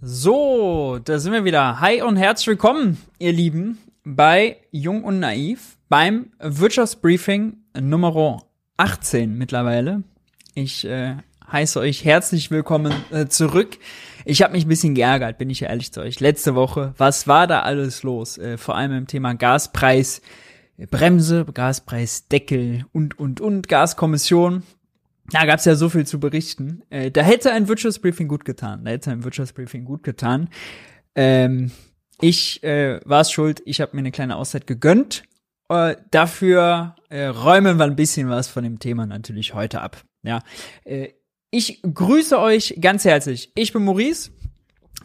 So, 0.00 1.00
da 1.02 1.18
sind 1.18 1.32
wir 1.32 1.44
wieder. 1.44 1.80
Hi 1.80 2.02
und 2.02 2.14
herzlich 2.14 2.46
willkommen, 2.46 2.98
ihr 3.18 3.32
Lieben, 3.32 3.78
bei 4.04 4.58
Jung 4.70 5.02
und 5.02 5.18
Naiv 5.18 5.76
beim 5.88 6.30
Wirtschaftsbriefing 6.38 7.56
Nummer 7.80 8.44
18 8.76 9.36
mittlerweile. 9.36 10.04
Ich 10.54 10.84
äh, 10.84 11.16
heiße 11.50 11.80
euch 11.80 12.04
herzlich 12.04 12.52
willkommen 12.52 12.94
äh, 13.10 13.26
zurück. 13.26 13.76
Ich 14.24 14.42
habe 14.42 14.52
mich 14.52 14.66
ein 14.66 14.68
bisschen 14.68 14.94
geärgert, 14.94 15.36
bin 15.36 15.50
ich 15.50 15.62
ehrlich 15.62 15.92
zu 15.92 16.00
euch. 16.00 16.20
Letzte 16.20 16.54
Woche, 16.54 16.94
was 16.96 17.26
war 17.26 17.48
da 17.48 17.62
alles 17.62 18.04
los? 18.04 18.38
Äh, 18.38 18.56
vor 18.56 18.76
allem 18.76 18.92
im 18.92 19.06
Thema 19.08 19.34
Gaspreis. 19.34 20.22
Bremse, 20.92 21.44
Gaspreisdeckel 21.44 22.86
und, 22.92 23.18
und, 23.18 23.40
und, 23.40 23.66
Gaskommission. 23.66 24.62
Da 25.30 25.44
gab's 25.44 25.64
ja 25.64 25.74
so 25.74 25.88
viel 25.88 26.06
zu 26.06 26.18
berichten. 26.20 26.82
Äh, 26.90 27.10
da 27.10 27.22
hätte 27.22 27.52
ein 27.52 27.68
Wirtschaftsbriefing 27.68 28.28
gut 28.28 28.44
getan. 28.44 28.84
Da 28.84 28.92
hätte 28.92 29.10
ein 29.10 29.24
Wirtschaftsbriefing 29.24 29.84
gut 29.84 30.02
getan. 30.02 30.48
Ähm, 31.14 31.70
ich 32.20 32.62
äh, 32.62 33.00
war 33.04 33.20
es 33.20 33.30
schuld. 33.30 33.62
Ich 33.64 33.80
habe 33.80 33.94
mir 33.94 34.00
eine 34.00 34.10
kleine 34.10 34.36
Auszeit 34.36 34.66
gegönnt. 34.66 35.24
Äh, 35.68 35.96
dafür 36.10 36.96
äh, 37.10 37.26
räumen 37.26 37.78
wir 37.78 37.84
ein 37.84 37.96
bisschen 37.96 38.28
was 38.30 38.48
von 38.48 38.64
dem 38.64 38.78
Thema 38.78 39.06
natürlich 39.06 39.54
heute 39.54 39.82
ab. 39.82 40.02
Ja, 40.22 40.40
äh, 40.84 41.08
ich 41.50 41.82
grüße 41.82 42.38
euch 42.38 42.76
ganz 42.80 43.04
herzlich. 43.04 43.52
Ich 43.54 43.72
bin 43.72 43.84
Maurice, 43.84 44.30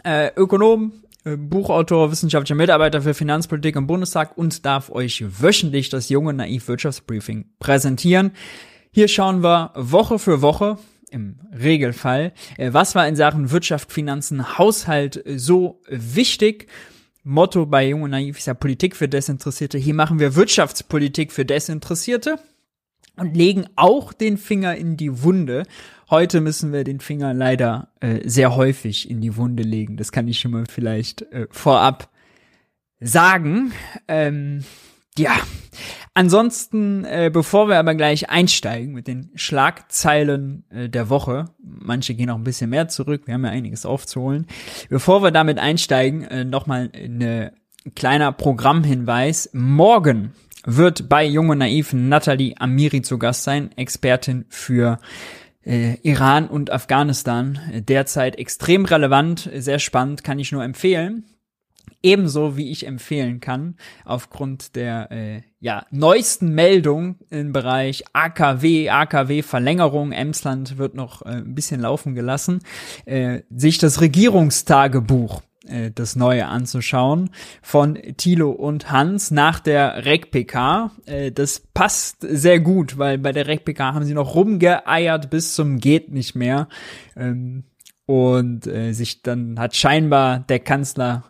äh, 0.03 0.31
Ökonom, 0.36 0.94
äh, 1.26 1.38
Buchautor, 1.38 2.12
wissenschaftlicher 2.12 2.55
Mitarbeiter 2.55 3.02
für 3.02 3.14
Finanzpolitik 3.14 3.76
im 3.76 3.88
Bundestag 3.88 4.38
und 4.38 4.66
darf 4.66 4.90
euch 4.90 5.23
wöchentlich 5.42 5.90
das 5.90 6.09
junge 6.09 6.34
Naiv 6.34 6.67
Wirtschaftsbriefing 6.67 7.45
präsentieren. 7.59 8.31
Hier 8.96 9.08
schauen 9.08 9.42
wir 9.42 9.72
Woche 9.74 10.20
für 10.20 10.44
Woche 10.44 10.78
im 11.10 11.40
Regelfall, 11.52 12.32
äh, 12.60 12.74
was 12.74 12.94
war 12.94 13.08
in 13.08 13.16
Sachen 13.16 13.50
Wirtschaft, 13.50 13.92
Finanzen, 13.92 14.60
Haushalt 14.60 15.24
so 15.36 15.82
wichtig. 15.90 16.68
Motto 17.24 17.66
bei 17.66 17.88
Jung 17.88 18.04
und 18.04 18.12
Naiv 18.12 18.38
ist 18.38 18.45
ja 18.45 18.54
Politik 18.54 18.95
für 18.95 19.09
Desinteressierte. 19.09 19.80
Hier 19.80 19.95
machen 19.95 20.20
wir 20.20 20.36
Wirtschaftspolitik 20.36 21.32
für 21.32 21.44
Desinteressierte 21.44 22.38
und 23.16 23.36
legen 23.36 23.66
auch 23.76 24.14
den 24.14 24.38
Finger 24.38 24.76
in 24.76 24.95
die 24.95 25.23
Wunde. 25.23 25.64
Heute 26.12 26.39
müssen 26.39 26.72
wir 26.72 26.84
den 26.84 27.00
Finger 27.00 27.34
leider 27.34 27.88
äh, 28.00 28.20
sehr 28.30 28.56
häufig 28.56 29.10
in 29.10 29.22
die 29.22 29.36
Wunde 29.38 29.64
legen. 29.64 29.98
Das 29.98 30.12
kann 30.12 30.28
ich 30.28 30.39
schon 30.39 30.52
mal 30.52 30.66
vielleicht 30.70 31.23
äh, 31.32 31.48
vorab 31.50 32.12
sagen. 33.00 33.72
Ähm, 34.08 34.64
ja, 35.17 35.31
ansonsten, 36.14 37.06
äh, 37.06 37.30
bevor 37.31 37.67
wir 37.67 37.78
aber 37.78 37.95
gleich 37.95 38.30
einsteigen 38.30 38.94
mit 38.94 39.08
den 39.08 39.31
Schlagzeilen 39.36 40.66
äh, 40.70 40.89
der 40.89 41.09
Woche, 41.09 41.45
manche 41.61 42.16
gehen 42.16 42.30
auch 42.30 42.38
ein 42.38 42.44
bisschen 42.44 42.70
mehr 42.70 42.88
zurück, 42.88 43.23
wir 43.25 43.33
haben 43.33 43.45
ja 43.45 43.52
einiges 43.52 43.86
aufzuholen. 43.86 44.47
Bevor 44.89 45.22
wir 45.23 45.31
damit 45.31 45.59
einsteigen, 45.59 46.23
äh, 46.23 46.45
nochmal 46.45 46.92
ein 46.94 47.52
kleiner 47.95 48.31
Programmhinweis. 48.31 49.50
Morgen 49.53 50.33
wird 50.66 51.09
bei 51.09 51.25
Junge 51.25 51.55
Naiv 51.55 51.94
Nathalie 51.94 52.55
Amiri 52.58 53.02
zu 53.02 53.17
Gast 53.17 53.44
sein, 53.44 53.72
Expertin 53.75 54.45
für 54.50 55.00
äh, 55.66 55.98
Iran 56.02 56.48
und 56.48 56.72
Afghanistan. 56.72 57.59
Derzeit 57.73 58.38
extrem 58.38 58.86
relevant, 58.86 59.50
sehr 59.55 59.80
spannend, 59.80 60.23
kann 60.23 60.39
ich 60.39 60.52
nur 60.52 60.64
empfehlen. 60.64 61.25
Ebenso 62.04 62.58
wie 62.58 62.70
ich 62.70 62.86
empfehlen 62.86 63.40
kann, 63.40 63.78
aufgrund 64.06 64.76
der 64.76 65.12
äh, 65.12 65.42
ja, 65.59 65.86
neuesten 65.90 66.54
Meldung 66.54 67.16
im 67.30 67.54
Bereich 67.54 68.04
AKW, 68.14 68.90
AKW-Verlängerung, 68.90 70.12
Emsland 70.12 70.78
wird 70.78 70.95
noch 70.95 71.22
äh, 71.22 71.30
ein 71.30 71.56
bisschen 71.56 71.82
laufen 71.82 72.14
gelassen, 72.14 72.60
äh, 73.06 73.42
sich 73.50 73.78
das 73.78 74.02
Regierungstagebuch 74.02 75.42
äh, 75.66 75.92
das 75.92 76.16
Neue 76.16 76.48
anzuschauen 76.48 77.30
von 77.62 77.98
Thilo 78.17 78.52
und 78.52 78.92
Hans 78.92 79.32
nach 79.32 79.60
der 79.60 80.06
REC-PK. 80.06 80.92
Äh, 81.06 81.32
das 81.32 81.62
passt 81.73 82.17
sehr 82.20 82.60
gut, 82.60 82.98
weil 82.98 83.17
bei 83.17 83.32
der 83.32 83.48
REC-PK 83.48 83.94
haben 83.94 84.06
sie 84.06 84.14
noch 84.14 84.36
rumgeeiert 84.36 85.30
bis 85.30 85.56
zum 85.56 85.80
geht 85.80 86.11
nicht 86.11 86.36
mehr. 86.36 86.67
Ähm, 87.16 87.64
und 88.06 88.67
äh, 88.67 88.92
sich 88.92 89.22
dann 89.22 89.58
hat 89.58 89.76
scheinbar 89.76 90.39
der 90.39 90.60
Kanzler 90.60 91.23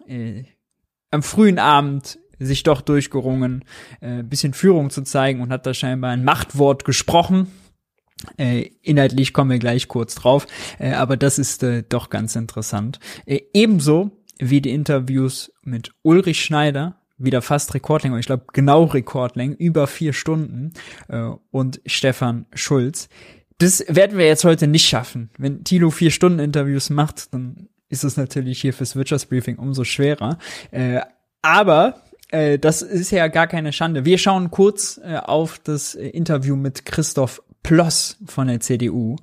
am 1.13 1.24
frühen 1.24 1.59
Abend 1.59 2.19
sich 2.40 2.63
doch 2.63 2.81
durchgerungen, 2.81 3.63
äh, 4.01 4.24
bisschen 4.24 4.53
Führung 4.53 4.90
zu 4.90 5.03
zeigen 5.03 5.41
und 5.41 5.51
hat 5.51 5.66
da 5.66 5.74
scheinbar 5.74 6.12
ein 6.12 6.24
Machtwort 6.24 6.84
gesprochen. 6.85 7.47
Äh, 8.38 8.72
inhaltlich 8.81 9.34
kommen 9.34 9.52
wir 9.52 9.59
gleich 9.59 9.88
kurz 9.88 10.16
drauf, 10.16 10.47
äh, 10.79 10.94
aber 10.94 11.18
das 11.18 11.40
ist 11.40 11.62
äh, 11.63 11.84
doch 11.88 12.09
ganz 12.09 12.35
interessant. 12.35 13.00
Äh, 13.25 13.41
ebenso 13.53 14.12
wie 14.40 14.62
die 14.62 14.72
Interviews 14.72 15.52
mit 15.62 15.91
Ulrich 16.02 16.44
Schneider, 16.44 17.00
wieder 17.18 17.41
fast 17.41 17.73
Rekordlänge, 17.73 18.19
ich 18.19 18.25
glaube 18.25 18.46
genau 18.53 18.85
Rekordlänge, 18.85 19.56
über 19.56 19.88
vier 19.88 20.13
Stunden, 20.13 20.73
äh, 21.09 21.29
und 21.52 21.81
Stefan 21.85 22.47
Schulz. 22.53 23.07
Das 23.59 23.85
werden 23.88 24.18
wir 24.18 24.25
jetzt 24.25 24.46
heute 24.46 24.68
nicht 24.68 24.88
schaffen. 24.88 25.29
Wenn 25.38 25.63
Tilo 25.63 25.91
vier 25.91 26.12
Stunden 26.12 26.40
Interviews 26.40 26.90
macht, 26.90 27.34
dann 27.34 27.69
ist 27.94 28.04
es 28.04 28.18
natürlich 28.18 28.59
hier 28.59 28.74
fürs 28.74 28.96
Wirtschaftsbriefing 28.96 29.58
umso 29.58 29.84
schwerer. 29.84 30.40
Äh, 30.72 31.02
aber 31.44 32.02
äh, 32.31 32.58
das 32.58 32.81
ist 32.81 33.12
ja 33.12 33.28
gar 33.28 33.48
keine 33.48 33.72
Schande. 33.72 34.04
Wir 34.04 34.18
schauen 34.18 34.50
kurz 34.50 35.00
äh, 35.04 35.18
auf 35.18 35.59
das 35.59 35.94
Interview 35.94 36.56
mit 36.56 36.86
Christoph 36.86 37.42
Ploss 37.62 38.18
von 38.26 38.48
der 38.48 38.59
CDU. 38.59 39.18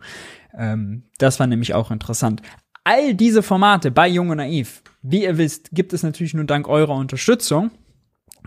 Ähm, 0.57 1.03
das 1.19 1.41
war 1.41 1.49
nämlich 1.49 1.75
auch 1.75 1.91
interessant. 1.91 2.43
All 2.85 3.15
diese 3.15 3.43
Formate 3.43 3.91
bei 3.91 4.09
Jung 4.09 4.31
und 4.31 4.39
Naiv, 4.39 4.83
wie 5.03 5.25
ihr 5.25 5.37
wisst, 5.37 5.71
gibt 5.73 5.93
es 5.93 6.03
natürlich 6.03 6.33
nur 6.33 6.45
dank 6.45 6.69
eurer 6.69 6.95
Unterstützung. 6.95 7.73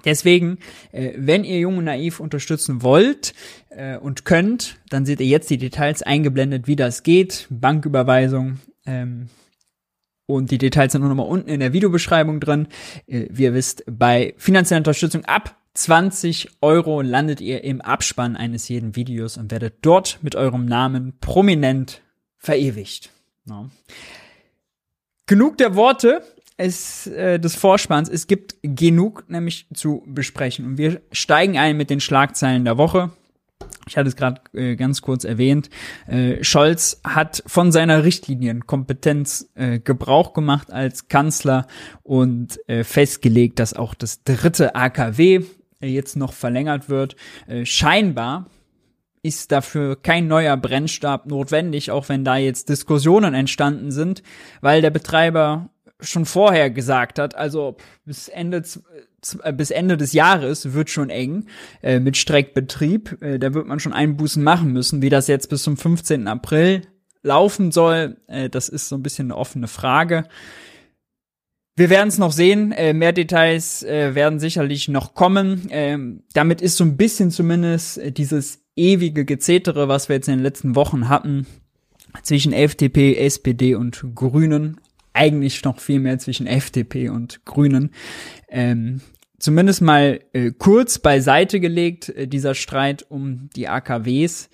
Deswegen, 0.06 0.58
äh, 0.92 1.12
wenn 1.18 1.44
ihr 1.44 1.60
Jung 1.60 1.78
und 1.78 1.86
Naiv 1.86 2.20
unterstützen 2.20 2.82
wollt 2.82 3.34
äh, 3.70 3.98
und 3.98 4.26
könnt, 4.26 4.78
dann 4.90 5.06
seht 5.06 5.20
ihr 5.20 5.28
jetzt 5.28 5.50
die 5.50 5.58
Details 5.58 6.02
eingeblendet, 6.02 6.68
wie 6.68 6.76
das 6.76 7.04
geht. 7.04 7.48
Banküberweisung, 7.50 8.60
ähm, 8.86 9.28
und 10.26 10.52
die 10.52 10.58
Details 10.58 10.92
sind 10.92 11.02
nur 11.02 11.10
nochmal 11.10 11.28
unten 11.28 11.50
in 11.50 11.60
der 11.60 11.74
Videobeschreibung 11.74 12.40
drin. 12.40 12.68
Äh, 13.08 13.28
wie 13.30 13.44
ihr 13.44 13.54
wisst, 13.54 13.84
bei 13.88 14.34
finanzieller 14.38 14.80
Unterstützung 14.80 15.26
ab 15.26 15.58
20 15.74 16.50
Euro 16.62 17.02
landet 17.02 17.42
ihr 17.42 17.64
im 17.64 17.82
Abspann 17.82 18.36
eines 18.36 18.70
jeden 18.70 18.96
Videos 18.96 19.38
und 19.38 19.52
werdet 19.52 19.78
dort 19.82 20.20
mit 20.22 20.36
eurem 20.36 20.66
Namen 20.66 21.18
prominent 21.20 22.02
verewigt. 22.38 23.10
No. 23.46 23.70
Genug 25.26 25.58
der 25.58 25.76
Worte 25.76 26.22
es, 26.58 27.08
äh, 27.08 27.40
des 27.40 27.56
Vorspanns. 27.56 28.10
Es 28.10 28.28
gibt 28.28 28.56
genug 28.62 29.26
nämlich 29.28 29.68
zu 29.74 30.04
besprechen. 30.06 30.66
Und 30.66 30.78
wir 30.78 31.02
steigen 31.12 31.58
ein 31.58 31.78
mit 31.78 31.90
den 31.90 32.00
Schlagzeilen 32.00 32.66
der 32.66 32.78
Woche. 32.78 33.12
Ich 33.88 33.98
hatte 33.98 34.08
es 34.08 34.16
gerade 34.16 34.42
äh, 34.54 34.76
ganz 34.76 35.02
kurz 35.02 35.24
erwähnt. 35.24 35.70
Äh, 36.08 36.44
Scholz 36.44 37.02
hat 37.04 37.44
von 37.46 37.72
seiner 37.72 38.04
Richtlinienkompetenz 38.04 39.50
äh, 39.56 39.80
Gebrauch 39.80 40.34
gemacht 40.34 40.72
als 40.72 41.08
Kanzler 41.08 41.68
und 42.02 42.60
äh, 42.68 42.84
festgelegt, 42.84 43.60
dass 43.60 43.74
auch 43.74 43.94
das 43.94 44.24
dritte 44.24 44.76
AKW 44.76 45.44
äh, 45.82 45.88
jetzt 45.88 46.16
noch 46.16 46.34
verlängert 46.34 46.90
wird. 46.90 47.16
Äh, 47.48 47.66
scheinbar 47.66 48.48
ist 49.22 49.52
dafür 49.52 49.96
kein 50.02 50.28
neuer 50.28 50.58
Brennstab 50.58 51.26
notwendig, 51.26 51.92
auch 51.92 52.10
wenn 52.10 52.26
da 52.26 52.36
jetzt 52.38 52.70
Diskussionen 52.70 53.34
entstanden 53.34 53.92
sind, 53.92 54.22
weil 54.62 54.82
der 54.82 54.90
Betreiber 54.90 55.70
schon 56.02 56.26
vorher 56.26 56.70
gesagt 56.70 57.20
hat, 57.20 57.36
also 57.36 57.78
bis 58.06 58.28
Ende 58.28 58.64
bis 59.54 59.72
Ende 59.72 59.98
des 59.98 60.14
Jahres 60.14 60.74
wird 60.74 60.90
schon 60.90 61.10
eng 61.10 61.46
äh, 61.82 62.00
mit 62.00 62.18
Streckbetrieb. 62.18 63.22
Äh, 63.22 63.40
da 63.40 63.54
wird 63.54 63.68
man 63.68 63.80
schon 63.80 63.94
Einbußen 63.94 64.44
machen 64.44 64.72
müssen. 64.72 65.02
Wie 65.02 65.10
das 65.10 65.28
jetzt 65.28 65.50
bis 65.50 65.64
zum 65.64 65.78
15. 65.78 66.28
April 66.28 66.82
laufen 67.24 67.72
soll, 67.72 68.18
äh, 68.28 68.50
das 68.50 68.70
ist 68.70 68.90
so 68.90 68.96
ein 68.96 69.04
bisschen 69.04 69.28
eine 69.28 69.38
offene 69.38 69.68
Frage. 69.68 70.26
Wir 71.76 71.90
werden 71.90 72.10
es 72.10 72.20
noch 72.20 72.32
sehen. 72.32 72.72
Äh, 72.72 72.94
mehr 72.94 73.14
Details 73.14 73.82
äh, 73.84 74.14
werden 74.14 74.40
sicherlich 74.40 74.88
noch 74.90 75.16
kommen. 75.16 75.68
Ähm, 75.72 76.24
damit 76.34 76.62
ist 76.62 76.78
so 76.78 76.84
ein 76.84 76.98
bisschen 76.98 77.32
zumindest 77.32 77.98
äh, 77.98 78.12
dieses 78.12 78.64
ewige 78.76 79.26
Gezetere, 79.26 79.88
was 79.88 80.08
wir 80.08 80.16
jetzt 80.16 80.28
in 80.28 80.36
den 80.36 80.44
letzten 80.44 80.76
Wochen 80.76 81.10
hatten, 81.10 81.48
zwischen 82.22 82.54
FDP, 82.54 83.16
SPD 83.16 83.74
und 83.74 84.04
Grünen, 84.14 84.80
eigentlich 85.14 85.64
noch 85.64 85.80
viel 85.80 86.00
mehr 86.00 86.20
zwischen 86.20 86.46
FDP 86.46 87.10
und 87.10 87.44
Grünen, 87.46 87.92
ähm, 88.50 89.02
zumindest 89.44 89.82
mal 89.82 90.22
äh, 90.32 90.52
kurz 90.52 91.00
beiseite 91.00 91.60
gelegt, 91.60 92.10
äh, 92.10 92.28
dieser 92.28 92.56
Streit 92.56 93.06
um 93.10 93.50
die 93.56 93.68
AKWs. 93.68 94.50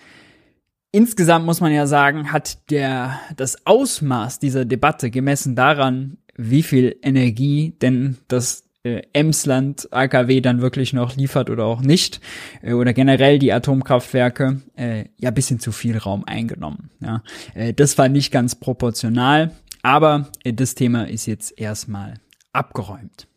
Insgesamt 0.91 1.45
muss 1.45 1.61
man 1.61 1.71
ja 1.71 1.85
sagen, 1.85 2.31
hat 2.31 2.71
der, 2.71 3.19
das 3.37 3.67
Ausmaß 3.67 4.39
dieser 4.39 4.65
Debatte 4.65 5.11
gemessen 5.11 5.55
daran, 5.55 6.17
wie 6.35 6.63
viel 6.63 6.95
Energie 7.03 7.75
denn 7.81 8.17
das 8.27 8.63
äh, 8.83 9.03
Emsland 9.13 9.87
AKW 9.93 10.41
dann 10.41 10.61
wirklich 10.61 10.93
noch 10.93 11.15
liefert 11.15 11.51
oder 11.51 11.65
auch 11.65 11.81
nicht, 11.81 12.19
äh, 12.63 12.73
oder 12.73 12.93
generell 12.93 13.37
die 13.37 13.53
Atomkraftwerke, 13.53 14.61
äh, 14.75 15.05
ja 15.17 15.29
bisschen 15.29 15.59
zu 15.59 15.71
viel 15.71 15.97
Raum 15.97 16.23
eingenommen. 16.25 16.89
Ja. 16.99 17.21
Äh, 17.53 17.73
das 17.75 17.99
war 17.99 18.09
nicht 18.09 18.31
ganz 18.31 18.55
proportional. 18.55 19.51
Aber 19.83 20.29
äh, 20.43 20.51
das 20.51 20.73
Thema 20.73 21.07
ist 21.07 21.27
jetzt 21.27 21.59
erstmal 21.59 22.15
abgeräumt. 22.53 23.28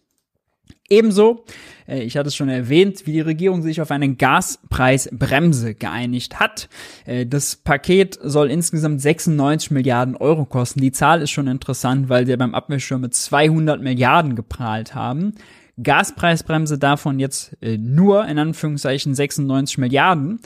Ebenso, 0.93 1.47
äh, 1.89 2.03
ich 2.03 2.19
hatte 2.19 2.29
es 2.29 2.37
schon 2.37 2.50
erwähnt, 2.50 3.06
wie 3.06 3.12
die 3.12 3.23
Regierung 3.23 3.62
sich 3.62 3.81
auf 3.81 3.91
eine 3.91 4.15
Gaspreisbremse 4.15 5.75
geeinigt 5.75 6.39
hat. 6.39 6.69
Äh, 7.06 7.25
das 7.25 7.56
Paket 7.56 8.19
soll 8.23 8.50
insgesamt 8.50 9.00
96 9.00 9.71
Milliarden 9.71 10.17
Euro 10.17 10.44
kosten. 10.44 10.83
Die 10.83 10.93
Zahl 10.93 11.23
ist 11.23 11.31
schon 11.31 11.49
interessant, 11.49 12.11
weil 12.11 12.27
sie 12.27 12.37
beim 12.37 12.55
Abwehrschirm 12.55 13.00
mit 13.00 13.15
200 13.15 13.81
Milliarden 13.81 14.37
geprahlt 14.37 14.94
haben. 14.94 15.35
Gaspreisbremse 15.83 16.79
davon 16.79 17.19
jetzt 17.19 17.56
äh, 17.62 17.79
nur 17.79 18.27
in 18.27 18.39
Anführungszeichen 18.39 19.15
96 19.15 19.79
Milliarden. 19.79 20.41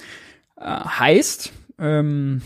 heißt, 0.58 1.52
ähm, 1.80 2.40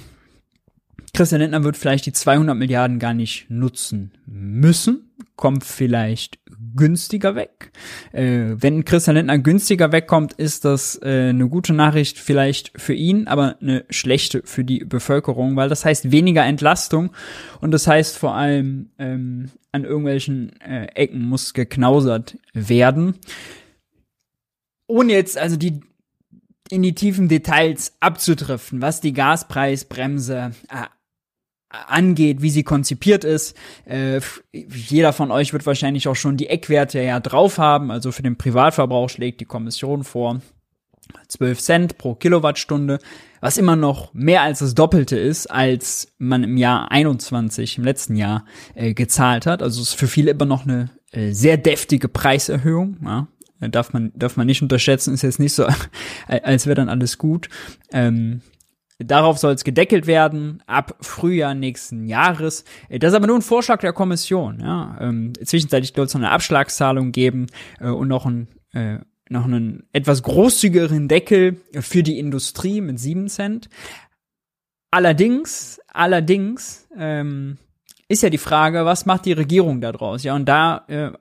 Christian 1.12 1.42
Lindner 1.42 1.64
wird 1.64 1.76
vielleicht 1.76 2.06
die 2.06 2.12
200 2.12 2.56
Milliarden 2.56 2.98
gar 2.98 3.12
nicht 3.14 3.50
nutzen 3.50 4.12
müssen, 4.26 5.10
kommt 5.36 5.64
vielleicht 5.64 6.38
günstiger 6.74 7.34
weg. 7.34 7.72
Äh, 8.12 8.54
wenn 8.56 8.84
Christian 8.84 9.16
Lindner 9.16 9.38
günstiger 9.38 9.92
wegkommt, 9.92 10.32
ist 10.34 10.64
das 10.64 11.00
äh, 11.02 11.30
eine 11.30 11.48
gute 11.48 11.72
Nachricht 11.72 12.18
vielleicht 12.18 12.72
für 12.80 12.94
ihn, 12.94 13.26
aber 13.26 13.56
eine 13.60 13.84
schlechte 13.90 14.42
für 14.44 14.64
die 14.64 14.84
Bevölkerung, 14.84 15.56
weil 15.56 15.68
das 15.68 15.84
heißt 15.84 16.10
weniger 16.10 16.44
Entlastung 16.44 17.10
und 17.60 17.70
das 17.70 17.86
heißt 17.86 18.18
vor 18.18 18.34
allem 18.34 18.90
ähm, 18.98 19.50
an 19.72 19.84
irgendwelchen 19.84 20.60
äh, 20.60 20.86
Ecken 20.94 21.22
muss 21.28 21.54
geknausert 21.54 22.38
werden. 22.52 23.14
Ohne 24.86 25.12
jetzt 25.12 25.38
also 25.38 25.56
die 25.56 25.80
in 26.70 26.82
die 26.82 26.94
tiefen 26.94 27.28
Details 27.28 27.96
abzudriften, 28.00 28.80
was 28.80 29.00
die 29.00 29.12
Gaspreisbremse 29.12 30.52
äh, 30.68 30.86
angeht, 31.70 32.42
wie 32.42 32.50
sie 32.50 32.64
konzipiert 32.64 33.24
ist. 33.24 33.56
Äh, 33.84 34.20
jeder 34.52 35.12
von 35.12 35.30
euch 35.30 35.52
wird 35.52 35.66
wahrscheinlich 35.66 36.08
auch 36.08 36.16
schon 36.16 36.36
die 36.36 36.48
Eckwerte 36.48 37.00
ja 37.00 37.20
drauf 37.20 37.58
haben. 37.58 37.90
Also 37.90 38.12
für 38.12 38.22
den 38.22 38.36
Privatverbrauch 38.36 39.08
schlägt 39.08 39.40
die 39.40 39.46
Kommission 39.46 40.04
vor 40.04 40.40
12 41.28 41.60
Cent 41.60 41.98
pro 41.98 42.14
Kilowattstunde, 42.14 42.98
was 43.40 43.56
immer 43.56 43.76
noch 43.76 44.12
mehr 44.14 44.42
als 44.42 44.58
das 44.58 44.74
Doppelte 44.74 45.18
ist, 45.18 45.46
als 45.46 46.12
man 46.18 46.44
im 46.44 46.56
Jahr 46.56 46.90
21, 46.90 47.78
im 47.78 47.84
letzten 47.84 48.16
Jahr, 48.16 48.44
äh, 48.74 48.94
gezahlt 48.94 49.46
hat. 49.46 49.62
Also 49.62 49.80
ist 49.80 49.94
für 49.94 50.08
viele 50.08 50.32
immer 50.32 50.46
noch 50.46 50.64
eine 50.64 50.90
äh, 51.12 51.32
sehr 51.32 51.56
deftige 51.56 52.08
Preiserhöhung. 52.08 52.98
Ja? 53.04 53.28
Darf 53.60 53.92
man, 53.92 54.12
darf 54.14 54.36
man 54.36 54.46
nicht 54.46 54.62
unterschätzen, 54.62 55.14
ist 55.14 55.22
jetzt 55.22 55.38
nicht 55.38 55.54
so, 55.54 55.66
als 56.26 56.66
wäre 56.66 56.76
dann 56.76 56.88
alles 56.88 57.18
gut. 57.18 57.48
Ähm, 57.92 58.40
Darauf 59.04 59.38
soll 59.38 59.54
es 59.54 59.64
gedeckelt 59.64 60.06
werden 60.06 60.62
ab 60.66 60.96
Frühjahr 61.00 61.54
nächsten 61.54 62.06
Jahres. 62.06 62.64
Das 62.90 63.12
ist 63.12 63.16
aber 63.16 63.26
nur 63.26 63.36
ein 63.36 63.42
Vorschlag 63.42 63.80
der 63.80 63.92
Kommission. 63.92 64.60
Ja. 64.60 64.98
Ähm, 65.00 65.32
zwischenzeitlich 65.42 65.92
soll 65.96 66.06
es 66.06 66.14
noch 66.14 66.20
eine 66.20 66.30
Abschlagszahlung 66.30 67.12
geben 67.12 67.46
äh, 67.80 67.88
und 67.88 68.08
noch 68.08 68.26
ein 68.26 68.48
äh, 68.72 68.98
noch 69.30 69.44
einen 69.44 69.84
etwas 69.92 70.22
großzügigeren 70.22 71.06
Deckel 71.06 71.60
für 71.72 72.02
die 72.02 72.18
Industrie 72.18 72.80
mit 72.80 72.98
sieben 72.98 73.28
Cent. 73.28 73.68
Allerdings, 74.90 75.80
allerdings 75.86 76.88
ähm, 76.96 77.58
ist 78.10 78.24
ja 78.24 78.28
die 78.28 78.38
Frage, 78.38 78.84
was 78.84 79.06
macht 79.06 79.24
die 79.24 79.32
Regierung 79.32 79.80
da 79.80 79.92
draus? 79.92 80.24
Ja, 80.24 80.34
und 80.34 80.46
da 80.46 80.84
äh, 80.88 81.12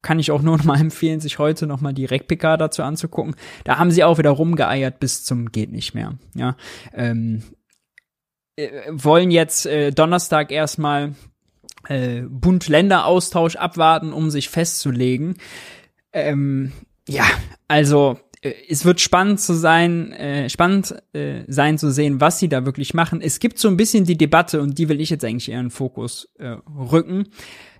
kann 0.00 0.20
ich 0.20 0.30
auch 0.30 0.42
nur 0.42 0.56
noch 0.56 0.64
mal 0.64 0.80
empfehlen, 0.80 1.18
sich 1.18 1.40
heute 1.40 1.66
noch 1.66 1.80
mal 1.80 1.92
die 1.92 2.04
RecPK 2.04 2.56
dazu 2.56 2.84
anzugucken. 2.84 3.34
Da 3.64 3.78
haben 3.78 3.90
sie 3.90 4.04
auch 4.04 4.18
wieder 4.18 4.30
rumgeeiert 4.30 5.00
bis 5.00 5.24
zum 5.24 5.50
geht 5.50 5.72
nicht 5.72 5.94
mehr. 5.94 6.14
Ja, 6.34 6.56
ähm, 6.94 7.42
äh, 8.54 8.68
wollen 8.90 9.32
jetzt 9.32 9.66
äh, 9.66 9.90
Donnerstag 9.90 10.52
erstmal 10.52 11.16
äh, 11.88 12.22
Bund-Länder-Austausch 12.22 13.56
abwarten, 13.56 14.12
um 14.12 14.30
sich 14.30 14.48
festzulegen. 14.48 15.38
Ähm, 16.12 16.72
ja, 17.08 17.24
also 17.66 18.20
es 18.68 18.84
wird 18.84 19.00
spannend 19.00 19.40
zu 19.40 19.54
sein, 19.54 20.12
äh, 20.12 20.48
spannend 20.48 20.94
äh, 21.12 21.42
sein 21.48 21.78
zu 21.78 21.90
sehen, 21.90 22.20
was 22.20 22.38
sie 22.38 22.48
da 22.48 22.64
wirklich 22.64 22.94
machen. 22.94 23.20
Es 23.20 23.40
gibt 23.40 23.58
so 23.58 23.68
ein 23.68 23.76
bisschen 23.76 24.04
die 24.04 24.16
Debatte 24.16 24.60
und 24.60 24.78
die 24.78 24.88
will 24.88 25.00
ich 25.00 25.10
jetzt 25.10 25.24
eigentlich 25.24 25.50
eher 25.50 25.60
in 25.60 25.70
Fokus 25.70 26.28
äh, 26.38 26.56
rücken. 26.76 27.28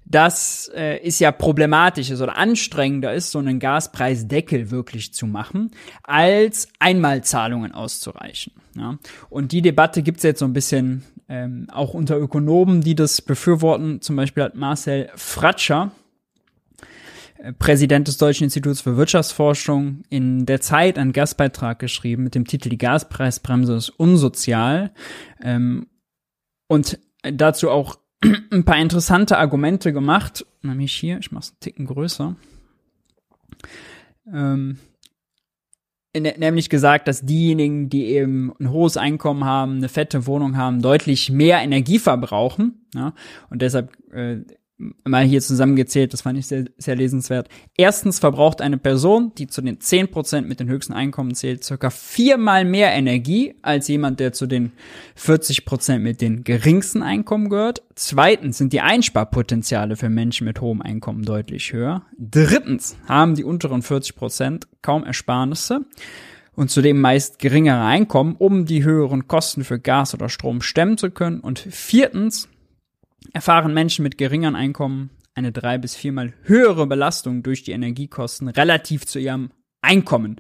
Das 0.09 0.71
äh, 0.75 0.99
ist 1.05 1.19
ja 1.19 1.33
problematisch 1.33 2.11
ist 2.11 2.21
oder 2.21 2.37
anstrengender 2.37 3.13
ist, 3.13 3.33
so 3.33 3.41
einen 3.41 3.59
Gaspreisdeckel 3.59 4.71
wirklich 4.71 5.13
zu 5.13 5.27
machen, 5.27 5.73
als 6.05 6.69
Einmalzahlungen 6.79 7.73
auszureichen. 7.73 8.53
Ja? 8.77 8.99
Und 9.29 9.51
die 9.51 9.63
Debatte 9.63 10.03
gibt's 10.03 10.23
jetzt 10.23 10.39
so 10.39 10.45
ein 10.45 10.53
bisschen 10.53 11.03
ähm, 11.29 11.67
auch 11.73 11.93
unter 11.93 12.17
Ökonomen, 12.19 12.83
die 12.83 12.95
das 12.95 13.21
befürworten. 13.21 14.01
Zum 14.01 14.15
Beispiel 14.15 14.45
hat 14.45 14.55
Marcel 14.55 15.11
Fratscher, 15.17 15.91
Präsident 17.53 18.09
des 18.09 18.19
Deutschen 18.19 18.45
Instituts 18.45 18.81
für 18.81 18.97
Wirtschaftsforschung, 18.97 20.03
in 20.09 20.47
der 20.47 20.61
Zeit 20.61 20.99
einen 20.99 21.13
Gastbeitrag 21.13 21.79
geschrieben 21.79 22.25
mit 22.25 22.35
dem 22.35 22.47
Titel 22.47 22.69
Die 22.69 22.79
Gaspreisbremse 22.79 23.75
ist 23.75 23.91
unsozial. 23.91 24.93
Ähm, 25.43 25.87
und 26.69 26.99
dazu 27.23 27.71
auch 27.71 27.99
ein 28.51 28.65
paar 28.65 28.79
interessante 28.79 29.39
Argumente 29.39 29.93
gemacht, 29.93 30.47
nämlich 30.63 30.93
hier, 30.93 31.19
ich 31.19 31.33
mache 31.33 31.43
es 31.43 31.51
einen 31.51 31.61
Ticken 31.61 31.87
größer, 31.87 32.37
ähm, 34.33 34.79
nämlich 36.15 36.71
gesagt, 36.71 37.09
dass 37.09 37.27
diejenigen, 37.27 37.91
die 37.91 38.07
eben 38.07 38.53
ein 38.59 38.71
hohes 38.71 38.97
Einkommen 38.97 39.45
haben, 39.45 39.77
eine 39.77 39.89
fette 39.89 40.27
Wohnung 40.27 40.57
haben, 40.57 40.81
deutlich 40.81 41.31
mehr 41.31 41.61
Energie 41.61 41.99
verbrauchen 41.99 42.87
ja, 42.95 43.13
und 43.51 43.63
deshalb 43.63 43.93
äh, 44.13 44.39
mal 44.79 45.25
hier 45.25 45.41
zusammengezählt, 45.41 46.13
das 46.13 46.23
fand 46.23 46.39
ich 46.39 46.47
sehr, 46.47 46.67
sehr 46.77 46.97
lesenswert. 46.97 47.49
Erstens 47.77 48.19
verbraucht 48.19 48.61
eine 48.61 48.77
Person, 48.77 49.33
die 49.37 49.47
zu 49.47 49.63
den 49.63 49.79
10% 49.79 50.43
mit 50.43 50.61
den 50.61 50.69
höchsten 50.69 50.93
Einkommen 50.93 51.35
zählt, 51.35 51.65
circa 51.65 51.91
viermal 51.91 52.65
mehr 52.65 52.93
Energie 52.93 53.55
als 53.63 53.89
jemand, 53.89 54.21
der 54.21 54.33
zu 54.33 54.47
den 54.47 54.73
40% 55.19 55.99
mit 55.99 56.21
den 56.21 56.45
geringsten 56.45 57.03
Einkommen 57.03 57.49
gehört. 57.49 57.83
Zweitens 57.95 58.59
sind 58.59 58.73
die 58.73 58.83
Einsparpotenziale 58.83 59.97
für 59.97 60.11
Menschen 60.11 60.47
mit 60.47 60.61
hohem 60.61 60.83
Einkommen 60.83 61.25
deutlich 61.25 61.73
höher. 61.73 62.03
Drittens 62.19 62.97
haben 63.09 63.35
die 63.35 63.45
unteren 63.45 63.83
40% 63.83 64.65
kaum 64.83 65.05
Ersparnisse 65.05 65.87
und 66.55 66.71
zudem 66.71 67.01
meist 67.01 67.39
geringere 67.39 67.85
Einkommen, 67.85 68.35
um 68.37 68.67
die 68.67 68.85
höheren 68.85 69.27
Kosten 69.29 69.65
für 69.65 69.79
Gas 69.79 70.13
oder 70.15 70.29
Strom 70.29 70.61
stemmen 70.61 70.99
zu 70.99 71.11
können. 71.11 71.41
Und 71.41 71.59
viertens 71.59 72.49
erfahren 73.33 73.75
Menschen 73.75 74.03
mit 74.03 74.19
geringeren 74.19 74.57
Einkommen 74.57 75.11
eine 75.35 75.53
drei 75.53 75.79
bis 75.79 75.95
viermal 75.95 76.33
höhere 76.43 76.87
Belastung 76.87 77.43
durch 77.43 77.63
die 77.63 77.73
Energiekosten 77.73 78.49
relativ 78.49 79.07
zu 79.07 79.19
ihrem 79.19 79.51
Einkommen. 79.83 80.37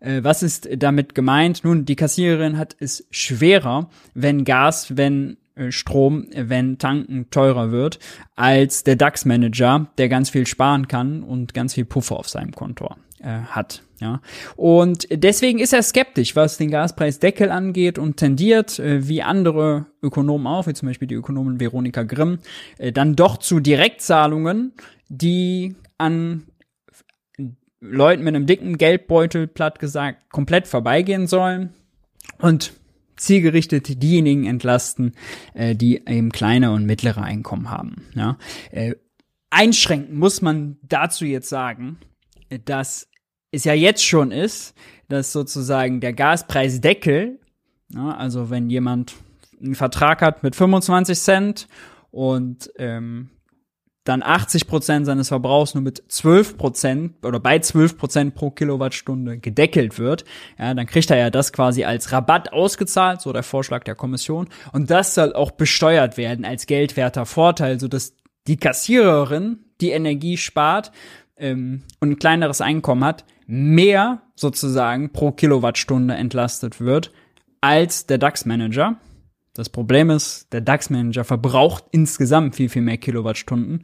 Äh, 0.00 0.24
was 0.24 0.42
ist 0.42 0.68
damit 0.76 1.14
gemeint? 1.14 1.62
Nun, 1.62 1.84
die 1.84 1.96
Kassiererin 1.96 2.58
hat 2.58 2.74
es 2.80 3.06
schwerer, 3.10 3.90
wenn 4.14 4.44
Gas, 4.44 4.96
wenn 4.96 5.36
äh, 5.54 5.70
Strom, 5.70 6.26
wenn 6.34 6.78
Tanken 6.78 7.28
teurer 7.30 7.70
wird, 7.70 7.98
als 8.34 8.82
der 8.82 8.96
DAX-Manager, 8.96 9.90
der 9.98 10.08
ganz 10.08 10.30
viel 10.30 10.46
sparen 10.46 10.88
kann 10.88 11.22
und 11.22 11.54
ganz 11.54 11.74
viel 11.74 11.84
Puffer 11.84 12.16
auf 12.16 12.28
seinem 12.28 12.52
Konto 12.52 12.94
äh, 13.20 13.40
hat. 13.40 13.82
Ja, 14.00 14.22
und 14.56 15.06
deswegen 15.10 15.58
ist 15.58 15.74
er 15.74 15.82
skeptisch, 15.82 16.34
was 16.34 16.56
den 16.56 16.70
Gaspreisdeckel 16.70 17.50
angeht 17.50 17.98
und 17.98 18.16
tendiert, 18.16 18.78
äh, 18.78 19.06
wie 19.06 19.22
andere 19.22 19.86
Ökonomen 20.02 20.46
auch, 20.46 20.66
wie 20.66 20.72
zum 20.72 20.88
Beispiel 20.88 21.06
die 21.08 21.16
Ökonomin 21.16 21.60
Veronika 21.60 22.02
Grimm, 22.02 22.38
äh, 22.78 22.92
dann 22.92 23.14
doch 23.14 23.36
zu 23.36 23.60
Direktzahlungen, 23.60 24.72
die 25.10 25.76
an 25.98 26.44
Leuten 27.80 28.24
mit 28.24 28.34
einem 28.34 28.46
dicken 28.46 28.78
Geldbeutel, 28.78 29.46
platt 29.46 29.78
gesagt, 29.78 30.30
komplett 30.30 30.66
vorbeigehen 30.66 31.26
sollen 31.26 31.74
und 32.38 32.72
zielgerichtet 33.16 34.02
diejenigen 34.02 34.46
entlasten, 34.46 35.12
äh, 35.52 35.74
die 35.74 36.06
eben 36.06 36.32
kleine 36.32 36.72
und 36.72 36.86
mittlere 36.86 37.22
Einkommen 37.22 37.70
haben. 37.70 38.06
Ja, 38.14 38.38
äh, 38.70 38.94
einschränken 39.50 40.18
muss 40.18 40.40
man 40.40 40.78
dazu 40.82 41.26
jetzt 41.26 41.50
sagen, 41.50 41.98
dass 42.64 43.09
es 43.52 43.64
ja 43.64 43.74
jetzt 43.74 44.04
schon 44.04 44.32
ist, 44.32 44.74
dass 45.08 45.32
sozusagen 45.32 46.00
der 46.00 46.12
Gaspreisdeckel, 46.12 47.40
ja, 47.92 48.14
also 48.16 48.50
wenn 48.50 48.70
jemand 48.70 49.14
einen 49.60 49.74
Vertrag 49.74 50.22
hat 50.22 50.42
mit 50.42 50.56
25 50.56 51.18
Cent 51.18 51.68
und 52.10 52.70
ähm, 52.78 53.30
dann 54.04 54.22
80 54.22 54.66
Prozent 54.66 55.06
seines 55.06 55.28
Verbrauchs 55.28 55.74
nur 55.74 55.82
mit 55.82 56.02
12 56.08 56.56
Prozent 56.56 57.24
oder 57.24 57.38
bei 57.38 57.58
12 57.58 57.98
Prozent 57.98 58.34
pro 58.34 58.50
Kilowattstunde 58.50 59.38
gedeckelt 59.38 59.98
wird, 59.98 60.24
ja, 60.58 60.72
dann 60.72 60.86
kriegt 60.86 61.10
er 61.10 61.18
ja 61.18 61.30
das 61.30 61.52
quasi 61.52 61.84
als 61.84 62.10
Rabatt 62.10 62.52
ausgezahlt, 62.52 63.20
so 63.20 63.32
der 63.32 63.42
Vorschlag 63.42 63.84
der 63.84 63.94
Kommission. 63.94 64.48
Und 64.72 64.90
das 64.90 65.14
soll 65.14 65.34
auch 65.34 65.50
besteuert 65.50 66.16
werden 66.16 66.44
als 66.44 66.66
geldwerter 66.66 67.26
Vorteil, 67.26 67.78
so 67.78 67.88
dass 67.88 68.14
die 68.46 68.56
Kassiererin 68.56 69.58
die 69.80 69.90
Energie 69.90 70.38
spart 70.38 70.92
ähm, 71.36 71.82
und 72.00 72.10
ein 72.12 72.18
kleineres 72.18 72.60
Einkommen 72.60 73.04
hat, 73.04 73.24
mehr 73.50 74.22
sozusagen 74.36 75.12
pro 75.12 75.32
Kilowattstunde 75.32 76.14
entlastet 76.14 76.80
wird 76.80 77.12
als 77.60 78.06
der 78.06 78.18
DAX-Manager. 78.18 78.96
Das 79.54 79.68
Problem 79.68 80.08
ist, 80.10 80.52
der 80.52 80.60
DAX-Manager 80.60 81.24
verbraucht 81.24 81.84
insgesamt 81.90 82.54
viel, 82.54 82.68
viel 82.68 82.82
mehr 82.82 82.96
Kilowattstunden. 82.96 83.82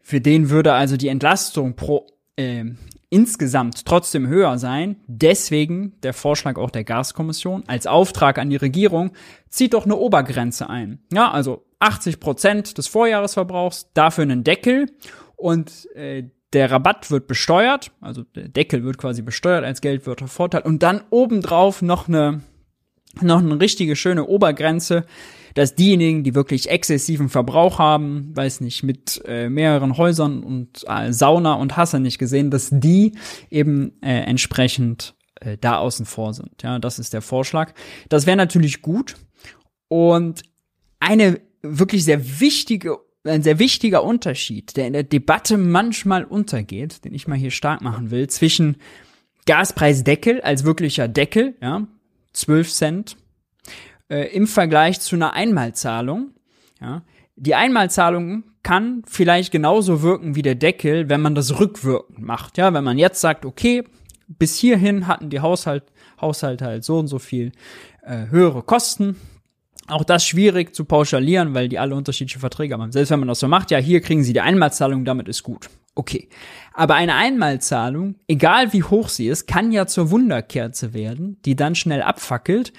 Für 0.00 0.20
den 0.20 0.50
würde 0.50 0.74
also 0.74 0.96
die 0.96 1.08
Entlastung 1.08 1.74
pro 1.74 2.06
äh, 2.36 2.64
insgesamt 3.08 3.84
trotzdem 3.86 4.28
höher 4.28 4.58
sein. 4.58 4.96
Deswegen 5.06 5.98
der 6.02 6.12
Vorschlag 6.12 6.56
auch 6.56 6.70
der 6.70 6.84
Gaskommission 6.84 7.64
als 7.66 7.86
Auftrag 7.86 8.38
an 8.38 8.50
die 8.50 8.56
Regierung, 8.56 9.12
zieht 9.48 9.74
doch 9.74 9.84
eine 9.84 9.96
Obergrenze 9.96 10.70
ein. 10.70 11.00
Ja, 11.12 11.30
also 11.30 11.64
80 11.80 12.20
Prozent 12.20 12.78
des 12.78 12.86
Vorjahresverbrauchs, 12.86 13.90
dafür 13.94 14.22
einen 14.22 14.44
Deckel 14.44 14.86
und 15.36 15.88
äh, 15.94 16.24
der 16.52 16.70
Rabatt 16.70 17.10
wird 17.10 17.26
besteuert, 17.26 17.92
also 18.00 18.22
der 18.22 18.48
Deckel 18.48 18.84
wird 18.84 18.98
quasi 18.98 19.22
besteuert 19.22 19.64
als 19.64 19.80
Geldwörtervorteil 19.80 20.62
und 20.62 20.82
dann 20.82 21.02
obendrauf 21.10 21.82
noch 21.82 22.08
eine 22.08 22.40
noch 23.20 23.38
eine 23.38 23.60
richtige 23.60 23.96
schöne 23.96 24.26
Obergrenze, 24.26 25.04
dass 25.54 25.74
diejenigen, 25.74 26.22
die 26.22 26.34
wirklich 26.34 26.70
exzessiven 26.70 27.28
Verbrauch 27.28 27.80
haben, 27.80 28.30
weiß 28.36 28.60
nicht, 28.60 28.84
mit 28.84 29.20
äh, 29.26 29.48
mehreren 29.48 29.96
Häusern 29.96 30.44
und 30.44 30.84
äh, 30.86 31.12
Sauna 31.12 31.54
und 31.54 31.76
Hasse 31.76 31.98
nicht 31.98 32.18
gesehen, 32.18 32.50
dass 32.50 32.70
die 32.70 33.12
eben 33.50 34.00
äh, 34.00 34.20
entsprechend 34.20 35.16
äh, 35.40 35.56
da 35.60 35.78
außen 35.78 36.06
vor 36.06 36.34
sind. 36.34 36.62
Ja, 36.62 36.78
das 36.78 37.00
ist 37.00 37.12
der 37.12 37.22
Vorschlag. 37.22 37.74
Das 38.08 38.26
wäre 38.26 38.36
natürlich 38.36 38.80
gut 38.80 39.16
und 39.88 40.42
eine 41.00 41.40
wirklich 41.62 42.04
sehr 42.04 42.40
wichtige 42.40 42.98
ein 43.24 43.42
sehr 43.42 43.58
wichtiger 43.58 44.02
Unterschied, 44.04 44.76
der 44.76 44.86
in 44.86 44.92
der 44.92 45.02
Debatte 45.02 45.58
manchmal 45.58 46.24
untergeht, 46.24 47.04
den 47.04 47.14
ich 47.14 47.28
mal 47.28 47.36
hier 47.36 47.50
stark 47.50 47.82
machen 47.82 48.10
will, 48.10 48.28
zwischen 48.28 48.76
Gaspreisdeckel 49.46 50.40
als 50.40 50.64
wirklicher 50.64 51.08
Deckel, 51.08 51.54
ja, 51.60 51.86
12 52.32 52.72
Cent, 52.72 53.16
äh, 54.08 54.34
im 54.34 54.46
Vergleich 54.46 55.00
zu 55.00 55.16
einer 55.16 55.34
Einmalzahlung, 55.34 56.34
ja. 56.80 57.02
Die 57.36 57.54
Einmalzahlung 57.54 58.44
kann 58.62 59.02
vielleicht 59.06 59.50
genauso 59.50 60.02
wirken 60.02 60.34
wie 60.34 60.42
der 60.42 60.56
Deckel, 60.56 61.08
wenn 61.08 61.22
man 61.22 61.34
das 61.34 61.58
rückwirkend 61.58 62.18
macht, 62.18 62.58
ja, 62.58 62.74
wenn 62.74 62.84
man 62.84 62.98
jetzt 62.98 63.20
sagt, 63.20 63.46
okay, 63.46 63.84
bis 64.28 64.56
hierhin 64.56 65.06
hatten 65.06 65.30
die 65.30 65.40
Haushalt, 65.40 65.84
Haushalte 66.20 66.66
halt 66.66 66.84
so 66.84 66.98
und 66.98 67.06
so 67.06 67.18
viel 67.18 67.52
äh, 68.02 68.26
höhere 68.28 68.62
Kosten, 68.62 69.16
auch 69.86 70.04
das 70.04 70.24
schwierig 70.24 70.74
zu 70.74 70.84
pauschalieren, 70.84 71.54
weil 71.54 71.68
die 71.68 71.78
alle 71.78 71.94
unterschiedliche 71.94 72.38
Verträge 72.38 72.74
haben. 72.74 72.92
Selbst 72.92 73.10
wenn 73.10 73.20
man 73.20 73.28
das 73.28 73.40
so 73.40 73.48
macht, 73.48 73.70
ja, 73.70 73.78
hier 73.78 74.00
kriegen 74.00 74.22
sie 74.22 74.32
die 74.32 74.40
Einmalzahlung, 74.40 75.04
damit 75.04 75.28
ist 75.28 75.42
gut. 75.42 75.68
Okay. 75.94 76.28
Aber 76.72 76.94
eine 76.94 77.14
Einmalzahlung, 77.14 78.14
egal 78.28 78.72
wie 78.72 78.82
hoch 78.82 79.08
sie 79.08 79.26
ist, 79.26 79.46
kann 79.46 79.72
ja 79.72 79.86
zur 79.86 80.10
Wunderkerze 80.10 80.94
werden, 80.94 81.38
die 81.44 81.56
dann 81.56 81.74
schnell 81.74 82.02
abfackelt, 82.02 82.72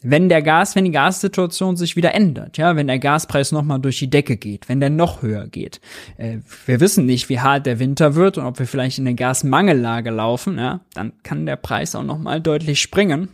wenn 0.00 0.28
der 0.28 0.42
Gas, 0.42 0.76
wenn 0.76 0.84
die 0.84 0.92
Gassituation 0.92 1.76
sich 1.76 1.96
wieder 1.96 2.14
ändert, 2.14 2.56
ja, 2.56 2.76
wenn 2.76 2.86
der 2.86 3.00
Gaspreis 3.00 3.50
nochmal 3.50 3.80
durch 3.80 3.98
die 3.98 4.10
Decke 4.10 4.36
geht, 4.36 4.68
wenn 4.68 4.78
der 4.78 4.90
noch 4.90 5.22
höher 5.22 5.48
geht. 5.48 5.80
Äh, 6.18 6.38
wir 6.66 6.80
wissen 6.80 7.04
nicht, 7.04 7.28
wie 7.28 7.40
hart 7.40 7.66
der 7.66 7.80
Winter 7.80 8.14
wird 8.14 8.38
und 8.38 8.44
ob 8.44 8.58
wir 8.58 8.66
vielleicht 8.66 8.98
in 8.98 9.06
eine 9.06 9.16
Gasmangellage 9.16 10.10
laufen, 10.10 10.56
ja, 10.58 10.80
dann 10.94 11.12
kann 11.24 11.46
der 11.46 11.56
Preis 11.56 11.96
auch 11.96 12.04
nochmal 12.04 12.40
deutlich 12.40 12.80
springen. 12.80 13.28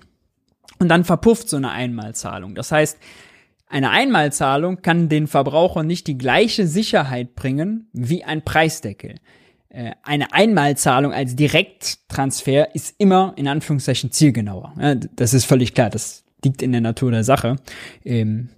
Und 0.79 0.89
dann 0.89 1.05
verpufft 1.05 1.49
so 1.49 1.57
eine 1.57 1.71
Einmalzahlung. 1.71 2.55
Das 2.55 2.73
heißt, 2.73 2.99
eine 3.69 3.91
Einmalzahlung 3.91 4.83
kann 4.83 5.09
den 5.09 5.27
Verbraucher 5.27 5.83
nicht 5.83 6.07
die 6.07 6.19
gleiche 6.19 6.67
Sicherheit 6.67 7.35
bringen 7.35 7.89
wie 7.93 8.25
ein 8.25 8.43
Preisdeckel. 8.43 9.17
Äh, 9.69 9.93
eine 10.03 10.33
Einmalzahlung 10.33 11.13
als 11.13 11.35
Direkttransfer 11.37 12.75
ist 12.75 12.95
immer 12.99 13.33
in 13.37 13.49
Anführungszeichen 13.49 14.13
zielgenauer. 14.13 14.75
Das 15.17 15.35
ist 15.35 15.45
völlig 15.45 15.75
klar, 15.75 15.91
das 15.91 16.25
liegt 16.45 16.63
in 16.63 16.73
der 16.73 16.81
Natur 16.81 17.11
der 17.11 17.25
Sache. 17.25 17.57
Ähm, 18.05 18.51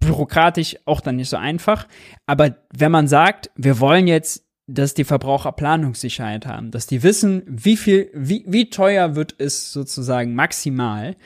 bürokratisch 0.00 0.76
auch 0.84 1.00
dann 1.00 1.16
nicht 1.16 1.28
so 1.28 1.36
einfach. 1.36 1.86
Aber 2.26 2.56
wenn 2.74 2.90
man 2.90 3.06
sagt, 3.06 3.50
wir 3.54 3.78
wollen 3.78 4.08
jetzt 4.08 4.44
dass 4.72 4.94
die 4.94 5.04
Verbraucher 5.04 5.52
Planungssicherheit 5.52 6.46
haben, 6.46 6.70
dass 6.70 6.86
die 6.86 7.02
wissen, 7.02 7.42
wie 7.46 7.76
viel, 7.76 8.10
wie, 8.14 8.44
wie 8.46 8.70
teuer 8.70 9.14
wird 9.14 9.34
es 9.38 9.72
sozusagen 9.72 10.34
maximal, 10.34 11.16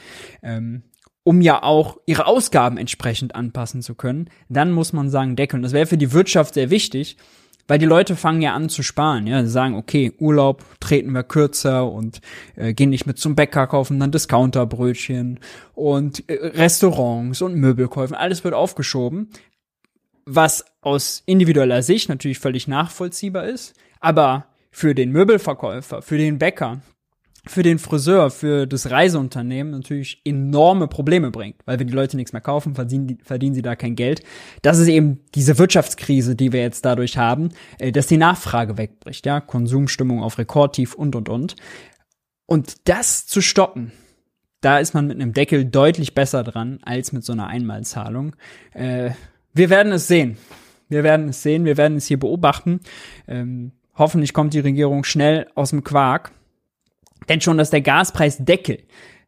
ähm, 0.43 0.83
um 1.23 1.41
ja 1.41 1.63
auch 1.63 1.99
ihre 2.07 2.27
Ausgaben 2.27 2.77
entsprechend 2.77 3.35
anpassen 3.35 3.83
zu 3.83 3.95
können, 3.95 4.31
dann 4.49 4.73
muss 4.73 4.93
man 4.93 5.11
sagen, 5.11 5.37
deckeln. 5.37 5.63
Das 5.63 5.73
wäre 5.73 5.87
für 5.87 5.99
die 5.99 6.13
Wirtschaft 6.13 6.55
sehr 6.55 6.71
wichtig, 6.71 7.17
weil 7.69 7.79
die 7.79 7.87
Leute 7.87 8.15
fangen 8.15 8.43
ja 8.43 8.55
an 8.55 8.69
zu 8.69 8.83
sparen, 8.83 9.27
ja, 9.27 9.43
sie 9.43 9.51
sagen, 9.51 9.75
okay, 9.75 10.13
Urlaub 10.19 10.65
treten 10.79 11.11
wir 11.13 11.25
kürzer 11.25 11.91
und 11.91 12.21
äh, 12.55 12.75
gehen 12.75 12.91
nicht 12.91 13.07
mit 13.07 13.19
zum 13.19 13.35
Bäcker, 13.35 13.67
kaufen 13.67 13.99
dann 13.99 14.13
Discounterbrötchen 14.13 15.41
und 15.75 16.29
äh, 16.29 16.35
Restaurants 16.35 17.43
und 17.43 17.57
Möbelkäufen, 17.57 18.15
alles 18.17 18.45
wird 18.45 18.55
aufgeschoben, 18.55 19.31
was 20.27 20.65
aus 20.81 21.23
individueller 21.25 21.83
Sicht 21.83 22.09
natürlich 22.09 22.39
völlig 22.39 22.69
nachvollziehbar 22.69 23.47
ist, 23.47 23.75
aber 24.01 24.47
für 24.71 24.95
den 24.95 25.11
Möbelverkäufer, 25.11 26.03
für 26.03 26.19
den 26.19 26.39
Bäcker, 26.39 26.83
für 27.47 27.63
den 27.63 27.79
Friseur, 27.79 28.31
für 28.31 28.67
das 28.67 28.91
Reiseunternehmen 28.91 29.71
natürlich 29.73 30.21
enorme 30.25 30.89
Probleme 30.89 31.31
bringt, 31.31 31.57
weil 31.65 31.79
wenn 31.79 31.87
die 31.87 31.93
Leute 31.93 32.17
nichts 32.17 32.33
mehr 32.33 32.43
kaufen, 32.43 32.75
verdienen, 32.75 33.07
die, 33.07 33.19
verdienen 33.23 33.55
sie 33.55 33.63
da 33.63 33.77
kein 33.77 33.95
Geld. 33.95 34.23
Das 34.63 34.79
ist 34.79 34.89
eben 34.89 35.21
diese 35.35 35.59
Wirtschaftskrise, 35.59 36.35
die 36.35 36.53
wir 36.53 36.61
jetzt 36.61 36.85
dadurch 36.85 37.17
haben, 37.17 37.51
äh, 37.79 37.93
dass 37.93 38.09
die 38.09 38.17
Nachfrage 38.17 38.77
wegbricht, 38.77 39.25
ja, 39.27 39.41
Konsumstimmung 39.41 40.23
auf 40.23 40.39
Rekordtief 40.39 40.95
und 40.95 41.15
und 41.15 41.29
und. 41.29 41.57
Und 42.47 42.89
das 42.89 43.27
zu 43.27 43.41
stoppen, 43.41 43.93
da 44.61 44.79
ist 44.79 44.95
man 44.95 45.07
mit 45.07 45.17
einem 45.17 45.33
Deckel 45.33 45.65
deutlich 45.65 46.15
besser 46.15 46.43
dran 46.43 46.81
als 46.83 47.13
mit 47.13 47.25
so 47.25 47.33
einer 47.33 47.47
Einmalzahlung. 47.47 48.35
Äh, 48.73 49.11
wir 49.57 49.71
werden 49.71 49.93
es 49.93 50.07
sehen. 50.07 50.37
Wir 50.89 51.03
werden 51.03 51.31
es 51.31 51.43
sehen, 51.43 51.65
wir 51.65 51.77
werden 51.77 51.97
es 51.97 52.07
hier 52.07 52.19
beobachten. 52.19 52.81
Ähm, 53.27 53.73
hoffentlich 53.95 54.33
kommt 54.33 54.55
die 54.55 54.61
Regierung 54.61 55.05
schnell 55.05 55.49
aus 55.55 55.71
dem 55.71 55.83
Quark. 55.83 56.31
Denn 57.29 57.41
schon, 57.41 57.59
dass 57.59 57.71
der 57.71 57.81
Gaspreisdeckel 57.81 58.85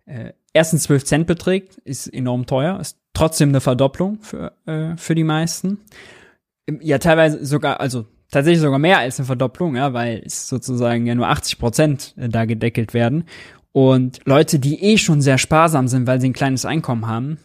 äh, 0.07 0.33
erstens 0.53 0.85
12 0.85 1.05
Cent 1.05 1.27
beträgt, 1.27 1.79
ist 1.79 2.07
enorm 2.07 2.47
teuer, 2.47 2.79
ist 2.79 2.99
trotzdem 3.13 3.49
eine 3.49 3.61
Verdopplung 3.61 4.21
für, 4.21 4.53
äh, 4.67 4.97
für 4.97 5.15
die 5.15 5.25
meisten. 5.25 5.79
Ja, 6.81 6.99
teilweise 6.99 7.45
sogar, 7.45 7.81
also 7.81 8.05
tatsächlich 8.31 8.61
sogar 8.61 8.79
mehr 8.79 8.99
als 8.99 9.19
eine 9.19 9.27
Verdopplung, 9.27 9.77
ja, 9.77 9.93
weil 9.95 10.23
es 10.25 10.49
sozusagen 10.49 11.07
ja 11.07 11.15
nur 11.15 11.29
80 11.29 11.59
Prozent 11.59 12.15
äh, 12.17 12.29
da 12.29 12.45
gedeckelt 12.45 12.95
werden. 12.95 13.25
Und 13.73 14.21
Leute, 14.25 14.59
die 14.59 14.83
eh 14.83 14.99
schon 14.99 15.21
sehr 15.21 15.39
sparsam 15.39 15.89
sind, 15.89 16.07
weil 16.07 16.21
sie 16.21 16.29
ein 16.29 16.35
kleines 16.35 16.65
Einkommen 16.65 17.07
haben, 17.07 17.39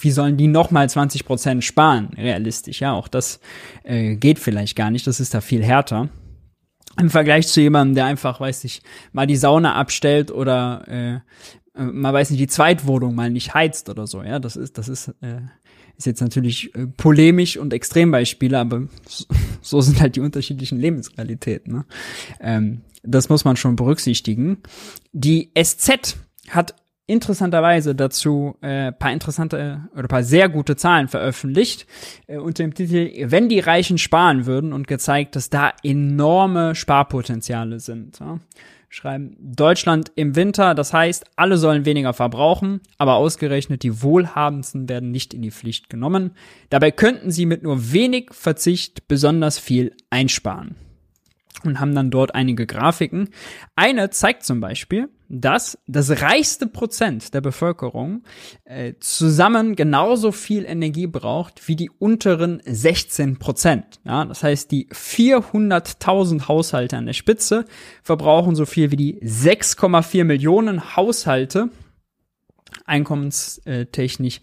wie 0.00 0.10
sollen 0.10 0.36
die 0.36 0.46
nochmal 0.46 0.88
20 0.88 1.24
Prozent 1.24 1.64
sparen, 1.64 2.10
realistisch? 2.16 2.80
Ja, 2.80 2.92
auch 2.92 3.08
das 3.08 3.40
äh, 3.82 4.16
geht 4.16 4.38
vielleicht 4.38 4.76
gar 4.76 4.90
nicht. 4.90 5.06
Das 5.06 5.20
ist 5.20 5.34
da 5.34 5.40
viel 5.40 5.62
härter. 5.62 6.08
Im 7.00 7.10
Vergleich 7.10 7.48
zu 7.48 7.60
jemandem, 7.60 7.96
der 7.96 8.04
einfach, 8.06 8.40
weiß 8.40 8.64
ich, 8.64 8.82
mal 9.12 9.26
die 9.26 9.36
Sauna 9.36 9.74
abstellt 9.74 10.30
oder 10.30 10.84
äh, 10.86 11.14
äh, 11.74 11.84
man 11.84 12.14
weiß 12.14 12.30
nicht, 12.30 12.40
die 12.40 12.46
Zweitwohnung 12.46 13.14
mal 13.14 13.30
nicht 13.30 13.54
heizt 13.54 13.88
oder 13.88 14.06
so. 14.06 14.22
Ja, 14.22 14.38
das 14.38 14.56
ist, 14.56 14.78
das 14.78 14.88
ist, 14.88 15.08
äh, 15.20 15.40
ist 15.96 16.06
jetzt 16.06 16.20
natürlich 16.20 16.74
äh, 16.74 16.86
polemisch 16.86 17.56
und 17.56 17.72
Extrembeispiele, 17.72 18.58
aber 18.58 18.88
so, 19.60 19.80
sind 19.80 20.00
halt 20.00 20.16
die 20.16 20.20
unterschiedlichen 20.20 20.78
Lebensrealitäten. 20.78 21.72
Ne? 21.72 21.84
Ähm, 22.40 22.82
das 23.02 23.28
muss 23.28 23.44
man 23.44 23.56
schon 23.56 23.76
berücksichtigen. 23.76 24.58
Die 25.12 25.50
SZ 25.60 26.16
hat 26.48 26.74
interessanterweise 27.06 27.94
dazu 27.94 28.56
äh, 28.62 28.92
paar 28.92 29.12
interessante 29.12 29.88
oder 29.94 30.08
paar 30.08 30.22
sehr 30.22 30.48
gute 30.48 30.76
Zahlen 30.76 31.08
veröffentlicht 31.08 31.86
äh, 32.26 32.38
unter 32.38 32.62
dem 32.62 32.74
Titel 32.74 33.10
Wenn 33.30 33.48
die 33.48 33.60
Reichen 33.60 33.98
sparen 33.98 34.46
würden 34.46 34.72
und 34.72 34.86
gezeigt, 34.86 35.36
dass 35.36 35.50
da 35.50 35.72
enorme 35.82 36.74
Sparpotenziale 36.74 37.80
sind. 37.80 38.20
Ja. 38.20 38.38
Schreiben 38.88 39.36
Deutschland 39.40 40.12
im 40.14 40.36
Winter, 40.36 40.72
das 40.74 40.92
heißt, 40.92 41.24
alle 41.34 41.58
sollen 41.58 41.84
weniger 41.84 42.12
verbrauchen, 42.12 42.80
aber 42.96 43.14
ausgerechnet 43.14 43.82
die 43.82 44.02
Wohlhabendsten 44.02 44.88
werden 44.88 45.10
nicht 45.10 45.34
in 45.34 45.42
die 45.42 45.50
Pflicht 45.50 45.90
genommen. 45.90 46.30
Dabei 46.70 46.92
könnten 46.92 47.32
sie 47.32 47.44
mit 47.44 47.64
nur 47.64 47.92
wenig 47.92 48.28
Verzicht 48.30 49.08
besonders 49.08 49.58
viel 49.58 49.96
einsparen 50.10 50.76
und 51.64 51.80
haben 51.80 51.94
dann 51.94 52.12
dort 52.12 52.36
einige 52.36 52.66
Grafiken. 52.66 53.30
Eine 53.74 54.10
zeigt 54.10 54.44
zum 54.44 54.60
Beispiel, 54.60 55.08
dass 55.28 55.78
das 55.86 56.22
reichste 56.22 56.66
Prozent 56.66 57.34
der 57.34 57.40
Bevölkerung 57.40 58.22
äh, 58.64 58.94
zusammen 59.00 59.76
genauso 59.76 60.32
viel 60.32 60.64
Energie 60.64 61.06
braucht 61.06 61.66
wie 61.68 61.76
die 61.76 61.90
unteren 61.90 62.62
16 62.64 63.38
Prozent. 63.38 64.00
Ja, 64.04 64.24
das 64.24 64.42
heißt, 64.42 64.70
die 64.70 64.88
400.000 64.88 66.48
Haushalte 66.48 66.96
an 66.96 67.06
der 67.06 67.12
Spitze 67.12 67.64
verbrauchen 68.02 68.54
so 68.54 68.66
viel 68.66 68.90
wie 68.90 68.96
die 68.96 69.20
6,4 69.22 70.24
Millionen 70.24 70.96
Haushalte 70.96 71.70
einkommenstechnisch 72.84 74.40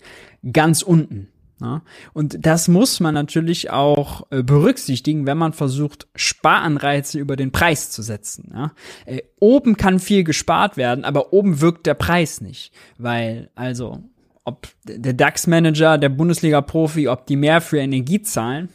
ganz 0.52 0.82
unten. 0.82 1.28
Ja, 1.62 1.84
und 2.14 2.44
das 2.44 2.68
muss 2.68 3.00
man 3.00 3.14
natürlich 3.14 3.70
auch 3.70 4.26
äh, 4.32 4.42
berücksichtigen, 4.42 5.28
wenn 5.28 5.38
man 5.38 5.54
versucht, 5.54 6.08
Sparanreize 6.16 7.20
über 7.20 7.36
den 7.36 7.52
Preis 7.52 7.92
zu 7.92 8.02
setzen. 8.02 8.52
Ja. 8.52 8.72
Äh, 9.06 9.22
oben 9.40 9.78
kann 9.78 10.00
viel 10.00 10.24
gespart 10.24 10.76
werden, 10.76 11.06
aber 11.06 11.34
oben 11.34 11.62
wirkt 11.62 11.86
der 11.86 11.94
Preis 11.94 12.42
nicht. 12.42 12.74
Weil, 12.98 13.52
also, 13.54 14.00
ob 14.44 14.68
der 14.86 15.14
DAX-Manager, 15.14 16.00
der 16.00 16.10
Bundesliga-Profi, 16.10 17.08
ob 17.08 17.28
die 17.28 17.36
mehr 17.36 17.62
für 17.62 17.78
Energie 17.78 18.24
zahlen, 18.24 18.70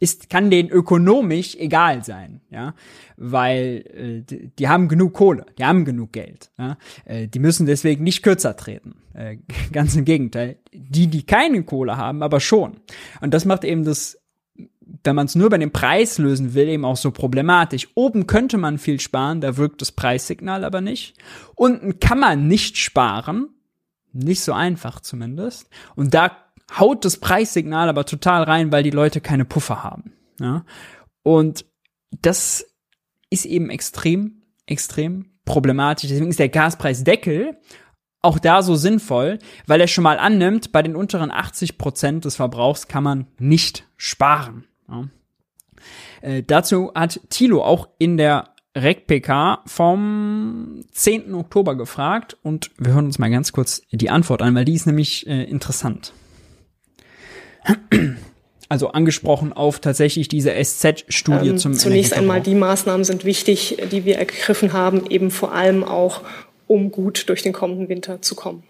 ist, 0.00 0.30
kann 0.30 0.50
denen 0.50 0.70
ökonomisch 0.70 1.56
egal 1.56 2.04
sein, 2.04 2.40
ja, 2.50 2.74
weil 3.16 3.84
äh, 3.94 4.22
die, 4.22 4.50
die, 4.56 4.68
haben 4.68 4.88
genug 4.88 5.14
Kohle, 5.14 5.46
die 5.58 5.64
haben 5.64 5.84
genug 5.84 6.12
Geld, 6.12 6.50
ja, 6.58 6.76
äh, 7.04 7.28
die 7.28 7.38
müssen 7.38 7.66
deswegen 7.66 8.04
nicht 8.04 8.22
kürzer 8.22 8.56
treten, 8.56 8.96
äh, 9.14 9.38
ganz 9.72 9.96
im 9.96 10.04
Gegenteil, 10.04 10.56
die, 10.72 11.08
die 11.08 11.24
keine 11.24 11.62
Kohle 11.64 11.96
haben, 11.96 12.22
aber 12.22 12.40
schon, 12.40 12.78
und 13.20 13.34
das 13.34 13.44
macht 13.44 13.64
eben 13.64 13.84
das, 13.84 14.18
wenn 15.04 15.16
man 15.16 15.26
es 15.26 15.34
nur 15.34 15.50
bei 15.50 15.58
dem 15.58 15.70
Preis 15.70 16.18
lösen 16.18 16.54
will, 16.54 16.68
eben 16.68 16.84
auch 16.84 16.96
so 16.96 17.10
problematisch. 17.10 17.88
Oben 17.94 18.26
könnte 18.26 18.56
man 18.56 18.78
viel 18.78 19.00
sparen, 19.00 19.40
da 19.40 19.56
wirkt 19.58 19.82
das 19.82 19.92
Preissignal 19.92 20.64
aber 20.64 20.80
nicht. 20.80 21.14
Unten 21.54 22.00
kann 22.00 22.18
man 22.18 22.48
nicht 22.48 22.78
sparen, 22.78 23.50
nicht 24.12 24.40
so 24.40 24.54
einfach 24.54 25.00
zumindest, 25.00 25.68
und 25.94 26.14
da 26.14 26.47
haut 26.76 27.04
das 27.04 27.16
Preissignal 27.18 27.88
aber 27.88 28.04
total 28.04 28.42
rein, 28.42 28.72
weil 28.72 28.82
die 28.82 28.90
Leute 28.90 29.20
keine 29.20 29.44
Puffer 29.44 29.82
haben. 29.82 30.12
Ja? 30.40 30.64
Und 31.22 31.64
das 32.10 32.66
ist 33.30 33.44
eben 33.44 33.70
extrem, 33.70 34.42
extrem 34.66 35.30
problematisch. 35.44 36.08
Deswegen 36.08 36.30
ist 36.30 36.38
der 36.38 36.48
Gaspreisdeckel 36.48 37.56
auch 38.20 38.38
da 38.38 38.62
so 38.62 38.74
sinnvoll, 38.74 39.38
weil 39.66 39.80
er 39.80 39.86
schon 39.86 40.04
mal 40.04 40.18
annimmt, 40.18 40.72
bei 40.72 40.82
den 40.82 40.96
unteren 40.96 41.30
80 41.30 41.78
Prozent 41.78 42.24
des 42.24 42.36
Verbrauchs 42.36 42.88
kann 42.88 43.04
man 43.04 43.26
nicht 43.38 43.86
sparen. 43.96 44.64
Ja. 44.88 45.08
Äh, 46.22 46.42
dazu 46.42 46.92
hat 46.94 47.20
Thilo 47.30 47.62
auch 47.62 47.88
in 47.98 48.16
der 48.16 48.54
RecPK 48.76 49.62
vom 49.66 50.84
10. 50.92 51.34
Oktober 51.34 51.76
gefragt 51.76 52.36
und 52.42 52.70
wir 52.78 52.92
hören 52.92 53.06
uns 53.06 53.18
mal 53.18 53.30
ganz 53.30 53.52
kurz 53.52 53.82
die 53.90 54.10
Antwort 54.10 54.42
an, 54.42 54.54
weil 54.54 54.64
die 54.64 54.74
ist 54.74 54.86
nämlich 54.86 55.26
äh, 55.26 55.44
interessant. 55.44 56.12
Also 58.70 58.88
angesprochen 58.88 59.54
auf 59.54 59.78
tatsächlich 59.78 60.28
diese 60.28 60.52
SZ-Studie 60.52 61.48
ähm, 61.48 61.58
zum 61.58 61.72
Zunächst 61.72 62.12
einmal 62.12 62.42
die 62.42 62.54
Maßnahmen 62.54 63.02
sind 63.02 63.24
wichtig, 63.24 63.78
die 63.90 64.04
wir 64.04 64.18
ergriffen 64.18 64.74
haben, 64.74 65.06
eben 65.08 65.30
vor 65.30 65.52
allem 65.52 65.84
auch, 65.84 66.20
um 66.66 66.90
gut 66.90 67.30
durch 67.30 67.42
den 67.42 67.54
kommenden 67.54 67.88
Winter 67.88 68.20
zu 68.20 68.34
kommen. 68.34 68.62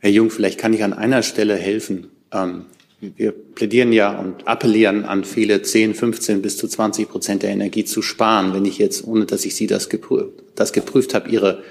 Herr 0.00 0.10
Jung, 0.10 0.30
vielleicht 0.30 0.58
kann 0.58 0.72
ich 0.72 0.82
an 0.82 0.94
einer 0.94 1.22
Stelle 1.22 1.56
helfen. 1.56 2.06
Ähm, 2.32 2.64
wir 3.00 3.32
plädieren 3.32 3.92
ja 3.92 4.18
und 4.18 4.48
appellieren 4.48 5.04
an 5.04 5.24
viele 5.24 5.60
10, 5.60 5.94
15 5.94 6.40
bis 6.40 6.56
zu 6.56 6.66
20 6.66 7.08
Prozent 7.08 7.42
der 7.42 7.50
Energie 7.50 7.84
zu 7.84 8.00
sparen. 8.00 8.54
Wenn 8.54 8.64
ich 8.64 8.78
jetzt, 8.78 9.06
ohne 9.06 9.26
dass 9.26 9.44
ich 9.44 9.54
Sie 9.54 9.66
das 9.66 9.90
geprüft, 9.90 10.30
das 10.54 10.72
geprüft 10.72 11.12
habe, 11.12 11.28
Ihre, 11.28 11.62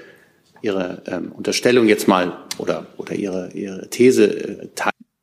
Ihre 0.62 1.02
ähm, 1.06 1.32
Unterstellung 1.32 1.88
jetzt 1.88 2.06
mal 2.06 2.38
oder, 2.58 2.86
oder 2.96 3.14
Ihre, 3.14 3.50
Ihre 3.52 3.88
These 3.90 4.26
äh, 4.26 4.68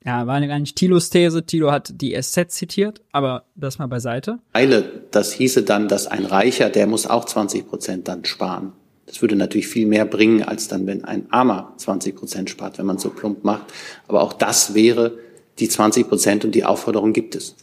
ja, 0.03 0.25
war 0.25 0.46
gar 0.48 0.60
nicht 0.60 0.75
Tilos 0.75 1.10
These. 1.10 1.46
Tilo 1.46 1.72
hat 1.72 2.01
die 2.01 2.20
SZ 2.20 2.50
zitiert, 2.50 3.01
aber 3.12 3.46
das 3.55 3.77
mal 3.77 3.88
beiseite. 3.88 4.39
Eile, 4.53 5.03
das 5.12 5.34
hieße 5.34 5.63
dann, 5.63 5.88
dass 5.88 6.08
ein 6.08 6.25
Reicher, 6.25 6.70
der 6.70 6.88
muss 6.88 7.05
auch 7.05 7.25
20 7.25 7.67
Prozent 7.67 8.08
dann 8.08 8.25
sparen. 8.25 8.74
Das 9.05 9.22
würde 9.22 9.36
natürlich 9.36 9.67
viel 9.67 9.86
mehr 9.86 10.05
bringen, 10.05 10.41
als 10.41 10.67
dann, 10.67 10.88
wenn 10.88 11.03
ein 11.03 11.31
Armer 11.31 11.74
20 11.77 12.15
Prozent 12.15 12.50
spart, 12.50 12.79
wenn 12.79 12.86
man 12.86 12.98
so 12.98 13.10
plump 13.10 13.43
macht. 13.43 13.74
Aber 14.08 14.22
auch 14.22 14.34
das 14.34 14.74
wäre 14.74 15.17
die 15.60 15.70
20 15.70 16.08
Prozent 16.08 16.46
und 16.46 16.55
die 16.55 16.63
Aufforderung 16.63 17.13
gibt 17.13 17.36
es. 17.36 17.55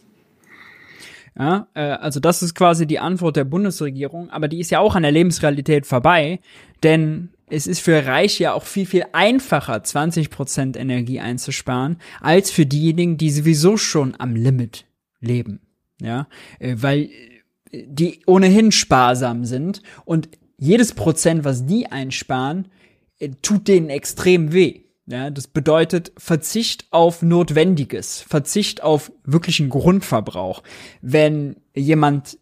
Ja, 1.36 1.68
äh, 1.74 1.80
also 1.80 2.20
das 2.20 2.42
ist 2.42 2.54
quasi 2.54 2.86
die 2.86 2.98
Antwort 2.98 3.36
der 3.36 3.44
Bundesregierung, 3.44 4.30
aber 4.30 4.48
die 4.48 4.60
ist 4.60 4.70
ja 4.70 4.80
auch 4.80 4.94
an 4.94 5.02
der 5.02 5.12
Lebensrealität 5.12 5.86
vorbei, 5.86 6.40
denn 6.82 7.30
es 7.50 7.66
ist 7.66 7.80
für 7.80 8.06
Reiche 8.06 8.44
ja 8.44 8.52
auch 8.52 8.64
viel, 8.64 8.86
viel 8.86 9.04
einfacher, 9.12 9.76
20% 9.76 10.76
Energie 10.76 11.20
einzusparen, 11.20 11.98
als 12.20 12.50
für 12.50 12.66
diejenigen, 12.66 13.16
die 13.16 13.30
sowieso 13.30 13.76
schon 13.76 14.14
am 14.18 14.34
Limit 14.34 14.86
leben. 15.20 15.60
Ja, 16.00 16.28
äh, 16.58 16.76
weil 16.78 17.10
äh, 17.70 17.84
die 17.86 18.20
ohnehin 18.26 18.72
sparsam 18.72 19.44
sind 19.44 19.82
und 20.04 20.28
jedes 20.58 20.92
Prozent, 20.92 21.44
was 21.44 21.66
die 21.66 21.86
einsparen, 21.86 22.68
äh, 23.18 23.30
tut 23.42 23.68
denen 23.68 23.90
extrem 23.90 24.52
weh. 24.52 24.82
Ja, 25.06 25.30
das 25.30 25.46
bedeutet 25.46 26.12
Verzicht 26.18 26.86
auf 26.90 27.22
Notwendiges, 27.22 28.20
Verzicht 28.20 28.82
auf 28.82 29.10
wirklichen 29.24 29.70
Grundverbrauch. 29.70 30.62
Wenn 31.00 31.56
jemand 31.74 32.38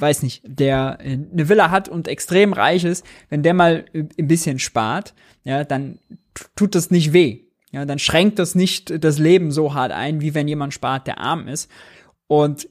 weiß 0.00 0.22
nicht, 0.22 0.42
der 0.44 0.98
äh, 1.00 1.12
eine 1.12 1.48
Villa 1.48 1.70
hat 1.70 1.88
und 1.88 2.08
extrem 2.08 2.52
reich 2.52 2.84
ist, 2.84 3.04
wenn 3.28 3.42
der 3.42 3.54
mal 3.54 3.84
äh, 3.92 4.04
ein 4.18 4.28
bisschen 4.28 4.58
spart, 4.58 5.14
ja, 5.44 5.64
dann 5.64 5.98
tut 6.54 6.74
das 6.74 6.90
nicht 6.90 7.12
weh. 7.12 7.40
Ja, 7.72 7.84
dann 7.84 7.98
schränkt 7.98 8.38
das 8.38 8.54
nicht 8.54 9.04
das 9.04 9.18
Leben 9.18 9.50
so 9.50 9.74
hart 9.74 9.92
ein, 9.92 10.20
wie 10.20 10.34
wenn 10.34 10.48
jemand 10.48 10.72
spart, 10.72 11.06
der 11.06 11.18
arm 11.18 11.48
ist. 11.48 11.70
Und 12.26 12.68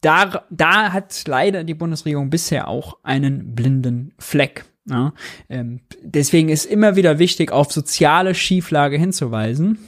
da, 0.00 0.44
da 0.50 0.92
hat 0.92 1.22
leider 1.26 1.62
die 1.62 1.74
Bundesregierung 1.74 2.30
bisher 2.30 2.68
auch 2.68 2.98
einen 3.02 3.54
blinden 3.54 4.14
Fleck. 4.18 4.64
Ja, 4.88 5.12
ähm, 5.48 5.80
deswegen 6.02 6.48
ist 6.48 6.64
immer 6.64 6.96
wieder 6.96 7.18
wichtig, 7.18 7.52
auf 7.52 7.70
soziale 7.70 8.34
Schieflage 8.34 8.96
hinzuweisen, 8.96 9.78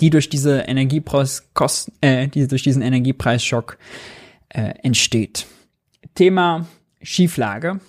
die 0.00 0.08
durch 0.08 0.28
diese 0.28 0.60
Energiepreiskosten, 0.60 1.94
äh, 2.00 2.28
die 2.28 2.46
durch 2.46 2.62
diesen 2.62 2.80
Energiepreisschock 2.80 3.76
äh, 4.50 4.74
entsteht. 4.82 5.46
Thema 6.14 6.66
Schieflage 7.02 7.80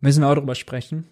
müssen 0.00 0.22
wir 0.22 0.28
auch 0.28 0.34
drüber 0.34 0.54
sprechen. 0.54 1.06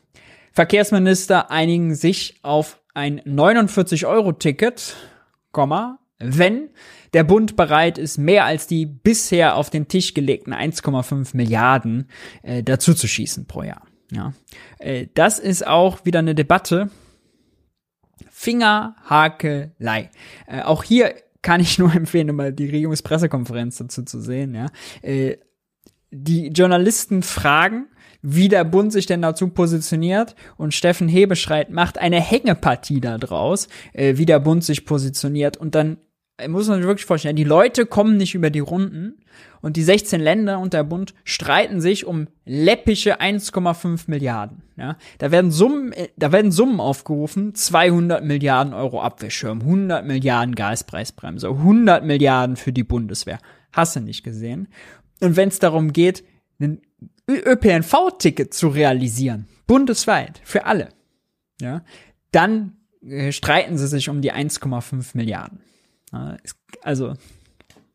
Verkehrsminister 0.52 1.50
einigen 1.50 1.94
sich 1.94 2.38
auf 2.42 2.80
ein 2.94 3.20
49-Euro-Ticket, 3.22 4.96
wenn 6.18 6.70
der 7.14 7.24
Bund 7.24 7.56
bereit 7.56 7.98
ist, 7.98 8.18
mehr 8.18 8.44
als 8.44 8.66
die 8.66 8.86
bisher 8.86 9.56
auf 9.56 9.70
den 9.70 9.88
Tisch 9.88 10.14
gelegten 10.14 10.52
1,5 10.52 11.36
Milliarden 11.36 12.08
äh, 12.42 12.62
dazu 12.62 12.94
zu 12.94 13.08
schießen 13.08 13.46
pro 13.46 13.62
Jahr. 13.62 13.82
Ja. 14.10 14.32
Äh, 14.78 15.08
das 15.14 15.38
ist 15.38 15.66
auch 15.66 16.04
wieder 16.04 16.20
eine 16.20 16.34
Debatte. 16.34 16.90
Fingerhakelei. 18.30 20.10
Äh, 20.46 20.62
auch 20.62 20.84
hier 20.84 21.14
kann 21.40 21.60
ich 21.60 21.78
nur 21.78 21.94
empfehlen, 21.94 22.34
mal 22.34 22.52
die 22.52 22.66
Regierungspressekonferenz 22.66 23.78
dazu 23.78 24.02
zu 24.04 24.20
sehen, 24.20 24.54
ja. 24.54 24.66
Äh, 25.02 25.38
die 26.12 26.48
Journalisten 26.48 27.22
fragen, 27.22 27.86
wie 28.20 28.48
der 28.48 28.64
Bund 28.64 28.92
sich 28.92 29.06
denn 29.06 29.22
dazu 29.22 29.48
positioniert 29.48 30.36
und 30.56 30.74
Steffen 30.74 31.08
Hebeschreit 31.08 31.70
macht 31.70 31.98
eine 31.98 32.20
Hängepartie 32.20 33.00
da 33.00 33.18
draus, 33.18 33.66
äh, 33.92 34.16
wie 34.16 34.26
der 34.26 34.38
Bund 34.38 34.62
sich 34.62 34.84
positioniert 34.84 35.56
und 35.56 35.74
dann 35.74 35.96
äh, 36.36 36.46
muss 36.46 36.68
man 36.68 36.78
sich 36.78 36.86
wirklich 36.86 37.06
vorstellen, 37.06 37.34
die 37.34 37.44
Leute 37.44 37.84
kommen 37.84 38.16
nicht 38.16 38.34
über 38.34 38.50
die 38.50 38.60
Runden 38.60 39.18
und 39.60 39.76
die 39.76 39.82
16 39.82 40.20
Länder 40.20 40.60
und 40.60 40.72
der 40.72 40.84
Bund 40.84 41.14
streiten 41.24 41.80
sich 41.80 42.06
um 42.06 42.28
läppische 42.44 43.20
1,5 43.20 44.04
Milliarden. 44.06 44.62
Ja, 44.76 44.96
da 45.18 45.30
werden 45.30 45.50
Summen, 45.50 45.92
äh, 45.92 46.08
da 46.16 46.30
werden 46.30 46.52
Summen 46.52 46.78
aufgerufen: 46.78 47.54
200 47.56 48.24
Milliarden 48.24 48.72
Euro 48.72 49.02
Abwehrschirm, 49.02 49.62
100 49.62 50.06
Milliarden 50.06 50.54
Gaspreisbremse, 50.54 51.48
100 51.48 52.04
Milliarden 52.04 52.56
für 52.56 52.72
die 52.72 52.84
Bundeswehr. 52.84 53.38
Hast 53.72 53.96
du 53.96 54.00
nicht 54.00 54.22
gesehen? 54.22 54.68
Und 55.22 55.36
wenn 55.36 55.48
es 55.48 55.60
darum 55.60 55.92
geht, 55.92 56.24
ein 56.60 56.82
ÖPNV-Ticket 57.30 58.52
zu 58.52 58.68
realisieren, 58.68 59.46
bundesweit 59.66 60.40
für 60.44 60.66
alle, 60.66 60.88
ja, 61.60 61.84
dann 62.32 62.76
äh, 63.06 63.30
streiten 63.30 63.78
sie 63.78 63.86
sich 63.86 64.08
um 64.08 64.20
die 64.20 64.32
1,5 64.32 65.10
Milliarden. 65.14 65.60
Also, 66.82 67.14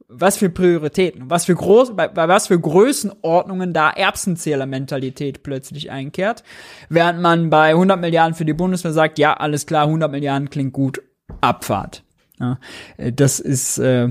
was 0.07 0.37
für 0.37 0.49
Prioritäten, 0.49 1.29
was 1.29 1.45
für 1.45 1.53
groß, 1.53 1.95
bei, 1.95 2.09
was 2.15 2.47
für 2.47 2.59
Größenordnungen 2.59 3.73
da 3.73 3.89
Erbsenzähler-Mentalität 3.89 5.43
plötzlich 5.43 5.91
einkehrt, 5.91 6.43
während 6.87 7.21
man 7.21 7.49
bei 7.49 7.71
100 7.71 7.99
Milliarden 7.99 8.33
für 8.33 8.45
die 8.45 8.53
Bundeswehr 8.53 8.93
sagt, 8.93 9.19
ja, 9.19 9.35
alles 9.35 9.67
klar, 9.67 9.85
100 9.85 10.09
Milliarden 10.09 10.49
klingt 10.49 10.73
gut, 10.73 11.01
Abfahrt. 11.41 12.03
Ja, 12.39 12.59
äh, 12.95 13.11
das 13.11 13.41
ist 13.41 13.79
äh, 13.79 14.09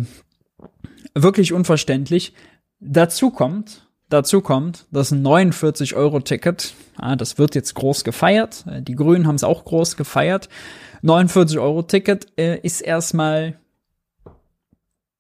wirklich 1.15 1.55
unverständlich. 1.55 2.35
Dazu 2.81 3.31
kommt, 3.31 3.89
dazu 4.09 4.41
kommt, 4.41 4.87
ein 4.93 5.27
49-Euro-Ticket, 5.27 6.75
ja, 7.01 7.17
das 7.17 7.39
wird 7.39 7.55
jetzt 7.55 7.75
groß 7.75 8.05
gefeiert, 8.05 8.65
äh, 8.71 8.83
die 8.83 8.97
Grünen 8.97 9.27
haben 9.27 9.37
es 9.37 9.45
auch 9.45 9.65
groß 9.65 9.97
gefeiert, 9.97 10.49
49-Euro-Ticket 11.03 12.27
äh, 12.39 12.59
ist 12.61 12.81
erstmal 12.81 13.59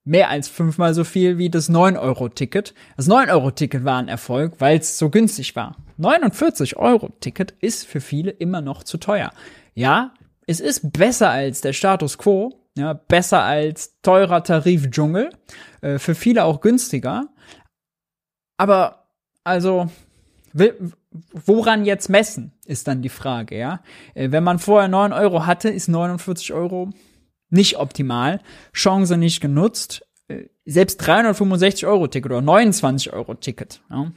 mehr 0.06 0.30
als 0.30 0.48
fünfmal 0.48 0.94
so 0.94 1.04
viel 1.04 1.36
wie 1.36 1.50
das 1.50 1.68
9-Euro-Ticket. 1.68 2.74
Das 2.96 3.08
9-Euro-Ticket 3.08 3.84
war 3.84 3.98
ein 3.98 4.08
Erfolg, 4.08 4.54
weil 4.60 4.78
es 4.78 4.98
so 4.98 5.10
günstig 5.10 5.56
war. 5.56 5.76
49-Euro-Ticket 5.98 7.52
ist 7.60 7.86
für 7.86 8.00
viele 8.00 8.30
immer 8.30 8.60
noch 8.60 8.84
zu 8.84 8.98
teuer. 8.98 9.32
Ja, 9.74 10.14
es 10.46 10.60
ist 10.60 10.92
besser 10.92 11.30
als 11.30 11.60
der 11.60 11.72
Status 11.72 12.18
quo, 12.18 12.54
ja, 12.76 12.92
besser 12.92 13.42
als 13.42 14.00
teurer 14.00 14.44
Tarif 14.44 14.90
Dschungel, 14.90 15.30
äh, 15.80 15.98
für 15.98 16.14
viele 16.14 16.44
auch 16.44 16.60
günstiger. 16.60 17.28
Aber 18.56 19.06
also 19.44 19.88
woran 21.32 21.84
jetzt 21.84 22.08
messen, 22.08 22.52
ist 22.64 22.88
dann 22.88 23.02
die 23.02 23.08
Frage, 23.08 23.58
ja. 23.58 23.80
Äh, 24.14 24.30
wenn 24.30 24.44
man 24.44 24.58
vorher 24.58 24.88
9 24.88 25.12
Euro 25.12 25.46
hatte, 25.46 25.68
ist 25.68 25.88
49 25.88 26.52
Euro 26.52 26.90
nicht 27.50 27.78
optimal. 27.78 28.40
Chance 28.72 29.16
nicht 29.16 29.40
genutzt. 29.40 30.06
Äh, 30.28 30.44
selbst 30.64 30.98
365 30.98 31.86
Euro 31.86 32.06
Ticket 32.08 32.32
oder 32.32 32.42
29 32.42 33.12
Euro 33.12 33.34
Ticket, 33.34 33.82
ja. 33.90 34.12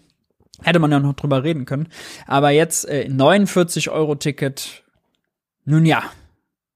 Hätte 0.61 0.79
man 0.79 0.91
ja 0.91 0.99
noch 0.99 1.13
drüber 1.13 1.43
reden 1.43 1.63
können. 1.63 1.87
Aber 2.27 2.49
jetzt 2.49 2.87
äh, 2.89 3.07
49 3.07 3.89
Euro 3.91 4.15
Ticket, 4.15 4.83
nun 5.63 5.85
ja, 5.85 6.03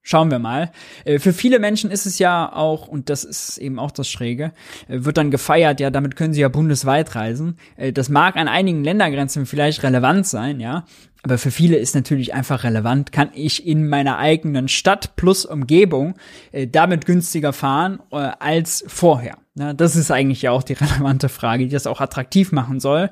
Schauen 0.05 0.29
wir 0.29 0.39
mal. 0.39 0.69
Äh, 1.05 1.17
für 1.19 1.31
viele 1.31 1.59
Menschen 1.59 1.89
ist 1.89 2.05
es 2.05 2.19
ja 2.19 2.51
auch, 2.51 2.89
und 2.89 3.09
das 3.09 3.23
ist 3.23 3.57
eben 3.57 3.79
auch 3.79 3.91
das 3.91 4.09
Schräge, 4.09 4.51
äh, 4.89 5.05
wird 5.05 5.17
dann 5.17 5.31
gefeiert, 5.31 5.79
ja, 5.79 5.89
damit 5.89 6.17
können 6.17 6.33
sie 6.33 6.41
ja 6.41 6.49
bundesweit 6.49 7.15
reisen. 7.15 7.57
Äh, 7.77 7.93
das 7.93 8.09
mag 8.09 8.35
an 8.35 8.49
einigen 8.49 8.83
Ländergrenzen 8.83 9.45
vielleicht 9.45 9.81
relevant 9.81 10.27
sein, 10.27 10.59
ja. 10.59 10.83
Aber 11.23 11.37
für 11.37 11.51
viele 11.51 11.77
ist 11.77 11.95
natürlich 11.95 12.33
einfach 12.33 12.65
relevant, 12.65 13.13
kann 13.13 13.29
ich 13.33 13.65
in 13.65 13.87
meiner 13.87 14.17
eigenen 14.17 14.67
Stadt 14.67 15.15
plus 15.15 15.45
Umgebung 15.45 16.15
damit 16.51 17.05
günstiger 17.05 17.53
fahren 17.53 18.01
als 18.11 18.83
vorher. 18.87 19.37
das 19.55 19.95
ist 19.95 20.11
eigentlich 20.11 20.41
ja 20.41 20.51
auch 20.51 20.63
die 20.63 20.73
relevante 20.81 21.29
Frage, 21.29 21.63
die 21.63 21.71
das 21.71 21.87
auch 21.87 22.01
attraktiv 22.01 22.51
machen 22.51 22.81
soll. 22.81 23.09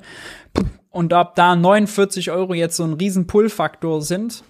Und 0.90 1.14
ob 1.14 1.36
da 1.36 1.56
49 1.56 2.30
Euro 2.30 2.52
jetzt 2.52 2.76
so 2.76 2.84
ein 2.84 2.92
riesen 2.92 3.26
Pull-Faktor 3.26 4.02
sind, 4.02 4.44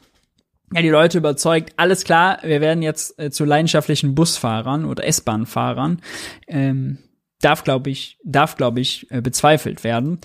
ja, 0.75 0.83
die 0.83 0.89
Leute 0.89 1.19
überzeugt, 1.19 1.73
alles 1.77 2.05
klar, 2.05 2.39
wir 2.43 2.61
werden 2.61 2.83
jetzt 2.83 3.19
äh, 3.19 3.31
zu 3.31 3.45
leidenschaftlichen 3.45 4.15
Busfahrern 4.15 4.85
oder 4.85 5.05
S-Bahn-Fahrern. 5.05 6.01
Ähm, 6.47 6.99
darf, 7.41 7.65
glaube 7.65 7.91
ich, 7.91 8.19
darf, 8.25 8.57
glaube 8.57 8.81
ich, 8.81 9.11
äh, 9.11 9.21
bezweifelt 9.21 9.85
werden. 9.85 10.21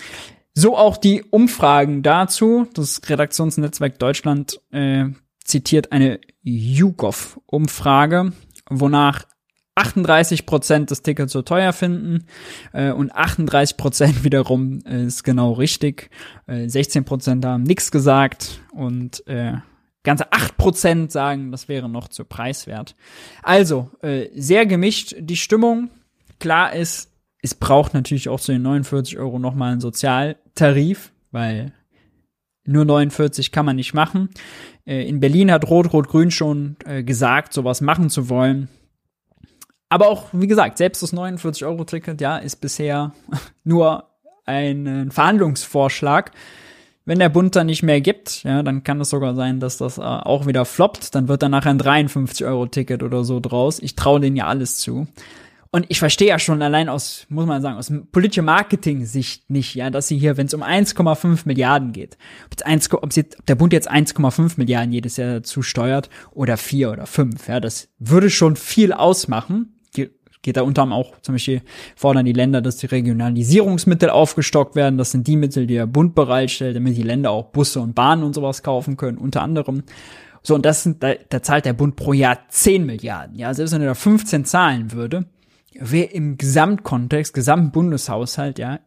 So 0.53 0.77
auch 0.77 0.97
die 0.97 1.23
Umfragen 1.23 2.01
dazu. 2.01 2.67
Das 2.73 3.01
Redaktionsnetzwerk 3.07 3.99
Deutschland 3.99 4.59
äh, 4.71 5.05
zitiert 5.43 5.91
eine 5.91 6.19
YouGov-Umfrage, 6.43 8.33
wonach 8.69 9.25
38 9.75 10.47
Prozent 10.47 10.89
das 10.89 11.03
Ticket 11.03 11.29
so 11.29 11.43
teuer 11.43 11.71
finden 11.71 12.25
äh, 12.73 12.91
und 12.91 13.13
38 13.13 13.77
Prozent 13.77 14.23
wiederum 14.23 14.79
äh, 14.85 15.05
ist 15.05 15.23
genau 15.23 15.53
richtig. 15.53 16.09
Äh, 16.47 16.67
16 16.67 17.05
Prozent 17.05 17.45
haben 17.45 17.63
nichts 17.63 17.91
gesagt 17.91 18.61
und 18.71 19.25
äh, 19.27 19.53
Ganze 20.07 20.31
8% 20.31 21.11
sagen, 21.11 21.51
das 21.51 21.67
wäre 21.67 21.89
noch 21.89 22.07
zu 22.07 22.23
preiswert. 22.23 22.95
Also, 23.43 23.91
äh, 24.01 24.29
sehr 24.33 24.65
gemischt 24.65 25.15
die 25.19 25.35
Stimmung. 25.35 25.89
Klar 26.39 26.71
ist, 26.71 27.11
es 27.41 27.55
braucht 27.55 27.93
natürlich 27.93 28.29
auch 28.29 28.39
zu 28.39 28.53
den 28.53 28.61
49 28.61 29.17
Euro 29.17 29.37
nochmal 29.37 29.73
einen 29.73 29.81
Sozialtarif, 29.81 31.11
weil 31.31 31.73
nur 32.65 32.85
49 32.85 33.51
kann 33.51 33.65
man 33.65 33.75
nicht 33.75 33.93
machen. 33.93 34.29
Äh, 34.85 35.05
in 35.09 35.19
Berlin 35.19 35.51
hat 35.51 35.69
Rot-Rot-Grün 35.69 36.31
schon 36.31 36.77
äh, 36.85 37.03
gesagt, 37.03 37.51
sowas 37.51 37.81
machen 37.81 38.09
zu 38.09 38.29
wollen. 38.29 38.69
Aber 39.89 40.07
auch, 40.07 40.29
wie 40.31 40.47
gesagt, 40.47 40.77
selbst 40.77 41.03
das 41.03 41.13
49-Euro-Ticket, 41.13 42.21
ja, 42.21 42.37
ist 42.37 42.61
bisher 42.61 43.11
nur 43.65 44.05
ein 44.45 45.11
Verhandlungsvorschlag. 45.11 46.31
Wenn 47.07 47.19
der 47.19 47.29
Bund 47.29 47.55
dann 47.55 47.67
nicht 47.67 47.83
mehr 47.83 48.01
gibt, 48.01 48.43
ja, 48.43 48.61
dann 48.63 48.83
kann 48.83 48.99
es 48.99 49.11
sogar 49.11 49.33
sein, 49.33 49.61
dass 49.61 49.77
das 49.77 49.97
äh, 49.97 50.01
auch 50.01 50.45
wieder 50.45 50.65
floppt. 50.65 51.15
Dann 51.15 51.29
wird 51.29 51.41
dann 51.41 51.51
nachher 51.51 51.69
ein 51.69 51.79
53-Euro-Ticket 51.79 53.01
oder 53.01 53.23
so 53.23 53.39
draus. 53.39 53.79
Ich 53.79 53.95
traue 53.95 54.19
denen 54.19 54.35
ja 54.35 54.47
alles 54.47 54.79
zu. 54.79 55.07
Und 55.71 55.85
ich 55.87 55.99
verstehe 55.99 56.27
ja 56.27 56.37
schon 56.37 56.61
allein 56.61 56.89
aus, 56.89 57.25
muss 57.29 57.45
man 57.45 57.61
sagen, 57.61 57.77
aus 57.77 57.89
politischer 58.11 58.41
Marketing-Sicht 58.41 59.49
nicht, 59.49 59.73
ja, 59.75 59.89
dass 59.89 60.09
sie 60.09 60.17
hier, 60.17 60.35
wenn 60.35 60.47
es 60.47 60.53
um 60.53 60.61
1,5 60.61 61.43
Milliarden 61.45 61.93
geht, 61.93 62.17
ob, 62.43 62.51
jetzt 62.51 62.65
1, 62.65 62.93
ob, 62.93 63.13
sie, 63.13 63.25
ob 63.39 63.45
der 63.45 63.55
Bund 63.55 63.71
jetzt 63.71 63.89
1,5 63.89 64.55
Milliarden 64.57 64.91
jedes 64.91 65.15
Jahr 65.15 65.43
zusteuert 65.43 66.09
oder 66.31 66.57
4 66.57 66.91
oder 66.91 67.05
5, 67.05 67.47
ja, 67.47 67.61
das 67.61 67.87
würde 67.99 68.29
schon 68.29 68.57
viel 68.57 68.91
ausmachen 68.91 69.76
geht 70.41 70.57
da 70.57 70.61
unter 70.61 70.83
anderem 70.83 71.01
auch 71.01 71.19
zum 71.21 71.35
Beispiel 71.35 71.61
fordern 71.95 72.25
die 72.25 72.33
Länder, 72.33 72.61
dass 72.61 72.77
die 72.77 72.85
Regionalisierungsmittel 72.85 74.09
aufgestockt 74.09 74.75
werden. 74.75 74.97
Das 74.97 75.11
sind 75.11 75.27
die 75.27 75.35
Mittel, 75.35 75.67
die 75.67 75.75
der 75.75 75.87
Bund 75.87 76.15
bereitstellt, 76.15 76.75
damit 76.75 76.97
die 76.97 77.03
Länder 77.03 77.31
auch 77.31 77.45
Busse 77.45 77.79
und 77.79 77.95
Bahnen 77.95 78.23
und 78.23 78.33
sowas 78.33 78.63
kaufen 78.63 78.97
können, 78.97 79.17
unter 79.17 79.41
anderem. 79.41 79.83
So, 80.43 80.55
und 80.55 80.65
das 80.65 80.83
sind, 80.83 81.03
da, 81.03 81.13
da 81.29 81.43
zahlt 81.43 81.65
der 81.65 81.73
Bund 81.73 81.95
pro 81.95 82.13
Jahr 82.13 82.39
10 82.47 82.85
Milliarden. 82.85 83.35
Ja, 83.35 83.53
selbst 83.53 83.73
wenn 83.73 83.81
er 83.81 83.87
da 83.87 83.95
15 83.95 84.45
zahlen 84.45 84.93
würde, 84.93 85.25
wäre 85.73 86.07
im 86.07 86.37
Gesamtkontext, 86.37 87.33
gesamten 87.33 87.71
Bundeshaushalt, 87.71 88.57
ja, 88.59 88.79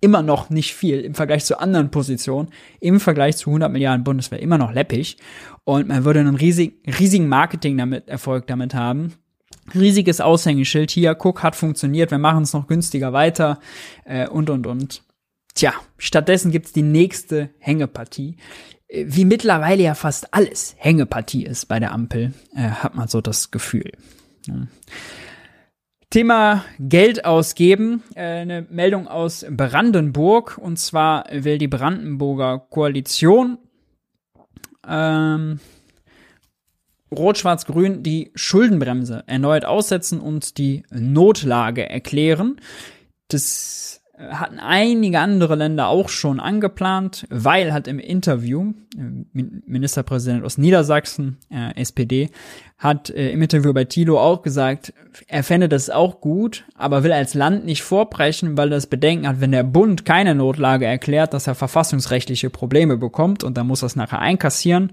immer 0.00 0.22
noch 0.22 0.50
nicht 0.50 0.74
viel 0.74 1.00
im 1.00 1.14
Vergleich 1.14 1.44
zu 1.44 1.60
anderen 1.60 1.90
Positionen, 1.90 2.48
im 2.80 2.98
Vergleich 2.98 3.36
zu 3.36 3.50
100 3.50 3.70
Milliarden 3.70 4.02
Bundeswehr 4.02 4.42
immer 4.42 4.58
noch 4.58 4.72
läppig. 4.72 5.16
Und 5.64 5.86
man 5.86 6.04
würde 6.04 6.20
einen 6.20 6.34
riesig, 6.34 6.80
riesigen 6.98 7.28
Marketing 7.28 7.78
damit, 7.78 8.08
Erfolg 8.08 8.48
damit 8.48 8.74
haben, 8.74 9.12
riesiges 9.74 10.20
Aushängeschild 10.20 10.90
hier, 10.90 11.14
guck, 11.14 11.42
hat 11.42 11.56
funktioniert, 11.56 12.10
wir 12.10 12.18
machen 12.18 12.42
es 12.42 12.52
noch 12.52 12.66
günstiger 12.66 13.12
weiter 13.12 13.58
äh, 14.04 14.28
und 14.28 14.50
und 14.50 14.66
und. 14.66 15.02
Tja, 15.54 15.72
stattdessen 15.98 16.50
gibt's 16.50 16.72
die 16.72 16.82
nächste 16.82 17.50
Hängepartie. 17.58 18.36
Äh, 18.88 19.04
wie 19.08 19.24
mittlerweile 19.24 19.82
ja 19.82 19.94
fast 19.94 20.34
alles 20.34 20.74
Hängepartie 20.78 21.44
ist 21.44 21.66
bei 21.66 21.80
der 21.80 21.92
Ampel, 21.92 22.32
äh, 22.54 22.68
hat 22.68 22.94
man 22.94 23.08
so 23.08 23.20
das 23.20 23.50
Gefühl. 23.50 23.92
Ja. 24.46 24.66
Thema 26.12 26.64
Geld 26.78 27.24
ausgeben. 27.24 28.02
Äh, 28.14 28.40
eine 28.40 28.66
Meldung 28.70 29.08
aus 29.08 29.46
Brandenburg. 29.50 30.58
Und 30.58 30.78
zwar 30.78 31.24
will 31.30 31.58
die 31.58 31.68
Brandenburger 31.68 32.58
Koalition 32.58 33.58
ähm, 34.86 35.58
Rot-Schwarz-Grün 37.12 38.02
die 38.02 38.32
Schuldenbremse 38.34 39.24
erneut 39.26 39.64
aussetzen 39.64 40.20
und 40.20 40.58
die 40.58 40.82
Notlage 40.90 41.88
erklären. 41.88 42.56
Das 43.28 44.02
hatten 44.30 44.58
einige 44.58 45.18
andere 45.18 45.56
Länder 45.56 45.88
auch 45.88 46.08
schon 46.08 46.38
angeplant, 46.38 47.26
weil 47.30 47.72
hat 47.72 47.88
im 47.88 47.98
Interview, 47.98 48.72
äh, 48.96 49.42
Ministerpräsident 49.66 50.44
aus 50.44 50.58
Niedersachsen, 50.58 51.38
äh, 51.50 51.74
SPD, 51.80 52.30
hat 52.78 53.10
äh, 53.10 53.30
im 53.30 53.42
Interview 53.42 53.72
bei 53.72 53.84
Thilo 53.84 54.20
auch 54.20 54.42
gesagt, 54.42 54.92
er 55.28 55.42
fände 55.42 55.68
das 55.68 55.90
auch 55.90 56.20
gut, 56.20 56.64
aber 56.74 57.04
will 57.04 57.12
als 57.12 57.34
Land 57.34 57.64
nicht 57.64 57.82
vorbrechen, 57.82 58.56
weil 58.56 58.68
er 58.68 58.76
das 58.76 58.86
Bedenken 58.86 59.26
hat, 59.26 59.40
wenn 59.40 59.52
der 59.52 59.64
Bund 59.64 60.04
keine 60.04 60.34
Notlage 60.34 60.86
erklärt, 60.86 61.34
dass 61.34 61.46
er 61.46 61.54
verfassungsrechtliche 61.54 62.50
Probleme 62.50 62.96
bekommt 62.96 63.44
und 63.44 63.56
dann 63.56 63.66
muss 63.66 63.80
das 63.80 63.96
nachher 63.96 64.20
einkassieren. 64.20 64.92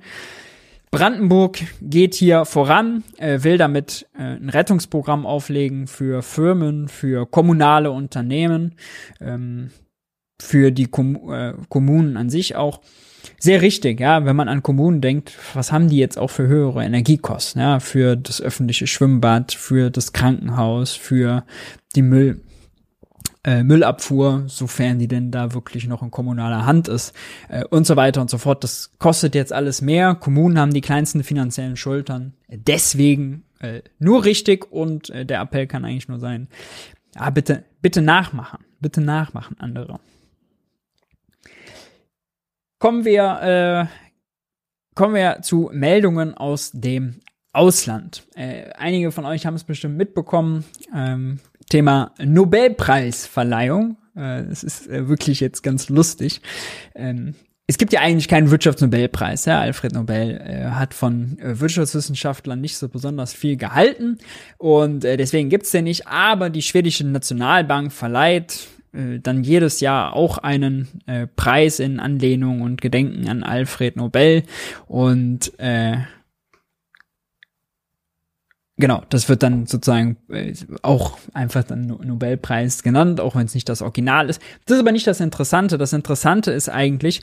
Brandenburg 0.91 1.59
geht 1.81 2.15
hier 2.15 2.45
voran, 2.45 3.03
äh, 3.17 3.43
will 3.43 3.57
damit 3.57 4.07
äh, 4.17 4.21
ein 4.21 4.49
Rettungsprogramm 4.49 5.25
auflegen 5.25 5.85
für 5.85 6.23
Firmen, 6.23 6.87
für 6.87 7.27
kommunale 7.27 7.91
Unternehmen, 7.91 8.75
ähm, 9.21 9.69
für 10.41 10.71
die 10.71 10.87
Kom 10.87 11.31
äh, 11.31 11.53
Kommunen 11.69 12.17
an 12.17 12.29
sich 12.29 12.55
auch. 12.55 12.81
Sehr 13.37 13.61
richtig, 13.61 13.99
ja, 13.99 14.25
wenn 14.25 14.35
man 14.35 14.47
an 14.47 14.63
Kommunen 14.63 15.01
denkt, 15.01 15.33
was 15.53 15.71
haben 15.71 15.89
die 15.89 15.97
jetzt 15.97 16.17
auch 16.17 16.29
für 16.29 16.47
höhere 16.47 16.83
Energiekosten, 16.83 17.61
ja, 17.61 17.79
für 17.79 18.15
das 18.15 18.41
öffentliche 18.41 18.87
Schwimmbad, 18.87 19.51
für 19.51 19.91
das 19.91 20.13
Krankenhaus, 20.13 20.93
für 20.93 21.45
die 21.95 22.01
Müll, 22.01 22.41
äh, 23.43 23.63
Müllabfuhr, 23.63 24.43
sofern 24.47 24.99
die 24.99 25.07
denn 25.07 25.31
da 25.31 25.53
wirklich 25.53 25.87
noch 25.87 26.01
in 26.03 26.11
kommunaler 26.11 26.65
Hand 26.65 26.87
ist 26.87 27.15
äh, 27.47 27.63
und 27.65 27.87
so 27.87 27.95
weiter 27.95 28.21
und 28.21 28.29
so 28.29 28.37
fort. 28.37 28.63
Das 28.63 28.91
kostet 28.99 29.35
jetzt 29.35 29.53
alles 29.53 29.81
mehr. 29.81 30.15
Kommunen 30.15 30.59
haben 30.59 30.73
die 30.73 30.81
kleinsten 30.81 31.23
finanziellen 31.23 31.77
Schultern. 31.77 32.33
Deswegen 32.49 33.43
äh, 33.59 33.81
nur 33.97 34.25
richtig 34.25 34.71
und 34.71 35.09
äh, 35.09 35.25
der 35.25 35.41
Appell 35.41 35.67
kann 35.67 35.85
eigentlich 35.85 36.07
nur 36.07 36.19
sein, 36.19 36.49
ja, 37.15 37.29
bitte, 37.29 37.65
bitte 37.81 38.01
nachmachen. 38.01 38.65
Bitte 38.79 39.01
nachmachen, 39.01 39.57
andere. 39.59 39.99
Kommen 42.77 43.03
wir, 43.03 43.89
äh, 43.89 44.95
kommen 44.95 45.15
wir 45.15 45.41
zu 45.41 45.69
Meldungen 45.73 46.33
aus 46.33 46.71
dem 46.71 47.19
Ausland. 47.51 48.25
Äh, 48.35 48.69
einige 48.77 49.11
von 49.11 49.25
euch 49.25 49.45
haben 49.45 49.55
es 49.55 49.65
bestimmt 49.65 49.97
mitbekommen. 49.97 50.63
Ähm, 50.95 51.39
Thema 51.69 52.13
Nobelpreisverleihung. 52.19 53.97
Äh, 54.15 54.41
es 54.41 54.63
ist 54.63 54.89
äh, 54.89 55.07
wirklich 55.07 55.39
jetzt 55.39 55.63
ganz 55.63 55.89
lustig. 55.89 56.41
Ähm, 56.95 57.35
es 57.67 57.77
gibt 57.77 57.93
ja 57.93 58.01
eigentlich 58.01 58.27
keinen 58.27 58.49
Wirtschaftsnobelpreis. 58.49 59.45
Ja? 59.45 59.59
Alfred 59.59 59.93
Nobel 59.93 60.41
äh, 60.43 60.71
hat 60.71 60.95
von 60.95 61.37
äh, 61.37 61.59
Wirtschaftswissenschaftlern 61.59 62.59
nicht 62.59 62.77
so 62.77 62.89
besonders 62.89 63.31
viel 63.31 63.57
gehalten 63.57 64.17
und 64.57 65.05
äh, 65.05 65.17
deswegen 65.17 65.49
gibt's 65.49 65.69
den 65.69 65.83
nicht. 65.83 66.07
Aber 66.07 66.49
die 66.49 66.63
schwedische 66.63 67.05
Nationalbank 67.05 67.93
verleiht 67.93 68.67
äh, 68.91 69.19
dann 69.19 69.43
jedes 69.43 69.81
Jahr 69.81 70.15
auch 70.15 70.39
einen 70.39 70.87
äh, 71.05 71.27
Preis 71.27 71.79
in 71.79 71.99
Anlehnung 71.99 72.61
und 72.61 72.81
Gedenken 72.81 73.29
an 73.29 73.43
Alfred 73.43 73.95
Nobel 73.95 74.41
und 74.87 75.51
äh, 75.59 75.97
Genau, 78.79 79.03
das 79.09 79.27
wird 79.27 79.43
dann 79.43 79.65
sozusagen 79.65 80.15
äh, 80.29 80.53
auch 80.83 81.17
einfach 81.33 81.65
dann 81.65 81.85
Nobelpreis 81.87 82.81
genannt, 82.81 83.19
auch 83.19 83.35
wenn 83.35 83.45
es 83.45 83.53
nicht 83.53 83.67
das 83.67 83.81
Original 83.81 84.29
ist. 84.29 84.41
Das 84.65 84.77
ist 84.77 84.81
aber 84.81 84.93
nicht 84.93 85.05
das 85.05 85.19
Interessante. 85.19 85.77
Das 85.77 85.91
Interessante 85.91 86.51
ist 86.51 86.69
eigentlich, 86.69 87.21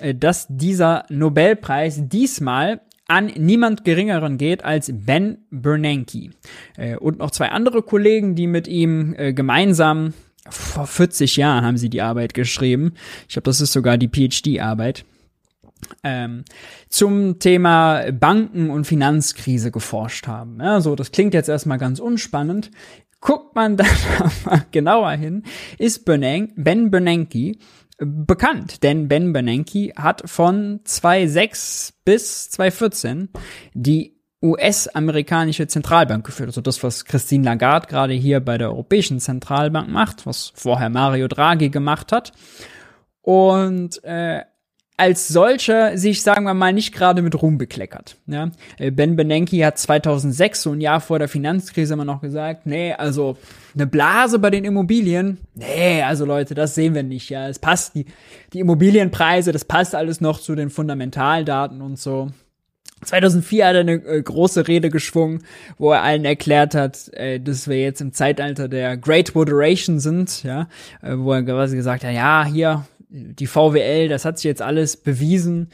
äh, 0.00 0.14
dass 0.14 0.46
dieser 0.50 1.06
Nobelpreis 1.08 2.02
diesmal 2.08 2.82
an 3.06 3.32
niemand 3.38 3.86
geringeren 3.86 4.36
geht 4.36 4.66
als 4.66 4.92
Ben 4.92 5.38
Bernanke. 5.50 6.28
Äh, 6.76 6.96
und 6.96 7.20
noch 7.20 7.30
zwei 7.30 7.48
andere 7.48 7.80
Kollegen, 7.80 8.34
die 8.34 8.46
mit 8.46 8.68
ihm 8.68 9.16
gemeinsam 9.34 10.12
vor 10.50 10.86
40 10.86 11.36
Jahren 11.36 11.64
haben 11.64 11.78
sie 11.78 11.88
die 11.88 12.02
Arbeit 12.02 12.34
geschrieben. 12.34 12.92
Ich 13.28 13.34
glaube, 13.34 13.44
das 13.44 13.62
ist 13.62 13.72
sogar 13.72 13.96
die 13.96 14.08
PhD-Arbeit 14.08 15.04
ähm, 16.02 16.44
zum 16.88 17.38
Thema 17.38 18.10
Banken- 18.12 18.70
und 18.70 18.86
Finanzkrise 18.86 19.70
geforscht 19.70 20.26
haben. 20.26 20.58
Ja, 20.60 20.80
so, 20.80 20.94
das 20.94 21.12
klingt 21.12 21.34
jetzt 21.34 21.48
erstmal 21.48 21.78
ganz 21.78 22.00
unspannend. 22.00 22.70
Guckt 23.20 23.54
man 23.54 23.76
da 23.76 23.84
mal 24.44 24.64
genauer 24.70 25.12
hin, 25.12 25.42
ist 25.78 26.04
Ben 26.04 26.90
Bernanke 26.90 27.56
bekannt, 27.98 28.82
denn 28.82 29.08
Ben 29.08 29.32
Bernanke 29.32 29.92
hat 29.96 30.22
von 30.26 30.80
2006 30.84 31.94
bis 32.04 32.50
2014 32.50 33.28
die 33.74 34.18
US-amerikanische 34.42 35.66
Zentralbank 35.66 36.24
geführt. 36.24 36.48
Also 36.48 36.60
das, 36.60 36.82
was 36.84 37.04
Christine 37.04 37.44
Lagarde 37.44 37.88
gerade 37.88 38.12
hier 38.14 38.40
bei 38.40 38.56
der 38.56 38.70
Europäischen 38.70 39.18
Zentralbank 39.18 39.88
macht, 39.88 40.26
was 40.26 40.52
vorher 40.54 40.90
Mario 40.90 41.26
Draghi 41.26 41.70
gemacht 41.70 42.12
hat. 42.12 42.32
Und 43.20 44.02
äh, 44.04 44.42
als 44.98 45.28
solcher 45.28 45.96
sich, 45.96 46.22
sagen 46.22 46.44
wir 46.44 46.54
mal, 46.54 46.72
nicht 46.72 46.92
gerade 46.92 47.22
mit 47.22 47.40
Ruhm 47.40 47.56
bekleckert. 47.56 48.16
Ja? 48.26 48.50
Äh, 48.78 48.90
ben 48.90 49.16
Bernanke 49.16 49.64
hat 49.64 49.78
2006, 49.78 50.62
so 50.62 50.72
ein 50.72 50.80
Jahr 50.80 51.00
vor 51.00 51.18
der 51.18 51.28
Finanzkrise, 51.28 51.94
immer 51.94 52.04
noch 52.04 52.20
gesagt, 52.20 52.66
nee, 52.66 52.92
also 52.92 53.38
eine 53.74 53.86
Blase 53.86 54.38
bei 54.38 54.50
den 54.50 54.64
Immobilien, 54.64 55.38
nee, 55.54 56.02
also 56.02 56.24
Leute, 56.24 56.54
das 56.54 56.74
sehen 56.74 56.94
wir 56.94 57.04
nicht. 57.04 57.30
Ja, 57.30 57.48
es 57.48 57.58
passt 57.58 57.94
die 57.94 58.06
die 58.52 58.60
Immobilienpreise, 58.60 59.52
das 59.52 59.64
passt 59.64 59.94
alles 59.94 60.20
noch 60.20 60.40
zu 60.40 60.54
den 60.54 60.70
Fundamentaldaten 60.70 61.80
und 61.80 61.98
so. 61.98 62.30
2004 63.04 63.66
hat 63.66 63.74
er 63.74 63.80
eine 63.80 63.92
äh, 63.92 64.20
große 64.20 64.66
Rede 64.66 64.90
geschwungen, 64.90 65.44
wo 65.76 65.92
er 65.92 66.02
allen 66.02 66.24
erklärt 66.24 66.74
hat, 66.74 67.08
äh, 67.14 67.38
dass 67.38 67.68
wir 67.68 67.80
jetzt 67.80 68.00
im 68.00 68.12
Zeitalter 68.12 68.68
der 68.68 68.96
Great 68.96 69.34
Moderation 69.34 70.00
sind, 70.00 70.42
ja, 70.42 70.68
äh, 71.02 71.16
wo 71.16 71.32
er 71.32 71.44
quasi 71.44 71.76
gesagt 71.76 72.02
hat, 72.02 72.12
ja, 72.12 72.44
hier 72.44 72.84
die 73.08 73.46
VWL, 73.46 74.08
das 74.08 74.24
hat 74.24 74.38
sich 74.38 74.44
jetzt 74.44 74.62
alles 74.62 74.96
bewiesen. 74.96 75.70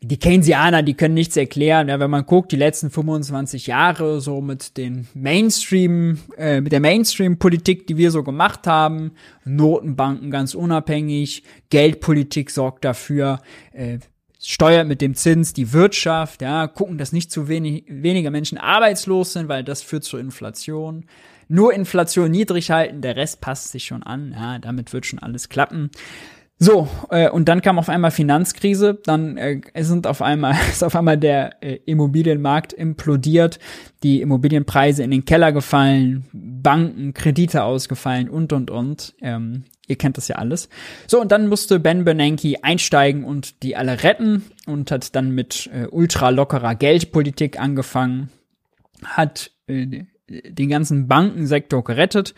Die 0.00 0.18
Keynesianer, 0.18 0.84
die 0.84 0.94
können 0.94 1.14
nichts 1.14 1.36
erklären. 1.36 1.88
Ja, 1.88 1.98
wenn 1.98 2.10
man 2.10 2.24
guckt, 2.24 2.52
die 2.52 2.56
letzten 2.56 2.90
25 2.90 3.66
Jahre 3.66 4.20
so 4.20 4.40
mit 4.40 4.76
den 4.76 5.08
Mainstream, 5.12 6.18
äh, 6.36 6.60
mit 6.60 6.70
der 6.70 6.80
Mainstream-Politik, 6.80 7.88
die 7.88 7.96
wir 7.96 8.12
so 8.12 8.22
gemacht 8.22 8.68
haben, 8.68 9.12
Notenbanken 9.44 10.30
ganz 10.30 10.54
unabhängig, 10.54 11.42
Geldpolitik 11.70 12.50
sorgt 12.50 12.84
dafür, 12.84 13.40
äh, 13.72 13.98
steuert 14.40 14.86
mit 14.86 15.00
dem 15.00 15.16
Zins 15.16 15.52
die 15.52 15.72
Wirtschaft, 15.72 16.42
ja, 16.42 16.68
gucken, 16.68 16.96
dass 16.96 17.12
nicht 17.12 17.32
zu 17.32 17.48
wenig, 17.48 17.84
weniger 17.88 18.30
Menschen 18.30 18.56
arbeitslos 18.56 19.32
sind, 19.32 19.48
weil 19.48 19.64
das 19.64 19.82
führt 19.82 20.04
zur 20.04 20.20
Inflation. 20.20 21.06
Nur 21.48 21.72
Inflation 21.72 22.30
niedrig 22.30 22.70
halten, 22.70 23.00
der 23.00 23.16
Rest 23.16 23.40
passt 23.40 23.72
sich 23.72 23.86
schon 23.86 24.02
an, 24.04 24.32
ja, 24.32 24.58
damit 24.58 24.92
wird 24.92 25.06
schon 25.06 25.18
alles 25.18 25.48
klappen. 25.48 25.90
So, 26.60 26.88
äh, 27.10 27.30
und 27.30 27.48
dann 27.48 27.62
kam 27.62 27.78
auf 27.78 27.88
einmal 27.88 28.10
Finanzkrise, 28.10 28.98
dann 29.04 29.36
äh, 29.36 29.60
sind 29.76 30.08
auf 30.08 30.22
einmal, 30.22 30.56
ist 30.70 30.82
auf 30.82 30.96
einmal 30.96 31.16
der 31.16 31.62
äh, 31.62 31.78
Immobilienmarkt 31.86 32.72
implodiert, 32.72 33.60
die 34.02 34.20
Immobilienpreise 34.20 35.04
in 35.04 35.12
den 35.12 35.24
Keller 35.24 35.52
gefallen, 35.52 36.26
Banken, 36.32 37.14
Kredite 37.14 37.62
ausgefallen 37.62 38.28
und 38.28 38.52
und 38.52 38.70
und. 38.70 39.14
Ähm, 39.20 39.64
ihr 39.86 39.96
kennt 39.96 40.16
das 40.16 40.26
ja 40.28 40.36
alles. 40.36 40.68
So, 41.06 41.20
und 41.20 41.30
dann 41.30 41.46
musste 41.46 41.78
Ben 41.78 42.04
Bernanke 42.04 42.56
einsteigen 42.62 43.24
und 43.24 43.62
die 43.62 43.76
alle 43.76 44.02
retten 44.02 44.44
und 44.66 44.90
hat 44.90 45.14
dann 45.14 45.30
mit 45.30 45.70
äh, 45.72 45.86
ultra 45.86 46.30
lockerer 46.30 46.74
Geldpolitik 46.74 47.58
angefangen, 47.60 48.30
hat 49.04 49.52
äh, 49.68 50.04
den 50.28 50.68
ganzen 50.68 51.06
Bankensektor 51.06 51.84
gerettet 51.84 52.34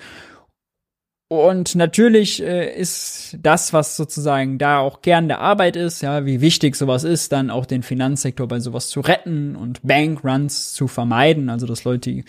und 1.30 1.76
natürlich 1.76 2.42
äh, 2.42 2.76
ist 2.76 3.38
das, 3.40 3.72
was 3.72 3.96
sozusagen 3.96 4.58
da 4.58 4.80
auch 4.80 5.00
gern 5.00 5.28
der 5.28 5.38
Arbeit 5.38 5.76
ist, 5.76 6.02
ja, 6.02 6.26
wie 6.26 6.40
wichtig 6.40 6.74
sowas 6.74 7.04
ist, 7.04 7.30
dann 7.30 7.50
auch 7.50 7.66
den 7.66 7.84
Finanzsektor 7.84 8.48
bei 8.48 8.58
sowas 8.58 8.88
zu 8.88 8.98
retten 8.98 9.54
und 9.54 9.80
Bankruns 9.86 10.72
zu 10.72 10.88
vermeiden, 10.88 11.48
also 11.48 11.68
dass 11.68 11.84
Leute 11.84 12.24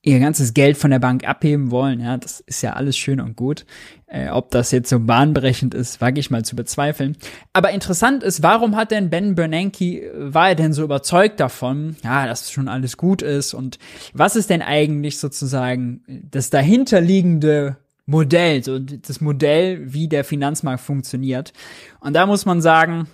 ihr 0.00 0.20
ganzes 0.20 0.54
Geld 0.54 0.78
von 0.78 0.90
der 0.90 1.00
Bank 1.00 1.28
abheben 1.28 1.70
wollen, 1.70 2.00
ja, 2.00 2.16
das 2.16 2.40
ist 2.40 2.62
ja 2.62 2.72
alles 2.72 2.96
schön 2.96 3.20
und 3.20 3.36
gut. 3.36 3.66
Äh, 4.06 4.30
ob 4.30 4.50
das 4.50 4.70
jetzt 4.70 4.88
so 4.88 5.00
bahnbrechend 5.00 5.74
ist, 5.74 6.00
wage 6.00 6.18
ich 6.18 6.30
mal 6.30 6.46
zu 6.46 6.56
bezweifeln. 6.56 7.18
Aber 7.52 7.72
interessant 7.72 8.22
ist, 8.22 8.42
warum 8.42 8.74
hat 8.74 8.90
denn 8.90 9.10
Ben 9.10 9.34
Bernanke, 9.34 10.10
war 10.16 10.48
er 10.48 10.54
denn 10.54 10.72
so 10.72 10.82
überzeugt 10.82 11.40
davon, 11.40 11.96
ja, 12.02 12.26
dass 12.26 12.50
schon 12.50 12.68
alles 12.68 12.96
gut 12.96 13.20
ist 13.20 13.52
und 13.52 13.78
was 14.14 14.34
ist 14.34 14.48
denn 14.48 14.62
eigentlich 14.62 15.18
sozusagen 15.18 16.00
das 16.30 16.48
dahinterliegende 16.48 17.76
Modell, 18.06 18.62
so 18.62 18.78
das 18.78 19.20
Modell, 19.20 19.92
wie 19.92 20.08
der 20.08 20.24
Finanzmarkt 20.24 20.82
funktioniert. 20.82 21.52
Und 22.00 22.14
da 22.14 22.26
muss 22.26 22.44
man 22.44 22.60
sagen, 22.60 23.08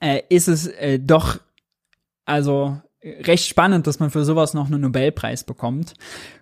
äh, 0.00 0.22
ist 0.28 0.48
es 0.48 0.66
äh, 0.66 0.98
doch 0.98 1.38
also 2.24 2.80
recht 3.02 3.46
spannend, 3.46 3.86
dass 3.86 4.00
man 4.00 4.10
für 4.10 4.24
sowas 4.24 4.54
noch 4.54 4.66
einen 4.66 4.80
Nobelpreis 4.80 5.44
bekommt. 5.44 5.94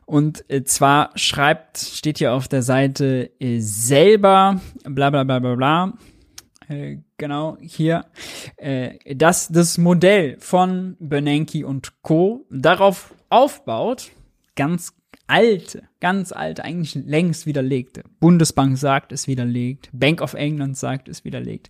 Und 0.07 0.45
äh, 0.51 0.65
zwar 0.65 1.11
schreibt, 1.15 1.79
steht 1.79 2.19
hier 2.19 2.33
auf 2.33 2.49
der 2.49 2.63
Seite 2.63 3.31
äh, 3.39 3.61
selber, 3.61 4.61
bla 4.85 5.11
bla 5.11 5.25
bla 5.25 5.39
bla 5.39 5.55
bla, 5.55 5.93
äh, 6.69 6.99
genau 7.17 7.57
hier, 7.61 8.07
äh, 8.57 9.15
dass 9.15 9.49
das 9.49 9.79
Modell 9.79 10.37
von 10.41 10.97
Bernanke 10.99 11.67
und 11.67 12.03
Co. 12.03 12.47
darauf 12.51 13.15
aufbaut, 13.29 14.11
ganz 14.57 14.95
alte, 15.27 15.85
ganz 16.01 16.33
alte, 16.33 16.65
eigentlich 16.65 16.95
längst 16.95 17.47
widerlegte. 17.47 18.03
Bundesbank 18.21 18.79
sagt 18.79 19.13
es 19.13 19.27
widerlegt, 19.27 19.89
Bank 19.93 20.21
of 20.21 20.35
England 20.35 20.77
sagt 20.77 21.09
es 21.09 21.25
widerlegt. 21.25 21.69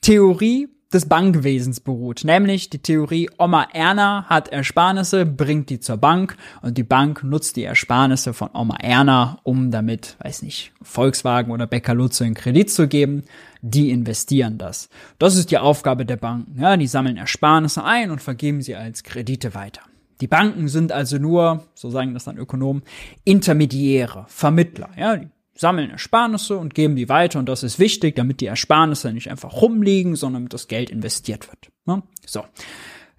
Theorie 0.00 0.68
des 0.92 1.06
Bankwesens 1.06 1.80
beruht, 1.80 2.22
nämlich 2.24 2.70
die 2.70 2.78
Theorie, 2.78 3.28
Oma 3.38 3.66
Erna 3.72 4.24
hat 4.28 4.48
Ersparnisse, 4.48 5.26
bringt 5.26 5.68
die 5.68 5.80
zur 5.80 5.96
Bank 5.96 6.36
und 6.62 6.78
die 6.78 6.84
Bank 6.84 7.24
nutzt 7.24 7.56
die 7.56 7.64
Ersparnisse 7.64 8.32
von 8.32 8.50
Oma 8.54 8.76
Erna, 8.76 9.40
um 9.42 9.70
damit, 9.70 10.16
weiß 10.20 10.42
nicht, 10.42 10.72
Volkswagen 10.82 11.50
oder 11.50 11.66
Bäcker 11.66 11.94
Lutze 11.94 12.24
einen 12.24 12.34
Kredit 12.34 12.70
zu 12.70 12.86
geben. 12.86 13.24
Die 13.62 13.90
investieren 13.90 14.58
das. 14.58 14.88
Das 15.18 15.34
ist 15.34 15.50
die 15.50 15.58
Aufgabe 15.58 16.06
der 16.06 16.16
Banken. 16.16 16.60
Ja, 16.60 16.76
die 16.76 16.86
sammeln 16.86 17.16
Ersparnisse 17.16 17.82
ein 17.82 18.12
und 18.12 18.22
vergeben 18.22 18.62
sie 18.62 18.76
als 18.76 19.02
Kredite 19.02 19.54
weiter. 19.54 19.80
Die 20.20 20.26
Banken 20.26 20.68
sind 20.68 20.92
also 20.92 21.18
nur, 21.18 21.64
so 21.74 21.90
sagen 21.90 22.14
das 22.14 22.24
dann 22.24 22.38
Ökonomen, 22.38 22.82
Intermediäre, 23.24 24.24
Vermittler. 24.28 24.90
Ja, 24.96 25.16
die 25.16 25.28
sammeln 25.54 25.90
Ersparnisse 25.90 26.56
und 26.56 26.74
geben 26.74 26.96
die 26.96 27.08
weiter 27.08 27.38
und 27.38 27.48
das 27.48 27.62
ist 27.62 27.78
wichtig, 27.78 28.16
damit 28.16 28.40
die 28.40 28.46
Ersparnisse 28.46 29.12
nicht 29.12 29.30
einfach 29.30 29.62
rumliegen, 29.62 30.16
sondern 30.16 30.42
damit 30.42 30.52
das 30.52 30.68
Geld 30.68 30.90
investiert 30.90 31.48
wird. 31.48 31.70
Ja, 31.86 32.02
so. 32.24 32.44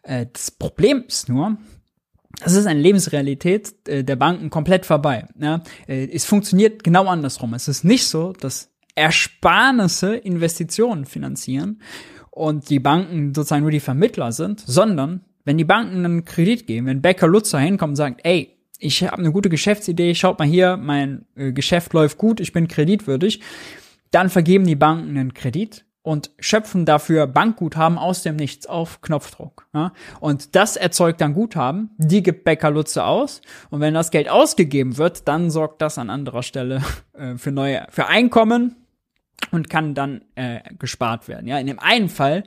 Äh, 0.03 0.27
das 0.31 0.51
Problem 0.51 1.03
ist 1.07 1.29
nur, 1.29 1.57
das 2.39 2.53
ist 2.53 2.67
eine 2.67 2.79
Lebensrealität 2.79 3.87
äh, 3.87 4.03
der 4.03 4.15
Banken 4.15 4.49
komplett 4.49 4.85
vorbei. 4.85 5.27
Ja? 5.39 5.61
Äh, 5.87 6.07
es 6.11 6.25
funktioniert 6.25 6.83
genau 6.83 7.07
andersrum. 7.07 7.53
Es 7.53 7.67
ist 7.67 7.83
nicht 7.83 8.07
so, 8.07 8.33
dass 8.33 8.71
Ersparnisse 8.95 10.15
Investitionen 10.15 11.05
finanzieren 11.05 11.81
und 12.31 12.69
die 12.69 12.79
Banken 12.79 13.33
sozusagen 13.33 13.61
nur 13.61 13.71
die 13.71 13.79
Vermittler 13.79 14.31
sind, 14.31 14.59
sondern 14.59 15.21
wenn 15.47 15.57
die 15.57 15.63
Banken 15.63 16.03
einen 16.03 16.25
Kredit 16.25 16.67
geben, 16.67 16.87
wenn 16.87 17.01
Becker 17.01 17.25
Lutzer 17.25 17.57
hinkommt 17.57 17.91
und 17.91 17.95
sagt, 17.95 18.19
ey, 18.23 18.57
ich 18.79 19.01
habe 19.03 19.19
eine 19.19 19.31
gute 19.31 19.47
Geschäftsidee, 19.47 20.13
schaut 20.13 20.37
mal 20.39 20.47
hier, 20.47 20.75
mein 20.75 21.25
äh, 21.37 21.53
Geschäft 21.53 21.93
läuft 21.93 22.17
gut, 22.17 22.41
ich 22.41 22.51
bin 22.51 22.67
kreditwürdig, 22.67 23.39
dann 24.11 24.29
vergeben 24.29 24.67
die 24.67 24.75
Banken 24.75 25.17
einen 25.17 25.33
Kredit 25.33 25.85
und 26.01 26.31
schöpfen 26.37 26.85
dafür 26.85 27.27
Bankguthaben 27.27 27.97
aus 27.97 28.23
dem 28.23 28.35
Nichts 28.35 28.67
auf 28.67 28.99
Knopfdruck. 28.99 29.67
Ja? 29.73 29.93
Und 30.19 30.53
das 30.55 30.75
erzeugt 30.75 31.21
dann 31.21 31.33
Guthaben, 31.33 31.91
die 31.97 32.23
gibt 32.23 32.43
Becker 32.43 32.69
Lutze 32.69 33.05
aus. 33.05 33.41
Und 33.69 33.79
wenn 33.79 33.93
das 33.93 34.11
Geld 34.11 34.27
ausgegeben 34.27 34.97
wird, 34.97 35.29
dann 35.29 35.49
sorgt 35.49 35.81
das 35.81 35.97
an 35.97 36.09
anderer 36.09 36.43
Stelle 36.43 36.83
äh, 37.13 37.37
für 37.37 37.53
neue, 37.53 37.87
für 37.89 38.07
Einkommen 38.07 38.75
und 39.51 39.69
kann 39.69 39.95
dann 39.95 40.25
äh, 40.35 40.59
gespart 40.77 41.29
werden. 41.29 41.47
Ja, 41.47 41.57
in 41.57 41.67
dem 41.67 41.79
einen 41.79 42.09
Fall 42.09 42.43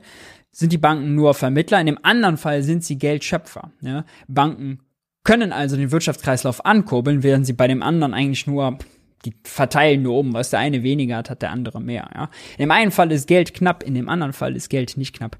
sind 0.51 0.73
die 0.73 0.77
Banken 0.77 1.15
nur 1.15 1.33
Vermittler, 1.33 1.79
in 1.79 1.85
dem 1.85 1.99
anderen 2.03 2.37
Fall 2.37 2.63
sind 2.63 2.83
sie 2.83 2.97
Geldschöpfer. 2.97 3.71
Ja? 3.81 4.05
Banken 4.27 4.79
können 5.23 5.53
also 5.53 5.77
den 5.77 5.91
Wirtschaftskreislauf 5.91 6.65
ankurbeln, 6.65 7.23
während 7.23 7.45
sie 7.45 7.53
bei 7.53 7.67
dem 7.67 7.83
anderen 7.83 8.13
eigentlich 8.13 8.47
nur 8.47 8.77
die 9.25 9.33
verteilen 9.43 10.01
nur 10.01 10.15
oben, 10.15 10.33
was 10.33 10.49
der 10.49 10.59
eine 10.59 10.83
weniger 10.83 11.17
hat, 11.17 11.29
hat 11.29 11.41
der 11.41 11.51
andere 11.51 11.79
mehr. 11.79 12.09
Ja? 12.13 12.29
In 12.57 12.63
dem 12.63 12.71
einen 12.71 12.91
Fall 12.91 13.11
ist 13.11 13.27
Geld 13.27 13.53
knapp, 13.53 13.83
in 13.83 13.93
dem 13.93 14.09
anderen 14.09 14.33
Fall 14.33 14.55
ist 14.55 14.69
Geld 14.69 14.97
nicht 14.97 15.15
knapp. 15.15 15.37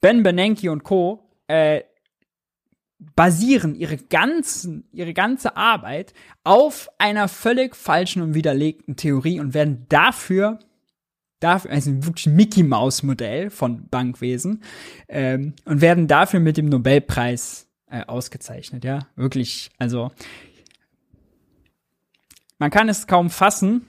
Ben 0.00 0.22
Bernanke 0.22 0.70
und 0.70 0.82
Co. 0.82 1.20
Äh, 1.46 1.82
basieren 3.16 3.74
ihre 3.74 3.96
ganzen, 3.96 4.84
ihre 4.92 5.12
ganze 5.12 5.56
Arbeit 5.56 6.14
auf 6.44 6.88
einer 6.98 7.28
völlig 7.28 7.74
falschen 7.74 8.22
und 8.22 8.34
widerlegten 8.34 8.96
Theorie 8.96 9.40
und 9.40 9.54
werden 9.54 9.86
dafür, 9.88 10.58
dafür, 11.42 11.70
also 11.70 11.90
wirklich 12.04 12.26
ein 12.26 12.36
Mickey 12.36 12.62
Maus 12.62 13.02
Modell 13.02 13.50
von 13.50 13.88
Bankwesen, 13.88 14.62
ähm, 15.08 15.54
und 15.64 15.80
werden 15.80 16.06
dafür 16.06 16.40
mit 16.40 16.56
dem 16.56 16.66
Nobelpreis 16.66 17.68
äh, 17.90 18.04
ausgezeichnet, 18.04 18.84
ja, 18.84 19.06
wirklich, 19.16 19.70
also 19.78 20.10
man 22.58 22.70
kann 22.70 22.88
es 22.88 23.08
kaum 23.08 23.28
fassen. 23.28 23.86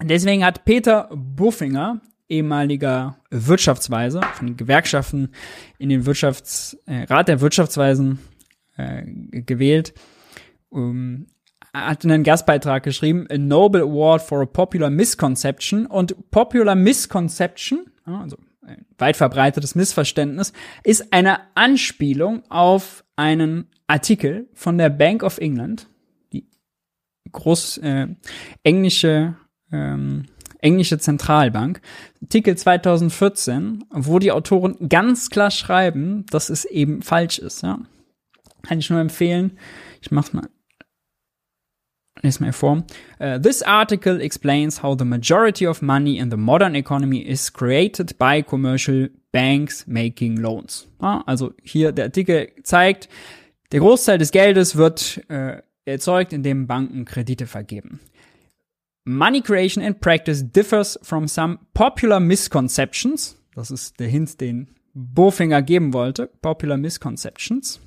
Deswegen 0.00 0.44
hat 0.44 0.64
Peter 0.64 1.10
Buffinger, 1.12 2.00
ehemaliger 2.28 3.18
Wirtschaftsweise 3.30 4.20
von 4.34 4.46
den 4.46 4.56
Gewerkschaften 4.56 5.30
in 5.78 5.88
den 5.88 6.06
Wirtschafts, 6.06 6.78
äh, 6.86 7.24
der 7.24 7.40
Wirtschaftsweisen 7.40 8.20
äh, 8.76 9.02
gewählt, 9.42 9.92
um, 10.68 11.26
hat 11.84 12.04
einen 12.04 12.22
Gastbeitrag 12.22 12.82
geschrieben, 12.82 13.26
A 13.30 13.36
Nobel 13.36 13.82
Award 13.82 14.22
for 14.22 14.42
a 14.42 14.46
Popular 14.46 14.90
Misconception 14.90 15.86
und 15.86 16.30
Popular 16.30 16.74
Misconception, 16.74 17.86
also 18.04 18.36
ein 18.62 18.86
weit 18.98 19.16
verbreitetes 19.16 19.74
Missverständnis, 19.74 20.52
ist 20.82 21.12
eine 21.12 21.40
Anspielung 21.54 22.42
auf 22.48 23.04
einen 23.16 23.68
Artikel 23.86 24.48
von 24.54 24.78
der 24.78 24.90
Bank 24.90 25.22
of 25.22 25.38
England, 25.38 25.86
die 26.32 26.46
groß 27.32 27.78
äh, 27.78 28.08
englische 28.62 29.36
ähm, 29.70 30.26
englische 30.60 30.98
Zentralbank, 30.98 31.80
Artikel 32.22 32.56
2014, 32.56 33.84
wo 33.90 34.18
die 34.18 34.32
Autoren 34.32 34.88
ganz 34.88 35.30
klar 35.30 35.50
schreiben, 35.50 36.24
dass 36.30 36.50
es 36.50 36.64
eben 36.64 37.02
falsch 37.02 37.38
ist. 37.38 37.62
Ja. 37.62 37.80
Kann 38.62 38.78
ich 38.78 38.90
nur 38.90 39.00
empfehlen. 39.00 39.58
Ich 40.00 40.10
mach's 40.10 40.32
mal. 40.32 40.48
Lese 42.22 42.40
mal 42.40 42.52
vor. 42.52 42.84
Uh, 43.20 43.38
this 43.38 43.62
article 43.62 44.20
explains 44.20 44.82
how 44.82 44.96
the 44.96 45.04
majority 45.04 45.66
of 45.66 45.82
money 45.82 46.18
in 46.18 46.30
the 46.30 46.36
modern 46.36 46.74
economy 46.74 47.18
is 47.18 47.52
created 47.52 48.16
by 48.18 48.42
commercial 48.42 49.08
banks 49.32 49.86
making 49.86 50.38
loans. 50.38 50.88
Ja, 51.00 51.22
also 51.26 51.52
hier 51.62 51.92
der 51.92 52.06
Artikel 52.06 52.48
zeigt, 52.62 53.08
der 53.72 53.80
Großteil 53.80 54.18
des 54.18 54.30
Geldes 54.30 54.76
wird 54.76 55.22
äh, 55.28 55.62
erzeugt, 55.84 56.32
indem 56.32 56.66
Banken 56.66 57.04
Kredite 57.04 57.46
vergeben. 57.46 58.00
Money 59.04 59.40
creation 59.40 59.84
in 59.84 59.94
practice 59.94 60.42
differs 60.42 60.98
from 61.02 61.28
some 61.28 61.58
popular 61.74 62.18
misconceptions. 62.18 63.36
Das 63.54 63.70
ist 63.70 64.00
der 64.00 64.08
Hint, 64.08 64.40
den 64.40 64.68
Bofinger 64.94 65.62
geben 65.62 65.92
wollte. 65.92 66.28
Popular 66.42 66.76
misconceptions. 66.76 67.80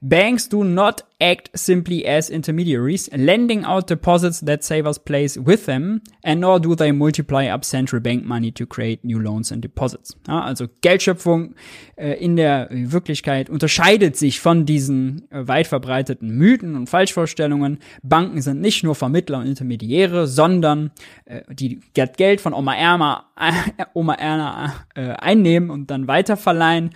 Banks 0.00 0.48
do 0.48 0.62
not 0.62 1.02
act 1.20 1.50
simply 1.54 2.06
as 2.06 2.30
intermediaries, 2.30 3.10
lending 3.12 3.64
out 3.64 3.88
deposits 3.88 4.40
that 4.40 4.62
savers 4.62 4.98
place 4.98 5.36
with 5.36 5.66
them, 5.66 6.02
and 6.22 6.40
nor 6.40 6.60
do 6.60 6.76
they 6.76 6.92
multiply 6.92 7.46
up 7.46 7.64
central 7.64 8.00
bank 8.00 8.24
money 8.24 8.52
to 8.52 8.66
create 8.66 9.04
new 9.04 9.18
loans 9.18 9.50
and 9.50 9.60
deposits. 9.60 10.16
Ja, 10.28 10.42
also 10.42 10.66
Geldschöpfung 10.80 11.54
äh, 11.96 12.12
in 12.12 12.36
der 12.36 12.68
Wirklichkeit 12.70 13.50
unterscheidet 13.50 14.16
sich 14.16 14.38
von 14.38 14.64
diesen 14.64 15.28
äh, 15.32 15.48
weit 15.48 15.66
verbreiteten 15.66 16.30
Mythen 16.30 16.76
und 16.76 16.88
Falschvorstellungen. 16.88 17.78
Banken 18.02 18.40
sind 18.40 18.60
nicht 18.60 18.84
nur 18.84 18.94
Vermittler 18.94 19.38
und 19.38 19.46
Intermediäre, 19.46 20.28
sondern 20.28 20.92
äh, 21.24 21.42
die 21.52 21.80
Geld 21.94 22.40
von 22.40 22.54
Oma 22.54 22.76
Erna, 22.76 23.24
Oma 23.94 24.14
Erna 24.14 24.74
äh, 24.94 25.08
einnehmen 25.10 25.70
und 25.70 25.90
dann 25.90 26.06
weiterverleihen 26.06 26.90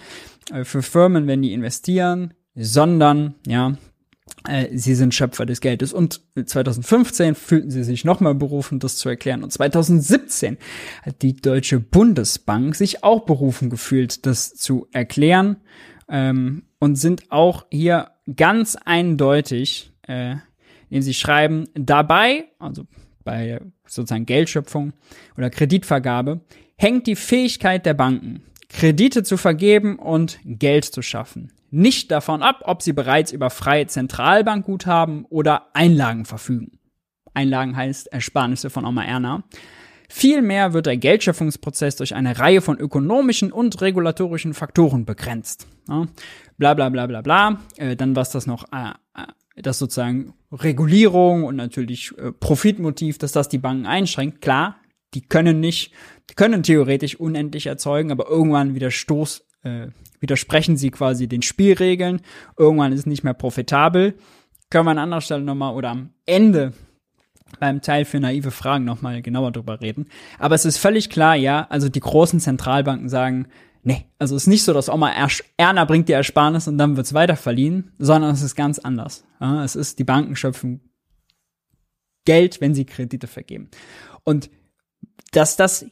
äh, 0.53 0.63
für 0.63 0.83
Firmen, 0.83 1.27
wenn 1.27 1.43
die 1.43 1.53
investieren 1.53 2.35
sondern 2.55 3.35
ja, 3.47 3.77
äh, 4.49 4.77
sie 4.77 4.95
sind 4.95 5.15
Schöpfer 5.15 5.47
des 5.47 5.61
Geldes. 5.61 5.93
Und 5.93 6.21
2015 6.45 7.35
fühlten 7.35 7.71
sie 7.71 7.85
sich 7.85 8.05
nochmal 8.05 8.35
berufen, 8.35 8.79
das 8.79 8.97
zu 8.97 9.09
erklären. 9.09 9.43
Und 9.43 9.53
2017 9.53 10.59
hat 11.03 11.23
die 11.23 11.35
Deutsche 11.35 11.81
Bundesbank 11.81 12.75
sich 12.75 13.05
auch 13.05 13.25
berufen 13.25 13.71
gefühlt, 13.71 14.27
das 14.27 14.55
zu 14.55 14.87
erklären 14.93 15.57
ähm, 16.09 16.65
und 16.79 16.97
sind 16.97 17.31
auch 17.31 17.67
hier 17.71 18.11
ganz 18.37 18.77
eindeutig, 18.77 19.93
äh, 20.03 20.37
indem 20.89 21.03
sie 21.03 21.15
schreiben, 21.15 21.69
dabei, 21.75 22.47
also 22.59 22.87
bei 23.25 23.61
sozusagen 23.87 24.27
Geldschöpfung 24.27 24.93
oder 25.37 25.49
Kreditvergabe, 25.51 26.41
hängt 26.77 27.07
die 27.07 27.17
Fähigkeit 27.17 27.87
der 27.87 27.95
Banken, 27.95 28.43
Kredite 28.69 29.23
zu 29.23 29.37
vergeben 29.37 29.99
und 29.99 30.39
Geld 30.45 30.85
zu 30.85 31.03
schaffen 31.03 31.53
nicht 31.73 32.11
davon 32.11 32.43
ab, 32.43 32.63
ob 32.65 32.83
sie 32.83 32.93
bereits 32.93 33.33
über 33.33 33.51
freie 33.51 33.87
Zentralbankguthaben 33.87 35.25
oder 35.25 35.75
Einlagen 35.75 36.27
verfügen. 36.27 36.79
Einlagen 37.35 37.77
heißt 37.77 38.09
Ersparnisse 38.13 38.69
von 38.69 38.85
Oma 38.85 39.05
Erna. 39.05 39.43
Vielmehr 40.11 40.75
wird 40.75 40.85
der 40.85 40.99
Geldschöpfungsprozess 40.99 41.97
durch 41.97 42.15
eine 42.15 42.39
Reihe 42.39 42.61
von 42.61 42.79
ökonomischen 42.79 43.51
und 43.51 43.81
regulatorischen 43.81 44.53
Faktoren 44.53 45.07
begrenzt. 45.07 45.67
Ja, 45.89 46.07
bla 46.59 46.75
bla 46.75 46.91
bla 46.91 47.07
bla 47.07 47.23
bla. 47.23 47.63
Äh, 47.79 47.97
dann 47.97 48.15
was 48.15 48.31
das 48.31 48.47
noch, 48.47 48.65
äh, 48.73 48.91
äh, 49.15 49.63
das 49.63 49.79
sozusagen 49.79 50.35
Regulierung 50.53 51.45
und 51.45 51.57
natürlich 51.57 52.13
äh, 52.19 52.33
Profitmotiv, 52.33 53.17
dass 53.17 53.33
das 53.33 53.49
die 53.49 53.57
Banken 53.57 53.87
einschränkt. 53.87 54.43
Klar, 54.43 54.77
die 55.15 55.23
können 55.23 55.61
nicht, 55.61 55.93
die 56.29 56.35
können 56.35 56.63
theoretisch 56.63 57.17
unendlich 57.17 57.67
erzeugen, 57.67 58.13
aber 58.13 58.29
irgendwann 58.29 58.75
wieder 58.75 58.91
Stoß, 58.91 59.47
äh, 59.63 59.89
widersprechen 60.21 60.77
sie 60.77 60.91
quasi 60.91 61.29
den 61.29 61.43
Spielregeln. 61.43 62.21
Irgendwann 62.57 62.93
ist 62.93 63.01
es 63.01 63.07
nicht 63.07 63.25
mehr 63.25 63.35
profitabel. 63.35 64.15
Können 64.71 64.87
wir 64.87 64.93
an 64.93 64.99
anderer 64.99 65.21
Stelle 65.21 65.43
nochmal 65.43 65.75
oder 65.75 65.91
am 65.91 66.11
Ende 66.27 66.73
beim 67.61 67.83
Teil 67.83 68.05
für 68.05 68.21
naive 68.21 68.51
Fragen 68.51 68.85
nochmal 68.85 69.21
genauer 69.23 69.53
drüber 69.53 69.81
reden. 69.81 70.07
Aber 70.39 70.55
es 70.55 70.65
ist 70.65 70.79
völlig 70.79 71.11
klar, 71.11 71.37
ja, 71.37 71.67
also 71.69 71.89
die 71.89 72.01
großen 72.01 72.41
Zentralbanken 72.41 73.09
sagen, 73.09 73.49
nee, 73.83 74.07
also 74.19 74.37
es 74.37 74.45
ist 74.45 74.49
nicht 74.49 74.65
so, 74.65 74.73
dass 74.73 74.89
Oma 74.89 75.13
Erna 75.57 75.85
bringt 75.85 76.09
die 76.09 76.13
Ersparnis 76.13 76.69
und 76.69 76.79
dann 76.79 76.97
wird's 76.97 77.15
weiter 77.15 77.37
verliehen, 77.37 77.93
sondern 77.99 78.31
es 78.33 78.43
ist 78.43 78.57
ganz 78.57 78.79
anders. 78.79 79.25
Ja, 79.41 79.63
es 79.65 79.77
ist, 79.77 79.99
die 79.99 80.05
Banken 80.05 80.37
schöpfen 80.37 80.81
Geld, 82.25 82.61
wenn 82.61 82.75
sie 82.75 82.87
Kredite 82.87 83.27
vergeben. 83.27 83.69
Und 84.25 84.51
dass 85.33 85.57
das 85.57 85.87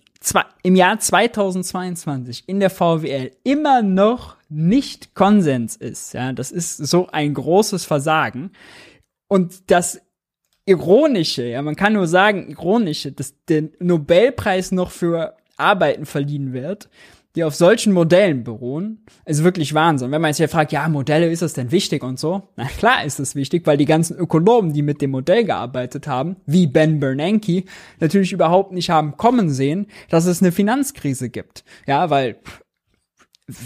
im 0.62 0.76
Jahr 0.76 0.98
2022 0.98 2.44
in 2.46 2.60
der 2.60 2.70
VWL 2.70 3.30
immer 3.42 3.82
noch 3.82 4.36
nicht 4.48 5.14
Konsens 5.14 5.76
ist. 5.76 6.12
Ja, 6.12 6.32
das 6.32 6.50
ist 6.50 6.76
so 6.76 7.08
ein 7.08 7.34
großes 7.34 7.84
Versagen. 7.84 8.52
Und 9.28 9.70
das 9.70 10.00
Ironische, 10.66 11.44
ja, 11.44 11.62
man 11.62 11.76
kann 11.76 11.94
nur 11.94 12.06
sagen, 12.06 12.48
Ironische, 12.50 13.12
dass 13.12 13.34
der 13.46 13.70
Nobelpreis 13.78 14.72
noch 14.72 14.90
für 14.90 15.36
Arbeiten 15.56 16.06
verliehen 16.06 16.52
wird, 16.52 16.88
die 17.40 17.44
auf 17.44 17.54
solchen 17.54 17.94
Modellen 17.94 18.44
beruhen, 18.44 19.02
ist 19.24 19.42
wirklich 19.42 19.72
Wahnsinn. 19.72 20.10
Wenn 20.10 20.20
man 20.20 20.28
jetzt 20.28 20.36
hier 20.36 20.50
fragt, 20.50 20.72
ja, 20.72 20.86
Modelle, 20.90 21.30
ist 21.30 21.40
das 21.40 21.54
denn 21.54 21.72
wichtig 21.72 22.04
und 22.04 22.18
so? 22.18 22.42
Na 22.56 22.66
klar 22.66 23.02
ist 23.06 23.18
das 23.18 23.34
wichtig, 23.34 23.66
weil 23.66 23.78
die 23.78 23.86
ganzen 23.86 24.14
Ökonomen, 24.18 24.74
die 24.74 24.82
mit 24.82 25.00
dem 25.00 25.12
Modell 25.12 25.44
gearbeitet 25.44 26.06
haben, 26.06 26.36
wie 26.44 26.66
Ben 26.66 27.00
Bernanke, 27.00 27.64
natürlich 27.98 28.32
überhaupt 28.32 28.72
nicht 28.72 28.90
haben 28.90 29.16
kommen 29.16 29.48
sehen, 29.48 29.86
dass 30.10 30.26
es 30.26 30.42
eine 30.42 30.52
Finanzkrise 30.52 31.30
gibt. 31.30 31.64
Ja, 31.86 32.10
weil 32.10 32.36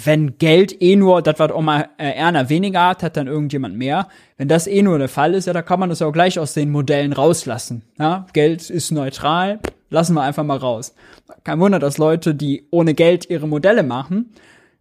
wenn 0.04 0.38
Geld 0.38 0.80
eh 0.80 0.94
nur, 0.94 1.20
das 1.20 1.40
was 1.40 1.52
Oma 1.52 1.88
äh, 1.98 2.12
Erna 2.12 2.48
weniger 2.48 2.86
hat, 2.86 3.02
hat 3.02 3.16
dann 3.16 3.26
irgendjemand 3.26 3.76
mehr. 3.76 4.06
Wenn 4.36 4.46
das 4.46 4.68
eh 4.68 4.82
nur 4.82 4.98
der 4.98 5.08
Fall 5.08 5.34
ist, 5.34 5.46
ja, 5.46 5.52
da 5.52 5.62
kann 5.62 5.80
man 5.80 5.88
das 5.88 6.00
auch 6.00 6.12
gleich 6.12 6.38
aus 6.38 6.54
den 6.54 6.70
Modellen 6.70 7.12
rauslassen. 7.12 7.82
Ja, 7.98 8.26
Geld 8.32 8.70
ist 8.70 8.92
neutral, 8.92 9.58
lassen 9.94 10.14
wir 10.14 10.22
einfach 10.22 10.44
mal 10.44 10.58
raus. 10.58 10.94
Kein 11.44 11.60
Wunder, 11.60 11.78
dass 11.78 11.96
Leute, 11.96 12.34
die 12.34 12.66
ohne 12.70 12.94
Geld 12.94 13.30
ihre 13.30 13.48
Modelle 13.48 13.82
machen, 13.82 14.34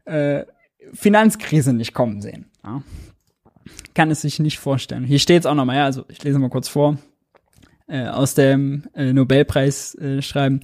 äh, 0.05 0.43
Finanzkrise 0.91 1.71
nicht 1.71 1.93
kommen 1.93 2.21
sehen. 2.21 2.51
Ja. 2.63 2.83
Kann 3.93 4.11
es 4.11 4.21
sich 4.21 4.39
nicht 4.39 4.59
vorstellen. 4.59 5.05
Hier 5.05 5.19
steht 5.19 5.41
es 5.41 5.45
auch 5.45 5.55
nochmal, 5.55 5.77
ja, 5.77 5.85
also 5.85 6.03
ich 6.09 6.21
lese 6.23 6.39
mal 6.39 6.49
kurz 6.49 6.67
vor. 6.67 6.97
Äh, 7.87 8.07
aus 8.07 8.33
dem 8.33 8.85
äh, 8.93 9.13
Nobelpreis 9.13 9.95
äh, 9.95 10.21
schreiben. 10.21 10.61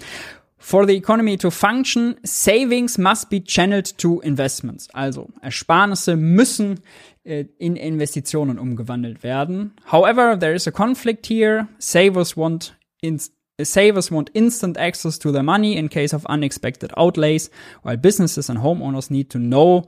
For 0.58 0.86
the 0.86 0.96
economy 0.96 1.38
to 1.38 1.52
function, 1.52 2.16
savings 2.24 2.98
must 2.98 3.30
be 3.30 3.42
channeled 3.42 3.98
to 3.98 4.20
investments. 4.20 4.90
Also 4.94 5.30
Ersparnisse 5.42 6.18
müssen 6.18 6.82
äh, 7.24 7.46
in 7.58 7.76
Investitionen 7.76 8.60
umgewandelt 8.60 9.24
werden. 9.24 9.74
However, 9.92 10.38
there 10.38 10.54
is 10.54 10.68
a 10.68 10.72
conflict 10.72 11.28
here. 11.28 11.68
Savers 11.78 12.36
want 12.36 12.76
in 13.02 13.20
savers 13.66 14.12
want 14.12 14.30
instant 14.34 14.78
access 14.78 15.18
to 15.20 15.32
their 15.32 15.44
money 15.44 15.76
in 15.78 15.88
case 15.90 16.14
of 16.14 16.26
unexpected 16.26 16.92
outlays, 16.98 17.50
while 17.84 17.98
businesses 17.98 18.50
and 18.50 18.60
homeowners 18.60 19.12
need 19.12 19.30
to 19.32 19.40
know 19.40 19.86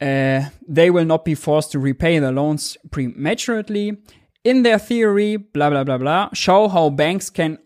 uh, 0.00 0.44
they 0.66 0.90
will 0.90 1.04
not 1.04 1.24
be 1.24 1.34
forced 1.34 1.72
to 1.72 1.78
repay 1.78 2.18
their 2.18 2.32
loans 2.32 2.76
prematurely. 2.90 3.98
In 4.42 4.62
their 4.62 4.78
theory, 4.78 5.36
blah 5.36 5.70
blah 5.70 5.84
blah 5.84 5.98
blah, 5.98 6.30
show 6.32 6.68
how 6.68 6.88
banks 6.90 7.28
can 7.30 7.58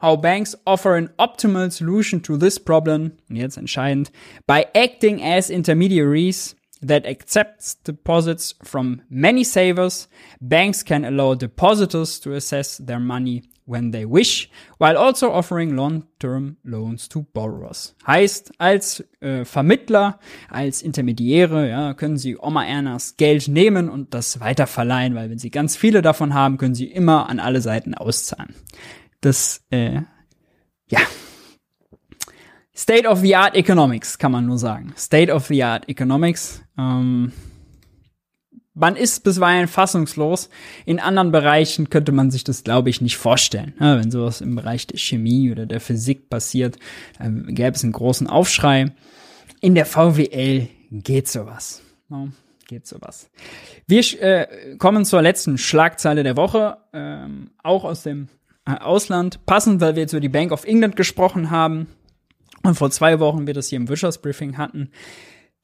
how 0.00 0.16
banks 0.16 0.56
offer 0.66 0.96
an 0.96 1.10
optimal 1.18 1.70
solution 1.70 2.18
to 2.20 2.36
this 2.36 2.58
problem, 2.58 3.12
und 3.30 3.36
jetzt 3.36 3.56
entscheidend, 3.56 4.10
by 4.48 4.66
acting 4.74 5.22
as 5.22 5.48
intermediaries, 5.48 6.56
that 6.80 7.06
accepts 7.06 7.76
deposits 7.84 8.56
from 8.64 9.02
many 9.08 9.44
savers. 9.44 10.08
Banks 10.40 10.82
can 10.82 11.04
allow 11.04 11.34
depositors 11.34 12.18
to 12.18 12.34
assess 12.34 12.78
their 12.78 12.98
money 12.98 13.44
when 13.66 13.92
they 13.92 14.04
wish, 14.04 14.50
while 14.78 14.96
also 14.96 15.30
offering 15.30 15.74
long-term 15.74 16.56
loans 16.64 17.08
to 17.08 17.22
borrowers. 17.32 17.94
Heißt, 18.06 18.52
als 18.58 19.04
äh, 19.20 19.44
Vermittler, 19.44 20.18
als 20.48 20.82
Intermediäre, 20.82 21.68
ja, 21.68 21.94
können 21.94 22.16
Sie 22.16 22.36
Oma 22.36 22.64
Ernas 22.64 23.16
Geld 23.16 23.48
nehmen 23.48 23.88
und 23.88 24.14
das 24.14 24.40
weiterverleihen, 24.40 25.14
weil 25.14 25.30
wenn 25.30 25.38
Sie 25.38 25.50
ganz 25.50 25.76
viele 25.76 26.02
davon 26.02 26.34
haben, 26.34 26.58
können 26.58 26.74
Sie 26.74 26.86
immer 26.86 27.28
an 27.28 27.38
alle 27.38 27.60
Seiten 27.60 27.94
auszahlen. 27.94 28.54
Das, 29.20 29.62
äh, 29.70 30.02
ja. 30.88 31.00
State 32.74 33.06
of 33.06 33.20
the 33.20 33.36
Art 33.36 33.54
Economics, 33.54 34.18
kann 34.18 34.32
man 34.32 34.46
nur 34.46 34.58
sagen. 34.58 34.94
State 34.96 35.32
of 35.32 35.46
the 35.46 35.62
Art 35.62 35.88
Economics. 35.88 36.62
Ähm, 36.78 37.32
man 38.74 38.96
ist 38.96 39.22
bisweilen 39.24 39.68
fassungslos. 39.68 40.48
In 40.86 40.98
anderen 40.98 41.30
Bereichen 41.30 41.90
könnte 41.90 42.12
man 42.12 42.30
sich 42.30 42.44
das, 42.44 42.64
glaube 42.64 42.90
ich, 42.90 43.00
nicht 43.00 43.16
vorstellen. 43.16 43.74
Ja, 43.78 43.98
wenn 43.98 44.10
sowas 44.10 44.40
im 44.40 44.54
Bereich 44.54 44.86
der 44.86 44.98
Chemie 44.98 45.50
oder 45.50 45.66
der 45.66 45.80
Physik 45.80 46.30
passiert, 46.30 46.78
dann 47.18 47.54
gäbe 47.54 47.76
es 47.76 47.82
einen 47.82 47.92
großen 47.92 48.26
Aufschrei. 48.26 48.92
In 49.60 49.74
der 49.74 49.86
VWL 49.86 50.68
geht 50.90 51.28
sowas. 51.28 51.82
Ja, 52.10 52.28
geht 52.66 52.86
sowas. 52.86 53.30
Wir 53.86 54.00
äh, 54.22 54.76
kommen 54.78 55.04
zur 55.04 55.20
letzten 55.20 55.58
Schlagzeile 55.58 56.22
der 56.22 56.36
Woche, 56.36 56.78
ähm, 56.92 57.50
auch 57.62 57.84
aus 57.84 58.02
dem 58.02 58.28
äh, 58.64 58.72
Ausland. 58.78 59.44
Passend, 59.44 59.80
weil 59.80 59.96
wir 59.96 60.02
jetzt 60.02 60.12
über 60.12 60.20
die 60.20 60.28
Bank 60.28 60.50
of 60.50 60.64
England 60.64 60.96
gesprochen 60.96 61.50
haben 61.50 61.88
und 62.62 62.76
vor 62.76 62.90
zwei 62.90 63.20
Wochen 63.20 63.46
wir 63.46 63.54
das 63.54 63.68
hier 63.68 63.76
im 63.76 63.88
Wirtschaftsbriefing 63.88 64.56
hatten. 64.56 64.90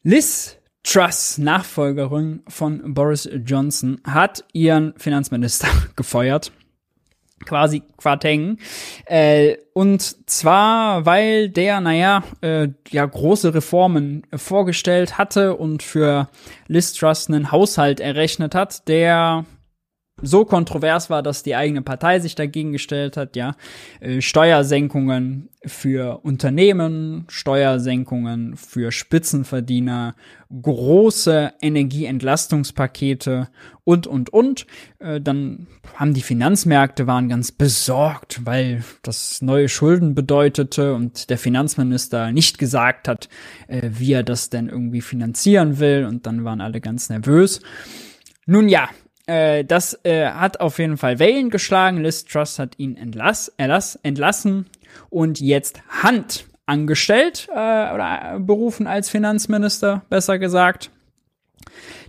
Liz 0.03 0.58
Truss, 0.83 1.39
Nachfolgerin 1.39 2.43
von 2.49 2.95
Boris 2.95 3.29
Johnson, 3.45 4.01
hat 4.05 4.45
ihren 4.53 4.95
Finanzminister 4.97 5.69
gefeuert. 5.97 6.53
Quasi 7.45 7.83
Quarteng. 7.97 8.59
Äh, 9.07 9.59
und 9.73 10.29
zwar, 10.29 11.07
weil 11.07 11.51
der, 11.51 11.81
naja, 11.81 12.25
äh, 12.41 12.69
ja, 12.91 13.07
große 13.07 13.55
Reformen 13.55 14.27
vorgestellt 14.35 15.19
hatte 15.19 15.55
und 15.55 15.85
für 15.85 16.29
Liz 16.67 16.95
Truss 16.95 17.29
einen 17.29 17.53
Haushalt 17.53 18.01
errechnet 18.01 18.57
hat, 18.57 18.89
der 18.89 19.45
so 20.23 20.45
kontrovers 20.45 21.11
war, 21.11 21.23
dass 21.23 21.43
die 21.43 21.55
eigene 21.55 21.83
Partei 21.83 22.19
sich 22.21 22.35
dagegen 22.35 22.73
gestellt 22.73 23.17
hat, 23.17 23.37
ja. 23.37 23.55
Äh, 24.01 24.21
Steuersenkungen 24.21 25.49
für 25.65 26.21
Unternehmen, 26.25 27.25
Steuersenkungen 27.29 28.57
für 28.57 28.93
Spitzenverdiener, 28.93 30.15
große 30.63 31.53
Energieentlastungspakete 31.61 33.49
und, 33.85 34.07
und, 34.07 34.31
und. 34.31 34.67
Äh, 34.99 35.21
dann 35.21 35.67
haben 35.95 36.15
die 36.15 36.23
Finanzmärkte 36.23 37.07
waren 37.07 37.29
ganz 37.29 37.53
besorgt, 37.53 38.45
weil 38.45 38.85
das 39.03 39.43
neue 39.43 39.69
Schulden 39.69 40.15
bedeutete 40.15 40.95
und 40.95 41.31
der 41.31 41.39
Finanzminister 41.39 42.33
nicht 42.33 42.59
gesagt 42.59 43.09
hat, 43.09 43.29
äh, 43.67 43.83
wie 43.93 44.13
er 44.13 44.23
das 44.23 44.51
denn 44.51 44.69
irgendwie 44.69 45.03
finanzieren 45.03 45.79
will. 45.79 46.07
Und 46.07 46.27
dann 46.27 46.45
waren 46.45 46.61
alle 46.61 46.81
ganz 46.81 47.09
nervös. 47.09 47.61
Nun 48.47 48.69
ja, 48.69 48.89
äh, 49.29 49.65
das 49.65 49.99
äh, 50.05 50.29
hat 50.29 50.61
auf 50.61 50.79
jeden 50.79 50.97
Fall 50.97 51.19
Wellen 51.19 51.51
geschlagen. 51.51 51.99
Liz 51.99 52.25
Truss 52.25 52.59
hat 52.59 52.79
ihn 52.79 52.97
entlass, 52.97 53.53
erlass, 53.57 53.99
entlassen 54.03 54.67
und 55.11 55.41
jetzt 55.41 55.83
Hand 56.03 56.47
angestellt 56.67 57.49
äh, 57.51 57.55
oder 57.93 58.39
berufen 58.41 58.87
als 58.87 59.09
Finanzminister, 59.09 60.03
besser 60.09 60.39
gesagt. 60.39 60.91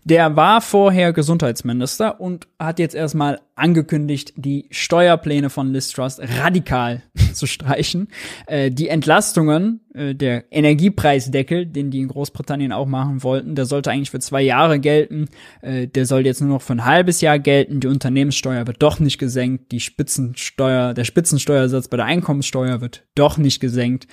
Der 0.03 0.36
war 0.36 0.61
vorher 0.61 1.13
Gesundheitsminister 1.13 2.20
und 2.20 2.47
hat 2.57 2.80
jetzt 2.80 2.95
erstmal 2.95 3.39
angekündigt, 3.55 4.34
die 4.38 4.67
Steuerpläne 4.72 5.49
von 5.49 5.72
Liz 5.72 5.91
Truss 5.91 6.20
radikal 6.20 7.03
zu 7.34 7.45
streichen. 7.45 8.07
Äh, 8.47 8.72
die 8.72 8.88
Entlastungen, 8.88 9.82
äh, 9.93 10.15
der 10.15 10.45
Energiepreisdeckel, 10.51 11.65
den 11.65 11.91
die 11.91 11.99
in 11.99 12.07
Großbritannien 12.07 12.72
auch 12.72 12.88
machen 12.88 13.22
wollten, 13.24 13.55
der 13.55 13.65
sollte 13.65 13.91
eigentlich 13.91 14.11
für 14.11 14.20
zwei 14.20 14.41
Jahre 14.41 14.80
gelten. 14.80 15.28
Äh, 15.61 15.88
der 15.88 16.05
soll 16.05 16.26
jetzt 16.26 16.41
nur 16.41 16.49
noch 16.49 16.61
für 16.61 16.74
ein 16.74 16.86
halbes 16.86 17.22
Jahr 17.22 17.38
gelten. 17.38 17.80
Die 17.82 17.88
Unternehmenssteuer 17.88 18.65
wird 18.65 18.82
doch 18.82 18.99
nicht 18.99 19.17
gesenkt. 19.17 19.72
Die 19.72 19.80
Spitzensteuer, 19.80 20.93
der 20.93 21.03
Spitzensteuersatz 21.03 21.89
bei 21.89 21.97
der 21.97 22.05
Einkommenssteuer 22.05 22.82
wird 22.82 23.03
doch 23.15 23.38
nicht 23.38 23.59
gesenkt. 23.59 24.07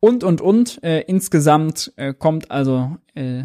Und, 0.00 0.24
und, 0.24 0.40
und. 0.40 0.82
Äh, 0.82 1.00
insgesamt 1.02 1.92
äh, 1.96 2.12
kommt 2.12 2.50
also 2.50 2.96
äh, 3.14 3.44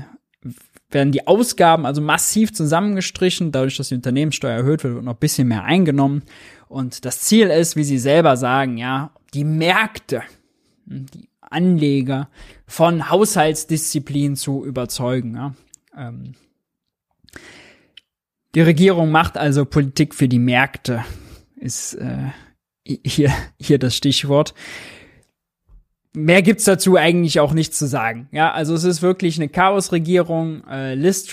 werden 0.94 1.12
die 1.12 1.28
Ausgaben 1.28 1.86
also 1.86 2.02
massiv 2.02 2.54
zusammengestrichen. 2.54 3.52
Dadurch, 3.52 3.78
dass 3.78 3.89
die 3.89 3.96
Unternehmenssteuer 3.96 4.58
erhöht 4.58 4.84
wird, 4.84 4.96
wird 4.96 5.06
noch 5.06 5.14
ein 5.14 5.20
bisschen 5.20 5.48
mehr 5.48 5.64
eingenommen. 5.64 6.24
Und 6.68 7.06
das 7.06 7.22
Ziel 7.22 7.48
ist, 7.48 7.76
wie 7.76 7.84
sie 7.84 8.00
selber 8.00 8.38
sagen, 8.38 8.78
ja, 8.78 9.12
die 9.34 9.44
Märkte, 9.44 10.24
die 10.86 11.30
Anleger 11.41 12.30
von 12.66 13.10
Haushaltsdisziplin 13.10 14.36
zu 14.36 14.66
überzeugen. 14.66 15.36
Ja. 15.36 15.54
Ähm, 15.96 16.34
die 18.56 18.62
Regierung 18.62 19.12
macht 19.12 19.38
also 19.38 19.66
Politik 19.66 20.14
für 20.14 20.28
die 20.28 20.39
Märkte, 20.39 21.04
ist 21.56 21.96
äh, 21.96 22.30
hier, 22.84 23.32
hier 23.60 23.80
das 23.80 23.96
Stichwort 23.96 24.54
mehr 26.16 26.41
gibt's 26.41 26.66
dazu 26.66 26.95
eigentlich 26.95 27.39
auch 27.39 27.53
nicht 27.53 27.74
zu 27.74 27.88
sagen. 27.88 28.28
Ja, 28.32 28.51
also 28.51 28.74
es 28.74 28.84
ist 28.84 29.01
wirklich 29.01 29.38
eine 29.38 29.49
Chaosregierung. 29.49 30.64
Äh, 30.68 30.95
Liz 30.95 31.28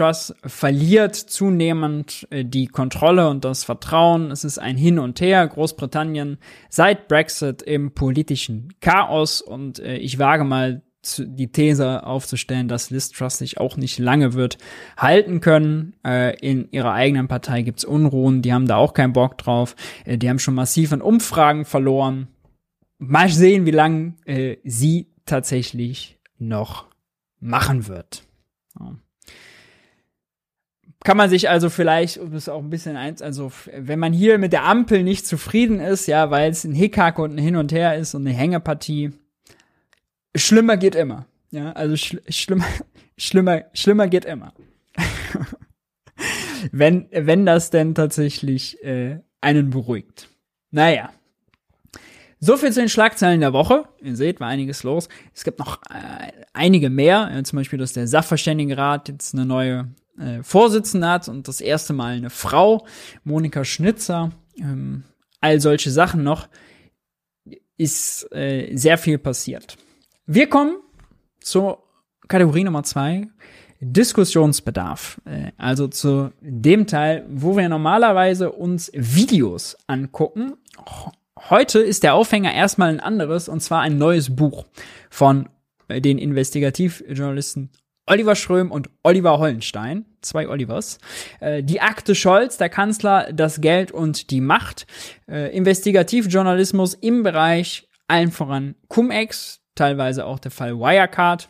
verliert 0.45 1.17
zunehmend 1.17 2.27
äh, 2.31 2.45
die 2.45 2.67
Kontrolle 2.67 3.29
und 3.29 3.45
das 3.45 3.65
Vertrauen. 3.65 4.31
Es 4.31 4.45
ist 4.45 4.59
ein 4.59 4.77
Hin 4.77 4.99
und 4.99 5.21
Her. 5.21 5.47
Großbritannien 5.47 6.39
seit 6.69 7.09
Brexit 7.09 7.63
im 7.63 7.93
politischen 7.93 8.75
Chaos 8.81 9.41
und 9.41 9.79
äh, 9.79 9.97
ich 9.97 10.19
wage 10.19 10.45
mal 10.45 10.83
die 11.19 11.51
These 11.51 12.05
aufzustellen, 12.05 12.69
dass 12.69 12.91
Liz 12.91 13.11
sich 13.29 13.59
auch 13.59 13.79
nicht 13.79 13.99
lange 13.99 14.35
wird 14.35 14.59
halten 14.99 15.41
können. 15.41 15.95
Äh, 16.07 16.39
in 16.41 16.69
ihrer 16.73 16.93
eigenen 16.93 17.27
Partei 17.27 17.63
gibt's 17.63 17.85
Unruhen, 17.85 18.43
die 18.43 18.53
haben 18.53 18.67
da 18.67 18.77
auch 18.77 18.93
keinen 18.93 19.15
Bock 19.15 19.39
drauf. 19.39 19.77
Äh, 20.05 20.19
die 20.19 20.29
haben 20.29 20.39
schon 20.39 20.55
massiv 20.55 20.93
in 20.93 21.01
Umfragen 21.01 21.65
verloren 21.65 22.29
mal 23.01 23.29
sehen, 23.29 23.67
wie 23.67 23.73
lange 23.73 24.15
äh, 24.27 24.59
sie 24.63 25.09
tatsächlich 25.27 26.19
noch 26.39 26.87
machen 27.41 27.89
wird. 27.89 28.23
Ja. 28.79 28.97
Kann 31.03 31.17
man 31.17 31.31
sich 31.31 31.49
also 31.49 31.71
vielleicht, 31.71 32.19
um 32.19 32.35
es 32.35 32.51
auch 32.51 32.63
ein 32.63 32.69
bisschen 32.69 32.97
eins, 32.97 33.23
also 33.23 33.51
wenn 33.75 33.99
man 33.99 34.13
hier 34.13 34.37
mit 34.37 34.53
der 34.53 34.65
Ampel 34.65 35.03
nicht 35.03 35.27
zufrieden 35.27 35.81
ist, 35.81 36.07
ja, 36.07 36.31
weil 36.31 36.51
es 36.51 36.65
ein 36.65 36.75
Hickhack 36.75 37.19
und 37.19 37.33
ein 37.33 37.39
Hin 37.39 37.57
und 37.57 37.73
Her 37.73 37.97
ist 37.97 38.15
und 38.15 38.27
eine 38.27 38.37
Hängepartie, 38.37 39.13
schlimmer 40.37 40.77
geht 40.77 40.95
immer. 40.95 41.27
Ja, 41.51 41.73
also 41.73 41.97
schl 41.97 42.21
schlimmer, 42.29 42.67
schlimmer, 43.17 43.65
schlimmer 43.73 44.09
geht 44.09 44.27
immer. 44.27 44.53
wenn, 46.71 47.09
wenn 47.11 47.47
das 47.47 47.71
denn 47.71 47.95
tatsächlich 47.95 48.85
äh, 48.85 49.21
einen 49.41 49.71
beruhigt. 49.71 50.29
Naja. 50.71 51.11
So 52.43 52.57
viel 52.57 52.73
zu 52.73 52.81
den 52.81 52.89
Schlagzeilen 52.89 53.41
der 53.41 53.53
Woche. 53.53 53.85
Ihr 54.01 54.17
seht, 54.17 54.41
war 54.41 54.49
einiges 54.49 54.83
los. 54.83 55.11
Es 55.35 55.45
gibt 55.45 55.59
noch 55.59 55.77
äh, 55.91 56.33
einige 56.55 56.89
mehr. 56.89 57.31
Zum 57.45 57.59
Beispiel, 57.59 57.79
dass 57.79 57.93
der 57.93 58.09
Sachverständigenrat 58.09 59.09
jetzt 59.09 59.35
eine 59.35 59.45
neue 59.45 59.95
äh, 60.19 60.43
Vorsitzende 60.43 61.07
hat 61.07 61.29
und 61.29 61.49
das 61.49 61.61
erste 61.61 61.93
Mal 61.93 62.17
eine 62.17 62.31
Frau, 62.31 62.87
Monika 63.25 63.63
Schnitzer. 63.63 64.31
Ähm, 64.57 65.05
all 65.41 65.61
solche 65.61 65.91
Sachen 65.91 66.23
noch. 66.23 66.49
Ist 67.77 68.31
äh, 68.33 68.75
sehr 68.77 68.99
viel 68.99 69.19
passiert. 69.19 69.77
Wir 70.27 70.49
kommen 70.49 70.77
zur 71.41 71.83
Kategorie 72.29 72.65
Nummer 72.65 72.83
zwei. 72.83 73.29
Diskussionsbedarf. 73.81 75.21
Äh, 75.25 75.53
also 75.57 75.89
zu 75.89 76.33
dem 76.41 76.87
Teil, 76.87 77.27
wo 77.29 77.57
wir 77.57 77.69
normalerweise 77.69 78.53
uns 78.53 78.91
Videos 78.95 79.77
angucken 79.87 80.55
Heute 81.49 81.81
ist 81.81 82.03
der 82.03 82.15
Aufhänger 82.15 82.53
erstmal 82.53 82.91
ein 82.91 83.01
anderes, 83.01 83.49
und 83.49 83.61
zwar 83.61 83.81
ein 83.81 83.99
neues 83.99 84.35
Buch 84.35 84.67
von 85.09 85.49
äh, 85.89 86.01
den 86.01 86.19
Investigativjournalisten 86.19 87.71
Oliver 88.07 88.35
Schröm 88.35 88.73
und 88.73 88.91
Oliver 89.05 89.39
Hollenstein, 89.39 90.05
zwei 90.21 90.49
Olivers. 90.49 90.99
Äh, 91.39 91.63
die 91.63 91.81
Akte 91.81 92.15
Scholz, 92.15 92.57
der 92.57 92.69
Kanzler, 92.69 93.33
das 93.33 93.61
Geld 93.61 93.93
und 93.93 94.31
die 94.31 94.41
Macht. 94.41 94.87
Äh, 95.29 95.57
Investigativjournalismus 95.57 96.95
im 96.95 97.23
Bereich 97.23 97.89
allen 98.09 98.33
voran 98.33 98.75
Cum-Ex, 98.89 99.61
teilweise 99.77 100.27
auch 100.27 100.41
der 100.41 100.51
Fall 100.51 100.77
Wirecard. 100.77 101.49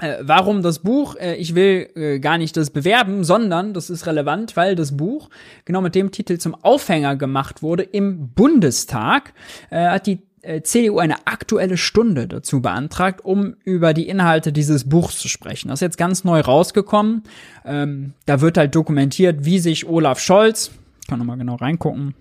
Äh, 0.00 0.16
warum 0.22 0.62
das 0.62 0.80
Buch? 0.80 1.16
Äh, 1.16 1.36
ich 1.36 1.54
will 1.54 1.90
äh, 1.94 2.18
gar 2.18 2.38
nicht 2.38 2.56
das 2.56 2.70
bewerben, 2.70 3.24
sondern 3.24 3.74
das 3.74 3.90
ist 3.90 4.06
relevant, 4.06 4.56
weil 4.56 4.74
das 4.74 4.96
Buch 4.96 5.30
genau 5.64 5.80
mit 5.80 5.94
dem 5.94 6.10
Titel 6.10 6.38
zum 6.38 6.54
Aufhänger 6.54 7.16
gemacht 7.16 7.62
wurde 7.62 7.82
im 7.82 8.30
Bundestag. 8.30 9.34
Äh, 9.70 9.88
hat 9.88 10.06
die 10.06 10.20
äh, 10.44 10.62
CDU 10.62 10.98
eine 10.98 11.26
aktuelle 11.26 11.76
Stunde 11.76 12.26
dazu 12.26 12.60
beantragt, 12.60 13.24
um 13.24 13.54
über 13.64 13.94
die 13.94 14.08
Inhalte 14.08 14.52
dieses 14.52 14.88
Buchs 14.88 15.18
zu 15.18 15.28
sprechen. 15.28 15.68
Das 15.68 15.78
ist 15.78 15.82
jetzt 15.82 15.98
ganz 15.98 16.24
neu 16.24 16.40
rausgekommen. 16.40 17.22
Ähm, 17.64 18.14
da 18.26 18.40
wird 18.40 18.58
halt 18.58 18.74
dokumentiert, 18.74 19.44
wie 19.44 19.58
sich 19.58 19.86
Olaf 19.86 20.18
Scholz, 20.20 20.70
kann 21.08 21.18
noch 21.18 21.26
mal 21.26 21.38
genau 21.38 21.54
reingucken, 21.54 22.14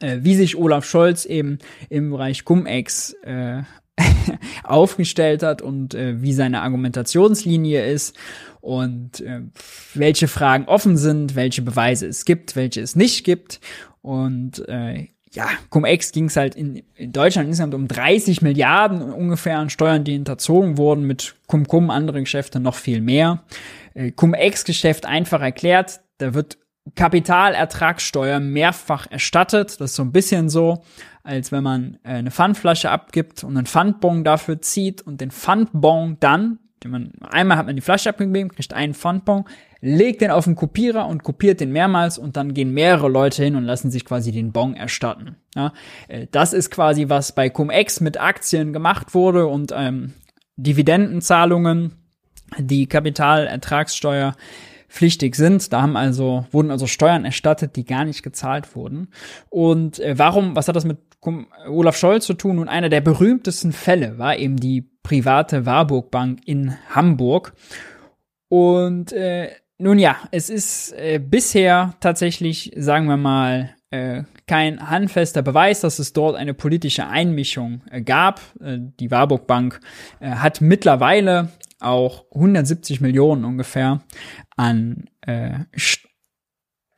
äh, 0.00 0.18
wie 0.22 0.34
sich 0.34 0.56
Olaf 0.56 0.84
Scholz 0.84 1.24
eben 1.24 1.58
im 1.88 2.10
Bereich 2.10 2.44
Cum-Ex 2.44 3.14
äh, 3.22 3.62
aufgestellt 4.64 5.42
hat 5.42 5.62
und 5.62 5.94
äh, 5.94 6.20
wie 6.22 6.32
seine 6.32 6.62
Argumentationslinie 6.62 7.84
ist 7.86 8.16
und 8.60 9.20
äh, 9.20 9.40
welche 9.94 10.28
Fragen 10.28 10.66
offen 10.66 10.96
sind, 10.96 11.36
welche 11.36 11.62
Beweise 11.62 12.06
es 12.06 12.24
gibt, 12.24 12.56
welche 12.56 12.80
es 12.80 12.96
nicht 12.96 13.24
gibt. 13.24 13.60
Und 14.02 14.66
äh, 14.68 15.08
ja, 15.32 15.48
Cum-Ex 15.70 16.12
ging 16.12 16.26
es 16.26 16.36
halt 16.36 16.54
in, 16.54 16.82
in, 16.94 17.12
Deutschland 17.12 17.48
insgesamt 17.48 17.74
um 17.74 17.88
30 17.88 18.42
Milliarden 18.42 19.02
ungefähr 19.12 19.58
an 19.58 19.70
Steuern, 19.70 20.04
die 20.04 20.12
hinterzogen 20.12 20.78
wurden, 20.78 21.04
mit 21.04 21.34
Cum-Cum 21.46 21.90
andere 21.90 22.20
Geschäfte 22.20 22.60
noch 22.60 22.74
viel 22.74 23.00
mehr. 23.00 23.44
Äh, 23.94 24.12
Cum-Ex-Geschäft 24.12 25.06
einfach 25.06 25.40
erklärt, 25.40 26.00
da 26.18 26.34
wird 26.34 26.58
Kapitalertragssteuer 26.94 28.40
mehrfach 28.40 29.10
erstattet. 29.10 29.80
Das 29.80 29.90
ist 29.90 29.96
so 29.96 30.02
ein 30.02 30.12
bisschen 30.12 30.48
so, 30.48 30.82
als 31.28 31.52
wenn 31.52 31.62
man 31.62 31.98
äh, 32.04 32.14
eine 32.14 32.30
Pfandflasche 32.30 32.90
abgibt 32.90 33.44
und 33.44 33.56
einen 33.56 33.66
Pfandbon 33.66 34.24
dafür 34.24 34.62
zieht 34.62 35.02
und 35.02 35.20
den 35.20 35.30
Pfandbon 35.30 36.16
dann, 36.20 36.58
den 36.82 36.90
man, 36.90 37.12
einmal 37.20 37.58
hat 37.58 37.66
man 37.66 37.76
die 37.76 37.82
Flasche 37.82 38.08
abgegeben, 38.08 38.48
kriegt 38.48 38.72
einen 38.72 38.94
Pfandbon, 38.94 39.44
legt 39.82 40.22
den 40.22 40.30
auf 40.30 40.44
den 40.44 40.56
Kopierer 40.56 41.06
und 41.06 41.24
kopiert 41.24 41.60
den 41.60 41.70
mehrmals 41.70 42.16
und 42.16 42.38
dann 42.38 42.54
gehen 42.54 42.72
mehrere 42.72 43.10
Leute 43.10 43.44
hin 43.44 43.56
und 43.56 43.64
lassen 43.64 43.90
sich 43.90 44.06
quasi 44.06 44.32
den 44.32 44.52
Bon 44.52 44.74
erstatten. 44.74 45.36
Ja, 45.54 45.74
äh, 46.08 46.28
das 46.30 46.54
ist 46.54 46.70
quasi, 46.70 47.10
was 47.10 47.32
bei 47.32 47.50
Cum-Ex 47.50 48.00
mit 48.00 48.18
Aktien 48.18 48.72
gemacht 48.72 49.12
wurde 49.12 49.48
und 49.48 49.70
ähm, 49.76 50.14
Dividendenzahlungen, 50.56 51.92
die 52.58 52.86
Kapitalertragssteuer 52.86 54.34
pflichtig 54.88 55.36
sind. 55.36 55.72
Da 55.72 55.82
haben 55.82 55.96
also, 55.96 56.46
wurden 56.50 56.70
also 56.70 56.86
Steuern 56.86 57.24
erstattet, 57.24 57.76
die 57.76 57.84
gar 57.84 58.04
nicht 58.04 58.22
gezahlt 58.22 58.74
wurden. 58.74 59.08
Und 59.50 60.00
äh, 60.00 60.18
warum, 60.18 60.56
was 60.56 60.68
hat 60.68 60.76
das 60.76 60.84
mit 60.84 60.98
Olaf 61.68 61.96
Scholz 61.96 62.26
zu 62.26 62.34
tun? 62.34 62.58
Und 62.58 62.68
einer 62.68 62.88
der 62.88 63.00
berühmtesten 63.00 63.72
Fälle 63.72 64.18
war 64.18 64.36
eben 64.36 64.56
die 64.56 64.88
private 65.02 65.66
Warburg 65.66 66.10
Bank 66.10 66.40
in 66.46 66.76
Hamburg. 66.90 67.52
Und 68.48 69.12
äh, 69.12 69.50
nun 69.78 69.98
ja, 69.98 70.16
es 70.32 70.50
ist 70.50 70.92
äh, 70.92 71.18
bisher 71.18 71.94
tatsächlich, 72.00 72.72
sagen 72.76 73.06
wir 73.06 73.16
mal, 73.16 73.74
äh, 73.90 74.24
kein 74.46 74.90
handfester 74.90 75.42
Beweis, 75.42 75.80
dass 75.80 75.98
es 75.98 76.12
dort 76.12 76.36
eine 76.36 76.54
politische 76.54 77.06
Einmischung 77.06 77.82
äh, 77.90 78.02
gab. 78.02 78.40
Äh, 78.60 78.78
die 78.98 79.10
Warburg 79.10 79.46
Bank 79.46 79.80
äh, 80.20 80.30
hat 80.30 80.60
mittlerweile 80.60 81.50
auch 81.80 82.24
170 82.34 83.00
Millionen 83.00 83.44
ungefähr 83.44 84.02
an 84.56 85.08
äh, 85.20 85.60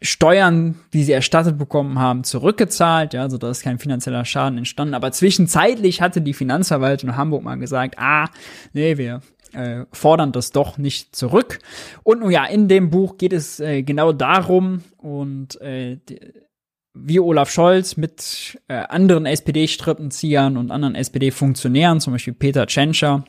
Steuern, 0.02 0.76
die 0.94 1.04
sie 1.04 1.12
erstattet 1.12 1.58
bekommen 1.58 1.98
haben, 1.98 2.24
zurückgezahlt. 2.24 3.12
Ja, 3.12 3.22
also 3.22 3.36
da 3.36 3.50
ist 3.50 3.62
kein 3.62 3.78
finanzieller 3.78 4.24
Schaden 4.24 4.58
entstanden. 4.58 4.94
Aber 4.94 5.12
zwischenzeitlich 5.12 6.00
hatte 6.00 6.22
die 6.22 6.32
Finanzverwaltung 6.32 7.16
Hamburg 7.16 7.42
mal 7.42 7.56
gesagt, 7.56 7.96
ah, 7.98 8.28
nee, 8.72 8.96
wir 8.96 9.20
äh, 9.52 9.84
fordern 9.92 10.32
das 10.32 10.52
doch 10.52 10.78
nicht 10.78 11.14
zurück. 11.14 11.58
Und 12.02 12.20
nun 12.20 12.30
ja, 12.30 12.46
in 12.46 12.68
dem 12.68 12.88
Buch 12.90 13.18
geht 13.18 13.34
es 13.34 13.60
äh, 13.60 13.82
genau 13.82 14.12
darum 14.12 14.84
und 14.96 15.60
äh, 15.60 15.98
die, 16.08 16.18
wie 16.94 17.20
Olaf 17.20 17.50
Scholz 17.50 17.96
mit 17.96 18.60
äh, 18.68 18.74
anderen 18.74 19.26
SPD-Strippenziehern 19.26 20.56
und 20.56 20.70
anderen 20.70 20.94
SPD-Funktionären, 20.94 22.00
zum 22.00 22.14
Beispiel 22.14 22.34
Peter 22.34 22.66
Tschentscher, 22.66 23.24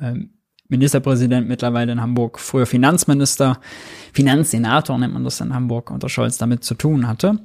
ähm, 0.00 0.35
Ministerpräsident 0.68 1.48
mittlerweile 1.48 1.92
in 1.92 2.00
Hamburg, 2.00 2.38
früher 2.38 2.66
Finanzminister, 2.66 3.60
Finanzsenator 4.12 4.98
nennt 4.98 5.14
man 5.14 5.24
das 5.24 5.40
in 5.40 5.54
Hamburg, 5.54 5.90
unter 5.90 6.08
Scholz 6.08 6.38
damit 6.38 6.64
zu 6.64 6.74
tun 6.74 7.06
hatte. 7.06 7.38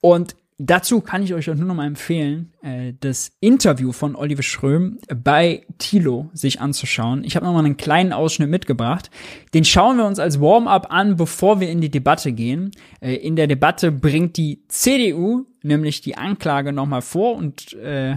Und 0.00 0.36
dazu 0.58 1.00
kann 1.00 1.22
ich 1.22 1.34
euch 1.34 1.46
nur 1.46 1.56
noch 1.56 1.74
mal 1.74 1.86
empfehlen, 1.86 2.52
äh, 2.62 2.92
das 3.00 3.30
Interview 3.40 3.92
von 3.92 4.16
Oliver 4.16 4.42
Schröm 4.42 4.98
bei 5.14 5.64
Tilo 5.78 6.30
sich 6.34 6.60
anzuschauen. 6.60 7.24
Ich 7.24 7.36
habe 7.36 7.46
noch 7.46 7.52
mal 7.52 7.64
einen 7.64 7.76
kleinen 7.76 8.12
Ausschnitt 8.12 8.50
mitgebracht. 8.50 9.10
Den 9.54 9.64
schauen 9.64 9.96
wir 9.96 10.06
uns 10.06 10.18
als 10.18 10.40
Warm-up 10.40 10.88
an, 10.90 11.16
bevor 11.16 11.60
wir 11.60 11.70
in 11.70 11.80
die 11.80 11.90
Debatte 11.90 12.32
gehen. 12.32 12.72
Äh, 13.00 13.14
in 13.14 13.36
der 13.36 13.46
Debatte 13.46 13.92
bringt 13.92 14.36
die 14.36 14.62
CDU 14.68 15.46
nämlich 15.62 16.00
die 16.00 16.16
Anklage 16.16 16.72
noch 16.72 16.86
mal 16.86 17.02
vor 17.02 17.36
und 17.36 17.72
äh, 17.74 18.16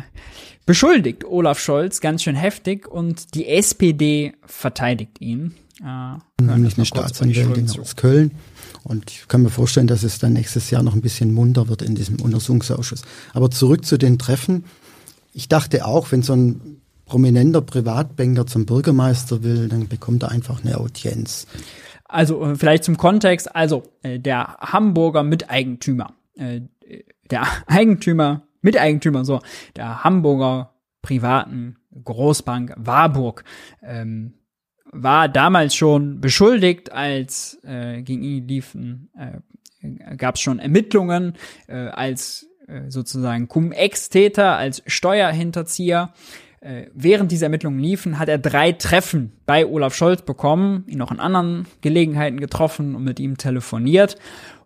beschuldigt 0.66 1.26
Olaf 1.26 1.60
Scholz 1.60 2.02
ganz 2.02 2.24
schön 2.24 2.36
heftig 2.36 2.88
und 2.88 3.36
die 3.36 3.48
SPD 3.48 4.34
verteidigt 4.46 5.22
ihn. 5.22 5.54
Äh, 5.84 6.18
Nämlich 6.44 6.78
eine 6.78 6.86
Staatsanwältin 6.86 7.70
aus 7.80 7.96
Köln. 7.96 8.32
Und 8.84 9.12
ich 9.12 9.28
kann 9.28 9.44
mir 9.44 9.50
vorstellen, 9.50 9.88
dass 9.88 10.04
es 10.04 10.20
dann 10.20 10.34
nächstes 10.34 10.70
Jahr 10.72 10.84
noch 10.84 10.94
ein 10.94 11.02
bisschen 11.02 11.34
munter 11.34 11.68
wird 11.68 11.82
in 11.82 11.96
diesem 11.96 12.20
Untersuchungsausschuss. 12.22 13.04
Aber 13.34 13.52
zurück 13.52 13.86
zu 13.86 13.98
den 13.98 14.18
Treffen. 14.18 14.66
Ich 15.34 15.48
dachte 15.48 15.86
auch, 15.86 16.12
wenn 16.12 16.24
so 16.24 16.34
ein 16.34 16.82
prominenter 17.06 17.62
Privatbanker 17.62 18.48
zum 18.48 18.66
Bürgermeister 18.66 19.44
will, 19.44 19.68
dann 19.68 19.88
bekommt 19.88 20.24
er 20.24 20.32
einfach 20.32 20.64
eine 20.64 20.78
Audienz. 20.78 21.46
Also 22.06 22.44
äh, 22.44 22.56
vielleicht 22.56 22.84
zum 22.84 22.98
Kontext, 22.98 23.56
also 23.56 23.84
äh, 24.02 24.20
der 24.20 24.58
Hamburger 24.60 25.24
Miteigentümer, 25.24 26.14
äh, 26.36 26.62
der 27.30 27.48
Eigentümer 27.68 28.44
Miteigentümer, 28.62 29.26
so, 29.26 29.42
der 29.76 30.04
Hamburger 30.04 30.74
privaten 31.02 31.78
Großbank 32.04 32.74
Warburg, 32.78 33.44
ähm, 33.82 34.36
war 34.92 35.30
damals 35.30 35.76
schon 35.76 36.20
beschuldigt, 36.22 36.92
als 36.92 37.60
äh, 37.64 38.02
gegen 38.02 38.24
ihn 38.24 38.48
liefen, 38.48 39.10
äh, 39.18 40.16
gab 40.16 40.36
es 40.36 40.42
schon 40.42 40.60
Ermittlungen 40.60 41.34
äh, 41.68 41.76
als 41.76 42.48
äh, 42.68 42.90
sozusagen 42.90 43.48
Cum-Ex-Täter, 43.48 44.58
als 44.58 44.84
Steuerhinterzieher. 44.86 46.14
Äh, 46.60 46.88
während 46.94 47.32
diese 47.32 47.46
Ermittlungen 47.46 47.80
liefen, 47.80 48.20
hat 48.20 48.30
er 48.30 48.38
drei 48.38 48.74
Treffen 48.74 49.32
bei 49.48 49.66
Olaf 49.66 49.96
Scholz 49.96 50.22
bekommen, 50.22 50.84
ihn 50.88 51.02
auch 51.02 51.12
in 51.12 51.20
anderen 51.20 51.66
Gelegenheiten 51.82 52.40
getroffen 52.40 52.94
und 52.96 53.04
mit 53.04 53.20
ihm 53.20 53.38
telefoniert 53.38 54.18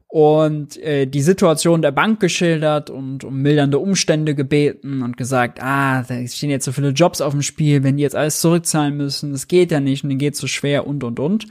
und 0.08 0.78
äh, 0.78 1.08
die 1.08 1.22
Situation 1.22 1.82
der 1.82 1.92
Bank 1.92 2.20
geschildert 2.20 2.90
und 2.90 3.24
um 3.24 3.42
mildernde 3.42 3.80
Umstände 3.80 4.36
gebeten 4.36 5.02
und 5.02 5.18
gesagt, 5.18 5.62
ah, 5.62 6.04
da 6.04 6.28
stehen 6.28 6.50
jetzt 6.50 6.66
so 6.66 6.72
viele 6.72 6.90
Jobs 6.90 7.22
auf 7.22 7.34
dem 7.34 7.42
Spiel, 7.42 7.84
wenn 7.84 7.98
die 7.98 8.04
jetzt 8.04 8.16
alles 8.16 8.40
zurückzahlen 8.40 8.96
müssen, 8.96 9.32
das 9.32 9.48
geht 9.48 9.72
ja 9.72 9.80
nicht 9.80 10.04
und 10.04 10.10
denen 10.10 10.20
geht 10.20 10.36
so 10.36 10.48
schwer 10.48 10.88
und 10.88 11.04
und 11.04 11.20
und. 11.20 11.48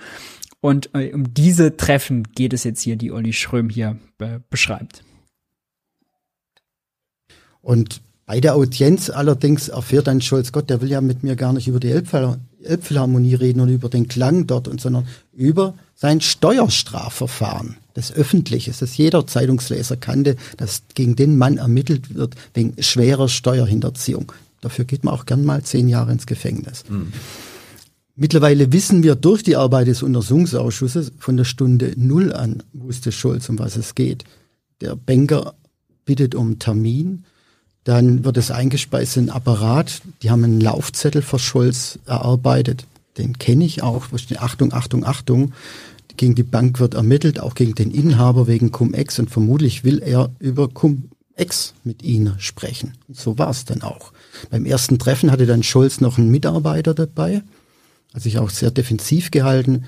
Und 0.61 0.89
äh, 0.95 1.13
um 1.13 1.35
diese 1.35 1.77
Treffen 1.77 2.23
geht 2.35 2.55
es 2.55 2.65
jetzt 2.65 2.81
hier, 2.81 2.97
die 2.97 3.13
Olli 3.13 3.35
Schröm 3.35 3.69
hier 3.69 3.99
äh, 4.19 4.39
beschreibt. 4.49 5.05
Und 7.61 8.01
bei 8.25 8.41
der 8.41 8.55
Audienz 8.55 9.11
allerdings 9.11 9.69
erfährt 9.69 10.07
dann 10.07 10.23
Scholz, 10.23 10.53
Gott, 10.53 10.71
der 10.71 10.81
will 10.81 10.91
ja 10.91 11.03
mit 11.03 11.23
mir 11.23 11.37
gar 11.37 11.53
nicht 11.53 11.69
über 11.69 11.81
die 11.81 11.91
Elbphilharmonie 12.65 13.35
reden 13.35 13.61
oder 13.61 13.73
über 13.73 13.89
den 13.89 14.09
Klang 14.09 14.47
dort, 14.47 14.69
und, 14.69 14.81
sondern 14.81 15.07
über 15.33 15.75
sein 15.95 16.21
Steuerstrafverfahren 16.21 17.77
des 17.97 18.13
Öffentliches, 18.13 18.79
das 18.79 18.97
jeder 18.97 19.27
Zeitungsleser 19.27 19.97
kannte, 19.97 20.37
dass 20.57 20.83
gegen 20.95 21.17
den 21.17 21.37
Mann 21.37 21.59
ermittelt 21.59 22.15
wird 22.15 22.35
wegen 22.53 22.75
schwerer 22.83 23.29
Steuerhinterziehung. 23.29 24.33
Dafür 24.61 24.85
geht 24.85 25.05
man 25.05 25.15
auch 25.15 25.27
gern 25.27 25.45
mal 25.45 25.63
zehn 25.63 25.89
Jahre 25.89 26.13
ins 26.13 26.27
Gefängnis. 26.27 26.85
Mhm. 26.89 27.13
Mittlerweile 28.17 28.73
wissen 28.73 29.03
wir 29.03 29.17
durch 29.17 29.43
die 29.43 29.57
Arbeit 29.57 29.89
des 29.89 30.03
Untersuchungsausschusses 30.03 31.13
von 31.19 31.37
der 31.37 31.45
Stunde 31.45 31.95
Null 31.97 32.33
an 32.33 32.63
wusste 32.73 33.11
Scholz, 33.11 33.49
um 33.49 33.59
was 33.59 33.77
es 33.77 33.95
geht. 33.95 34.25
Der 34.81 34.95
Banker 34.95 35.55
bittet 36.05 36.35
um 36.35 36.59
Termin, 36.59 37.25
dann 37.85 38.25
wird 38.25 38.39
es 38.39 38.51
eingespeist 38.51 39.19
in 39.19 39.25
ein 39.25 39.31
Apparat. 39.31 40.01
Die 40.23 40.31
haben 40.31 40.43
einen 40.43 40.61
Laufzettel 40.61 41.23
für 41.23 41.39
Scholz 41.39 41.99
erarbeitet. 42.07 42.87
Den 43.19 43.39
kenne 43.39 43.65
ich 43.65 43.83
auch. 43.83 44.07
Wo 44.11 44.19
steht 44.19 44.41
Achtung, 44.41 44.73
Achtung, 44.73 45.05
Achtung. 45.05 45.53
Gegen 46.17 46.35
die 46.35 46.43
Bank 46.43 46.81
wird 46.81 46.95
ermittelt, 46.95 47.41
auch 47.41 47.55
gegen 47.55 47.75
den 47.75 47.91
Inhaber 47.91 48.47
wegen 48.47 48.71
Cum-Ex 48.71 49.19
und 49.19 49.31
vermutlich 49.31 49.85
will 49.85 50.01
er 50.01 50.31
über 50.39 50.69
Cum-Ex 50.69 51.75
mit 51.83 52.03
ihnen 52.03 52.35
sprechen. 52.39 52.95
so 53.13 53.37
war 53.37 53.51
es 53.51 53.65
dann 53.65 53.83
auch. 53.83 54.13
Beim 54.51 54.65
ersten 54.65 54.99
Treffen 54.99 55.33
hatte 55.33 55.47
dann 55.47 55.65
Scholz 55.65 56.01
noch 56.01 56.17
einen 56.17 56.31
Mitarbeiter 56.31 56.95
dabei, 56.95 57.43
hat 58.15 58.23
sich 58.23 58.39
auch 58.39 58.51
sehr 58.51 58.71
defensiv 58.71 59.33
gehalten. 59.33 59.87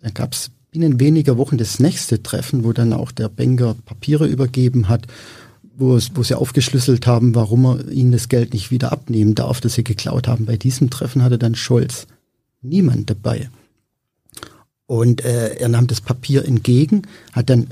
Dann 0.00 0.14
gab 0.14 0.32
es 0.32 0.50
binnen 0.70 0.98
weniger 0.98 1.36
Wochen 1.36 1.58
das 1.58 1.78
nächste 1.78 2.22
Treffen, 2.22 2.64
wo 2.64 2.72
dann 2.72 2.94
auch 2.94 3.12
der 3.12 3.28
Banker 3.28 3.76
Papiere 3.84 4.26
übergeben 4.26 4.88
hat, 4.88 5.06
wo, 5.80 5.96
es, 5.96 6.10
wo 6.14 6.22
sie 6.22 6.36
aufgeschlüsselt 6.38 7.06
haben, 7.06 7.34
warum 7.34 7.64
er 7.64 7.88
ihnen 7.88 8.12
das 8.12 8.28
Geld 8.28 8.52
nicht 8.52 8.70
wieder 8.70 8.92
abnehmen 8.92 9.34
darf, 9.34 9.60
das 9.60 9.74
sie 9.74 9.84
geklaut 9.84 10.28
haben. 10.28 10.46
Bei 10.46 10.56
diesem 10.56 10.90
Treffen 10.90 11.22
hatte 11.22 11.38
dann 11.38 11.54
Scholz 11.54 12.06
niemand 12.62 13.10
dabei. 13.10 13.50
Und 14.86 15.24
äh, 15.24 15.54
er 15.54 15.68
nahm 15.68 15.86
das 15.86 16.00
Papier 16.00 16.44
entgegen, 16.44 17.02
hat 17.32 17.48
dann 17.50 17.68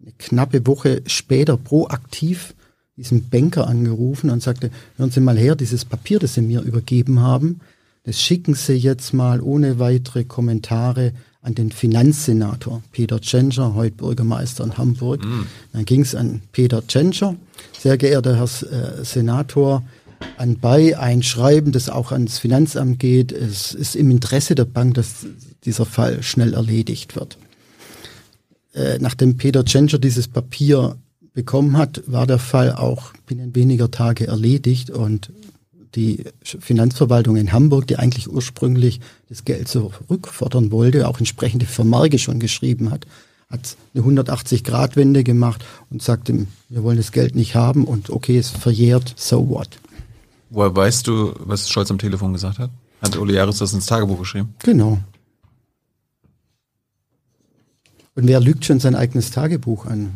eine 0.00 0.12
knappe 0.18 0.66
Woche 0.66 1.02
später 1.06 1.56
proaktiv 1.56 2.54
diesen 2.96 3.28
Banker 3.30 3.66
angerufen 3.66 4.30
und 4.30 4.42
sagte, 4.42 4.70
hören 4.96 5.10
Sie 5.10 5.20
mal 5.20 5.38
her, 5.38 5.56
dieses 5.56 5.84
Papier, 5.84 6.18
das 6.18 6.34
Sie 6.34 6.42
mir 6.42 6.60
übergeben 6.60 7.20
haben, 7.20 7.60
das 8.04 8.20
schicken 8.20 8.54
Sie 8.54 8.74
jetzt 8.74 9.14
mal 9.14 9.40
ohne 9.40 9.78
weitere 9.78 10.24
Kommentare 10.24 11.12
an 11.42 11.54
den 11.56 11.72
Finanzsenator 11.72 12.82
Peter 12.92 13.20
Tschentscher, 13.20 13.74
heute 13.74 13.96
Bürgermeister 13.96 14.64
in 14.64 14.78
Hamburg. 14.78 15.24
Mhm. 15.24 15.46
Dann 15.72 15.84
ging 15.84 16.02
es 16.02 16.14
an 16.14 16.40
Peter 16.52 16.86
Tschentscher. 16.86 17.36
Sehr 17.78 17.98
geehrter 17.98 18.36
Herr 18.36 18.44
äh, 18.44 19.04
Senator, 19.04 19.82
anbei 20.36 20.96
ein 20.96 21.22
Schreiben, 21.24 21.72
das 21.72 21.88
auch 21.88 22.12
ans 22.12 22.38
Finanzamt 22.38 23.00
geht. 23.00 23.32
Es 23.32 23.74
ist 23.74 23.96
im 23.96 24.10
Interesse 24.12 24.54
der 24.54 24.66
Bank, 24.66 24.94
dass 24.94 25.26
dieser 25.64 25.84
Fall 25.84 26.22
schnell 26.22 26.54
erledigt 26.54 27.16
wird. 27.16 27.38
Äh, 28.74 28.98
nachdem 29.00 29.36
Peter 29.36 29.64
Tschentscher 29.64 29.98
dieses 29.98 30.28
Papier 30.28 30.96
bekommen 31.34 31.76
hat, 31.76 32.02
war 32.06 32.26
der 32.26 32.38
Fall 32.38 32.72
auch 32.72 33.12
binnen 33.26 33.54
weniger 33.54 33.90
Tage 33.90 34.28
erledigt 34.28 34.90
und 34.90 35.32
die 35.94 36.24
Finanzverwaltung 36.42 37.36
in 37.36 37.52
Hamburg, 37.52 37.86
die 37.86 37.96
eigentlich 37.96 38.30
ursprünglich 38.30 39.00
das 39.28 39.44
Geld 39.44 39.68
zurückfordern 39.68 40.70
wollte, 40.70 41.08
auch 41.08 41.18
entsprechende 41.18 41.66
Vermerke 41.66 42.18
schon 42.18 42.40
geschrieben 42.40 42.90
hat, 42.90 43.06
hat 43.50 43.76
eine 43.94 44.04
180-Grad-Wende 44.04 45.24
gemacht 45.24 45.64
und 45.90 46.02
sagte, 46.02 46.46
wir 46.68 46.82
wollen 46.82 46.96
das 46.96 47.12
Geld 47.12 47.34
nicht 47.34 47.54
haben 47.54 47.84
und 47.84 48.10
okay, 48.10 48.38
es 48.38 48.48
verjährt, 48.48 49.14
so 49.16 49.48
what. 49.48 49.68
Woher 50.50 50.74
weißt 50.74 51.06
du, 51.06 51.34
was 51.38 51.68
Scholz 51.68 51.90
am 51.90 51.98
Telefon 51.98 52.32
gesagt 52.32 52.58
hat? 52.58 52.70
Hat 53.02 53.16
Oliaris 53.16 53.58
das 53.58 53.72
ins 53.72 53.86
Tagebuch 53.86 54.18
geschrieben? 54.20 54.54
Genau. 54.62 54.98
Und 58.14 58.26
wer 58.26 58.40
lügt 58.40 58.64
schon 58.64 58.80
sein 58.80 58.94
eigenes 58.94 59.30
Tagebuch 59.30 59.86
an? 59.86 60.12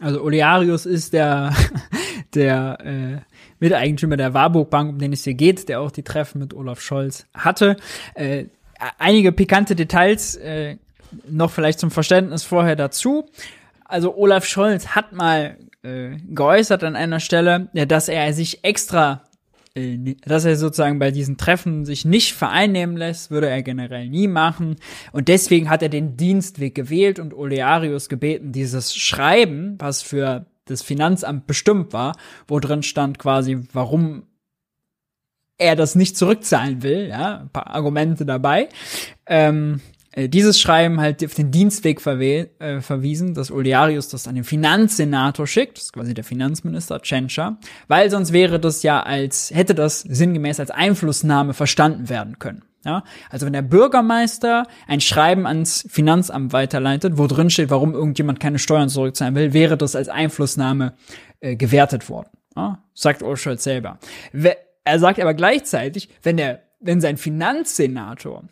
Also 0.00 0.22
Olearius 0.22 0.86
ist 0.86 1.12
der, 1.12 1.54
der 2.34 2.78
äh, 2.84 3.29
Miteigentümer 3.60 4.16
der 4.16 4.34
Warburg 4.34 4.70
Bank, 4.70 4.90
um 4.90 4.98
den 4.98 5.12
es 5.12 5.24
hier 5.24 5.34
geht, 5.34 5.68
der 5.68 5.80
auch 5.80 5.90
die 5.90 6.02
Treffen 6.02 6.40
mit 6.40 6.54
Olaf 6.54 6.80
Scholz 6.80 7.26
hatte. 7.34 7.76
Äh, 8.14 8.46
einige 8.98 9.32
pikante 9.32 9.76
Details 9.76 10.36
äh, 10.36 10.76
noch 11.28 11.50
vielleicht 11.50 11.78
zum 11.78 11.90
Verständnis 11.90 12.42
vorher 12.42 12.76
dazu. 12.76 13.26
Also 13.84 14.16
Olaf 14.16 14.44
Scholz 14.44 14.88
hat 14.88 15.12
mal 15.12 15.56
äh, 15.82 16.16
geäußert 16.28 16.84
an 16.84 16.96
einer 16.96 17.20
Stelle, 17.20 17.68
ja, 17.72 17.86
dass 17.86 18.08
er 18.08 18.32
sich 18.32 18.64
extra 18.64 19.22
äh, 19.74 20.14
dass 20.24 20.44
er 20.44 20.56
sozusagen 20.56 20.98
bei 20.98 21.10
diesen 21.10 21.36
Treffen 21.36 21.84
sich 21.84 22.04
nicht 22.04 22.34
vereinnehmen 22.34 22.96
lässt, 22.96 23.30
würde 23.30 23.48
er 23.48 23.62
generell 23.62 24.08
nie 24.08 24.28
machen. 24.28 24.76
Und 25.12 25.28
deswegen 25.28 25.70
hat 25.70 25.82
er 25.82 25.88
den 25.88 26.16
Dienstweg 26.16 26.74
gewählt 26.74 27.18
und 27.18 27.34
Olearius 27.34 28.08
gebeten, 28.08 28.52
dieses 28.52 28.96
Schreiben, 28.96 29.76
was 29.78 30.02
für 30.02 30.46
das 30.70 30.82
Finanzamt 30.82 31.46
bestimmt 31.46 31.92
war, 31.92 32.16
wo 32.46 32.60
drin 32.60 32.82
stand 32.82 33.18
quasi, 33.18 33.60
warum 33.72 34.24
er 35.58 35.76
das 35.76 35.94
nicht 35.94 36.16
zurückzahlen 36.16 36.82
will, 36.82 37.08
ja, 37.08 37.40
ein 37.40 37.50
paar 37.50 37.68
Argumente 37.68 38.24
dabei, 38.24 38.68
ähm, 39.26 39.80
äh, 40.12 40.28
dieses 40.28 40.60
Schreiben 40.60 41.00
halt 41.00 41.24
auf 41.24 41.34
den 41.34 41.50
Dienstweg 41.50 42.04
äh, 42.04 42.80
verwiesen, 42.80 43.34
dass 43.34 43.52
Olearius 43.52 44.08
das 44.08 44.26
an 44.26 44.34
den 44.34 44.44
Finanzsenator 44.44 45.46
schickt, 45.46 45.76
das 45.76 45.84
ist 45.84 45.92
quasi 45.92 46.14
der 46.14 46.24
Finanzminister 46.24 47.00
Tschentscher, 47.00 47.58
weil 47.86 48.10
sonst 48.10 48.32
wäre 48.32 48.58
das 48.58 48.82
ja 48.82 49.02
als, 49.02 49.50
hätte 49.54 49.74
das 49.74 50.00
sinngemäß 50.00 50.58
als 50.58 50.70
Einflussnahme 50.70 51.54
verstanden 51.54 52.08
werden 52.08 52.38
können. 52.38 52.62
Ja, 52.84 53.04
also 53.28 53.44
wenn 53.44 53.52
der 53.52 53.62
Bürgermeister 53.62 54.66
ein 54.86 55.02
Schreiben 55.02 55.46
ans 55.46 55.84
Finanzamt 55.90 56.54
weiterleitet, 56.54 57.18
wo 57.18 57.26
drin 57.26 57.50
steht, 57.50 57.68
warum 57.68 57.92
irgendjemand 57.92 58.40
keine 58.40 58.58
Steuern 58.58 58.88
zurückzahlen 58.88 59.34
will, 59.34 59.52
wäre 59.52 59.76
das 59.76 59.94
als 59.94 60.08
Einflussnahme 60.08 60.94
äh, 61.40 61.56
gewertet 61.56 62.08
worden. 62.08 62.30
Ja, 62.56 62.82
sagt 62.94 63.22
Urschulz 63.22 63.64
selber. 63.64 63.98
Er 64.84 64.98
sagt 64.98 65.20
aber 65.20 65.34
gleichzeitig, 65.34 66.08
wenn 66.22 66.38
der, 66.38 66.62
wenn 66.80 67.00
sein 67.00 67.16
Finanzsenator 67.16 68.44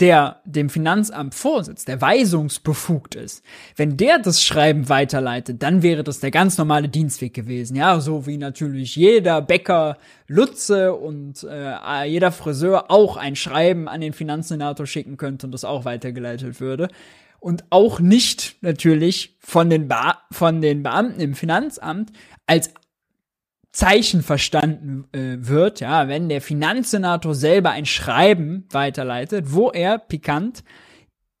der 0.00 0.40
dem 0.44 0.70
Finanzamt 0.70 1.34
vorsitzt, 1.34 1.88
der 1.88 2.00
weisungsbefugt 2.00 3.14
ist, 3.14 3.44
wenn 3.76 3.96
der 3.96 4.18
das 4.18 4.42
Schreiben 4.42 4.88
weiterleitet, 4.88 5.62
dann 5.62 5.82
wäre 5.82 6.04
das 6.04 6.20
der 6.20 6.30
ganz 6.30 6.58
normale 6.58 6.88
Dienstweg 6.88 7.34
gewesen. 7.34 7.76
Ja, 7.76 8.00
so 8.00 8.26
wie 8.26 8.38
natürlich 8.38 8.96
jeder 8.96 9.42
Bäcker 9.42 9.98
Lutze 10.28 10.94
und 10.94 11.44
äh, 11.44 12.04
jeder 12.04 12.32
Friseur 12.32 12.90
auch 12.90 13.16
ein 13.16 13.36
Schreiben 13.36 13.88
an 13.88 14.00
den 14.00 14.12
Finanzsenator 14.12 14.86
schicken 14.86 15.16
könnte 15.16 15.46
und 15.46 15.52
das 15.52 15.64
auch 15.64 15.84
weitergeleitet 15.84 16.60
würde. 16.60 16.88
Und 17.40 17.64
auch 17.70 17.98
nicht 17.98 18.56
natürlich 18.60 19.36
von 19.40 19.68
den, 19.68 19.88
Be 19.88 20.14
von 20.30 20.60
den 20.60 20.84
Beamten 20.84 21.20
im 21.20 21.34
Finanzamt 21.34 22.12
als 22.46 22.72
Zeichen 23.72 24.22
verstanden 24.22 25.04
äh, 25.12 25.36
wird, 25.38 25.80
ja, 25.80 26.06
wenn 26.08 26.28
der 26.28 26.42
Finanzsenator 26.42 27.34
selber 27.34 27.70
ein 27.70 27.86
Schreiben 27.86 28.66
weiterleitet, 28.70 29.46
wo 29.48 29.70
er 29.70 29.98
pikant 29.98 30.62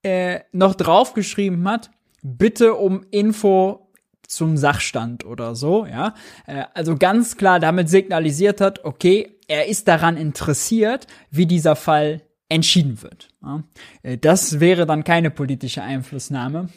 äh, 0.02 0.40
noch 0.50 0.74
draufgeschrieben 0.74 1.68
hat, 1.68 1.90
bitte 2.22 2.74
um 2.74 3.04
Info 3.10 3.90
zum 4.26 4.56
Sachstand 4.56 5.26
oder 5.26 5.54
so, 5.54 5.84
ja. 5.84 6.14
Äh, 6.46 6.64
also 6.72 6.96
ganz 6.96 7.36
klar 7.36 7.60
damit 7.60 7.90
signalisiert 7.90 8.62
hat, 8.62 8.84
okay, 8.84 9.38
er 9.46 9.66
ist 9.66 9.86
daran 9.86 10.16
interessiert, 10.16 11.06
wie 11.30 11.44
dieser 11.44 11.76
Fall 11.76 12.22
entschieden 12.48 13.02
wird. 13.02 13.28
Ja? 13.42 13.62
Äh, 14.02 14.16
das 14.16 14.60
wäre 14.60 14.86
dann 14.86 15.04
keine 15.04 15.30
politische 15.30 15.82
Einflussnahme. 15.82 16.70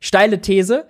Steile 0.00 0.40
These. 0.40 0.86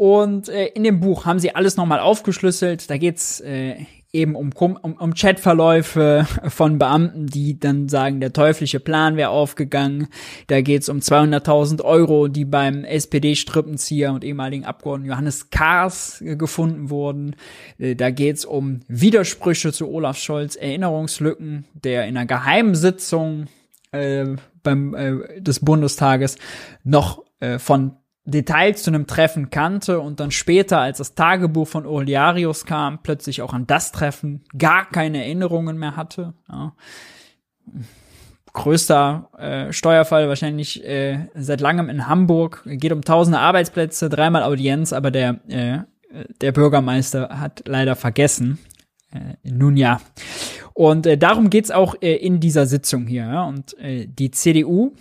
Und 0.00 0.48
äh, 0.48 0.68
in 0.68 0.82
dem 0.82 0.98
Buch 0.98 1.26
haben 1.26 1.40
sie 1.40 1.54
alles 1.54 1.76
nochmal 1.76 2.00
aufgeschlüsselt. 2.00 2.88
Da 2.88 2.96
geht's 2.96 3.38
äh, 3.40 3.74
eben 4.14 4.34
um, 4.34 4.48
um, 4.58 4.94
um 4.94 5.12
Chatverläufe 5.12 6.26
von 6.48 6.78
Beamten, 6.78 7.26
die 7.26 7.60
dann 7.60 7.86
sagen, 7.90 8.18
der 8.18 8.32
teuflische 8.32 8.80
Plan 8.80 9.18
wäre 9.18 9.28
aufgegangen. 9.28 10.08
Da 10.46 10.62
geht's 10.62 10.88
um 10.88 11.00
200.000 11.00 11.82
Euro, 11.82 12.28
die 12.28 12.46
beim 12.46 12.84
SPD-Strippenzieher 12.84 14.14
und 14.14 14.24
ehemaligen 14.24 14.64
Abgeordneten 14.64 15.10
Johannes 15.10 15.50
Kahrs 15.50 16.22
äh, 16.22 16.34
gefunden 16.34 16.88
wurden. 16.88 17.36
Äh, 17.78 17.94
da 17.94 18.08
geht's 18.08 18.46
um 18.46 18.80
Widersprüche 18.88 19.70
zu 19.70 19.86
Olaf 19.86 20.16
Scholz, 20.16 20.56
Erinnerungslücken, 20.56 21.66
der 21.74 22.06
in 22.06 22.16
einer 22.16 22.24
Geheimsitzung 22.24 23.48
äh, 23.92 24.24
beim 24.62 24.94
äh, 24.94 25.42
des 25.42 25.60
Bundestages 25.60 26.38
noch 26.84 27.22
äh, 27.40 27.58
von 27.58 27.96
Details 28.30 28.82
zu 28.82 28.90
einem 28.90 29.06
Treffen 29.06 29.50
kannte 29.50 30.00
und 30.00 30.20
dann 30.20 30.30
später, 30.30 30.80
als 30.80 30.98
das 30.98 31.14
Tagebuch 31.14 31.68
von 31.68 31.86
Oliarius 31.86 32.64
kam, 32.64 33.02
plötzlich 33.02 33.42
auch 33.42 33.52
an 33.52 33.66
das 33.66 33.92
Treffen 33.92 34.44
gar 34.56 34.88
keine 34.88 35.18
Erinnerungen 35.18 35.78
mehr 35.78 35.96
hatte. 35.96 36.34
Ja. 36.48 36.74
Größter 38.52 39.30
äh, 39.38 39.72
Steuerfall 39.72 40.28
wahrscheinlich 40.28 40.84
äh, 40.84 41.28
seit 41.34 41.60
langem 41.60 41.88
in 41.88 42.08
Hamburg. 42.08 42.62
Geht 42.66 42.92
um 42.92 43.02
tausende 43.02 43.38
Arbeitsplätze, 43.38 44.08
dreimal 44.08 44.42
Audienz, 44.42 44.92
aber 44.92 45.10
der, 45.10 45.40
äh, 45.46 45.78
der 46.40 46.52
Bürgermeister 46.52 47.40
hat 47.40 47.62
leider 47.66 47.94
vergessen. 47.94 48.58
Äh, 49.12 49.34
nun 49.42 49.76
ja. 49.76 50.00
Und 50.74 51.06
äh, 51.06 51.18
darum 51.18 51.50
geht's 51.50 51.70
auch 51.70 51.94
äh, 52.00 52.14
in 52.16 52.40
dieser 52.40 52.66
Sitzung 52.66 53.06
hier. 53.06 53.26
Ja? 53.26 53.44
Und 53.44 53.76
die 53.80 54.30
CDU, 54.30 54.92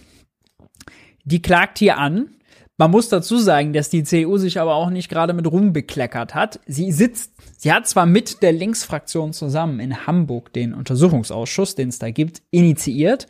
die 1.24 1.42
klagt 1.42 1.80
hier 1.80 1.98
an, 1.98 2.30
man 2.80 2.92
muss 2.92 3.10
dazu 3.10 3.38
sagen, 3.38 3.74
dass 3.74 3.90
die 3.90 4.06
CDU 4.06 4.38
sich 4.38 4.60
aber 4.60 4.76
auch 4.76 4.90
nicht 4.90 5.10
gerade 5.10 5.34
mit 5.34 5.46
Ruhm 5.46 5.74
bekleckert 5.74 6.34
hat. 6.34 6.62
Sie 6.66 6.94
sitzt, 6.94 7.34
sie 7.58 7.74
hat 7.74 7.90
zwar 7.90 8.06
mit 8.06 8.42
der 8.42 8.54
Linksfraktion 8.54 9.34
zusammen 9.34 9.82
in 9.82 10.08
Hamburg 10.08 10.54
den 10.54 10.74
Untersuchungsausschuss, 10.74 11.76
den 11.76 11.90
es 11.90 12.00
da 12.00 12.10
gibt, 12.10 12.42
initiiert, 12.52 13.28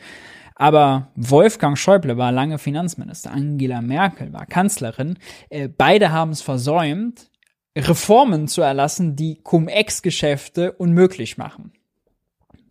aber 0.54 1.08
Wolfgang 1.16 1.80
Schäuble 1.80 2.18
war 2.18 2.32
lange 2.32 2.60
Finanzminister, 2.60 3.32
Angela 3.32 3.82
Merkel 3.82 4.34
war 4.34 4.45
Kanzlerin. 4.45 5.18
Äh, 5.50 5.68
beide 5.68 6.12
haben 6.12 6.32
es 6.32 6.43
versäumt, 6.43 7.32
Reformen 7.76 8.47
zu 8.47 8.62
erlassen, 8.62 9.16
die 9.16 9.39
Cum-Ex-Geschäfte 9.41 10.74
unmöglich 10.74 11.39
machen. 11.39 11.72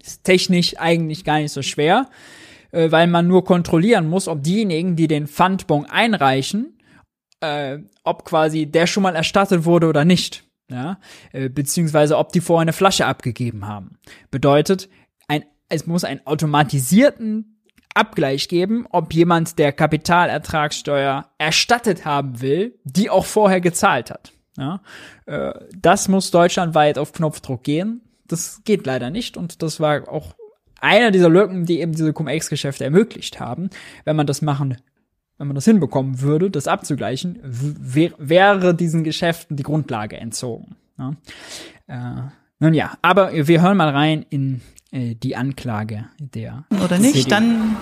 Ist 0.01 0.22
technisch 0.22 0.79
eigentlich 0.79 1.24
gar 1.24 1.41
nicht 1.41 1.51
so 1.51 1.62
schwer 1.62 2.09
äh, 2.72 2.90
weil 2.90 3.06
man 3.06 3.26
nur 3.26 3.44
kontrollieren 3.44 4.08
muss, 4.08 4.28
ob 4.28 4.42
diejenigen, 4.42 4.96
die 4.96 5.08
den 5.08 5.26
Pfandbon 5.26 5.86
einreichen, 5.86 6.78
äh, 7.40 7.78
ob 8.04 8.24
quasi 8.24 8.66
der 8.66 8.86
schon 8.86 9.02
mal 9.02 9.16
erstattet 9.16 9.64
wurde 9.64 9.88
oder 9.88 10.04
nicht. 10.04 10.44
Ja, 10.70 10.98
äh, 11.32 11.48
beziehungsweise 11.48 12.18
ob 12.18 12.32
die 12.32 12.42
vorher 12.42 12.62
eine 12.62 12.74
Flasche 12.74 13.06
abgegeben 13.06 13.66
haben. 13.66 13.98
Bedeutet, 14.30 14.90
ein, 15.26 15.44
es 15.70 15.86
muss 15.86 16.04
einen 16.04 16.26
automatisierten 16.26 17.62
Abgleich 17.94 18.48
geben, 18.48 18.86
ob 18.90 19.14
jemand 19.14 19.58
der 19.58 19.72
Kapitalertragssteuer 19.72 21.30
erstattet 21.38 22.04
haben 22.04 22.42
will, 22.42 22.78
die 22.84 23.08
auch 23.08 23.24
vorher 23.24 23.62
gezahlt 23.62 24.10
hat. 24.10 24.32
Ja, 24.58 24.82
äh, 25.26 25.54
das 25.74 26.08
muss 26.08 26.30
deutschlandweit 26.30 26.98
auf 26.98 27.12
Knopfdruck 27.12 27.62
gehen. 27.62 28.02
Das 28.26 28.62
geht 28.64 28.86
leider 28.86 29.08
nicht 29.08 29.36
und 29.38 29.62
das 29.62 29.80
war 29.80 30.08
auch 30.08 30.34
einer 30.81 31.11
dieser 31.11 31.29
Lücken, 31.29 31.64
die 31.64 31.81
eben 31.81 31.93
diese 31.93 32.12
Cum-Ex-Geschäfte 32.12 32.85
ermöglicht 32.85 33.41
haben. 33.41 33.70
Wenn 34.05 34.16
man 34.16 34.26
das 34.26 34.43
machen, 34.43 34.76
wenn 35.39 35.47
man 35.47 35.55
das 35.55 35.64
hinbekommen 35.64 36.20
würde, 36.20 36.51
das 36.51 36.66
abzugleichen, 36.66 37.39
wäre 37.43 38.74
diesen 38.74 39.05
Geschäften 39.05 39.57
die 39.57 39.62
Grundlage 39.62 40.16
entzogen. 40.16 40.76
Ja. 40.99 41.12
Äh, 41.87 42.22
nun 42.61 42.74
ja, 42.74 42.99
aber 43.03 43.33
wir 43.33 43.62
hören 43.62 43.76
mal 43.76 43.91
rein 43.91 44.26
in 44.31 44.61
äh, 44.91 45.14
die 45.14 45.37
Anklage 45.37 46.07
der 46.18 46.64
Oder 46.85 46.99
nicht? 46.99 47.14
CDU. 47.14 47.29
Dann. 47.29 47.76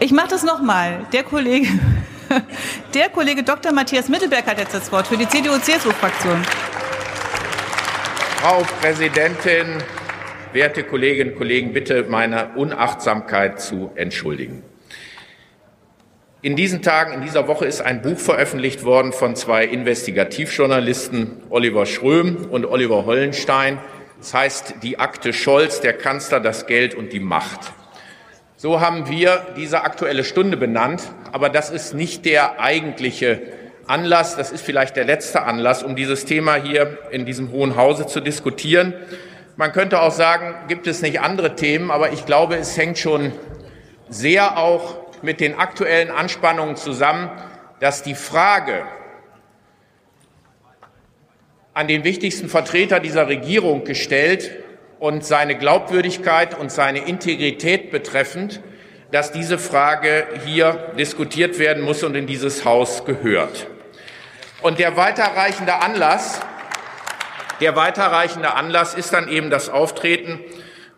Ich 0.00 0.12
mache 0.12 0.28
das 0.28 0.42
nochmal. 0.42 1.06
Der 1.12 1.22
Kollege, 1.22 1.68
der 2.94 3.08
Kollege 3.10 3.42
Dr. 3.44 3.72
Matthias 3.72 4.08
Mittelberg 4.08 4.46
hat 4.46 4.58
jetzt 4.58 4.74
das 4.74 4.90
Wort 4.90 5.06
für 5.06 5.16
die 5.16 5.28
CDU-CSU-Fraktion. 5.28 6.42
Frau 8.40 8.62
Präsidentin, 8.80 9.66
werte 10.54 10.84
Kolleginnen 10.84 11.32
und 11.32 11.38
Kollegen, 11.38 11.72
bitte 11.72 12.04
meine 12.08 12.50
Unachtsamkeit 12.54 13.60
zu 13.60 13.90
entschuldigen. 13.94 14.62
In 16.42 16.56
diesen 16.56 16.82
Tagen, 16.82 17.14
in 17.14 17.22
dieser 17.22 17.48
Woche 17.48 17.64
ist 17.64 17.80
ein 17.80 18.02
Buch 18.02 18.18
veröffentlicht 18.18 18.84
worden 18.84 19.12
von 19.12 19.34
zwei 19.34 19.64
Investigativjournalisten, 19.64 21.42
Oliver 21.48 21.86
Schröm 21.86 22.48
und 22.50 22.66
Oliver 22.66 23.06
Hollenstein. 23.06 23.78
Das 24.18 24.34
heißt 24.34 24.74
Die 24.82 24.98
Akte 24.98 25.32
Scholz, 25.32 25.80
der 25.80 25.94
Kanzler, 25.94 26.40
das 26.40 26.66
Geld 26.66 26.94
und 26.94 27.12
die 27.12 27.20
Macht. 27.20 27.72
So 28.56 28.80
haben 28.80 29.08
wir 29.08 29.46
diese 29.56 29.84
aktuelle 29.84 30.22
Stunde 30.22 30.56
benannt, 30.56 31.02
aber 31.32 31.48
das 31.48 31.70
ist 31.70 31.94
nicht 31.94 32.24
der 32.24 32.60
eigentliche 32.60 33.40
Anlass, 33.86 34.36
das 34.36 34.52
ist 34.52 34.64
vielleicht 34.64 34.96
der 34.96 35.04
letzte 35.04 35.42
Anlass, 35.42 35.82
um 35.82 35.96
dieses 35.96 36.24
Thema 36.24 36.54
hier 36.54 36.98
in 37.10 37.26
diesem 37.26 37.52
Hohen 37.52 37.76
Hause 37.76 38.06
zu 38.06 38.20
diskutieren. 38.20 38.94
Man 39.56 39.70
könnte 39.72 40.00
auch 40.00 40.10
sagen, 40.10 40.54
gibt 40.66 40.86
es 40.88 41.00
nicht 41.00 41.20
andere 41.20 41.54
Themen, 41.54 41.92
aber 41.92 42.12
ich 42.12 42.26
glaube, 42.26 42.56
es 42.56 42.76
hängt 42.76 42.98
schon 42.98 43.32
sehr 44.08 44.58
auch 44.58 44.96
mit 45.22 45.40
den 45.40 45.56
aktuellen 45.56 46.10
Anspannungen 46.10 46.76
zusammen, 46.76 47.30
dass 47.78 48.02
die 48.02 48.16
Frage 48.16 48.84
an 51.72 51.86
den 51.86 52.02
wichtigsten 52.04 52.48
Vertreter 52.48 52.98
dieser 52.98 53.28
Regierung 53.28 53.84
gestellt 53.84 54.50
und 54.98 55.24
seine 55.24 55.56
Glaubwürdigkeit 55.56 56.58
und 56.58 56.72
seine 56.72 57.06
Integrität 57.06 57.90
betreffend, 57.90 58.60
dass 59.12 59.30
diese 59.30 59.58
Frage 59.58 60.26
hier 60.44 60.92
diskutiert 60.98 61.58
werden 61.60 61.82
muss 61.84 62.02
und 62.02 62.16
in 62.16 62.26
dieses 62.26 62.64
Haus 62.64 63.04
gehört. 63.04 63.68
Und 64.62 64.78
der 64.78 64.96
weiterreichende 64.96 65.74
Anlass, 65.74 66.40
der 67.64 67.76
weiterreichende 67.76 68.52
Anlass 68.52 68.92
ist 68.92 69.14
dann 69.14 69.26
eben 69.26 69.48
das 69.48 69.70
Auftreten 69.70 70.38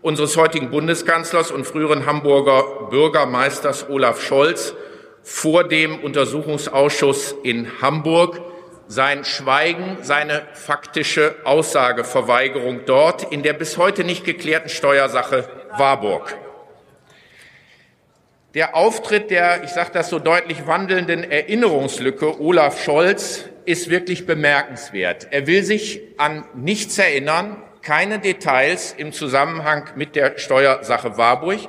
unseres 0.03 0.37
heutigen 0.37 0.69
Bundeskanzlers 0.73 1.53
und 1.53 1.65
früheren 1.65 2.07
Hamburger 2.07 2.89
Bürgermeisters 2.91 3.89
Olaf 3.89 4.21
Scholz 4.21 4.75
vor 5.23 5.63
dem 5.63 6.01
Untersuchungsausschuss 6.01 7.37
in 7.45 7.71
Hamburg, 7.81 8.41
sein 8.89 9.25
Schweigen, 9.25 9.99
seine 10.03 10.43
faktische 10.55 11.37
Aussageverweigerung 11.45 12.81
dort 12.85 13.33
in 13.33 13.45
der 13.45 13.53
bis 13.53 13.79
heute 13.79 14.03
nicht 14.03 14.25
geklärten 14.25 14.69
Steuersache 14.69 15.49
Warburg. 15.79 16.37
Der 18.55 18.75
Auftritt 18.75 19.31
der, 19.31 19.63
ich 19.63 19.71
sage 19.71 19.91
das 19.93 20.11
so 20.11 20.19
deutlich, 20.19 20.67
wandelnden 20.67 21.31
Erinnerungslücke 21.31 22.41
Olaf 22.41 22.83
Scholz 22.83 23.45
ist 23.67 23.91
wirklich 23.91 24.27
bemerkenswert. 24.27 25.29
Er 25.31 25.47
will 25.47 25.63
sich 25.63 26.01
an 26.17 26.45
nichts 26.55 26.97
erinnern, 26.99 27.57
keine 27.83 28.19
Details 28.19 28.95
im 28.97 29.13
Zusammenhang 29.13 29.85
mit 29.97 30.17
der 30.17 30.39
Steuersache 30.39 31.17
Warburg. 31.19 31.61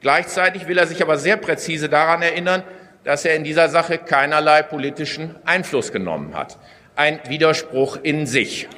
Gleichzeitig 0.00 0.66
will 0.66 0.78
er 0.78 0.86
sich 0.86 1.02
aber 1.02 1.16
sehr 1.16 1.36
präzise 1.36 1.88
daran 1.88 2.22
erinnern, 2.22 2.64
dass 3.04 3.24
er 3.24 3.34
in 3.36 3.44
dieser 3.44 3.68
Sache 3.68 3.98
keinerlei 3.98 4.62
politischen 4.62 5.36
Einfluss 5.44 5.92
genommen 5.92 6.34
hat. 6.34 6.58
Ein 6.96 7.20
Widerspruch 7.28 7.98
in 8.02 8.26
sich. 8.26 8.68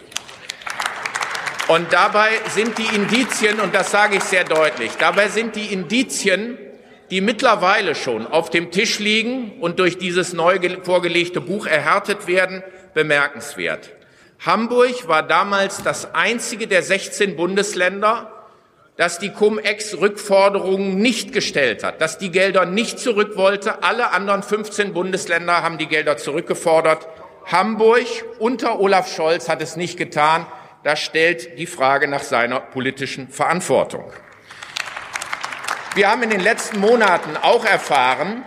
Und 1.69 1.93
dabei 1.93 2.29
sind 2.51 2.77
die 2.77 2.95
Indizien, 2.95 3.59
und 3.61 3.75
das 3.75 3.91
sage 3.91 4.17
ich 4.17 4.23
sehr 4.23 4.45
deutlich, 4.45 4.93
dabei 4.99 5.29
sind 5.29 5.57
die 5.57 5.73
Indizien, 5.73 6.59
die 7.11 7.21
mittlerweile 7.21 7.95
schon 7.95 8.27
auf 8.27 8.51
dem 8.51 8.71
Tisch 8.71 8.99
liegen 8.99 9.61
und 9.61 9.79
durch 9.79 9.99
dieses 9.99 10.33
neu 10.33 10.59
vorgelegte 10.83 11.41
Buch 11.41 11.67
erhärtet 11.67 12.27
werden, 12.27 12.63
bemerkenswert. 12.95 13.91
Hamburg 14.45 15.09
war 15.09 15.23
damals 15.23 15.83
das 15.83 16.15
einzige 16.15 16.67
der 16.67 16.83
16 16.83 17.37
Bundesländer, 17.37 18.31
das 18.97 19.19
die 19.19 19.31
Cum-Ex-Rückforderungen 19.31 20.99
nicht 20.99 21.33
gestellt 21.33 21.83
hat, 21.83 22.01
dass 22.01 22.19
die 22.19 22.31
Gelder 22.31 22.65
nicht 22.65 22.99
zurück 22.99 23.37
wollte. 23.37 23.83
Alle 23.83 24.13
anderen 24.13 24.43
15 24.43 24.93
Bundesländer 24.93 25.63
haben 25.63 25.79
die 25.79 25.89
Gelder 25.89 26.17
zurückgefordert. 26.17 27.09
Hamburg 27.47 28.07
unter 28.39 28.81
Olaf 28.81 29.13
Scholz 29.13 29.49
hat 29.49 29.61
es 29.63 29.77
nicht 29.77 29.97
getan. 29.99 30.47
Das 30.85 31.01
stellt 31.01 31.59
die 31.59 31.67
Frage 31.67 32.07
nach 32.09 32.23
seiner 32.23 32.61
politischen 32.61 33.29
Verantwortung. 33.29 34.05
Wir 35.95 36.11
haben 36.11 36.25
in 36.25 36.31
den 36.31 36.41
letzten 36.41 36.81
Monaten 36.81 37.37
auch 37.41 37.65
erfahren, 37.65 38.43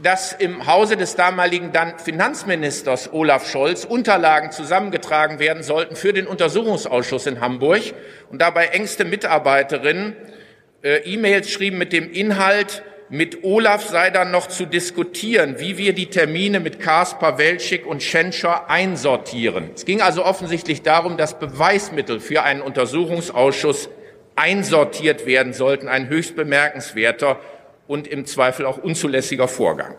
dass 0.00 0.32
im 0.32 0.68
Hause 0.68 0.96
des 0.96 1.16
damaligen 1.16 1.72
dann 1.72 1.98
Finanzministers 1.98 3.12
Olaf 3.12 3.50
Scholz 3.50 3.84
Unterlagen 3.84 4.52
zusammengetragen 4.52 5.40
werden 5.40 5.64
sollten 5.64 5.96
für 5.96 6.12
den 6.12 6.28
Untersuchungsausschuss 6.28 7.26
in 7.26 7.40
Hamburg 7.40 7.82
und 8.30 8.40
dabei 8.40 8.66
engste 8.66 9.04
Mitarbeiterinnen 9.04 10.14
äh, 10.82 10.98
E-Mails 10.98 11.50
schrieben 11.50 11.78
mit 11.78 11.92
dem 11.92 12.12
Inhalt, 12.12 12.84
mit 13.08 13.42
Olaf 13.42 13.88
sei 13.88 14.10
dann 14.10 14.30
noch 14.30 14.46
zu 14.46 14.64
diskutieren, 14.64 15.56
wie 15.58 15.76
wir 15.76 15.94
die 15.94 16.10
Termine 16.10 16.60
mit 16.60 16.78
Kaspar, 16.78 17.38
Welschik 17.38 17.86
und 17.86 18.04
Schenscher 18.04 18.70
einsortieren. 18.70 19.70
Es 19.74 19.84
ging 19.84 20.00
also 20.00 20.24
offensichtlich 20.24 20.82
darum, 20.82 21.16
dass 21.16 21.40
Beweismittel 21.40 22.20
für 22.20 22.44
einen 22.44 22.62
Untersuchungsausschuss 22.62 23.88
einsortiert 24.36 25.26
werden 25.26 25.52
sollten, 25.52 25.88
ein 25.88 26.08
höchst 26.08 26.36
bemerkenswerter 26.36 27.40
und 27.86 28.06
im 28.06 28.26
Zweifel 28.26 28.66
auch 28.66 28.78
unzulässiger 28.78 29.48
Vorgang. 29.48 29.96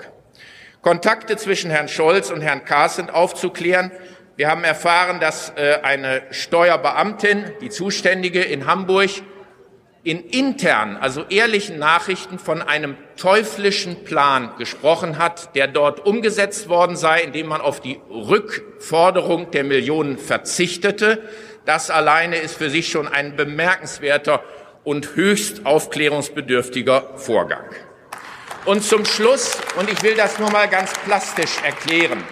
Kontakte 0.81 1.37
zwischen 1.37 1.71
Herrn 1.71 1.87
Scholz 1.87 2.29
und 2.29 2.41
Herrn 2.41 2.65
Kaas 2.65 2.97
sind 2.97 3.13
aufzuklären. 3.13 3.91
Wir 4.35 4.49
haben 4.49 4.63
erfahren, 4.63 5.19
dass 5.19 5.53
äh, 5.55 5.79
eine 5.81 6.21
Steuerbeamtin, 6.29 7.45
die 7.61 7.69
Zuständige 7.69 8.41
in 8.41 8.67
Hamburg, 8.67 9.09
in 10.03 10.19
internen, 10.19 10.97
also 10.97 11.23
ehrlichen 11.29 11.79
Nachrichten 11.79 12.37
von 12.37 12.61
einem 12.61 12.95
teuflischen 13.17 14.03
Plan 14.03 14.51
gesprochen 14.59 15.17
hat, 15.17 15.55
der 15.55 15.67
dort 15.67 16.05
umgesetzt 16.05 16.69
worden 16.69 16.95
sei, 16.95 17.21
indem 17.21 17.47
man 17.47 17.59
auf 17.59 17.79
die 17.79 17.99
Rückforderung 18.11 19.49
der 19.49 19.63
Millionen 19.63 20.19
verzichtete. 20.19 21.23
Das 21.65 21.89
alleine 21.89 22.37
ist 22.37 22.55
für 22.57 22.69
sich 22.69 22.89
schon 22.89 23.07
ein 23.07 23.35
bemerkenswerter 23.35 24.43
und 24.83 25.15
höchst 25.15 25.65
aufklärungsbedürftiger 25.65 27.17
Vorgang. 27.17 27.65
Und 28.65 28.83
zum 28.83 29.03
Schluss, 29.05 29.57
und 29.77 29.91
ich 29.91 30.01
will 30.03 30.15
das 30.15 30.39
nur 30.39 30.51
mal 30.51 30.67
ganz 30.67 30.93
plastisch 31.05 31.57
erklären, 31.63 32.23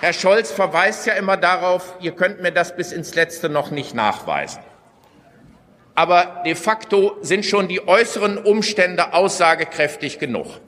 Herr 0.00 0.12
Scholz 0.12 0.50
verweist 0.52 1.06
ja 1.06 1.14
immer 1.14 1.38
darauf, 1.38 1.94
ihr 2.00 2.12
könnt 2.12 2.42
mir 2.42 2.52
das 2.52 2.76
bis 2.76 2.92
ins 2.92 3.14
Letzte 3.14 3.48
noch 3.48 3.70
nicht 3.70 3.94
nachweisen. 3.94 4.60
Aber 5.94 6.42
de 6.44 6.54
facto 6.54 7.16
sind 7.22 7.46
schon 7.46 7.68
die 7.68 7.88
äußeren 7.88 8.36
Umstände 8.36 9.14
aussagekräftig 9.14 10.18
genug. 10.18 10.60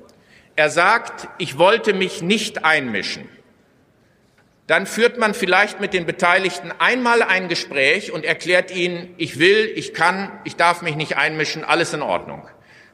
Er 0.55 0.71
sagt, 0.71 1.29
ich 1.37 1.59
wollte 1.59 1.93
mich 1.93 2.23
nicht 2.23 2.65
einmischen. 2.65 3.29
Dann 4.67 4.87
führt 4.87 5.19
man 5.19 5.33
vielleicht 5.33 5.81
mit 5.81 5.95
den 5.95 6.07
Beteiligten 6.07 6.73
einmal 6.79 7.23
ein 7.23 7.49
Gespräch 7.49 8.11
und 8.11 8.25
erklärt 8.25 8.75
ihnen, 8.75 9.15
ich 9.17 9.39
will, 9.39 9.71
ich 9.75 9.95
kann, 9.95 10.33
ich 10.45 10.57
darf 10.57 10.83
mich 10.83 10.97
nicht 10.97 11.17
einmischen, 11.17 11.65
alles 11.65 11.95
in 11.95 12.03
Ordnung. 12.03 12.49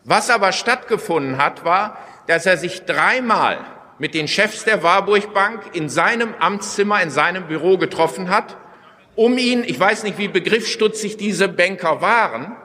Was 0.04 0.30
aber 0.30 0.52
stattgefunden 0.52 1.38
hat, 1.38 1.64
war, 1.64 1.98
dass 2.26 2.44
er 2.44 2.56
sich 2.56 2.84
dreimal 2.84 3.58
mit 3.98 4.14
den 4.14 4.28
Chefs 4.28 4.64
der 4.64 4.82
Warburg 4.82 5.32
Bank 5.32 5.62
in 5.72 5.88
seinem 5.88 6.34
Amtszimmer, 6.38 7.00
in 7.02 7.10
seinem 7.10 7.46
Büro 7.46 7.78
getroffen 7.78 8.28
hat, 8.28 8.56
um 9.14 9.38
ihn, 9.38 9.64
ich 9.64 9.78
weiß 9.78 10.02
nicht, 10.02 10.18
wie 10.18 10.28
begriffsstutzig 10.28 11.16
diese 11.16 11.48
Banker 11.48 12.00
waren, 12.00 12.56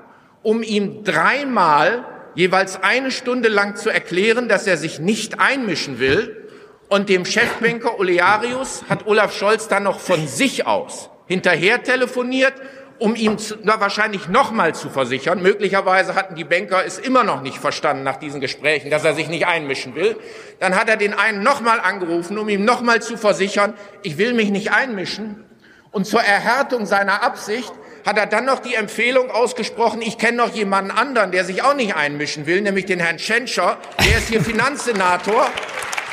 um 0.41 0.63
ihm 0.63 1.03
dreimal 1.03 2.05
jeweils 2.35 2.81
eine 2.81 3.11
Stunde 3.11 3.49
lang 3.49 3.75
zu 3.75 3.89
erklären, 3.89 4.47
dass 4.49 4.67
er 4.67 4.77
sich 4.77 4.99
nicht 4.99 5.39
einmischen 5.39 5.99
will. 5.99 6.46
Und 6.89 7.09
dem 7.09 7.25
Chefbanker 7.25 7.99
Olearius 7.99 8.83
hat 8.87 9.07
Olaf 9.07 9.35
Scholz 9.35 9.67
dann 9.67 9.83
noch 9.83 9.99
von 9.99 10.25
sich 10.27 10.65
aus 10.65 11.09
hinterher 11.27 11.83
telefoniert, 11.83 12.53
um 12.99 13.15
ihm 13.15 13.37
zu, 13.37 13.55
na, 13.61 13.79
wahrscheinlich 13.79 14.27
nochmal 14.29 14.73
zu 14.73 14.89
versichern. 14.89 15.41
Möglicherweise 15.41 16.15
hatten 16.15 16.35
die 16.35 16.45
Banker 16.45 16.85
es 16.85 16.97
immer 16.97 17.23
noch 17.23 17.41
nicht 17.41 17.57
verstanden 17.57 18.03
nach 18.03 18.15
diesen 18.15 18.41
Gesprächen, 18.41 18.89
dass 18.89 19.03
er 19.03 19.13
sich 19.13 19.27
nicht 19.27 19.45
einmischen 19.45 19.95
will. 19.95 20.17
Dann 20.59 20.75
hat 20.75 20.89
er 20.89 20.97
den 20.97 21.13
einen 21.13 21.43
nochmal 21.43 21.79
angerufen, 21.79 22.37
um 22.37 22.49
ihm 22.49 22.65
nochmal 22.65 23.01
zu 23.01 23.17
versichern, 23.17 23.73
ich 24.01 24.17
will 24.17 24.33
mich 24.33 24.49
nicht 24.49 24.71
einmischen. 24.71 25.43
Und 25.91 26.05
zur 26.05 26.21
Erhärtung 26.21 26.85
seiner 26.85 27.23
Absicht 27.23 27.71
hat 28.05 28.17
er 28.17 28.25
dann 28.25 28.45
noch 28.45 28.59
die 28.59 28.75
Empfehlung 28.75 29.29
ausgesprochen, 29.29 30.01
ich 30.01 30.17
kenne 30.17 30.37
noch 30.37 30.53
jemanden 30.53 30.91
anderen, 30.91 31.31
der 31.31 31.43
sich 31.43 31.63
auch 31.63 31.75
nicht 31.75 31.95
einmischen 31.95 32.45
will, 32.45 32.61
nämlich 32.61 32.85
den 32.85 32.99
Herrn 32.99 33.17
Tschentscher, 33.17 33.77
der 33.99 34.17
ist 34.17 34.29
hier 34.29 34.41
Finanzsenator. 34.41 35.51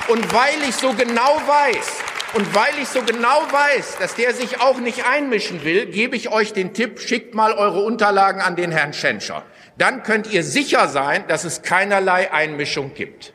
Und 0.09 0.35
weil 0.35 0.69
ich 0.69 0.77
so 0.77 0.93
genau 0.93 1.41
weiß, 1.47 2.03
Und 2.35 2.53
weil 2.53 2.77
ich 2.83 2.89
so 2.89 3.01
genau 3.03 3.47
weiß, 3.53 3.99
dass 4.01 4.17
der 4.17 4.35
sich 4.35 4.61
auch 4.61 4.79
nicht 4.79 5.07
einmischen 5.07 5.63
will, 5.63 5.87
gebe 5.87 6.17
ich 6.17 6.33
euch 6.33 6.53
den 6.53 6.75
Tipp, 6.75 6.99
schickt 6.99 7.33
mal 7.33 7.53
eure 7.53 7.81
Unterlagen 7.83 8.41
an 8.41 8.57
den 8.57 8.73
Herrn 8.73 8.93
Schenscher. 8.93 9.45
Dann 9.79 10.03
könnt 10.03 10.33
ihr 10.33 10.43
sicher 10.43 10.89
sein, 10.89 11.25
dass 11.29 11.45
es 11.45 11.63
keinerlei 11.63 12.33
Einmischung 12.33 12.93
gibt. 12.95 13.35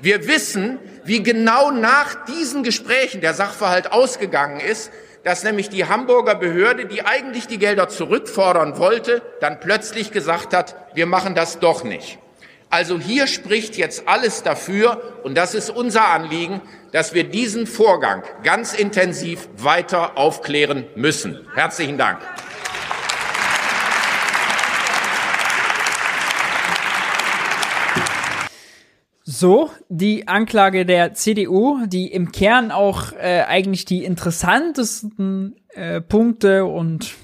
Wir 0.00 0.28
wissen, 0.28 0.78
wie 1.02 1.20
genau 1.24 1.72
nach 1.72 2.26
diesen 2.26 2.62
Gesprächen 2.62 3.20
der 3.20 3.34
Sachverhalt 3.34 3.90
ausgegangen 3.90 4.60
ist, 4.60 4.92
dass 5.24 5.42
nämlich 5.42 5.68
die 5.68 5.86
Hamburger 5.86 6.36
Behörde, 6.36 6.86
die 6.86 7.04
eigentlich 7.04 7.48
die 7.48 7.58
Gelder 7.58 7.88
zurückfordern 7.88 8.78
wollte, 8.78 9.20
dann 9.40 9.58
plötzlich 9.58 10.12
gesagt 10.12 10.54
hat, 10.54 10.76
wir 10.94 11.06
machen 11.06 11.34
das 11.34 11.58
doch 11.58 11.82
nicht. 11.82 12.20
Also 12.70 13.00
hier 13.00 13.26
spricht 13.26 13.78
jetzt 13.78 14.06
alles 14.06 14.42
dafür, 14.42 15.20
und 15.24 15.38
das 15.38 15.54
ist 15.54 15.70
unser 15.70 16.08
Anliegen, 16.08 16.60
dass 16.92 17.14
wir 17.14 17.24
diesen 17.24 17.66
Vorgang 17.66 18.22
ganz 18.42 18.74
intensiv 18.74 19.48
weiter 19.56 20.18
aufklären 20.18 20.84
müssen. 20.94 21.46
Herzlichen 21.54 21.96
Dank. 21.96 22.18
So, 29.24 29.70
die 29.88 30.28
Anklage 30.28 30.84
der 30.84 31.14
CDU, 31.14 31.86
die 31.86 32.08
im 32.08 32.32
Kern 32.32 32.70
auch 32.70 33.12
äh, 33.12 33.44
eigentlich 33.46 33.86
die 33.86 34.04
interessantesten 34.04 35.56
äh, 35.74 36.02
Punkte 36.02 36.66
und 36.66 37.14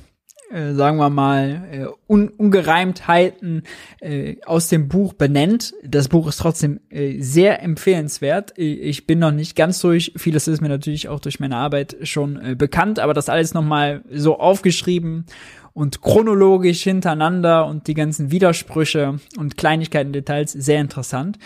äh, 0.51 0.72
sagen 0.74 0.99
wir 0.99 1.11
mal, 1.11 1.68
äh, 1.72 1.86
Un 2.12 2.28
Ungereimtheiten 2.28 3.62
äh, 4.01 4.36
aus 4.45 4.68
dem 4.68 4.88
Buch 4.88 5.14
benennt. 5.14 5.74
Das 5.84 6.09
Buch 6.09 6.28
ist 6.28 6.38
trotzdem 6.38 6.80
äh, 6.90 7.20
sehr 7.20 7.62
empfehlenswert. 7.62 8.53
Ich 8.57 9.07
bin 9.07 9.18
noch 9.18 9.32
nicht 9.32 9.57
ganz 9.57 9.80
durch. 9.80 10.12
Vieles 10.16 10.49
ist 10.49 10.61
mir 10.61 10.68
natürlich 10.68 11.09
auch 11.09 11.20
durch 11.20 11.40
meine 11.40 11.57
Arbeit 11.57 11.97
schon 12.03 12.36
äh, 12.36 12.55
bekannt, 12.55 12.99
aber 12.99 13.14
das 13.14 13.28
alles 13.28 13.55
nochmal 13.55 14.03
so 14.11 14.38
aufgeschrieben 14.38 15.26
und 15.72 16.01
chronologisch 16.03 16.82
hintereinander 16.82 17.66
und 17.66 17.88
die 17.88 17.95
ganzen 17.95 18.30
Widersprüche 18.30 19.18
und 19.36 19.57
Kleinigkeiten, 19.57 20.12
Details 20.12 20.53
sehr 20.53 20.80
interessant. 20.80 21.38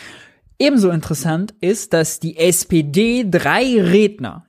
Ebenso 0.58 0.90
interessant 0.90 1.54
ist, 1.60 1.92
dass 1.92 2.20
die 2.20 2.36
SPD 2.36 3.24
drei 3.28 3.80
Redner, 3.80 4.44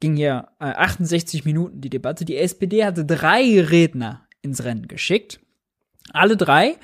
ging 0.00 0.16
ja 0.16 0.48
äh, 0.60 0.64
68 0.64 1.44
Minuten 1.44 1.80
die 1.80 1.90
Debatte. 1.90 2.24
Die 2.24 2.36
SPD 2.36 2.84
hatte 2.84 3.04
drei 3.04 3.60
Redner 3.60 4.26
ins 4.42 4.64
Rennen 4.64 4.88
geschickt. 4.88 5.40
Alle 6.12 6.36
drei 6.36 6.76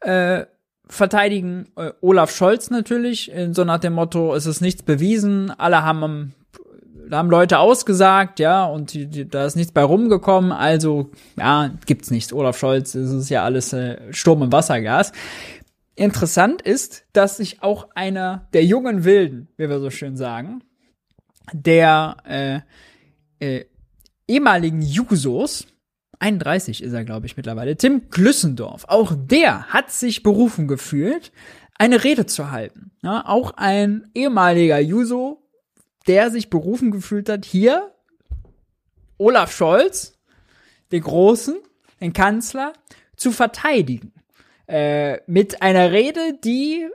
äh, 0.00 0.46
verteidigen 0.88 1.68
äh, 1.76 1.92
Olaf 2.00 2.34
Scholz 2.34 2.70
natürlich, 2.70 3.32
so 3.52 3.64
nach 3.64 3.78
dem 3.78 3.94
Motto, 3.94 4.34
es 4.34 4.46
ist 4.46 4.60
nichts 4.60 4.82
bewiesen, 4.82 5.50
alle 5.50 5.82
haben 5.82 6.34
da 7.12 7.18
haben 7.18 7.28
Leute 7.28 7.58
ausgesagt, 7.58 8.40
ja, 8.40 8.64
und 8.64 8.94
die, 8.94 9.06
die, 9.06 9.28
da 9.28 9.44
ist 9.44 9.54
nichts 9.54 9.72
bei 9.72 9.82
rumgekommen, 9.82 10.50
also 10.50 11.10
ja, 11.38 11.70
gibt's 11.84 12.10
nichts. 12.10 12.32
Olaf 12.32 12.56
Scholz, 12.58 12.94
es 12.94 13.12
ist 13.12 13.28
ja 13.28 13.44
alles 13.44 13.74
äh, 13.74 13.98
Sturm 14.14 14.42
im 14.42 14.50
Wassergas. 14.50 15.12
Interessant 15.94 16.62
ist, 16.62 17.04
dass 17.12 17.36
sich 17.36 17.62
auch 17.62 17.88
einer 17.94 18.48
der 18.54 18.64
jungen 18.64 19.04
Wilden, 19.04 19.48
wie 19.58 19.68
wir 19.68 19.78
so 19.78 19.90
schön 19.90 20.16
sagen, 20.16 20.62
der 21.54 22.16
äh, 22.24 22.60
äh, 23.44 23.64
ehemaligen 24.28 24.82
Jusos, 24.82 25.66
31 26.18 26.82
ist 26.82 26.92
er, 26.92 27.04
glaube 27.04 27.26
ich, 27.26 27.36
mittlerweile, 27.36 27.76
Tim 27.76 28.08
Glüssendorf, 28.10 28.84
auch 28.88 29.12
der 29.16 29.68
hat 29.68 29.90
sich 29.90 30.22
berufen 30.22 30.68
gefühlt, 30.68 31.32
eine 31.78 32.04
Rede 32.04 32.26
zu 32.26 32.50
halten. 32.50 32.92
Ja, 33.02 33.24
auch 33.26 33.54
ein 33.56 34.10
ehemaliger 34.14 34.78
Juso, 34.78 35.42
der 36.06 36.30
sich 36.30 36.50
berufen 36.50 36.90
gefühlt 36.90 37.28
hat, 37.28 37.44
hier 37.44 37.92
Olaf 39.18 39.52
Scholz, 39.52 40.18
den 40.92 41.02
Großen, 41.02 41.56
den 42.00 42.12
Kanzler, 42.12 42.72
zu 43.16 43.32
verteidigen. 43.32 44.12
Äh, 44.66 45.18
mit 45.26 45.62
einer 45.62 45.92
Rede, 45.92 46.38
die, 46.42 46.88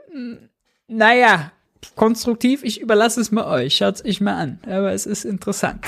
naja, 0.86 1.52
konstruktiv. 1.96 2.62
Ich 2.64 2.80
überlasse 2.80 3.20
es 3.20 3.30
mal 3.30 3.46
euch. 3.46 3.76
Schaut's 3.76 4.04
euch 4.04 4.20
mal 4.20 4.36
an. 4.36 4.60
Aber 4.66 4.92
es 4.92 5.06
ist 5.06 5.24
interessant. 5.24 5.84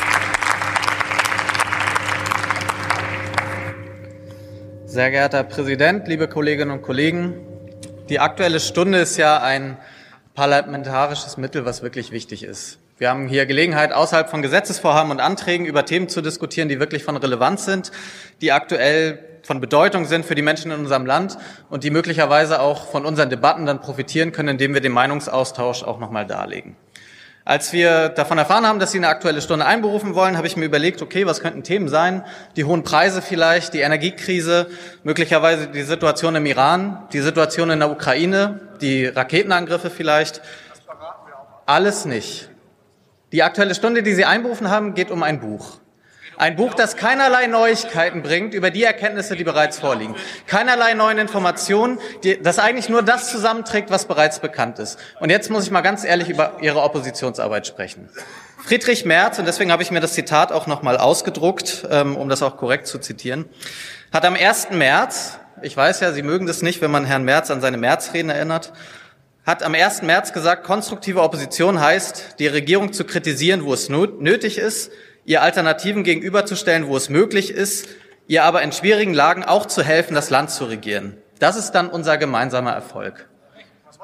Sehr 4.91 5.13
geehrter 5.13 5.37
Herr 5.39 5.45
Präsident, 5.45 6.09
liebe 6.09 6.27
Kolleginnen 6.27 6.73
und 6.73 6.83
Kollegen, 6.83 7.35
die 8.09 8.19
aktuelle 8.19 8.59
Stunde 8.59 8.99
ist 8.99 9.19
ja 9.19 9.41
ein 9.41 9.77
parlamentarisches 10.35 11.37
Mittel, 11.37 11.65
was 11.65 11.83
wirklich 11.83 12.11
wichtig 12.11 12.43
ist. 12.43 12.80
Wir 13.01 13.09
haben 13.09 13.29
hier 13.29 13.47
Gelegenheit, 13.47 13.95
außerhalb 13.95 14.29
von 14.29 14.43
Gesetzesvorhaben 14.43 15.11
und 15.11 15.21
Anträgen 15.21 15.65
über 15.65 15.87
Themen 15.87 16.11
zu 16.11 16.21
diskutieren, 16.21 16.69
die 16.69 16.81
wirklich 16.81 17.03
von 17.03 17.17
Relevanz 17.17 17.65
sind, 17.65 17.93
die 18.43 18.53
aktuell 18.53 19.19
von 19.43 19.59
Bedeutung 19.59 20.05
sind 20.05 20.27
für 20.27 20.35
die 20.35 20.43
Menschen 20.43 20.71
in 20.71 20.81
unserem 20.81 21.07
Land 21.07 21.39
und 21.71 21.83
die 21.83 21.89
möglicherweise 21.89 22.61
auch 22.61 22.89
von 22.89 23.07
unseren 23.07 23.31
Debatten 23.31 23.65
dann 23.65 23.81
profitieren 23.81 24.33
können, 24.33 24.51
indem 24.51 24.75
wir 24.75 24.83
den 24.83 24.93
Meinungsaustausch 24.93 25.83
auch 25.83 25.99
nochmal 25.99 26.27
darlegen. 26.27 26.77
Als 27.47 27.73
wir 27.73 28.11
davon 28.11 28.37
erfahren 28.37 28.67
haben, 28.67 28.79
dass 28.79 28.93
Sie 28.93 28.99
eine 28.99 29.09
aktuelle 29.09 29.41
Stunde 29.41 29.65
einberufen 29.65 30.15
wollen, 30.15 30.37
habe 30.37 30.47
ich 30.47 30.59
mir 30.59 30.67
überlegt, 30.67 31.01
okay, 31.01 31.25
was 31.25 31.41
könnten 31.41 31.63
Themen 31.63 31.89
sein? 31.89 32.23
Die 32.57 32.65
hohen 32.65 32.85
Preise 32.85 33.23
vielleicht, 33.23 33.73
die 33.73 33.81
Energiekrise, 33.81 34.67
möglicherweise 35.05 35.69
die 35.69 35.85
Situation 35.85 36.35
im 36.35 36.45
Iran, 36.45 37.09
die 37.15 37.21
Situation 37.21 37.71
in 37.71 37.79
der 37.79 37.91
Ukraine, 37.91 38.61
die 38.83 39.07
Raketenangriffe 39.07 39.89
vielleicht. 39.89 40.43
Alles 41.65 42.05
nicht. 42.05 42.50
Die 43.33 43.43
aktuelle 43.45 43.75
Stunde, 43.75 44.03
die 44.03 44.15
Sie 44.15 44.25
einberufen 44.25 44.71
haben, 44.71 44.95
geht 44.95 45.11
um 45.11 45.23
ein 45.23 45.39
Buch. 45.39 45.79
Ein 46.37 46.57
Buch, 46.57 46.73
das 46.75 46.97
keinerlei 46.97 47.47
Neuigkeiten 47.47 48.23
bringt 48.23 48.55
über 48.55 48.71
die 48.71 48.83
Erkenntnisse, 48.83 49.37
die 49.37 49.45
bereits 49.45 49.79
vorliegen. 49.79 50.15
Keinerlei 50.47 50.95
neuen 50.95 51.19
Informationen, 51.19 51.99
die, 52.25 52.43
das 52.43 52.59
eigentlich 52.59 52.89
nur 52.89 53.03
das 53.03 53.31
zusammenträgt, 53.31 53.91
was 53.91 54.07
bereits 54.07 54.39
bekannt 54.39 54.79
ist. 54.79 54.99
Und 55.21 55.29
jetzt 55.29 55.51
muss 55.51 55.65
ich 55.65 55.71
mal 55.71 55.83
ganz 55.83 56.03
ehrlich 56.03 56.31
über 56.31 56.57
Ihre 56.63 56.81
Oppositionsarbeit 56.81 57.67
sprechen. 57.67 58.09
Friedrich 58.65 59.05
Merz, 59.05 59.39
und 59.39 59.45
deswegen 59.45 59.71
habe 59.71 59.83
ich 59.83 59.91
mir 59.91 60.01
das 60.01 60.15
Zitat 60.15 60.51
auch 60.51 60.67
nochmal 60.67 60.97
ausgedruckt, 60.97 61.87
ähm, 61.91 62.17
um 62.17 62.29
das 62.29 62.43
auch 62.43 62.57
korrekt 62.57 62.87
zu 62.87 62.99
zitieren, 62.99 63.45
hat 64.11 64.25
am 64.25 64.35
1. 64.35 64.71
März, 64.71 65.39
ich 65.63 65.77
weiß 65.77 66.01
ja, 66.01 66.13
Sie 66.13 66.23
mögen 66.23 66.47
das 66.47 66.63
nicht, 66.63 66.81
wenn 66.81 66.91
man 66.91 67.05
Herrn 67.05 67.25
Merz 67.25 67.51
an 67.51 67.61
seine 67.61 67.77
Märzreden 67.77 68.31
erinnert, 68.31 68.73
hat 69.51 69.65
am 69.65 69.75
1. 69.75 70.03
März 70.03 70.33
gesagt, 70.33 70.63
konstruktive 70.63 71.23
Opposition 71.23 71.81
heißt, 71.81 72.37
die 72.39 72.47
Regierung 72.47 72.93
zu 72.93 73.05
kritisieren, 73.05 73.65
wo 73.65 73.75
es 73.75 73.89
nötig 73.89 74.59
ist, 74.59 74.93
ihr 75.25 75.43
Alternativen 75.43 76.05
gegenüberzustellen, 76.05 76.87
wo 76.87 76.97
es 76.97 77.09
möglich 77.09 77.51
ist, 77.51 77.89
ihr 78.29 78.45
aber 78.45 78.63
in 78.63 78.71
schwierigen 78.71 79.13
Lagen 79.13 79.43
auch 79.43 79.67
zu 79.67 79.83
helfen, 79.83 80.15
das 80.15 80.31
Land 80.31 80.53
zu 80.53 80.67
regieren. 80.67 81.17
Das 81.41 81.57
ist 81.57 81.73
dann 81.73 81.91
unser 81.91 82.17
gemeinsamer 82.17 82.71
Erfolg. 82.71 83.29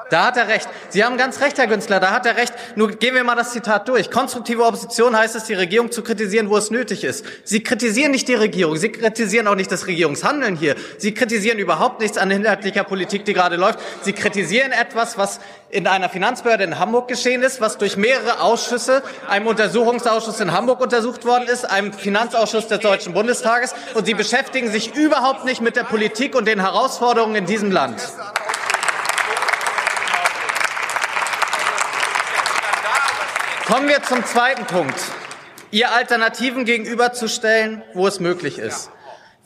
Da 0.09 0.27
hat 0.27 0.37
er 0.37 0.47
recht. 0.47 0.69
Sie 0.91 1.05
haben 1.05 1.17
ganz 1.17 1.41
recht, 1.41 1.59
Herr 1.59 1.67
Günzler, 1.67 1.99
da 1.99 2.13
hat 2.13 2.27
er 2.27 2.37
recht. 2.37 2.55
Nur 2.77 2.93
gehen 2.93 3.15
wir 3.15 3.25
mal 3.25 3.35
das 3.35 3.53
Zitat 3.53 3.89
durch. 3.89 4.11
Konstruktive 4.11 4.65
Opposition 4.65 5.17
heißt 5.17 5.35
es, 5.35 5.45
die 5.45 5.55
Regierung 5.55 5.91
zu 5.91 6.03
kritisieren, 6.03 6.49
wo 6.49 6.57
es 6.57 6.71
nötig 6.71 7.03
ist. 7.03 7.25
Sie 7.43 7.63
kritisieren 7.63 8.13
nicht 8.13 8.29
die 8.29 8.35
Regierung, 8.35 8.77
Sie 8.77 8.91
kritisieren 8.91 9.49
auch 9.49 9.57
nicht 9.57 9.73
das 9.73 9.89
Regierungshandeln 9.89 10.55
hier. 10.55 10.77
Sie 10.99 11.13
kritisieren 11.13 11.59
überhaupt 11.59 12.01
nichts 12.01 12.19
an 12.19 12.31
inhaltlicher 12.31 12.85
Politik, 12.85 13.25
die 13.25 13.33
gerade 13.33 13.57
läuft. 13.57 13.81
Sie 14.03 14.13
kritisieren 14.13 14.71
etwas, 14.71 15.19
was 15.19 15.41
in 15.71 15.89
einer 15.89 16.09
Finanzbehörde 16.09 16.63
in 16.63 16.79
Hamburg 16.79 17.09
geschehen 17.09 17.43
ist, 17.43 17.61
was 17.61 17.77
durch 17.77 17.97
mehrere 17.97 18.41
Ausschüsse, 18.41 19.03
einem 19.29 19.49
Untersuchungsausschuss 19.49 20.39
in 20.39 20.53
Hamburg 20.53 20.81
untersucht 20.81 21.25
worden 21.25 21.49
ist, 21.49 21.69
einem 21.69 21.93
Finanzausschuss 21.93 22.69
des 22.69 22.79
Deutschen 22.79 23.13
Bundestages. 23.13 23.75
Und 23.95 24.07
Sie 24.07 24.15
beschäftigen 24.15 24.71
sich 24.71 24.95
überhaupt 24.95 25.45
nicht 25.45 25.61
mit 25.61 25.75
der 25.75 25.83
Politik 25.83 26.37
und 26.37 26.47
den 26.47 26.61
Herausforderungen 26.61 27.35
in 27.35 27.47
diesem 27.47 27.73
Land. 27.73 28.01
Kommen 33.67 33.89
wir 33.89 34.01
zum 34.05 34.25
zweiten 34.25 34.65
Punkt. 34.65 34.95
Ihr 35.73 35.91
Alternativen 35.91 36.65
gegenüberzustellen, 36.65 37.83
wo 37.95 38.07
es 38.07 38.21
möglich 38.21 38.61
ist. 38.61 38.93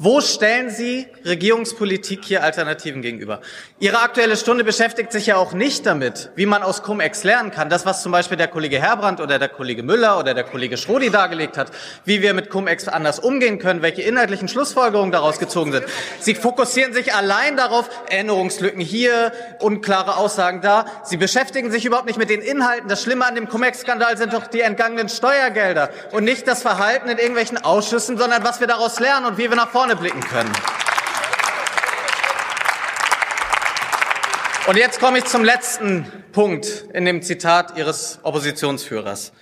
Wo 0.03 0.22
stellen 0.22 0.70
Sie 0.70 1.07
Regierungspolitik 1.26 2.24
hier 2.24 2.42
Alternativen 2.42 3.03
gegenüber? 3.03 3.42
Ihre 3.80 4.01
aktuelle 4.01 4.38
Stunde 4.38 4.64
beschäftigt 4.64 5.12
sich 5.12 5.26
ja 5.26 5.36
auch 5.36 5.53
nicht 5.53 5.84
damit, 5.84 6.30
wie 6.36 6.46
man 6.46 6.62
aus 6.62 6.82
Cum-Ex 6.82 7.22
lernen 7.22 7.51
kann. 7.51 7.68
Das, 7.68 7.84
was 7.84 8.03
zum 8.03 8.11
Beispiel 8.11 8.38
der 8.38 8.48
Kollege 8.48 8.78
Herbrandt 8.80 9.20
oder 9.20 9.38
der 9.38 9.51
Kollege 9.51 9.82
Müller 9.82 10.18
oder 10.18 10.32
der 10.32 10.44
Kollege 10.44 10.78
Schrodi 10.78 11.11
dargelegt 11.11 11.59
hat, 11.59 11.70
wie 12.07 12.22
wir 12.22 12.32
mit 12.32 12.48
Cum-Ex 12.48 12.88
anders 12.88 13.18
umgehen 13.18 13.59
können, 13.59 13.82
welche 13.82 14.01
inhaltlichen 14.01 14.48
Schlussfolgerungen 14.48 15.12
daraus 15.12 15.38
gezogen 15.38 15.72
sind. 15.72 15.84
Sie 16.18 16.34
fokussieren 16.34 16.94
sich 16.94 17.12
allein 17.12 17.59
darauf, 17.59 17.90
Erinnerungslücken 18.09 18.80
hier, 18.80 19.32
unklare 19.59 20.16
Aussagen 20.16 20.62
da. 20.62 20.86
Sie 21.05 21.18
beschäftigen 21.18 21.70
sich 21.70 21.84
überhaupt 21.84 22.07
nicht 22.07 22.18
mit 22.18 22.30
den 22.30 22.40
Inhalten. 22.40 22.88
Das 22.88 23.03
Schlimme 23.03 23.26
an 23.26 23.34
dem 23.34 23.51
Cum-Ex-Skandal 23.51 24.16
sind 24.16 24.32
doch 24.32 24.46
die 24.46 24.62
entgangenen 24.62 25.11
Steuergelder 25.11 25.90
und 26.12 26.24
nicht 26.24 26.48
das 26.48 26.62
Verhalten 26.62 27.11
in 27.11 27.18
irgendwelchen 27.18 27.59
Ausschüssen, 27.59 28.16
sondern 28.16 28.44
was 28.44 28.61
wir 28.61 28.66
daraus 28.66 28.98
lernen 28.98 29.26
und 29.26 29.36
wie 29.36 29.51
wir 29.51 29.57
nach 29.57 29.68
vorne 29.68 29.89
vorne 29.91 29.97
blicken 29.97 30.20
können. 30.20 30.53
Und 34.66 34.76
jetzt 34.76 35.01
komme 35.01 35.18
ich 35.18 35.24
zum 35.24 35.43
letzten 35.43 36.07
Punkt 36.32 36.84
in 36.93 37.05
dem 37.05 37.22
Zitat 37.22 37.76
Ihres 37.76 38.20
Oppositionsführers. 38.22 39.32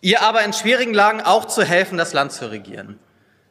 ihr 0.00 0.20
aber 0.20 0.42
in 0.42 0.52
schwierigen 0.52 0.94
Lagen 0.94 1.20
auch 1.20 1.44
zu 1.44 1.62
helfen, 1.62 1.96
das 1.96 2.12
Land 2.12 2.32
zu 2.32 2.50
regieren. 2.50 2.98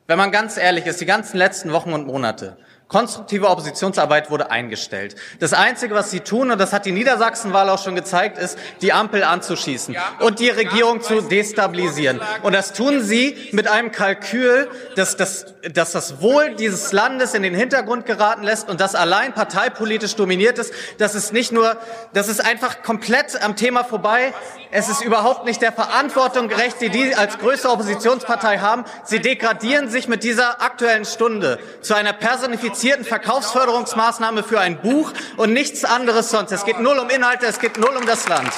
Wenn 0.08 0.18
man 0.18 0.32
ganz 0.32 0.58
ehrlich 0.58 0.86
ist, 0.86 1.00
die 1.00 1.06
ganzen 1.06 1.38
letzten 1.38 1.72
Wochen 1.72 1.94
und 1.94 2.08
Monate, 2.08 2.58
Konstruktive 2.92 3.48
Oppositionsarbeit 3.50 4.30
wurde 4.32 4.52
eingestellt. 4.52 5.16
Das 5.40 5.54
Einzige, 5.54 5.96
was 5.96 6.12
sie 6.12 6.20
tun, 6.20 6.52
und 6.52 6.60
das 6.60 6.74
hat 6.74 6.86
die 6.86 6.92
Niedersachsenwahl 6.92 7.70
auch 7.70 7.82
schon 7.82 7.96
gezeigt, 7.96 8.38
ist, 8.38 8.60
die 8.82 8.92
Ampel 8.92 9.24
anzuschießen 9.24 9.96
und 10.20 10.40
die 10.40 10.50
Regierung 10.50 11.02
zu 11.02 11.22
destabilisieren. 11.22 12.20
Und 12.44 12.52
das 12.52 12.74
tun 12.74 13.02
sie 13.02 13.38
mit 13.54 13.70
einem 13.70 13.94
Kalkül, 13.94 14.70
dass 14.98 15.16
das, 15.16 15.46
dass 15.72 15.94
das 15.94 16.20
Wohl 16.20 16.56
dieses 16.56 16.92
Landes 16.92 17.34
in 17.34 17.44
den 17.44 17.56
Hintergrund 17.56 18.06
geraten 18.06 18.44
lässt 18.44 18.68
und 18.68 18.82
das 18.82 18.94
allein 18.94 19.34
parteipolitisch 19.34 20.18
dominiert 20.18 20.60
ist. 20.60 20.74
Das 20.98 21.16
ist 21.16 21.32
nicht 21.32 21.54
nur, 21.54 21.78
das 22.12 22.28
ist 22.28 22.44
einfach 22.44 22.84
komplett 22.84 23.42
am 23.42 23.56
Thema 23.56 23.86
vorbei. 23.86 24.34
Es 24.70 24.90
ist 24.90 25.02
überhaupt 25.02 25.46
nicht 25.46 25.62
der 25.62 25.72
Verantwortung 25.72 26.50
gerecht, 26.50 26.82
die 26.82 26.90
die 26.90 27.16
als 27.16 27.38
größte 27.38 27.70
Oppositionspartei 27.70 28.58
haben. 28.58 28.84
Sie 29.06 29.22
degradieren 29.22 29.90
sich 29.90 30.10
mit 30.10 30.26
dieser 30.26 30.62
aktuellen 30.62 31.06
Stunde 31.06 31.58
zu 31.80 31.94
einer 31.94 32.12
personifizierten 32.12 32.81
Verkaufsförderungsmaßnahme 32.82 34.44
für 34.44 34.60
ein 34.60 34.82
Buch 34.82 35.14
und 35.38 35.54
nichts 35.54 35.86
anderes 35.86 36.32
sonst. 36.32 36.52
Es 36.52 36.66
geht 36.66 36.80
null 36.80 36.98
um 36.98 37.10
Inhalte, 37.10 37.46
es 37.46 37.60
geht 37.60 37.78
null 37.78 37.96
um 37.96 38.06
das 38.06 38.28
Land. 38.28 38.52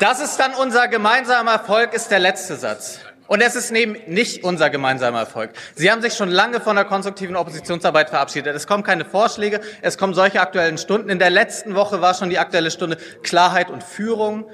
Das 0.00 0.20
ist 0.20 0.36
dann 0.36 0.52
unser 0.54 0.88
gemeinsamer 0.88 1.52
Erfolg, 1.52 1.94
ist 1.94 2.10
der 2.10 2.18
letzte 2.18 2.56
Satz. 2.56 2.98
Und 3.26 3.40
es 3.40 3.56
ist 3.56 3.72
neben 3.72 3.96
nicht 4.06 4.44
unser 4.44 4.68
gemeinsamer 4.68 5.20
Erfolg. 5.20 5.52
Sie 5.74 5.90
haben 5.90 6.02
sich 6.02 6.12
schon 6.12 6.28
lange 6.28 6.60
von 6.60 6.76
der 6.76 6.84
konstruktiven 6.84 7.36
Oppositionsarbeit 7.36 8.10
verabschiedet. 8.10 8.54
Es 8.54 8.66
kommen 8.66 8.82
keine 8.82 9.06
Vorschläge, 9.06 9.60
es 9.80 9.96
kommen 9.96 10.12
solche 10.12 10.42
aktuellen 10.42 10.76
Stunden. 10.76 11.08
In 11.08 11.18
der 11.18 11.30
letzten 11.30 11.74
Woche 11.74 12.02
war 12.02 12.12
schon 12.12 12.28
die 12.28 12.38
aktuelle 12.38 12.70
Stunde 12.70 12.98
Klarheit 13.22 13.70
und 13.70 13.82
Führung. 13.82 14.44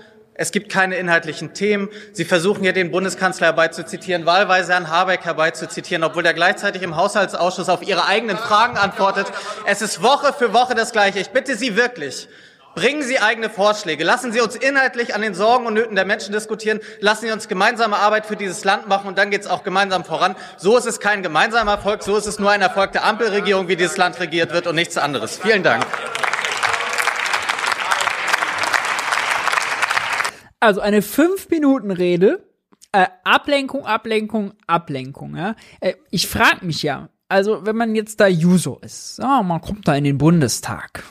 Es 0.41 0.53
gibt 0.53 0.73
keine 0.73 0.97
inhaltlichen 0.97 1.53
Themen. 1.53 1.91
Sie 2.15 2.25
versuchen 2.25 2.63
hier 2.63 2.73
den 2.73 2.91
Bundeskanzler 2.91 3.49
herbeizuzitieren, 3.49 4.25
wahlweise 4.25 4.73
Herrn 4.73 4.89
Habeck 4.89 5.27
herbeizuzitieren, 5.27 6.03
obwohl 6.03 6.23
der 6.23 6.33
gleichzeitig 6.33 6.81
im 6.81 6.97
Haushaltsausschuss 6.97 7.69
auf 7.69 7.87
Ihre 7.87 8.07
eigenen 8.07 8.39
Fragen 8.39 8.79
antwortet. 8.79 9.27
Es 9.67 9.83
ist 9.83 10.03
Woche 10.03 10.33
für 10.33 10.55
Woche 10.55 10.75
das 10.75 10.93
Gleiche. 10.93 11.19
Ich 11.19 11.29
bitte 11.29 11.57
Sie 11.57 11.77
wirklich, 11.77 12.27
Bringen 12.75 13.03
Sie 13.03 13.19
eigene 13.19 13.51
Vorschläge. 13.51 14.03
Lassen 14.03 14.33
Sie 14.33 14.41
uns 14.41 14.57
inhaltlich 14.57 15.15
an 15.15 15.21
den 15.21 15.35
Sorgen 15.35 15.67
und 15.67 15.75
Nöten 15.75 15.97
der 15.97 16.07
Menschen 16.07 16.33
diskutieren. 16.33 16.81
Lassen 17.01 17.27
Sie 17.27 17.33
uns 17.33 17.47
gemeinsame 17.47 17.97
Arbeit 17.97 18.25
für 18.25 18.37
dieses 18.37 18.65
Land 18.65 18.89
machen 18.89 19.09
und 19.09 19.19
dann 19.19 19.31
geht 19.31 19.43
es 19.43 19.47
auch 19.47 19.65
gemeinsam 19.65 20.05
voran. 20.07 20.37
So 20.57 20.79
ist 20.79 20.87
es 20.87 21.01
kein 21.01 21.23
gemeinsamer 21.23 21.73
Erfolg, 21.73 22.03
so 22.03 22.17
ist 22.17 22.27
es 22.27 22.39
nur 22.39 22.51
ein 22.51 22.63
Erfolg 22.63 22.93
der 22.93 23.05
Ampelregierung, 23.05 23.69
wie 23.69 23.77
dieses 23.77 23.99
Land 23.99 24.21
regiert 24.21 24.53
wird 24.55 24.67
und 24.69 24.77
nichts 24.77 24.97
anderes. 24.97 25.39
Vielen 25.43 25.65
Dank. 25.65 25.85
Also 30.61 30.81
eine 30.83 31.01
fünf 31.01 31.49
Minuten 31.49 31.91
Rede, 31.91 32.45
äh, 32.93 33.07
Ablenkung, 33.25 33.87
Ablenkung, 33.87 34.53
Ablenkung. 34.67 35.37
Ja? 35.37 35.57
Äh, 35.81 35.95
ich 36.11 36.29
frage 36.29 36.67
mich 36.67 36.83
ja, 36.83 37.09
also 37.29 37.65
wenn 37.65 37.77
man 37.77 37.95
jetzt 37.95 38.21
da 38.21 38.27
Juso 38.27 38.79
ist, 38.83 39.21
oh, 39.23 39.43
man 39.43 39.61
kommt 39.61 39.89
da 39.89 39.95
in 39.95 40.05
den 40.05 40.19
Bundestag 40.19 41.05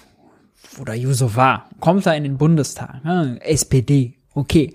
oder 0.80 0.93
Juso 0.93 1.36
war, 1.36 1.70
kommt 1.80 2.06
da 2.06 2.14
in 2.14 2.24
den 2.24 2.38
Bundestag, 2.38 3.02
ja? 3.04 3.36
SPD, 3.38 4.16
okay. 4.36 4.74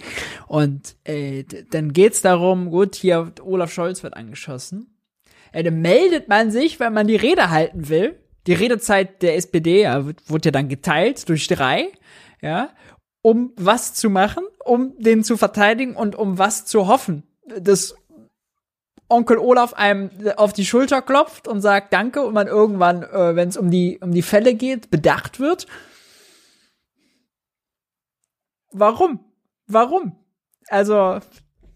Und 0.48 0.96
äh, 1.04 1.44
dann 1.70 1.92
geht's 1.92 2.22
darum, 2.22 2.70
gut, 2.70 2.94
hier 2.96 3.32
Olaf 3.42 3.72
Scholz 3.72 4.02
wird 4.02 4.16
angeschossen. 4.16 4.96
Äh, 5.52 5.62
dann 5.62 5.82
meldet 5.82 6.28
man 6.28 6.50
sich, 6.50 6.80
wenn 6.80 6.92
man 6.92 7.06
die 7.06 7.16
Rede 7.16 7.50
halten 7.50 7.88
will. 7.88 8.18
Die 8.46 8.54
Redezeit 8.54 9.22
der 9.22 9.36
SPD 9.36 9.82
ja, 9.82 10.04
wird, 10.04 10.28
wird 10.28 10.46
ja 10.46 10.50
dann 10.50 10.68
geteilt 10.68 11.28
durch 11.28 11.46
drei, 11.46 11.88
ja, 12.42 12.70
um 13.24 13.54
was 13.56 13.94
zu 13.94 14.10
machen, 14.10 14.44
um 14.62 14.92
den 14.98 15.24
zu 15.24 15.38
verteidigen 15.38 15.96
und 15.96 16.14
um 16.14 16.36
was 16.36 16.66
zu 16.66 16.88
hoffen. 16.88 17.22
Dass 17.58 17.96
Onkel 19.08 19.38
Olaf 19.38 19.72
einem 19.72 20.10
auf 20.36 20.52
die 20.52 20.66
Schulter 20.66 21.00
klopft 21.00 21.48
und 21.48 21.62
sagt 21.62 21.94
Danke 21.94 22.22
und 22.22 22.34
man 22.34 22.48
irgendwann, 22.48 23.02
äh, 23.02 23.34
wenn 23.34 23.48
es 23.48 23.56
um 23.56 23.70
die, 23.70 23.98
um 24.02 24.12
die 24.12 24.20
Fälle 24.20 24.54
geht, 24.54 24.90
bedacht 24.90 25.40
wird. 25.40 25.66
Warum? 28.72 29.20
Warum? 29.66 30.16
Also, 30.68 31.20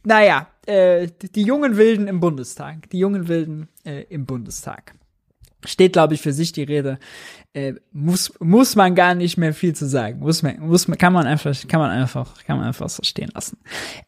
naja, 0.05 0.49
äh, 0.67 1.09
die 1.35 1.45
jungen 1.45 1.79
Wilden 1.79 2.09
im 2.09 2.21
Bundestag. 2.21 2.91
Die 2.91 2.99
jungen 2.99 3.27
Wilden 3.27 3.69
äh, 3.87 4.03
im 4.11 4.27
Bundestag 4.27 4.95
steht, 5.65 5.95
glaube 5.95 6.13
ich, 6.13 6.21
für 6.21 6.33
sich 6.33 6.53
die 6.53 6.65
Rede. 6.65 6.99
Äh, 7.55 7.75
muss, 7.93 8.33
muss 8.41 8.77
man 8.77 8.95
gar 8.95 9.15
nicht 9.15 9.39
mehr 9.39 9.55
viel 9.55 9.75
zu 9.75 9.87
sagen. 9.87 10.21
Muss 10.21 10.43
man, 10.43 10.61
muss 10.61 10.87
man, 10.87 10.99
kann 10.99 11.13
man 11.13 11.27
einfach, 11.27 11.57
kann 11.67 11.81
man 11.81 11.91
einfach, 11.91 12.45
kann 12.45 12.59
man 12.59 12.67
einfach 12.67 12.89
so 12.89 13.03
stehen 13.03 13.31
lassen. 13.35 13.59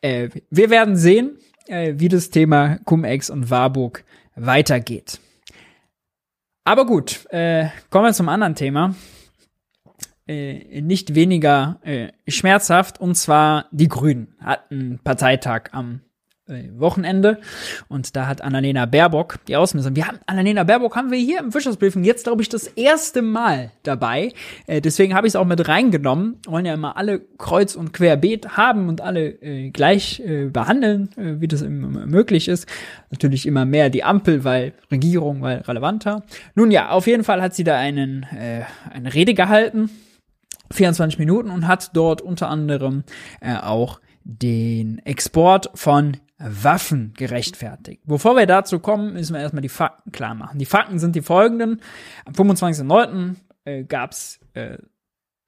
Äh, 0.03 0.29
wir 0.51 0.71
werden 0.71 0.97
sehen, 0.97 1.39
äh, 1.67 1.95
wie 1.97 2.09
das 2.09 2.31
Thema 2.31 2.79
Cum-Ex 2.85 3.31
und 3.31 3.51
Warburg 3.51 4.05
weitergeht. 4.37 5.21
Aber 6.65 6.85
gut, 6.85 7.27
äh, 7.31 7.69
kommen 7.89 8.07
wir 8.07 8.13
zum 8.13 8.29
anderen 8.29 8.55
Thema. 8.55 8.95
Äh, 10.27 10.83
nicht 10.83 11.15
weniger 11.15 11.81
schmerzhaft, 12.29 13.01
und 13.01 13.17
zwar 13.17 13.67
die 13.73 13.89
Grünen 13.89 14.37
hatten 14.41 15.01
Parteitag 15.03 15.71
am 15.73 16.03
Wochenende. 16.77 17.39
Und 17.89 18.17
da 18.17 18.27
hat 18.27 18.43
Annalena 18.43 18.87
Baerbock 18.87 19.45
die 19.47 19.57
Außenministerin. 19.57 19.97
Wir 19.97 20.07
haben 20.07 20.19
Annalena 20.27 20.65
Baerbock 20.65 20.97
haben 20.97 21.11
wir 21.11 21.19
hier 21.19 21.41
im 21.41 21.55
Wirtschaftsbriefing 21.55 22.05
jetzt, 22.05 22.25
glaube 22.25 22.43
ich, 22.43 22.49
das 22.49 22.67
erste 22.67 23.23
Mal 23.23 23.73
dabei. 23.83 24.33
Äh, 24.67 24.81
deswegen 24.81 25.15
habe 25.15 25.27
ich 25.27 25.33
es 25.33 25.37
auch 25.37 25.45
mit 25.45 25.69
reingenommen. 25.69 26.39
Wollen 26.47 26.67
ja 26.67 26.75
immer 26.75 26.97
alle 26.97 27.21
kreuz 27.39 27.75
und 27.75 27.93
querbeet 27.93 28.57
haben 28.57 28.89
und 28.89 29.01
alle 29.01 29.29
äh, 29.43 29.71
gleich 29.71 30.21
äh, 30.21 30.47
behandeln, 30.47 31.11
äh, 31.17 31.41
wie 31.41 31.49
das 31.49 31.63
immer 31.63 32.07
möglich 32.07 32.49
ist. 32.49 32.67
Natürlich 33.11 33.47
immer 33.47 33.65
mehr 33.65 33.91
die 33.91 34.05
Ampel, 34.05 34.45
weil 34.45 34.73
Regierung, 34.91 35.43
weil 35.43 35.59
relevanter. 35.59 36.25
Nun 36.55 36.71
ja, 36.71 36.91
auf 36.91 37.07
jeden 37.07 37.25
Fall 37.25 37.43
hat 37.43 37.55
sie 37.55 37.65
da 37.65 37.77
einen, 37.77 38.25
äh, 38.25 38.63
eine 38.93 39.15
Rede 39.15 39.35
gehalten. 39.35 39.91
24 40.73 41.19
Minuten 41.19 41.51
und 41.51 41.67
hat 41.67 41.91
dort 41.95 42.23
unter 42.23 42.49
anderem 42.49 43.05
äh, 43.41 43.57
auch 43.57 44.01
den 44.25 44.99
Export 45.05 45.71
von 45.75 46.17
Waffen 46.41 47.13
gerechtfertigt. 47.17 48.03
Bevor 48.07 48.37
wir 48.37 48.47
dazu 48.47 48.81
kommen, 48.81 49.13
müssen 49.13 49.35
wir 49.35 49.41
erstmal 49.41 49.63
die 49.63 49.69
Fakten 49.69 50.11
klar 50.11 50.35
machen. 50.35 50.59
Die 50.59 50.67
Fakten 50.67 50.99
sind 50.99 51.15
die 51.15 51.23
folgenden. 51.23 51.81
Am 52.25 52.33
25.09. 52.33 53.37
Äh, 53.65 53.85
gab 53.85 54.13
es 54.13 54.41
äh, 54.55 54.79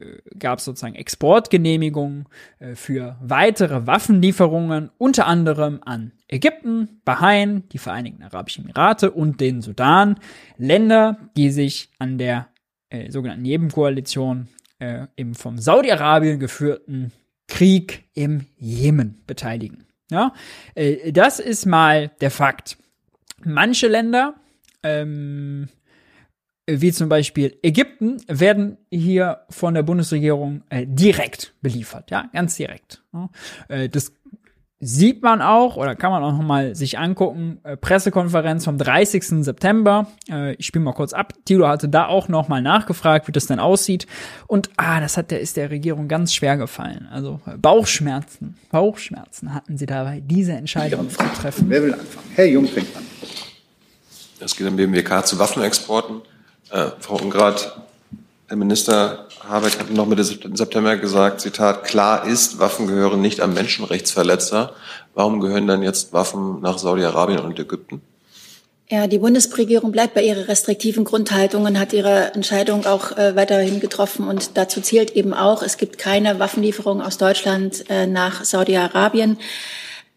äh, 0.03 0.19
gab 0.39 0.59
es 0.59 0.65
sozusagen 0.65 0.95
Exportgenehmigungen 0.95 2.27
äh, 2.59 2.75
für 2.75 3.17
weitere 3.21 3.87
Waffenlieferungen, 3.87 4.91
unter 4.99 5.27
anderem 5.27 5.81
an 5.85 6.13
Ägypten, 6.29 7.01
Bahrain, 7.05 7.69
die 7.71 7.79
Vereinigten 7.79 8.23
Arabischen 8.23 8.65
Emirate 8.65 9.11
und 9.11 9.41
den 9.41 9.63
Sudan. 9.63 10.19
Länder, 10.57 11.19
die 11.37 11.51
sich 11.51 11.91
an 11.99 12.19
der 12.19 12.49
äh, 12.91 13.11
sogenannten 13.11 13.43
Nebenkoalition 13.43 14.49
äh, 14.79 15.07
im 15.17 15.35
vom 15.35 15.59
Saudi-Arabien 15.59 16.39
geführten 16.39 17.13
Krieg 17.49 18.05
im 18.15 18.47
Jemen 18.57 19.23
beteiligen. 19.27 19.87
Ja, 20.11 20.35
äh, 20.75 21.13
das 21.13 21.39
ist 21.39 21.67
mal 21.67 22.11
der 22.21 22.31
Fakt. 22.31 22.77
Manche 23.45 23.89
Länder, 23.89 24.35
ähm, 24.83 25.69
wie 26.67 26.93
zum 26.93 27.09
Beispiel 27.09 27.59
Ägypten, 27.63 28.19
werden 28.29 28.79
hier 28.91 29.45
von 29.51 29.75
der 29.75 29.83
Bundesregierung 29.83 30.63
äh, 30.71 30.87
direkt 30.87 31.55
beliefert, 31.61 32.11
ja, 32.11 32.29
ganz 32.33 32.57
direkt. 32.57 33.03
Ja. 33.13 33.31
Äh, 33.69 33.89
das 33.89 34.13
sieht 34.85 35.23
man 35.23 35.41
auch 35.41 35.77
oder 35.77 35.95
kann 35.95 36.11
man 36.11 36.25
auch 36.25 36.33
noch 36.33 36.43
mal 36.43 36.75
sich 36.75 36.99
angucken. 36.99 37.61
Äh, 37.63 37.77
Pressekonferenz 37.77 38.65
vom 38.65 38.79
30. 38.79 39.45
September. 39.45 40.09
Äh, 40.29 40.55
ich 40.55 40.67
spiele 40.67 40.85
mal 40.85 40.93
kurz 40.93 41.13
ab. 41.13 41.35
Tilo 41.45 41.69
hatte 41.69 41.89
da 41.89 42.07
auch 42.07 42.27
noch 42.27 42.49
mal 42.49 42.61
nachgefragt, 42.61 43.29
wie 43.29 43.33
das 43.33 43.47
denn 43.47 43.61
aussieht. 43.61 44.09
Und 44.49 44.71
ah, 44.77 45.01
das 45.01 45.17
hat 45.17 45.31
der 45.31 45.39
ist 45.39 45.57
der 45.57 45.71
Regierung 45.71 46.09
ganz 46.09 46.35
schwer 46.35 46.57
gefallen. 46.57 47.09
Also 47.13 47.41
Bauchschmerzen, 47.59 48.57
Bauchschmerzen 48.73 49.55
hatten 49.55 49.79
sie 49.79 49.87
dabei, 49.87 50.21
diese 50.21 50.53
Entscheidung 50.53 51.09
zu 51.09 51.19
treffen. 51.41 51.71
Wer 51.71 51.85
will 51.85 51.93
anfangen? 51.95 52.27
Herr 52.35 52.47
Jung 52.47 52.67
fängt 52.67 52.95
an. 52.97 53.05
Es 54.41 54.57
geht 54.57 54.67
am 54.67 54.75
BMWK 54.75 55.25
zu 55.25 55.39
Waffenexporten. 55.39 56.23
Äh, 56.71 56.89
Frau 56.99 57.19
Ungrad, 57.23 57.81
Herr 58.53 58.59
Minister 58.59 59.29
Habeck 59.49 59.79
hat 59.79 59.91
noch 59.93 60.05
Mitte 60.05 60.25
September 60.25 60.99
gesagt, 60.99 61.41
Zitat, 61.41 61.85
klar 61.85 62.27
ist, 62.27 62.59
Waffen 62.59 62.87
gehören 62.87 63.23
nicht 63.23 63.41
am 63.41 63.55
Menschenrechtsverletzer. 63.55 64.75
Warum 65.15 65.41
gehören 65.41 65.67
dann 65.67 65.83
jetzt 65.83 66.13
Waffen 66.13 66.61
nach 66.61 66.77
Saudi-Arabien 66.77 67.39
und 67.39 67.59
Ägypten? 67.59 68.03
Ja, 68.91 69.07
die 69.07 69.21
Bundesregierung 69.21 69.91
bleibt 69.91 70.13
bei 70.13 70.23
ihrer 70.23 70.49
restriktiven 70.49 71.05
Grundhaltung 71.05 71.65
und 71.65 71.81
hat 71.81 71.95
ihre 71.95 72.35
Entscheidung 72.35 72.85
auch 72.85 73.17
äh, 73.17 73.35
weiterhin 73.37 73.81
getroffen. 73.81 74.29
Und 74.29 74.59
dazu 74.59 74.83
zählt 74.83 75.13
eben 75.13 75.33
auch, 75.33 75.63
es 75.63 75.79
gibt 75.79 75.97
keine 75.97 76.39
Waffenlieferung 76.39 77.01
aus 77.01 77.17
Deutschland 77.17 77.87
äh, 77.89 78.07
nach 78.07 78.45
Saudi-Arabien. 78.45 79.39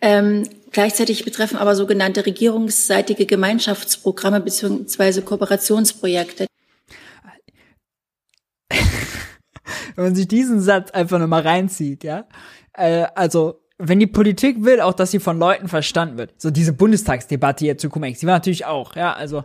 Ähm, 0.01 0.43
gleichzeitig 0.71 1.23
betreffen 1.23 1.55
aber 1.55 1.73
sogenannte 1.73 2.25
regierungsseitige 2.25 3.27
Gemeinschaftsprogramme 3.27 4.41
beziehungsweise 4.41 5.21
Kooperationsprojekte 5.21 6.47
wenn 9.95 10.05
man 10.05 10.15
sich 10.15 10.27
diesen 10.27 10.61
Satz 10.61 10.91
einfach 10.91 11.19
nochmal 11.19 11.41
reinzieht, 11.41 12.03
ja. 12.03 12.25
Äh, 12.73 13.07
also, 13.15 13.61
wenn 13.77 13.99
die 13.99 14.07
Politik 14.07 14.63
will, 14.63 14.79
auch 14.81 14.93
dass 14.93 15.11
sie 15.11 15.19
von 15.19 15.37
Leuten 15.37 15.67
verstanden 15.67 16.17
wird. 16.17 16.33
So 16.37 16.49
diese 16.49 16.73
Bundestagsdebatte 16.73 17.65
jetzt 17.65 17.81
zu 17.81 17.89
Cum-Ex, 17.89 18.19
die 18.19 18.27
war 18.27 18.35
natürlich 18.35 18.65
auch, 18.65 18.95
ja, 18.95 19.13
also 19.13 19.43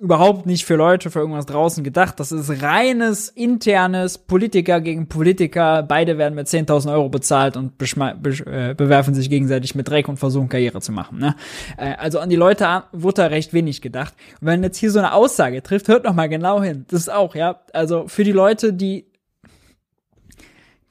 überhaupt 0.00 0.44
nicht 0.44 0.66
für 0.66 0.74
Leute, 0.74 1.10
für 1.10 1.20
irgendwas 1.20 1.46
draußen 1.46 1.82
gedacht. 1.82 2.20
Das 2.20 2.30
ist 2.30 2.62
reines, 2.62 3.30
internes 3.30 4.18
Politiker 4.18 4.80
gegen 4.80 5.08
Politiker. 5.08 5.82
Beide 5.82 6.18
werden 6.18 6.34
mit 6.34 6.46
10.000 6.46 6.92
Euro 6.92 7.08
bezahlt 7.08 7.56
und 7.56 7.78
be 7.78 7.86
äh, 7.86 8.74
bewerfen 8.74 9.14
sich 9.14 9.30
gegenseitig 9.30 9.74
mit 9.74 9.88
Dreck 9.88 10.08
und 10.08 10.18
versuchen 10.18 10.48
Karriere 10.48 10.80
zu 10.80 10.92
machen. 10.92 11.18
Ne? 11.18 11.34
Äh, 11.78 11.94
also 11.94 12.18
an 12.18 12.28
die 12.28 12.36
Leute 12.36 12.84
wurde 12.92 13.22
da 13.22 13.26
recht 13.26 13.54
wenig 13.54 13.80
gedacht. 13.80 14.14
Und 14.40 14.48
wenn 14.48 14.62
jetzt 14.62 14.76
hier 14.76 14.90
so 14.90 14.98
eine 14.98 15.14
Aussage 15.14 15.62
trifft, 15.62 15.88
hört 15.88 16.04
noch 16.04 16.14
mal 16.14 16.28
genau 16.28 16.62
hin. 16.62 16.84
Das 16.88 17.00
ist 17.00 17.12
auch, 17.12 17.34
ja, 17.34 17.60
also 17.72 18.08
für 18.08 18.24
die 18.24 18.32
Leute, 18.32 18.74
die 18.74 19.06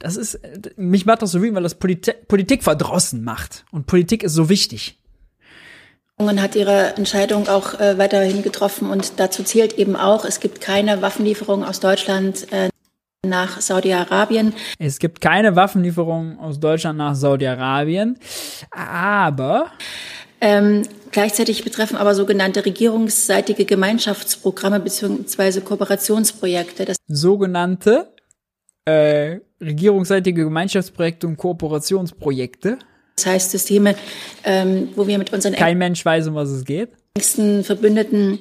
das 0.00 0.16
ist, 0.16 0.40
mich 0.76 1.06
macht 1.06 1.22
das 1.22 1.30
so 1.30 1.40
wütend, 1.40 1.54
weil 1.54 1.62
das 1.62 1.76
Polit 1.76 2.26
Politik 2.26 2.64
verdrossen 2.64 3.22
macht. 3.22 3.64
Und 3.70 3.86
Politik 3.86 4.24
ist 4.24 4.34
so 4.34 4.48
wichtig 4.48 4.98
hat 6.18 6.54
ihre 6.54 6.94
Entscheidung 6.96 7.48
auch 7.48 7.80
äh, 7.80 7.98
weiterhin 7.98 8.42
getroffen 8.42 8.90
und 8.90 9.18
dazu 9.18 9.42
zählt 9.42 9.78
eben 9.78 9.96
auch, 9.96 10.24
es 10.24 10.40
gibt 10.40 10.60
keine 10.60 11.02
Waffenlieferungen 11.02 11.66
aus 11.66 11.80
Deutschland 11.80 12.52
äh, 12.52 12.68
nach 13.26 13.60
Saudi-Arabien. 13.60 14.54
Es 14.78 14.98
gibt 14.98 15.20
keine 15.20 15.56
Waffenlieferungen 15.56 16.38
aus 16.38 16.60
Deutschland 16.60 16.98
nach 16.98 17.14
Saudi-Arabien, 17.14 18.18
aber 18.70 19.70
ähm, 20.40 20.82
gleichzeitig 21.12 21.62
betreffen 21.62 21.96
aber 21.96 22.14
sogenannte 22.14 22.64
regierungsseitige 22.64 23.64
Gemeinschaftsprogramme 23.64 24.80
bzw. 24.80 25.60
Kooperationsprojekte. 25.60 26.84
Das 26.84 26.96
sogenannte 27.06 28.12
äh, 28.84 29.38
regierungsseitige 29.60 30.42
Gemeinschaftsprojekte 30.44 31.28
und 31.28 31.36
Kooperationsprojekte 31.36 32.78
das 33.22 33.32
heißt 33.32 33.50
Systeme, 33.50 33.94
ähm, 34.44 34.88
wo 34.96 35.06
wir 35.06 35.18
mit 35.18 35.32
unseren 35.32 35.54
kein 35.54 35.78
Mensch 35.78 36.04
weiß, 36.04 36.28
um 36.28 36.34
was 36.34 36.50
es 36.50 36.64
geht. 36.64 36.90
Nächsten 37.16 37.64
Verbündeten 37.64 38.38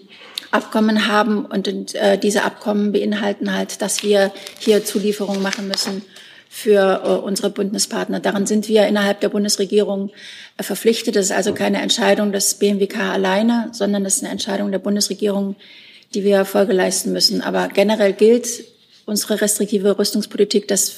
Abkommen 0.51 1.07
haben 1.07 1.45
und, 1.45 1.67
und 1.69 1.95
äh, 1.95 2.17
diese 2.17 2.43
Abkommen 2.43 2.91
beinhalten 2.91 3.53
halt, 3.53 3.81
dass 3.81 4.03
wir 4.03 4.33
hier 4.59 4.83
Zulieferungen 4.83 5.41
machen 5.41 5.67
müssen 5.67 6.01
für 6.49 7.01
äh, 7.05 7.07
unsere 7.07 7.49
Bundespartner. 7.49 8.19
Daran 8.19 8.45
sind 8.45 8.67
wir 8.67 8.85
innerhalb 8.85 9.21
der 9.21 9.29
Bundesregierung 9.29 10.11
äh, 10.57 10.63
verpflichtet. 10.63 11.15
Das 11.15 11.25
ist 11.27 11.31
also 11.31 11.53
keine 11.53 11.81
Entscheidung 11.81 12.33
des 12.33 12.55
BMWK 12.55 12.99
alleine, 12.99 13.69
sondern 13.71 14.03
das 14.03 14.17
ist 14.17 14.23
eine 14.23 14.31
Entscheidung 14.33 14.71
der 14.71 14.79
Bundesregierung, 14.79 15.55
die 16.13 16.25
wir 16.25 16.43
Folge 16.43 16.73
leisten 16.73 17.13
müssen. 17.13 17.41
Aber 17.41 17.69
generell 17.69 18.11
gilt 18.11 18.65
unsere 19.05 19.39
restriktive 19.39 19.97
Rüstungspolitik, 19.97 20.67
dass 20.67 20.89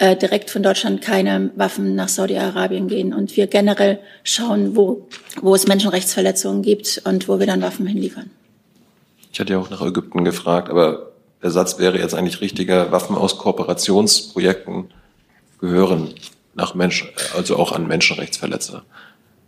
äh, 0.00 0.16
direkt 0.16 0.48
von 0.50 0.62
Deutschland 0.62 1.02
keine 1.02 1.50
Waffen 1.56 1.94
nach 1.94 2.08
Saudi-Arabien 2.08 2.88
gehen 2.88 3.12
und 3.12 3.36
wir 3.36 3.46
generell 3.46 3.98
schauen, 4.24 4.74
wo, 4.74 5.06
wo 5.42 5.54
es 5.54 5.68
Menschenrechtsverletzungen 5.68 6.62
gibt 6.62 7.02
und 7.04 7.28
wo 7.28 7.38
wir 7.38 7.46
dann 7.46 7.60
Waffen 7.60 7.86
hinliefern. 7.86 8.30
Ich 9.30 9.38
hatte 9.38 9.52
ja 9.52 9.58
auch 9.58 9.68
nach 9.68 9.82
Ägypten 9.82 10.24
gefragt, 10.24 10.70
aber 10.70 11.12
der 11.42 11.50
Satz 11.50 11.78
wäre 11.78 11.98
jetzt 11.98 12.14
eigentlich 12.14 12.40
richtiger, 12.40 12.90
Waffen 12.90 13.14
aus 13.14 13.36
Kooperationsprojekten 13.36 14.86
gehören 15.60 16.14
nach 16.54 16.74
Mensch, 16.74 17.12
also 17.36 17.56
auch 17.56 17.72
an 17.72 17.86
Menschenrechtsverletzer. 17.86 18.82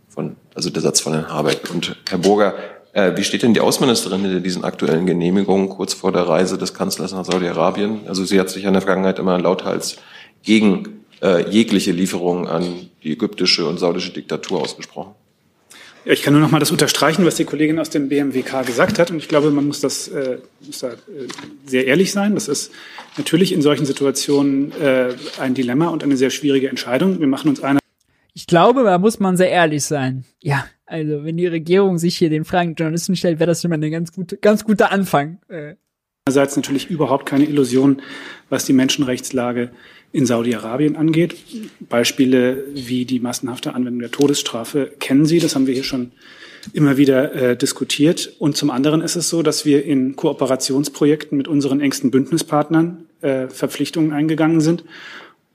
Von, 0.07 0.35
also 0.53 0.69
der 0.69 0.83
Satz 0.83 0.99
von 0.99 1.13
Herrn 1.13 1.29
Habeck. 1.29 1.71
Und 1.73 1.95
Herr 2.07 2.19
Burger, 2.19 2.53
äh, 2.93 3.17
wie 3.17 3.23
steht 3.23 3.41
denn 3.41 3.55
die 3.55 3.59
Außenministerin 3.59 4.21
hinter 4.21 4.39
diesen 4.39 4.63
aktuellen 4.63 5.07
Genehmigungen 5.07 5.69
kurz 5.69 5.95
vor 5.95 6.11
der 6.11 6.27
Reise 6.27 6.59
des 6.59 6.75
Kanzlers 6.75 7.11
nach 7.11 7.25
Saudi-Arabien? 7.25 8.01
Also 8.07 8.23
sie 8.23 8.39
hat 8.39 8.51
sich 8.51 8.65
in 8.65 8.73
der 8.73 8.83
Vergangenheit 8.83 9.17
immer 9.17 9.39
lauthals 9.39 9.97
gegen 10.43 11.03
äh, 11.21 11.49
jegliche 11.49 11.91
Lieferung 11.91 12.47
an 12.47 12.89
die 13.03 13.13
ägyptische 13.13 13.67
und 13.67 13.79
saudische 13.79 14.11
Diktatur 14.11 14.61
ausgesprochen. 14.61 15.15
Ja, 16.05 16.11
ich 16.11 16.21
kann 16.21 16.33
nur 16.33 16.41
noch 16.41 16.51
mal 16.51 16.59
das 16.59 16.71
unterstreichen, 16.71 17.25
was 17.25 17.35
die 17.35 17.45
Kollegin 17.45 17.79
aus 17.79 17.89
dem 17.89 18.09
BMWK 18.09 18.65
gesagt 18.65 18.99
hat. 18.99 19.09
Und 19.09 19.17
ich 19.17 19.29
glaube, 19.29 19.51
man 19.51 19.67
muss, 19.67 19.79
das, 19.79 20.09
äh, 20.09 20.39
muss 20.65 20.79
da 20.79 20.91
äh, 20.91 20.97
sehr 21.65 21.87
ehrlich 21.87 22.11
sein. 22.11 22.35
Das 22.35 22.49
ist 22.49 22.73
natürlich 23.17 23.53
in 23.53 23.61
solchen 23.61 23.85
Situationen 23.85 24.73
äh, 24.81 25.13
ein 25.39 25.53
Dilemma 25.53 25.87
und 25.87 26.03
eine 26.03 26.17
sehr 26.17 26.29
schwierige 26.29 26.67
Entscheidung. 26.67 27.21
Wir 27.21 27.27
machen 27.27 27.47
uns 27.47 27.63
eine. 27.63 27.79
Ich 28.33 28.47
glaube, 28.47 28.83
da 28.83 28.97
muss 28.97 29.19
man 29.19 29.37
sehr 29.37 29.49
ehrlich 29.49 29.85
sein. 29.85 30.25
Ja, 30.41 30.65
also 30.85 31.23
wenn 31.23 31.37
die 31.37 31.47
Regierung 31.47 31.97
sich 31.97 32.17
hier 32.17 32.29
den 32.29 32.43
Fragen 32.43 32.75
Journalisten 32.75 33.15
stellt, 33.15 33.39
wäre 33.39 33.47
das 33.47 33.61
schon 33.61 33.69
mal 33.69 33.81
ein 33.81 33.91
ganz, 33.91 34.11
gute, 34.11 34.37
ganz 34.37 34.65
guter 34.65 34.91
Anfang. 34.91 35.39
Äh. 35.47 35.75
Einerseits 36.25 36.55
natürlich 36.55 36.89
überhaupt 36.89 37.25
keine 37.25 37.45
Illusion, 37.45 38.01
was 38.49 38.65
die 38.65 38.73
Menschenrechtslage 38.73 39.71
in 40.13 40.25
Saudi-Arabien 40.25 40.95
angeht. 40.95 41.35
Beispiele 41.81 42.63
wie 42.73 43.03
die 43.03 43.19
massenhafte 43.19 43.73
Anwendung 43.73 43.99
der 43.99 44.11
Todesstrafe 44.11 44.91
kennen 44.99 45.25
Sie, 45.25 45.39
das 45.39 45.55
haben 45.55 45.67
wir 45.67 45.73
hier 45.73 45.83
schon 45.83 46.11
immer 46.71 46.97
wieder 46.97 47.33
äh, 47.33 47.57
diskutiert. 47.57 48.31
Und 48.39 48.55
zum 48.55 48.69
anderen 48.69 49.01
ist 49.01 49.17
es 49.17 49.27
so, 49.27 49.41
dass 49.41 49.65
wir 49.65 49.83
in 49.83 50.15
Kooperationsprojekten 50.15 51.37
mit 51.37 51.49
unseren 51.49 51.81
engsten 51.81 52.11
Bündnispartnern 52.11 53.05
äh, 53.21 53.49
Verpflichtungen 53.49 54.13
eingegangen 54.13 54.61
sind 54.61 54.85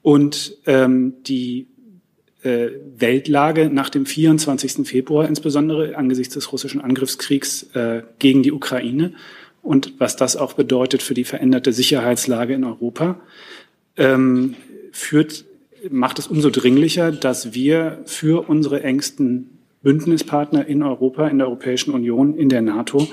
und 0.03 0.57
ähm, 0.67 1.13
die 1.25 1.67
äh, 2.43 2.67
Weltlage 2.97 3.69
nach 3.69 3.89
dem 3.89 4.05
24. 4.05 4.87
Februar, 4.87 5.27
insbesondere 5.27 5.95
angesichts 5.95 6.33
des 6.35 6.51
russischen 6.51 6.81
Angriffskriegs 6.81 7.63
äh, 7.73 8.03
gegen 8.19 8.43
die 8.43 8.51
Ukraine 8.51 9.13
und 9.61 9.99
was 9.99 10.15
das 10.15 10.37
auch 10.37 10.53
bedeutet 10.53 11.01
für 11.01 11.13
die 11.13 11.25
veränderte 11.25 11.73
Sicherheitslage 11.73 12.53
in 12.53 12.63
Europa, 12.63 13.19
ähm, 13.99 14.55
führt, 14.91 15.45
macht 15.89 16.17
es 16.19 16.27
umso 16.27 16.49
dringlicher, 16.49 17.11
dass 17.11 17.53
wir 17.53 17.99
für 18.05 18.49
unsere 18.49 18.83
engsten 18.83 19.59
Bündnispartner 19.81 20.65
in 20.65 20.83
Europa, 20.83 21.27
in 21.27 21.37
der 21.37 21.47
Europäischen 21.47 21.93
Union, 21.93 22.35
in 22.35 22.49
der 22.49 22.61
NATO 22.61 23.07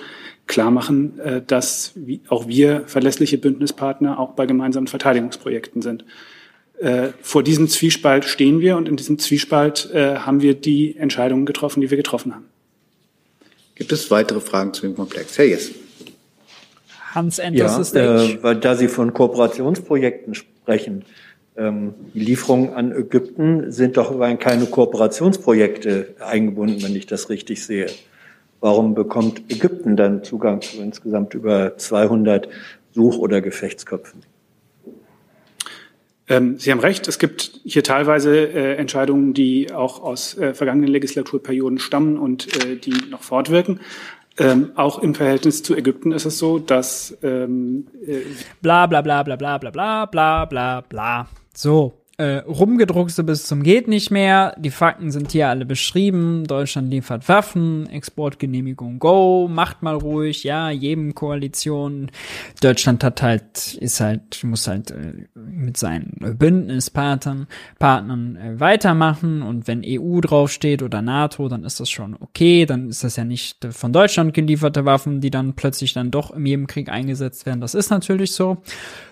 klar 0.47 0.71
machen, 0.71 1.19
äh, 1.21 1.43
dass 1.47 1.95
auch 2.29 2.49
wir 2.49 2.85
verlässliche 2.87 3.39
Bündnispartner 3.39 4.19
auch 4.19 4.33
bei 4.33 4.47
gemeinsamen 4.47 4.87
Verteidigungsprojekten 4.87 5.83
sind. 5.83 6.05
Äh, 6.79 7.09
vor 7.23 7.43
diesem 7.43 7.69
Zwiespalt 7.69 8.25
stehen 8.25 8.61
wir 8.61 8.77
und 8.77 8.89
in 8.89 8.97
diesem 8.97 9.19
Zwiespalt 9.19 9.91
äh, 9.93 10.17
haben 10.17 10.43
wir 10.43 10.55
die 10.55 10.97
Entscheidungen 10.97 11.47
getroffen, 11.47 11.81
die 11.81 11.91
wir 11.91 11.97
getroffen 11.97 12.35
haben. 12.35 12.45
Gibt 13.75 13.93
es 13.93 14.11
weitere 14.11 14.41
Fragen 14.41 14.73
zu 14.73 14.83
dem 14.83 14.95
Komplex? 14.95 15.37
Herr 15.39 15.47
Jess. 15.47 15.73
Hans 17.15 17.39
Enders 17.39 17.93
ja, 17.93 18.23
äh, 18.23 18.43
weil 18.43 18.57
da 18.57 18.75
Sie 18.75 18.89
von 18.89 19.13
Kooperationsprojekten 19.15 20.35
sprechen. 20.35 20.56
Ähm, 21.57 21.95
die 22.15 22.21
Lieferungen 22.21 22.75
an 22.75 22.93
Ägypten 22.93 23.73
sind 23.73 23.97
doch 23.97 24.11
über 24.11 24.35
keine 24.37 24.67
Kooperationsprojekte 24.67 26.17
eingebunden, 26.21 26.83
wenn 26.83 26.95
ich 26.95 27.07
das 27.07 27.31
richtig 27.31 27.65
sehe. 27.65 27.87
Warum 28.61 28.95
bekommt 28.95 29.51
Ägypten 29.51 29.97
dann 29.97 30.25
Zugang 30.25 30.61
zu 30.61 30.81
insgesamt 30.81 31.35
über 31.35 31.77
200 31.77 32.49
Such- 32.93 33.19
oder 33.19 33.41
Gefechtsköpfen? 33.41 34.23
Ähm, 36.29 36.59
Sie 36.59 36.73
haben 36.73 36.81
recht. 36.81 37.07
Es 37.07 37.19
gibt 37.19 37.61
hier 37.65 37.85
teilweise 37.85 38.37
äh, 38.37 38.75
Entscheidungen, 38.77 39.33
die 39.33 39.73
auch 39.73 40.03
aus 40.03 40.37
äh, 40.37 40.55
vergangenen 40.55 40.89
Legislaturperioden 40.89 41.79
stammen 41.79 42.19
und 42.19 42.65
äh, 42.65 42.77
die 42.77 42.95
noch 43.11 43.23
fortwirken. 43.23 43.81
Ähm, 44.39 44.73
auch 44.75 44.99
im 44.99 45.15
Verhältnis 45.15 45.63
zu 45.63 45.75
Ägypten 45.75 46.13
ist 46.13 46.27
es 46.27 46.39
so, 46.39 46.59
dass 46.59 47.17
ähm, 47.23 47.87
äh, 48.07 48.21
bla 48.61 48.87
bla 48.87 49.01
bla 49.01 49.23
bla 49.23 49.37
bla 49.37 49.57
bla 49.57 49.71
bla 49.71 50.05
bla 50.07 50.45
bla 50.45 50.81
bla. 50.83 51.29
So, 51.55 51.95
äh, 52.19 52.39
rumgedruckste 52.39 53.25
bis 53.25 53.47
zum 53.47 53.63
geht 53.63 53.89
nicht 53.89 54.11
mehr. 54.11 54.55
Die 54.59 54.71
Fakten 54.71 55.11
sind 55.11 55.33
hier 55.33 55.49
alle 55.49 55.67
beschrieben. 55.67 56.45
Deutschland 56.47 56.91
liefert 56.91 57.29
Waffen, 57.29 57.89
Exportgenehmigung 57.89 58.99
go, 58.99 59.49
macht 59.49 59.83
mal 59.83 59.97
ruhig, 59.97 60.43
ja, 60.43 60.71
jedem 60.71 61.15
Koalition. 61.15 62.11
Deutschland 62.63 63.05
hat 63.05 63.23
halt, 63.23 63.75
ist 63.75 64.01
halt, 64.01 64.43
muss 64.45 64.67
halt 64.67 64.91
äh, 64.91 65.13
mit 65.35 65.77
seinen 65.77 66.17
Bündnispartnern 66.39 67.47
Partnern 67.79 68.37
äh, 68.37 68.61
weitermachen 68.61 69.43
und 69.43 69.67
wenn 69.67 69.83
EU 69.85 70.21
draufsteht 70.21 70.83
oder 70.83 71.03
NATO, 71.03 71.49
dann 71.49 71.65
ist 71.65 71.81
das 71.81 71.91
schon 71.91 72.17
okay. 72.21 72.67
Dann 72.67 72.89
ist 72.89 73.05
das 73.05 73.17
ja 73.17 73.25
nicht 73.25 73.67
von 73.71 73.93
Deutschland 73.93 74.33
gelieferte 74.33 74.85
Waffen, 74.85 75.21
die 75.21 75.31
dann 75.31 75.55
plötzlich 75.55 75.93
dann 75.93 76.11
doch 76.11 76.31
in 76.31 76.47
jedem 76.47 76.67
Krieg 76.67 76.89
eingesetzt 76.89 77.47
werden. 77.47 77.61
Das 77.61 77.75
ist 77.75 77.91
natürlich 77.91 78.33
so. 78.33 78.59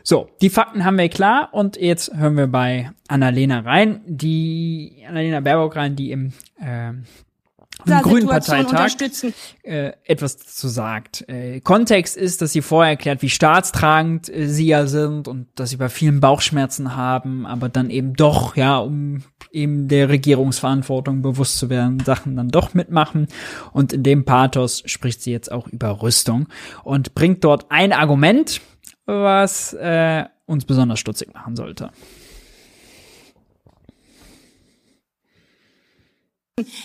So, 0.02 0.28
die 0.40 0.50
Fakten 0.50 0.84
haben 0.84 0.98
wir 0.98 1.08
klar 1.08 1.50
und 1.52 1.76
jetzt 1.76 2.14
hören 2.14 2.36
wir 2.36 2.46
bei 2.46 2.90
Annalena 3.08 3.60
rein, 3.60 4.00
die 4.06 5.04
Annalena 5.06 5.40
Baerbock 5.40 5.76
rein, 5.76 5.96
die 5.96 6.10
im 6.10 6.32
äh, 6.60 6.92
im 7.86 8.02
Grünen 8.02 8.28
Parteitag 8.28 8.92
äh, 9.62 9.92
etwas 10.04 10.38
zu 10.38 10.68
sagt. 10.68 11.28
Äh, 11.28 11.60
Kontext 11.60 12.16
ist, 12.16 12.40
dass 12.40 12.52
sie 12.52 12.62
vorher 12.62 12.92
erklärt, 12.92 13.20
wie 13.22 13.28
staatstragend 13.28 14.28
äh, 14.28 14.48
sie 14.48 14.68
ja 14.68 14.86
sind 14.86 15.28
und 15.28 15.48
dass 15.56 15.70
sie 15.70 15.76
bei 15.76 15.88
vielen 15.88 16.20
Bauchschmerzen 16.20 16.96
haben, 16.96 17.46
aber 17.46 17.68
dann 17.68 17.90
eben 17.90 18.14
doch, 18.14 18.56
ja, 18.56 18.78
um 18.78 19.24
eben 19.50 19.88
der 19.88 20.08
Regierungsverantwortung 20.08 21.22
bewusst 21.22 21.58
zu 21.58 21.68
werden, 21.68 22.00
Sachen 22.00 22.36
dann 22.36 22.48
doch 22.48 22.74
mitmachen. 22.74 23.28
Und 23.72 23.92
in 23.92 24.02
dem 24.02 24.24
Pathos 24.24 24.82
spricht 24.86 25.22
sie 25.22 25.32
jetzt 25.32 25.50
auch 25.50 25.66
über 25.68 26.02
Rüstung 26.02 26.48
und 26.84 27.14
bringt 27.14 27.44
dort 27.44 27.70
ein 27.70 27.92
Argument, 27.92 28.60
was 29.04 29.74
äh, 29.74 30.24
uns 30.46 30.64
besonders 30.64 31.00
stutzig 31.00 31.34
machen 31.34 31.56
sollte. 31.56 31.90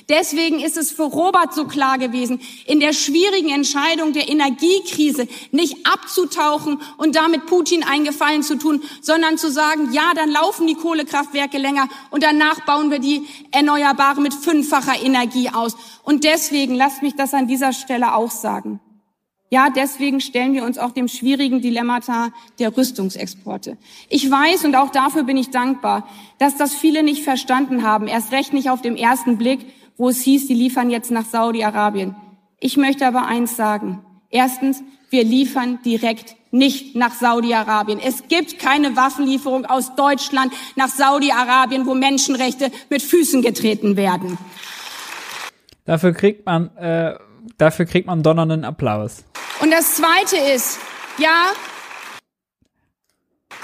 Deswegen 0.08 0.60
ist 0.60 0.78
es 0.78 0.92
für 0.92 1.04
Robert 1.04 1.54
so 1.54 1.66
klar 1.66 2.00
gewesen, 2.00 2.42
in 2.66 2.80
der 2.80 2.92
schwierigen 2.92 3.50
Entscheidung 3.50 4.14
der 4.14 4.28
Energiekrise 4.28 5.28
nicht 5.52 5.86
abzutauchen 5.86 6.82
und 6.98 7.16
damit 7.16 7.46
Putin 7.46 7.84
eingefallen 7.84 8.42
zu 8.42 8.58
tun, 8.58 8.82
sondern 9.02 9.38
zu 9.38 9.52
sagen, 9.52 9.94
ja, 9.94 10.14
dann 10.16 10.32
laufen 10.32 10.66
die 10.66 10.74
Kohlekraftwerke 10.74 11.60
länger 11.60 11.88
und 12.10 12.24
danach 12.24 12.66
bauen 12.66 12.90
wir 12.90 12.98
die 12.98 13.28
Erneuerbare 13.52 14.22
mit 14.22 14.34
fünffacher 14.34 15.04
Energie 15.04 15.52
aus. 15.52 15.78
Und 16.02 16.24
deswegen, 16.24 16.74
lasst 16.74 17.04
mich 17.04 17.14
das 17.16 17.36
an 17.36 17.46
dieser 17.46 17.72
Stelle 17.72 18.16
auch 18.16 18.32
sagen. 18.32 18.80
Ja, 19.52 19.70
deswegen 19.76 20.22
stellen 20.22 20.54
wir 20.54 20.64
uns 20.64 20.78
auch 20.78 20.92
dem 20.92 21.08
schwierigen 21.08 21.62
Dilemmata 21.62 22.32
der 22.60 22.76
Rüstungsexporte. 22.76 23.78
Ich 24.08 24.30
weiß, 24.30 24.66
und 24.66 24.76
auch 24.76 24.92
dafür 24.92 25.24
bin 25.24 25.38
ich 25.38 25.50
dankbar, 25.50 26.08
dass 26.38 26.56
das 26.56 26.76
viele 26.76 27.02
nicht 27.02 27.24
verstanden 27.24 27.84
haben, 27.84 28.08
erst 28.08 28.32
recht 28.32 28.54
nicht 28.54 28.70
auf 28.70 28.82
dem 28.82 28.96
ersten 28.96 29.38
Blick, 29.40 29.66
wo 29.98 30.10
es 30.10 30.22
hieß, 30.22 30.48
die 30.48 30.54
liefern 30.54 30.92
jetzt 30.92 31.10
nach 31.10 31.26
Saudi-Arabien. 31.26 32.16
Ich 32.60 32.78
möchte 32.78 33.08
aber 33.08 33.26
eins 33.26 33.56
sagen. 33.56 34.06
Erstens, 34.30 34.84
wir 35.10 35.24
liefern 35.24 35.80
direkt 35.84 36.36
nicht 36.52 36.96
nach 36.96 37.14
Saudi-Arabien. 37.14 38.00
Es 38.00 38.28
gibt 38.28 38.60
keine 38.60 38.96
Waffenlieferung 38.96 39.66
aus 39.66 39.96
Deutschland 39.96 40.54
nach 40.76 40.90
Saudi-Arabien, 40.90 41.88
wo 41.88 41.96
Menschenrechte 41.96 42.72
mit 42.90 43.02
Füßen 43.02 43.42
getreten 43.42 43.98
werden. 43.98 44.38
Dafür 45.86 46.14
kriegt 46.14 46.46
man, 46.46 46.76
äh, 46.78 47.16
dafür 47.58 47.86
kriegt 47.86 48.08
man 48.08 48.24
donnernden 48.24 48.66
Applaus. 48.66 49.24
Und 49.62 49.72
das 49.72 49.96
Zweite 49.96 50.38
ist, 50.38 50.80
ja, 51.18 51.52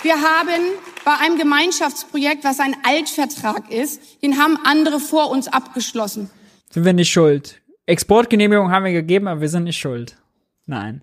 wir 0.01 0.15
haben 0.21 0.61
bei 1.03 1.17
einem 1.17 1.37
Gemeinschaftsprojekt, 1.37 2.43
was 2.43 2.59
ein 2.59 2.75
Altvertrag 2.83 3.71
ist, 3.71 4.21
den 4.21 4.37
haben 4.37 4.57
andere 4.63 4.99
vor 4.99 5.29
uns 5.31 5.47
abgeschlossen. 5.47 6.29
Sind 6.69 6.85
wir 6.85 6.93
nicht 6.93 7.11
schuld? 7.11 7.61
Exportgenehmigung 7.85 8.71
haben 8.71 8.85
wir 8.85 8.91
gegeben, 8.91 9.27
aber 9.27 9.41
wir 9.41 9.49
sind 9.49 9.63
nicht 9.63 9.77
schuld. 9.77 10.17
Nein. 10.65 11.01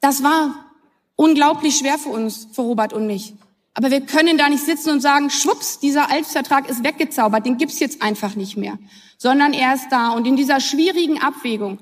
Das 0.00 0.22
war 0.22 0.54
unglaublich 1.16 1.76
schwer 1.76 1.98
für 1.98 2.10
uns, 2.10 2.48
für 2.52 2.62
Robert 2.62 2.92
und 2.92 3.06
mich. 3.06 3.34
Aber 3.74 3.90
wir 3.90 4.00
können 4.02 4.38
da 4.38 4.48
nicht 4.48 4.64
sitzen 4.64 4.90
und 4.90 5.00
sagen, 5.00 5.30
schwupps, 5.30 5.80
dieser 5.80 6.10
Altvertrag 6.10 6.68
ist 6.68 6.84
weggezaubert, 6.84 7.44
den 7.44 7.58
gibt's 7.58 7.80
jetzt 7.80 8.02
einfach 8.02 8.36
nicht 8.36 8.56
mehr. 8.56 8.78
Sondern 9.18 9.52
er 9.52 9.74
ist 9.74 9.88
da. 9.90 10.10
Und 10.10 10.26
in 10.26 10.36
dieser 10.36 10.60
schwierigen 10.60 11.20
Abwägung 11.20 11.78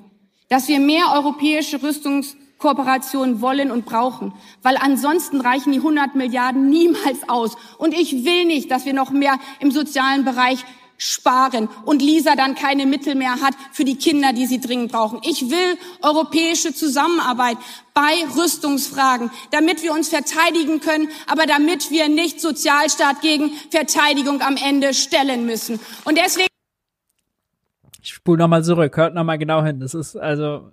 dass 0.53 0.67
wir 0.67 0.79
mehr 0.79 1.11
europäische 1.13 1.81
Rüstungskooperation 1.81 3.41
wollen 3.41 3.71
und 3.71 3.85
brauchen, 3.85 4.33
weil 4.61 4.77
ansonsten 4.77 5.41
reichen 5.41 5.71
die 5.71 5.79
100 5.79 6.13
Milliarden 6.13 6.69
niemals 6.69 7.27
aus. 7.27 7.57
Und 7.79 7.95
ich 7.95 8.23
will 8.23 8.45
nicht, 8.45 8.69
dass 8.69 8.85
wir 8.85 8.93
noch 8.93 9.09
mehr 9.09 9.39
im 9.59 9.71
sozialen 9.71 10.25
Bereich 10.25 10.63
sparen 10.97 11.69
und 11.85 12.01
Lisa 12.01 12.35
dann 12.35 12.55
keine 12.55 12.85
Mittel 12.85 13.15
mehr 13.15 13.41
hat 13.41 13.53
für 13.71 13.83
die 13.83 13.97
Kinder, 13.97 14.33
die 14.33 14.45
sie 14.45 14.59
dringend 14.59 14.91
brauchen. 14.91 15.19
Ich 15.23 15.49
will 15.49 15.77
europäische 16.01 16.73
Zusammenarbeit 16.73 17.57
bei 17.93 18.25
Rüstungsfragen, 18.35 19.31
damit 19.51 19.83
wir 19.83 19.93
uns 19.93 20.09
verteidigen 20.09 20.79
können, 20.79 21.09
aber 21.27 21.45
damit 21.45 21.91
wir 21.91 22.09
nicht 22.09 22.41
Sozialstaat 22.41 23.21
gegen 23.21 23.51
Verteidigung 23.69 24.41
am 24.41 24.57
Ende 24.57 24.93
stellen 24.93 25.45
müssen. 25.45 25.79
Und 26.05 26.17
deswegen 26.17 26.47
ich 28.01 28.13
spule 28.13 28.37
nochmal 28.37 28.63
zurück, 28.63 28.97
hört 28.97 29.13
nochmal 29.13 29.37
genau 29.37 29.63
hin. 29.63 29.79
Das 29.79 29.93
ist 29.93 30.17
also 30.17 30.71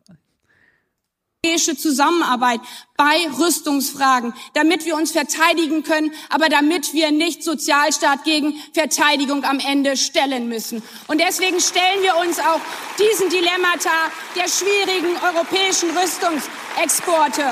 europäische 1.42 1.74
Zusammenarbeit 1.74 2.60
bei 2.98 3.16
Rüstungsfragen, 3.38 4.34
damit 4.52 4.84
wir 4.84 4.94
uns 4.94 5.12
verteidigen 5.12 5.82
können, 5.82 6.12
aber 6.28 6.50
damit 6.50 6.92
wir 6.92 7.12
nicht 7.12 7.42
Sozialstaat 7.42 8.24
gegen 8.24 8.52
Verteidigung 8.74 9.44
am 9.44 9.58
Ende 9.58 9.96
stellen 9.96 10.50
müssen. 10.50 10.82
Und 11.06 11.18
deswegen 11.18 11.58
stellen 11.60 12.02
wir 12.02 12.14
uns 12.18 12.38
auch 12.40 12.60
diesen 12.98 13.30
Dilemmata 13.30 14.10
der 14.36 14.48
schwierigen 14.48 15.16
europäischen 15.16 15.88
Rüstungsexporte. 15.96 17.42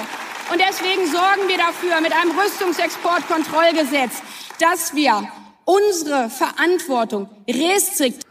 Und 0.53 0.61
deswegen 0.61 1.07
sorgen 1.11 1.49
wir 1.49 1.57
dafür 1.57 2.03
mit 2.03 2.13
einem 2.13 2.39
Rüstungsexportkontrollgesetz, 2.39 4.21
dass 4.61 4.95
wir 4.95 5.27
unsere 5.65 6.29
Verantwortung 6.29 7.31
restriktiv 7.49 8.23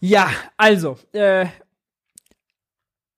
ja, 0.00 0.30
also, 0.58 0.98
äh, 1.12 1.46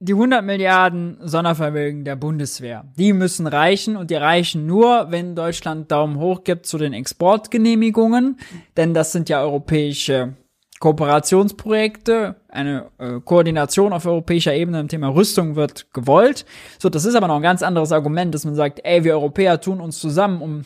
die 0.01 0.13
100 0.13 0.45
Milliarden 0.45 1.19
Sondervermögen 1.21 2.05
der 2.05 2.15
Bundeswehr, 2.15 2.85
die 2.97 3.13
müssen 3.13 3.47
reichen 3.47 3.97
und 3.97 4.11
die 4.11 4.15
reichen 4.15 4.67
nur, 4.67 5.11
wenn 5.11 5.35
Deutschland 5.35 5.91
Daumen 5.91 6.19
hoch 6.19 6.45
gibt 6.45 6.67
zu 6.67 6.79
den 6.79 6.93
Exportgenehmigungen, 6.93 8.39
denn 8.77 8.95
das 8.95 9.11
sind 9.13 9.29
ja 9.29 9.41
europäische 9.43 10.35
Kooperationsprojekte, 10.79 12.37
eine 12.49 12.91
äh, 12.99 13.19
Koordination 13.25 13.93
auf 13.93 14.07
europäischer 14.07 14.55
Ebene 14.55 14.79
im 14.79 14.89
Thema 14.89 15.09
Rüstung 15.09 15.57
wird 15.57 15.93
gewollt. 15.93 16.47
So, 16.79 16.89
das 16.89 17.05
ist 17.05 17.17
aber 17.17 17.27
noch 17.27 17.37
ein 17.37 17.43
ganz 17.43 17.65
anderes 17.65 17.91
Argument, 17.91 18.33
dass 18.33 18.45
man 18.45 18.55
sagt, 18.55 18.81
ey, 18.85 19.03
wir 19.03 19.15
Europäer 19.15 19.61
tun 19.61 19.81
uns 19.81 19.99
zusammen, 19.99 20.41
um 20.41 20.65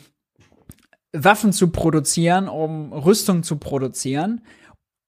Waffen 1.11 1.51
zu 1.51 1.69
produzieren, 1.71 2.47
um 2.47 2.93
Rüstung 2.93 3.41
zu 3.41 3.57
produzieren. 3.57 4.41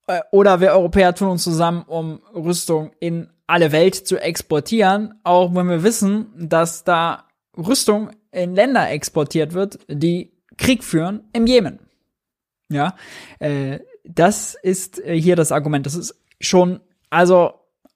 Äh, 0.08 0.22
oder 0.32 0.60
wir 0.60 0.72
Europäer 0.72 1.14
tun 1.14 1.30
uns 1.30 1.44
zusammen, 1.44 1.84
um 1.86 2.22
Rüstung 2.34 2.92
in 3.00 3.30
alle 3.48 3.72
Welt 3.72 3.96
zu 3.96 4.18
exportieren, 4.18 5.16
auch 5.24 5.54
wenn 5.56 5.68
wir 5.68 5.84
wissen, 5.84 6.28
dass 6.36 6.84
da 6.84 7.26
Rüstung 7.58 8.12
in 8.32 8.56
Länder 8.56 8.90
exportiert 8.90 9.54
wird, 9.54 9.80
die 9.88 10.34
Krieg 10.58 10.84
führen 10.84 11.24
im 11.34 11.46
Jemen. 11.48 11.80
Ja, 12.70 12.96
äh, 13.40 13.80
das 14.04 14.56
ist 14.56 15.00
äh, 15.00 15.20
hier 15.20 15.36
das 15.36 15.52
Argument. 15.52 15.86
Das 15.86 15.96
ist 15.96 16.16
schon, 16.40 16.80
also 17.10 17.54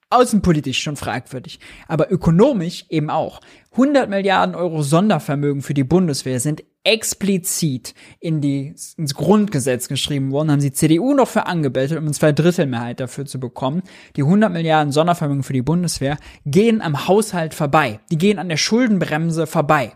außenpolitisch 0.09 0.81
schon 0.81 0.95
fragwürdig, 0.95 1.59
aber 1.87 2.11
ökonomisch 2.11 2.85
eben 2.89 3.09
auch. 3.09 3.41
100 3.71 4.09
Milliarden 4.09 4.55
Euro 4.55 4.81
Sondervermögen 4.81 5.61
für 5.61 5.73
die 5.73 5.83
Bundeswehr 5.83 6.39
sind 6.39 6.63
explizit 6.89 7.93
in 8.19 8.41
die, 8.41 8.73
ins 8.97 9.13
Grundgesetz 9.13 9.87
geschrieben 9.87 10.31
worden, 10.31 10.51
haben 10.51 10.59
sie 10.59 10.71
CDU 10.71 11.13
noch 11.13 11.27
für 11.27 11.45
angebettelt, 11.45 11.99
um 11.99 12.05
eine 12.05 12.13
Zweidrittelmehrheit 12.13 12.99
dafür 12.99 13.27
zu 13.27 13.39
bekommen. 13.39 13.83
Die 14.15 14.23
100 14.23 14.51
Milliarden 14.51 14.91
Sondervermögen 14.91 15.43
für 15.43 15.53
die 15.53 15.61
Bundeswehr 15.61 16.17
gehen 16.47 16.81
am 16.81 17.07
Haushalt 17.07 17.53
vorbei. 17.53 17.99
Die 18.09 18.17
gehen 18.17 18.39
an 18.39 18.49
der 18.49 18.57
Schuldenbremse 18.57 19.45
vorbei. 19.45 19.93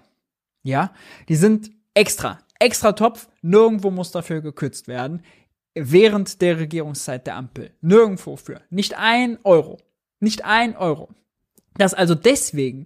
Ja, 0.62 0.92
die 1.30 1.36
sind 1.36 1.72
extra, 1.96 2.38
extra 2.60 2.92
Topf, 2.92 3.28
nirgendwo 3.42 3.90
muss 3.90 4.12
dafür 4.12 4.42
gekürzt 4.42 4.88
werden. 4.88 5.24
Während 5.74 6.44
der 6.44 6.60
Regierungszeit 6.60 7.26
der 7.26 7.38
Ampel. 7.38 7.72
Nirgendwo 7.82 8.36
für. 8.36 8.62
Nicht 8.70 8.96
ein 9.00 9.40
Euro. 9.44 9.80
Nicht 10.20 10.46
ein 10.46 10.78
Euro. 10.78 11.10
Dass 11.76 11.96
also 11.96 12.14
deswegen 12.14 12.86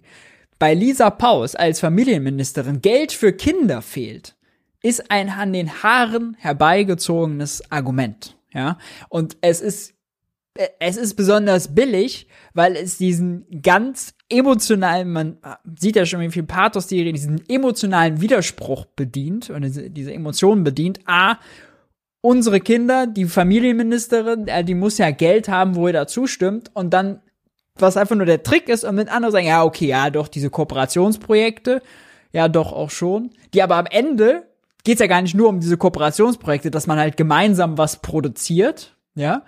bei 0.59 0.73
Lisa 0.73 1.09
Paus 1.09 1.55
als 1.55 1.79
Familienministerin 1.79 2.81
Geld 2.81 3.11
für 3.11 3.34
Kinder 3.34 3.81
fehlt, 3.81 4.35
ist 4.81 5.11
ein 5.11 5.29
an 5.29 5.53
den 5.53 5.84
Haaren 5.84 6.35
herbeigezogenes 6.39 7.71
Argument. 7.71 8.38
Ja, 8.53 8.77
und 9.09 9.38
es 9.41 9.61
ist 9.61 9.97
es 10.79 10.97
ist 10.97 11.13
besonders 11.15 11.73
billig, 11.75 12.27
weil 12.53 12.75
es 12.75 12.97
diesen 12.97 13.45
ganz 13.61 14.15
emotionalen, 14.29 15.11
man 15.11 15.38
sieht 15.77 15.95
ja 15.95 16.05
schon, 16.05 16.21
wie 16.21 16.31
viel 16.31 16.43
Pathos 16.43 16.88
die 16.88 17.11
diesen 17.11 17.47
emotionalen 17.47 18.21
Widerspruch 18.21 18.85
bedient 18.85 19.49
und 19.49 19.61
diese, 19.61 20.13
Emotionen 20.13 20.63
bedient. 20.63 20.99
A, 21.05 21.38
unsere 22.21 22.59
Kinder, 22.59 23.07
die 23.07 23.25
Familienministerin, 23.25 24.47
die 24.63 24.75
muss 24.75 24.97
ja 24.97 25.11
Geld 25.11 25.47
haben, 25.47 25.75
wo 25.75 25.88
er 25.88 25.93
da 25.93 26.07
zustimmt 26.07 26.71
und 26.73 26.91
dann 26.91 27.21
was 27.82 27.98
einfach 27.98 28.16
nur 28.16 28.26
der 28.26 28.44
Trick 28.44 28.70
ist 28.70 28.84
und 28.84 28.95
mit 28.95 29.10
anderen 29.10 29.32
sagen, 29.32 29.48
ja, 29.48 29.64
okay, 29.64 29.88
ja, 29.88 30.10
doch, 30.10 30.28
diese 30.28 30.49
Kooperationsprojekte, 30.49 31.82
ja, 32.32 32.48
doch 32.48 32.74
auch 32.74 32.90
schon, 32.90 33.32
die 33.54 33.62
aber 33.62 33.76
am 33.76 33.86
Ende 33.86 34.48
geht's 34.84 35.02
ja 35.02 35.08
gar 35.08 35.22
nicht 35.22 35.36
nur 35.36 35.49
um 35.49 35.60
diese 35.60 35.78
Kooperationsprojekte, 35.78 36.72
dass 36.72 36.88
man 36.88 36.98
halt 36.98 37.18
gemeinsam 37.18 37.78
was 37.78 38.02
produziert, 38.02 38.95
ja, 39.16 39.44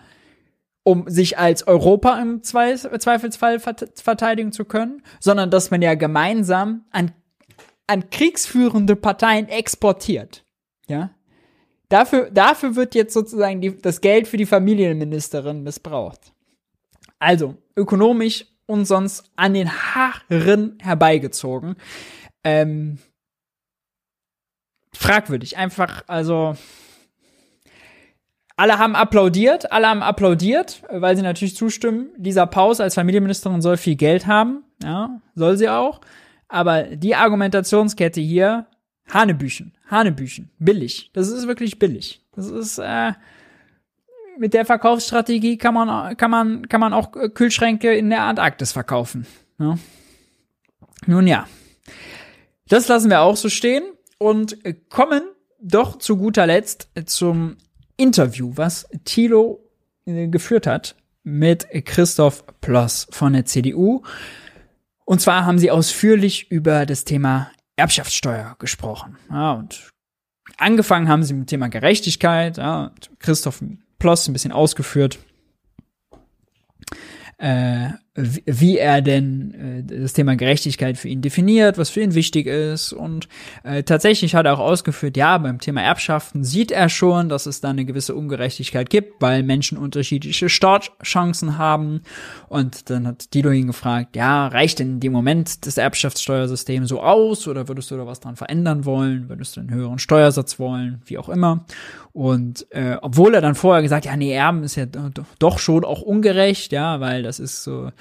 um 0.83 1.07
sich 1.07 1.37
als 1.37 1.67
Europa 1.67 2.19
im 2.19 2.41
Zweifelsfall 2.43 3.59
verteidigen 3.59 4.51
zu 4.51 4.65
können, 4.65 5.03
sondern 5.19 5.51
dass 5.51 5.71
man 5.71 5.81
ja 5.81 5.95
gemeinsam 5.95 6.85
an, 6.91 7.11
an 7.87 8.09
kriegsführende 8.09 8.95
Parteien 8.95 9.47
exportiert, 9.47 10.45
ja. 10.87 11.11
Dafür, 11.89 12.29
dafür 12.29 12.75
wird 12.75 12.93
jetzt 12.93 13.15
sozusagen 13.15 13.61
die, 13.61 13.75
das 13.75 13.99
Geld 13.99 14.27
für 14.27 14.37
die 14.37 14.45
Familienministerin 14.45 15.63
missbraucht. 15.63 16.33
Also, 17.17 17.55
ökonomisch 17.79 18.45
und 18.65 18.85
sonst 18.85 19.31
an 19.35 19.53
den 19.53 19.69
Haaren 19.71 20.77
herbeigezogen. 20.79 21.75
Ähm, 22.43 22.99
fragwürdig. 24.93 25.57
Einfach, 25.57 26.03
also. 26.07 26.55
Alle 28.55 28.77
haben 28.77 28.93
applaudiert, 28.93 29.71
alle 29.71 29.87
haben 29.87 30.03
applaudiert, 30.03 30.83
weil 30.91 31.15
sie 31.15 31.23
natürlich 31.23 31.55
zustimmen. 31.55 32.09
Lisa 32.17 32.45
Paus 32.45 32.81
als 32.81 32.95
Familienministerin 32.95 33.61
soll 33.61 33.77
viel 33.77 33.95
Geld 33.95 34.27
haben, 34.27 34.65
ja, 34.83 35.21
soll 35.33 35.55
sie 35.55 35.69
auch. 35.69 36.01
Aber 36.49 36.83
die 36.83 37.15
Argumentationskette 37.15 38.19
hier 38.19 38.67
Hanebüchen, 39.09 39.73
Hanebüchen, 39.89 40.49
billig. 40.59 41.09
Das 41.13 41.29
ist 41.29 41.47
wirklich 41.47 41.79
billig. 41.79 42.21
Das 42.35 42.47
ist 42.49 42.79
äh, 42.79 43.13
mit 44.39 44.53
der 44.53 44.65
Verkaufsstrategie 44.65 45.57
kann 45.57 45.73
man 45.73 46.17
kann 46.17 46.31
man 46.31 46.67
kann 46.69 46.79
man 46.79 46.93
auch 46.93 47.11
Kühlschränke 47.11 47.93
in 47.93 48.09
der 48.09 48.23
Antarktis 48.23 48.71
verkaufen. 48.71 49.27
Ja. 49.59 49.77
Nun 51.05 51.27
ja, 51.27 51.47
das 52.67 52.87
lassen 52.87 53.09
wir 53.09 53.21
auch 53.21 53.35
so 53.35 53.49
stehen 53.49 53.83
und 54.17 54.57
kommen 54.89 55.21
doch 55.61 55.97
zu 55.97 56.17
guter 56.17 56.47
Letzt 56.47 56.89
zum 57.05 57.57
Interview, 57.97 58.53
was 58.55 58.87
Thilo 59.03 59.59
äh, 60.05 60.27
geführt 60.27 60.67
hat 60.67 60.95
mit 61.23 61.67
Christoph 61.85 62.45
Ploss 62.61 63.07
von 63.11 63.33
der 63.33 63.45
CDU. 63.45 64.03
Und 65.05 65.19
zwar 65.19 65.45
haben 65.45 65.59
sie 65.59 65.71
ausführlich 65.71 66.49
über 66.49 66.85
das 66.85 67.03
Thema 67.03 67.51
Erbschaftssteuer 67.75 68.55
gesprochen. 68.59 69.17
Ja, 69.29 69.53
und 69.53 69.89
angefangen 70.57 71.09
haben 71.09 71.23
sie 71.23 71.33
mit 71.33 71.43
dem 71.43 71.47
Thema 71.47 71.67
Gerechtigkeit. 71.67 72.57
Ja, 72.57 72.91
Christoph 73.19 73.61
Ploss 73.99 74.27
ein 74.27 74.33
bisschen 74.33 74.51
ausgeführt, 74.51 75.19
äh, 77.37 77.89
wie 78.15 78.77
er 78.77 79.01
denn 79.01 79.85
äh, 79.89 80.01
das 80.01 80.13
Thema 80.13 80.35
Gerechtigkeit 80.35 80.97
für 80.97 81.07
ihn 81.07 81.21
definiert, 81.21 81.77
was 81.77 81.89
für 81.89 82.01
ihn 82.01 82.15
wichtig 82.15 82.47
ist. 82.47 82.91
Und 82.91 83.29
äh, 83.63 83.83
tatsächlich 83.83 84.35
hat 84.35 84.45
er 84.45 84.53
auch 84.53 84.59
ausgeführt, 84.59 85.15
ja, 85.15 85.37
beim 85.37 85.59
Thema 85.59 85.81
Erbschaften 85.81 86.43
sieht 86.43 86.71
er 86.71 86.89
schon, 86.89 87.29
dass 87.29 87.45
es 87.45 87.61
da 87.61 87.69
eine 87.69 87.85
gewisse 87.85 88.15
Ungerechtigkeit 88.15 88.89
gibt, 88.89 89.21
weil 89.21 89.43
Menschen 89.43 89.77
unterschiedliche 89.77 90.49
Startchancen 90.49 91.57
haben. 91.57 92.01
Und 92.47 92.89
dann 92.89 93.07
hat 93.07 93.33
Dido 93.33 93.51
ihn 93.51 93.67
gefragt, 93.67 94.15
ja, 94.15 94.47
reicht 94.47 94.79
denn 94.79 94.93
in 94.93 94.99
dem 94.99 95.13
Moment 95.13 95.65
das 95.65 95.77
Erbschaftssteuersystem 95.77 96.85
so 96.85 97.01
aus 97.01 97.47
oder 97.47 97.67
würdest 97.67 97.91
du 97.91 97.97
da 97.97 98.05
was 98.05 98.19
dran 98.19 98.35
verändern 98.35 98.85
wollen? 98.85 99.29
Würdest 99.29 99.55
du 99.55 99.61
einen 99.61 99.71
höheren 99.71 99.99
Steuersatz 99.99 100.59
wollen? 100.59 101.01
Wie 101.05 101.17
auch 101.17 101.29
immer. 101.29 101.65
Und 102.11 102.65
äh, 102.71 102.97
obwohl 103.01 103.35
er 103.35 103.41
dann 103.41 103.55
vorher 103.55 103.83
gesagt, 103.83 104.05
ja, 104.05 104.17
nee, 104.17 104.33
Erben 104.33 104.63
ist 104.63 104.75
ja 104.75 104.85
doch 105.37 105.59
schon 105.59 105.85
auch 105.85 106.01
ungerecht, 106.01 106.71
ja, 106.71 106.99
weil 106.99 107.23
das 107.23 107.39
ist 107.39 107.63
so 107.63 107.91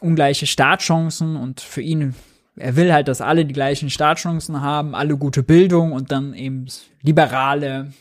ungleiche 0.00 0.46
Startchancen 0.46 1.36
und 1.36 1.60
für 1.60 1.80
ihn, 1.80 2.14
er 2.56 2.76
will 2.76 2.92
halt, 2.92 3.08
dass 3.08 3.20
alle 3.20 3.44
die 3.44 3.54
gleichen 3.54 3.90
Startchancen 3.90 4.60
haben, 4.60 4.94
alle 4.94 5.16
gute 5.16 5.42
Bildung 5.42 5.92
und 5.92 6.12
dann 6.12 6.34
eben 6.34 6.66
liberale, 7.02 7.92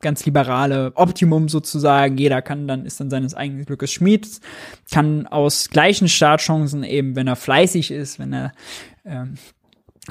ganz 0.00 0.24
liberale 0.24 0.92
Optimum 0.94 1.48
sozusagen. 1.48 2.16
Jeder 2.16 2.42
kann 2.42 2.66
dann, 2.66 2.86
ist 2.86 3.00
dann 3.00 3.10
seines 3.10 3.34
eigenen 3.34 3.64
Glückes 3.64 3.92
Schmied, 3.92 4.28
kann 4.90 5.26
aus 5.26 5.70
gleichen 5.70 6.08
Startchancen 6.08 6.82
eben, 6.82 7.14
wenn 7.14 7.28
er 7.28 7.36
fleißig 7.36 7.90
ist, 7.90 8.18
wenn 8.18 8.32
er, 8.32 8.52
ähm, 9.04 9.34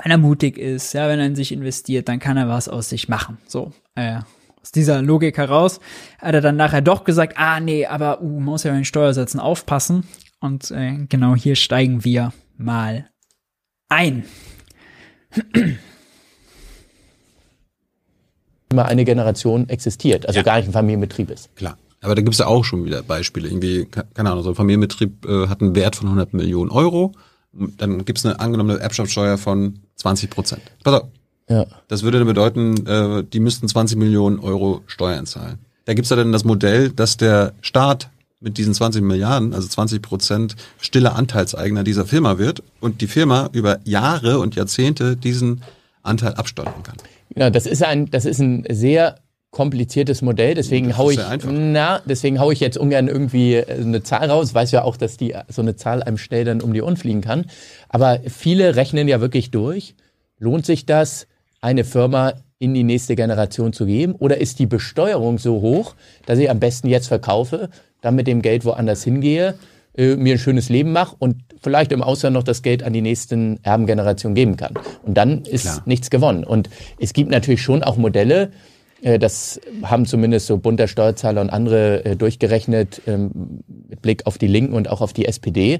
wenn 0.02 0.12
er 0.12 0.18
mutig 0.18 0.58
ist, 0.58 0.94
ja, 0.94 1.08
wenn 1.08 1.20
er 1.20 1.26
in 1.26 1.36
sich 1.36 1.52
investiert, 1.52 2.08
dann 2.08 2.20
kann 2.20 2.38
er 2.38 2.48
was 2.48 2.70
aus 2.70 2.90
sich 2.90 3.10
machen. 3.10 3.38
So, 3.48 3.74
äh, 3.96 4.20
aus 4.62 4.72
dieser 4.72 5.02
Logik 5.02 5.38
heraus 5.38 5.80
hat 6.20 6.36
er 6.36 6.42
dann 6.42 6.56
nachher 6.56 6.82
doch 6.82 7.04
gesagt, 7.04 7.34
ah 7.38 7.60
nee, 7.60 7.86
aber 7.86 8.22
uh, 8.22 8.36
man 8.36 8.46
muss 8.46 8.64
ja 8.64 8.72
bei 8.72 8.78
den 8.78 8.86
Steuersätzen 8.86 9.40
aufpassen. 9.40 10.04
Und 10.42 10.72
äh, 10.72 11.06
genau 11.08 11.36
hier 11.36 11.56
steigen 11.56 12.04
wir 12.04 12.34
mal 12.58 13.10
ein. 13.88 14.26
Immer 18.72 18.86
eine 18.86 19.06
Generation 19.06 19.70
existiert, 19.70 20.26
also 20.26 20.40
ja. 20.40 20.44
gar 20.44 20.58
nicht 20.58 20.68
ein 20.68 20.74
Familienbetrieb 20.74 21.30
ist. 21.30 21.56
Klar. 21.56 21.78
Aber 22.02 22.16
da 22.16 22.22
gibt 22.22 22.34
es 22.34 22.40
ja 22.40 22.48
auch 22.48 22.66
schon 22.66 22.84
wieder 22.84 23.04
Beispiele. 23.04 23.48
Irgendwie, 23.48 23.86
keine 23.86 24.32
Ahnung, 24.32 24.44
so 24.44 24.50
ein 24.50 24.56
Familienbetrieb 24.56 25.24
äh, 25.26 25.48
hat 25.48 25.62
einen 25.62 25.76
Wert 25.76 25.96
von 25.96 26.08
100 26.08 26.34
Millionen 26.34 26.72
Euro. 26.72 27.12
Dann 27.54 28.04
gibt 28.06 28.18
es 28.18 28.26
eine 28.26 28.40
angenommene 28.40 28.80
Erbschaftssteuer 28.80 29.38
von 29.38 29.80
20 29.98 30.32
Prozent. 30.32 30.64
Pass 30.84 31.02
auf. 31.02 31.10
Ja. 31.48 31.68
Das 31.88 32.02
würde 32.02 32.24
bedeuten, 32.26 32.88
äh, 32.88 33.24
die 33.24 33.40
müssten 33.40 33.68
20 33.68 33.98
Millionen 33.98 34.40
Euro 34.40 34.82
Steuern 34.88 35.28
zahlen. 35.28 35.60
Da 35.86 35.94
gibt 35.94 36.06
es 36.06 36.10
ja 36.10 36.16
dann 36.16 36.32
das 36.32 36.46
Modell, 36.46 36.90
dass 36.90 37.18
der 37.18 37.54
Staat 37.62 38.10
mit 38.42 38.58
diesen 38.58 38.74
20 38.74 39.02
Milliarden, 39.04 39.54
also 39.54 39.68
20 39.68 40.02
Prozent 40.02 40.56
stiller 40.80 41.16
Anteilseigner 41.16 41.84
dieser 41.84 42.06
Firma 42.06 42.38
wird 42.38 42.64
und 42.82 43.02
die 43.02 43.08
Firma 43.08 43.50
über 43.54 43.80
Jahre 43.86 44.40
und 44.40 44.56
Jahrzehnte 44.56 45.16
diesen 45.16 45.62
Anteil 46.04 46.34
absteuern 46.34 46.84
kann. 46.84 46.98
Ja, 47.36 47.50
das 47.50 47.66
ist 47.66 47.84
ein, 47.84 48.10
das 48.10 48.26
ist 48.26 48.40
ein 48.40 48.66
sehr 48.70 49.16
kompliziertes 49.52 50.22
Modell, 50.22 50.56
deswegen 50.56 50.98
hau 50.98 51.12
ich, 51.12 51.20
na, 51.46 52.02
deswegen 52.06 52.40
hau 52.40 52.52
ich 52.52 52.62
jetzt 52.62 52.78
ungern 52.78 53.08
irgendwie 53.08 53.56
äh, 53.56 53.82
eine 53.82 54.02
Zahl 54.02 54.30
raus. 54.30 54.54
Weiß 54.54 54.72
ja 54.72 54.84
auch, 54.84 54.98
dass 54.98 55.18
die 55.18 55.36
so 55.50 55.62
eine 55.62 55.76
Zahl 55.76 56.02
einem 56.02 56.18
schnell 56.18 56.46
dann 56.46 56.62
um 56.62 56.74
die 56.74 56.82
Ohren 56.82 56.98
fliegen 56.98 57.22
kann. 57.22 57.46
Aber 57.90 58.20
viele 58.28 58.76
rechnen 58.76 59.08
ja 59.08 59.22
wirklich 59.22 59.52
durch. 59.52 59.96
Lohnt 60.40 60.66
sich 60.66 60.86
das, 60.86 61.28
eine 61.60 61.84
Firma 61.84 62.34
in 62.60 62.74
die 62.74 62.84
nächste 62.84 63.16
Generation 63.16 63.74
zu 63.74 63.86
geben? 63.86 64.16
Oder 64.16 64.38
ist 64.38 64.58
die 64.60 64.66
Besteuerung 64.66 65.38
so 65.38 65.62
hoch, 65.62 65.96
dass 66.26 66.40
ich 66.40 66.50
am 66.50 66.60
besten 66.60 66.88
jetzt 66.88 67.08
verkaufe, 67.08 67.70
dann 68.02 68.16
mit 68.16 68.28
dem 68.28 68.42
Geld 68.42 68.66
woanders 68.66 69.04
hingehe, 69.04 69.56
äh, 69.96 70.16
mir 70.16 70.36
ein 70.36 70.40
schönes 70.40 70.70
Leben 70.70 70.92
mache 70.92 71.16
und 71.20 71.38
vielleicht 71.62 71.92
im 71.92 72.02
Ausland 72.02 72.34
noch 72.34 72.44
das 72.44 72.62
Geld 72.62 72.84
an 72.84 72.94
die 72.94 73.02
nächsten 73.02 73.60
Erbengenerationen 73.64 74.36
geben 74.36 74.58
kann. 74.58 74.74
Und 75.04 75.16
dann 75.16 75.44
ist 75.44 75.64
Klar. 75.64 75.84
nichts 75.86 76.10
gewonnen. 76.10 76.44
Und 76.44 76.70
es 77.00 77.14
gibt 77.14 77.30
natürlich 77.30 77.62
schon 77.62 77.84
auch 77.84 77.98
Modelle, 77.98 78.52
äh, 79.02 79.20
das 79.20 79.60
haben 79.84 80.06
zumindest 80.06 80.48
so 80.48 80.58
bunter 80.58 80.88
Steuerzahler 80.88 81.42
und 81.42 81.50
andere 81.50 82.06
äh, 82.06 82.16
durchgerechnet, 82.16 83.02
ähm, 83.08 83.62
mit 83.90 84.02
Blick 84.02 84.26
auf 84.26 84.38
die 84.38 84.48
Linken 84.48 84.74
und 84.74 84.90
auch 84.90 85.02
auf 85.02 85.14
die 85.14 85.26
SPD. 85.26 85.80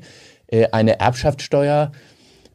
Eine 0.74 1.00
Erbschaftssteuer 1.00 1.94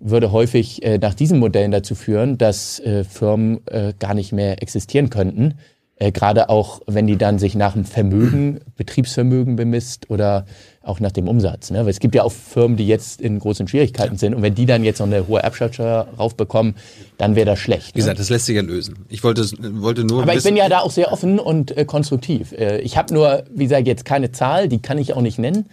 würde 0.00 0.30
häufig 0.30 0.82
nach 1.00 1.14
diesen 1.14 1.38
Modellen 1.38 1.70
dazu 1.70 1.94
führen, 1.94 2.36
dass 2.36 2.82
Firmen 3.08 3.60
gar 3.98 4.12
nicht 4.12 4.32
mehr 4.32 4.60
existieren 4.60 5.08
könnten, 5.08 5.54
äh, 5.98 6.12
Gerade 6.12 6.50
auch, 6.50 6.82
wenn 6.86 7.06
die 7.06 7.16
dann 7.16 7.38
sich 7.38 7.54
nach 7.54 7.72
dem 7.72 7.86
Vermögen, 7.86 8.60
Betriebsvermögen 8.76 9.56
bemisst 9.56 10.10
oder 10.10 10.44
auch 10.82 11.00
nach 11.00 11.10
dem 11.10 11.26
Umsatz. 11.26 11.70
Ne? 11.70 11.78
Weil 11.78 11.88
es 11.88 12.00
gibt 12.00 12.14
ja 12.14 12.22
auch 12.22 12.32
Firmen, 12.32 12.76
die 12.76 12.86
jetzt 12.86 13.20
in 13.20 13.38
großen 13.38 13.66
Schwierigkeiten 13.66 14.18
sind. 14.18 14.34
Und 14.34 14.42
wenn 14.42 14.54
die 14.54 14.66
dann 14.66 14.84
jetzt 14.84 14.98
noch 14.98 15.06
eine 15.06 15.26
hohe 15.26 15.42
Erbschaftssteuer 15.42 16.06
raufbekommen, 16.18 16.76
dann 17.16 17.34
wäre 17.34 17.46
das 17.46 17.58
schlecht. 17.58 17.94
Wie 17.94 17.98
ne? 17.98 18.02
gesagt, 18.02 18.18
das 18.20 18.28
lässt 18.28 18.46
sich 18.46 18.56
ja 18.56 18.62
lösen. 18.62 19.06
Ich 19.08 19.24
wollte, 19.24 19.48
wollte 19.80 20.04
nur. 20.04 20.22
Aber 20.22 20.34
ich 20.34 20.44
bin 20.44 20.56
ja 20.56 20.68
da 20.68 20.80
auch 20.80 20.90
sehr 20.90 21.12
offen 21.12 21.38
und 21.38 21.76
äh, 21.76 21.86
konstruktiv. 21.86 22.52
Äh, 22.52 22.80
ich 22.80 22.98
habe 22.98 23.14
nur, 23.14 23.44
wie 23.54 23.64
gesagt, 23.64 23.86
jetzt 23.86 24.04
keine 24.04 24.32
Zahl, 24.32 24.68
die 24.68 24.80
kann 24.82 24.98
ich 24.98 25.14
auch 25.14 25.22
nicht 25.22 25.38
nennen. 25.38 25.66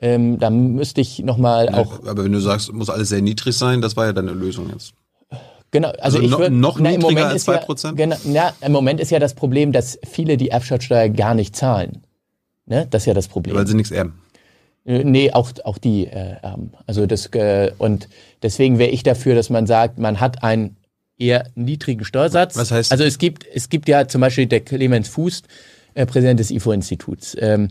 Ähm, 0.00 0.40
da 0.40 0.50
müsste 0.50 1.00
ich 1.00 1.20
nochmal 1.20 1.66
ja, 1.66 1.78
auch. 1.78 2.04
Aber 2.04 2.24
wenn 2.24 2.32
du 2.32 2.40
sagst, 2.40 2.72
muss 2.72 2.90
alles 2.90 3.10
sehr 3.10 3.22
niedrig 3.22 3.56
sein, 3.56 3.80
das 3.80 3.96
war 3.96 4.06
ja 4.06 4.12
deine 4.12 4.32
Lösung 4.32 4.70
jetzt. 4.72 4.94
Genau, 5.72 5.88
also, 5.88 6.18
also 6.18 6.20
ich 6.20 6.38
würd, 6.38 6.52
noch 6.52 6.78
na, 6.78 6.90
niedriger 6.90 7.28
als 7.28 7.44
zwei 7.44 7.56
Prozent. 7.56 7.98
Ja, 7.98 8.04
genau, 8.04 8.16
na, 8.24 8.54
im 8.60 8.72
Moment 8.72 9.00
ist 9.00 9.10
ja 9.10 9.18
das 9.18 9.34
Problem, 9.34 9.72
dass 9.72 9.98
viele 10.08 10.36
die 10.36 10.50
Erbschaftssteuer 10.50 11.08
gar 11.08 11.34
nicht 11.34 11.56
zahlen. 11.56 12.02
Ne? 12.66 12.86
Das 12.90 13.02
ist 13.02 13.06
ja 13.06 13.14
das 13.14 13.26
Problem. 13.26 13.56
Weil 13.56 13.66
sie 13.66 13.74
nichts 13.74 13.90
erben. 13.90 14.20
Äh, 14.84 15.02
nee, 15.04 15.32
auch, 15.32 15.50
auch 15.64 15.78
die 15.78 16.06
äh, 16.06 16.36
erben. 16.42 16.72
Also 16.86 17.06
das, 17.06 17.26
äh, 17.34 17.72
und 17.78 18.08
deswegen 18.42 18.78
wäre 18.78 18.90
ich 18.90 19.02
dafür, 19.02 19.34
dass 19.34 19.48
man 19.48 19.66
sagt, 19.66 19.98
man 19.98 20.20
hat 20.20 20.44
einen 20.44 20.76
eher 21.16 21.48
niedrigen 21.54 22.04
Steuersatz. 22.04 22.56
Was 22.56 22.70
heißt? 22.70 22.92
Also 22.92 23.04
es 23.04 23.16
gibt, 23.16 23.46
es 23.46 23.70
gibt 23.70 23.88
ja 23.88 24.06
zum 24.08 24.20
Beispiel 24.20 24.46
der 24.46 24.60
Clemens 24.60 25.08
Fuß, 25.08 25.42
äh, 25.94 26.04
Präsident 26.04 26.38
des 26.38 26.50
IFO-Instituts. 26.50 27.34
Ähm, 27.40 27.68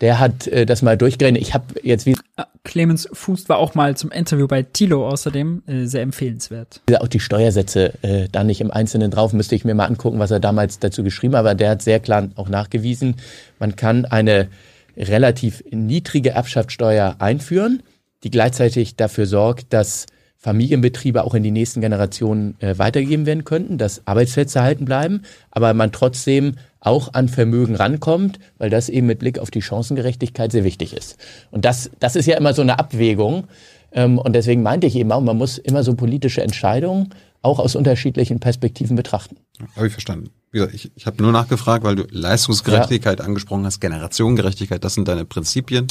der 0.00 0.20
hat 0.20 0.46
äh, 0.46 0.64
das 0.64 0.82
mal 0.82 0.96
durchgerechnet. 0.96 1.42
Ich 1.42 1.54
habe 1.54 1.64
jetzt 1.82 2.06
wie 2.06 2.16
ah, 2.36 2.46
Clemens 2.64 3.08
Fuß 3.12 3.48
war 3.48 3.58
auch 3.58 3.74
mal 3.74 3.96
zum 3.96 4.10
Interview 4.10 4.46
bei 4.46 4.62
Tilo 4.62 5.08
außerdem 5.08 5.62
äh, 5.66 5.84
sehr 5.86 6.02
empfehlenswert. 6.02 6.80
Auch 6.98 7.08
die 7.08 7.20
Steuersätze 7.20 7.94
äh, 8.02 8.28
da 8.30 8.44
nicht 8.44 8.60
im 8.60 8.70
Einzelnen 8.70 9.10
drauf, 9.10 9.32
müsste 9.32 9.54
ich 9.54 9.64
mir 9.64 9.74
mal 9.74 9.86
angucken, 9.86 10.18
was 10.18 10.30
er 10.30 10.40
damals 10.40 10.78
dazu 10.78 11.02
geschrieben 11.02 11.34
hat, 11.34 11.40
aber 11.40 11.54
der 11.54 11.70
hat 11.70 11.82
sehr 11.82 12.00
klar 12.00 12.28
auch 12.36 12.48
nachgewiesen, 12.48 13.16
man 13.58 13.76
kann 13.76 14.04
eine 14.04 14.48
relativ 14.96 15.62
niedrige 15.70 16.30
Erbschaftssteuer 16.30 17.16
einführen, 17.18 17.82
die 18.24 18.30
gleichzeitig 18.30 18.96
dafür 18.96 19.26
sorgt, 19.26 19.72
dass 19.72 20.06
Familienbetriebe 20.38 21.24
auch 21.24 21.34
in 21.34 21.42
die 21.42 21.50
nächsten 21.50 21.80
Generationen 21.80 22.56
äh, 22.60 22.78
weitergegeben 22.78 23.26
werden 23.26 23.44
könnten, 23.44 23.78
dass 23.78 24.06
Arbeitsplätze 24.06 24.60
erhalten 24.60 24.84
bleiben, 24.84 25.22
aber 25.50 25.74
man 25.74 25.90
trotzdem 25.90 26.54
auch 26.80 27.14
an 27.14 27.28
Vermögen 27.28 27.74
rankommt, 27.74 28.38
weil 28.58 28.70
das 28.70 28.88
eben 28.88 29.06
mit 29.06 29.18
Blick 29.18 29.38
auf 29.38 29.50
die 29.50 29.62
Chancengerechtigkeit 29.62 30.52
sehr 30.52 30.64
wichtig 30.64 30.92
ist. 30.92 31.16
Und 31.50 31.64
das, 31.64 31.90
das 31.98 32.16
ist 32.16 32.26
ja 32.26 32.36
immer 32.36 32.54
so 32.54 32.62
eine 32.62 32.78
Abwägung. 32.78 33.44
Ähm, 33.92 34.18
und 34.18 34.34
deswegen 34.34 34.62
meinte 34.62 34.86
ich 34.86 34.96
eben 34.96 35.10
auch, 35.12 35.20
man 35.20 35.36
muss 35.36 35.58
immer 35.58 35.82
so 35.82 35.94
politische 35.94 36.42
Entscheidungen 36.42 37.10
auch 37.42 37.58
aus 37.58 37.76
unterschiedlichen 37.76 38.40
Perspektiven 38.40 38.96
betrachten. 38.96 39.36
Habe 39.76 39.86
ich 39.86 39.92
verstanden. 39.92 40.30
Wie 40.50 40.58
gesagt, 40.58 40.74
ich, 40.74 40.90
ich 40.94 41.06
habe 41.06 41.22
nur 41.22 41.32
nachgefragt, 41.32 41.84
weil 41.84 41.96
du 41.96 42.04
Leistungsgerechtigkeit 42.10 43.18
ja. 43.20 43.24
angesprochen 43.24 43.64
hast, 43.64 43.80
Generationengerechtigkeit, 43.80 44.82
das 44.82 44.94
sind 44.94 45.08
deine 45.08 45.24
Prinzipien. 45.24 45.86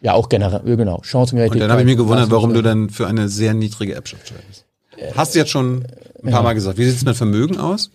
Ja, 0.00 0.14
auch 0.14 0.28
Gener 0.28 0.60
genau, 0.64 1.02
Chancengerechtigkeit. 1.02 1.62
Und 1.62 1.68
dann 1.68 1.70
habe 1.70 1.82
ich 1.82 1.86
mir 1.86 1.96
gewundert, 1.96 2.30
warum 2.30 2.54
du 2.54 2.62
dann 2.62 2.88
für 2.88 3.06
eine 3.06 3.28
sehr 3.28 3.52
niedrige 3.52 3.94
Erbschaftssteuer 3.94 4.38
bist. 4.48 4.64
Hast 5.14 5.34
du 5.34 5.38
jetzt 5.38 5.50
schon 5.50 5.84
ein 6.22 6.30
paar 6.30 6.40
ja. 6.40 6.42
Mal 6.42 6.54
gesagt. 6.54 6.78
Wie 6.78 6.84
sieht 6.84 6.96
es 6.96 7.04
mit 7.04 7.16
Vermögen 7.16 7.58
aus? 7.58 7.90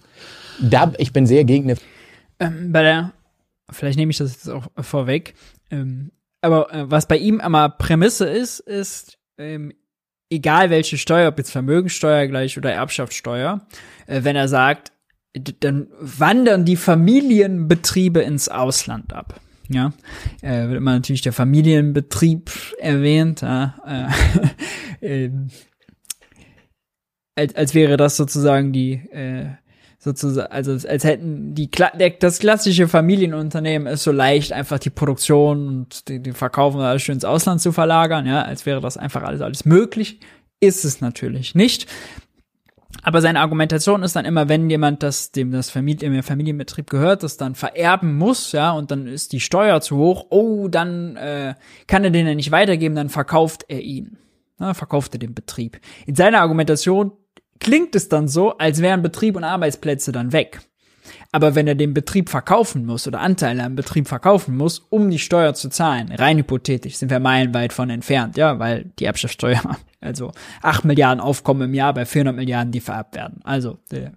Da, 0.61 0.93
ich 0.97 1.11
bin 1.11 1.25
sehr 1.25 1.43
gegen 1.43 1.69
eine 1.69 1.77
ähm, 2.39 2.71
bei 2.71 2.83
der, 2.83 3.13
vielleicht 3.71 3.97
nehme 3.97 4.11
ich 4.11 4.17
das 4.17 4.33
jetzt 4.33 4.49
auch 4.49 4.67
vorweg, 4.81 5.35
ähm, 5.71 6.11
aber 6.41 6.71
äh, 6.73 6.91
was 6.91 7.07
bei 7.07 7.17
ihm 7.17 7.39
immer 7.39 7.69
Prämisse 7.69 8.27
ist, 8.27 8.59
ist, 8.59 9.17
ähm, 9.37 9.73
egal 10.29 10.69
welche 10.69 10.97
Steuer, 10.97 11.29
ob 11.29 11.37
jetzt 11.37 11.51
Vermögensteuer 11.51 12.27
gleich 12.27 12.57
oder 12.57 12.71
Erbschaftssteuer, 12.71 13.65
äh, 14.07 14.23
wenn 14.23 14.35
er 14.35 14.47
sagt, 14.47 14.91
dann 15.59 15.87
wandern 15.99 16.63
die 16.63 16.77
Familienbetriebe 16.77 18.21
ins 18.21 18.47
Ausland 18.47 19.13
ab. 19.13 19.39
Ja, 19.67 19.91
äh, 20.41 20.67
wird 20.67 20.77
immer 20.77 20.93
natürlich 20.93 21.23
der 21.23 21.33
Familienbetrieb 21.33 22.51
erwähnt, 22.77 23.41
ja, 23.41 24.11
äh, 25.01 25.25
äh, 25.25 25.31
als, 27.35 27.55
als 27.55 27.73
wäre 27.73 27.97
das 27.97 28.15
sozusagen 28.15 28.71
die, 28.71 28.93
äh, 29.11 29.47
sozusagen, 30.05 30.51
also 30.51 30.71
als 30.87 31.03
hätten 31.03 31.55
die 31.55 31.69
das 32.19 32.39
klassische 32.39 32.87
Familienunternehmen 32.87 33.87
ist 33.91 34.03
so 34.03 34.11
leicht, 34.11 34.53
einfach 34.53 34.77
die 34.77 34.91
Produktion 34.91 35.67
und 35.67 36.07
die, 36.07 36.21
die 36.21 36.31
Verkauf 36.31 36.75
und 36.75 36.81
alles 36.81 37.01
schön 37.01 37.15
ins 37.15 37.25
Ausland 37.25 37.59
zu 37.59 37.71
verlagern, 37.71 38.27
ja, 38.27 38.43
als 38.43 38.65
wäre 38.65 38.79
das 38.79 38.97
einfach 38.97 39.23
alles 39.23 39.41
alles 39.41 39.65
möglich. 39.65 40.19
Ist 40.61 40.85
es 40.85 41.01
natürlich 41.01 41.55
nicht. 41.55 41.87
Aber 43.01 43.21
seine 43.21 43.39
Argumentation 43.39 44.03
ist 44.03 44.15
dann 44.15 44.25
immer, 44.25 44.47
wenn 44.47 44.69
jemand 44.69 45.03
das, 45.03 45.31
dem 45.31 45.51
das 45.51 45.69
Familie, 45.69 46.07
im 46.07 46.23
Familienbetrieb 46.23 46.89
gehört, 46.89 47.23
das 47.23 47.37
dann 47.37 47.55
vererben 47.55 48.15
muss, 48.15 48.51
ja, 48.51 48.71
und 48.71 48.91
dann 48.91 49.07
ist 49.07 49.33
die 49.33 49.39
Steuer 49.39 49.81
zu 49.81 49.97
hoch, 49.97 50.27
oh, 50.29 50.67
dann 50.69 51.15
äh, 51.17 51.55
kann 51.87 52.03
er 52.03 52.11
den 52.11 52.27
ja 52.27 52.35
nicht 52.35 52.51
weitergeben, 52.51 52.95
dann 52.95 53.09
verkauft 53.09 53.65
er 53.67 53.81
ihn. 53.81 54.17
Ja, 54.59 54.73
verkauft 54.73 55.13
er 55.15 55.19
den 55.19 55.33
Betrieb. 55.33 55.79
In 56.05 56.15
seiner 56.15 56.41
Argumentation 56.41 57.11
klingt 57.59 57.95
es 57.95 58.09
dann 58.09 58.27
so, 58.27 58.57
als 58.57 58.81
wären 58.81 59.01
Betrieb 59.01 59.35
und 59.35 59.43
Arbeitsplätze 59.43 60.11
dann 60.11 60.31
weg. 60.31 60.61
Aber 61.31 61.53
wenn 61.55 61.67
er 61.67 61.75
den 61.75 61.93
Betrieb 61.93 62.29
verkaufen 62.29 62.85
muss 62.85 63.07
oder 63.07 63.19
Anteile 63.19 63.63
am 63.63 63.75
Betrieb 63.75 64.07
verkaufen 64.07 64.55
muss, 64.57 64.79
um 64.89 65.09
die 65.09 65.19
Steuer 65.19 65.53
zu 65.53 65.69
zahlen, 65.69 66.11
rein 66.11 66.37
hypothetisch, 66.37 66.95
sind 66.95 67.11
wir 67.11 67.19
meilenweit 67.19 67.73
von 67.73 67.89
entfernt, 67.89 68.37
ja, 68.37 68.57
weil 68.59 68.91
die 68.99 69.05
Erbschaftssteuer, 69.05 69.61
also 70.01 70.31
8 70.61 70.85
Milliarden 70.85 71.19
Aufkommen 71.19 71.63
im 71.63 71.73
Jahr 71.73 71.93
bei 71.93 72.05
400 72.05 72.35
Milliarden, 72.35 72.71
die 72.71 72.79
vererbt 72.79 73.15
werden. 73.15 73.39
Also, 73.43 73.77
der 73.91 74.13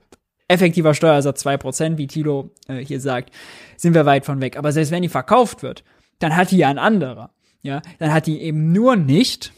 effektiver 0.48 0.94
Steuersatz 0.94 1.44
2%, 1.44 1.98
wie 1.98 2.06
Tilo 2.06 2.50
äh, 2.68 2.78
hier 2.78 3.00
sagt, 3.00 3.30
sind 3.76 3.94
wir 3.94 4.06
weit 4.06 4.24
von 4.24 4.40
weg. 4.40 4.56
Aber 4.56 4.72
selbst 4.72 4.90
wenn 4.90 5.02
die 5.02 5.08
verkauft 5.08 5.62
wird, 5.62 5.84
dann 6.18 6.36
hat 6.36 6.50
die 6.50 6.56
ja 6.58 6.68
ein 6.68 6.78
anderer. 6.78 7.30
Ja, 7.60 7.82
dann 7.98 8.12
hat 8.12 8.26
die 8.26 8.40
eben 8.40 8.72
nur 8.72 8.96
nicht 8.96 9.52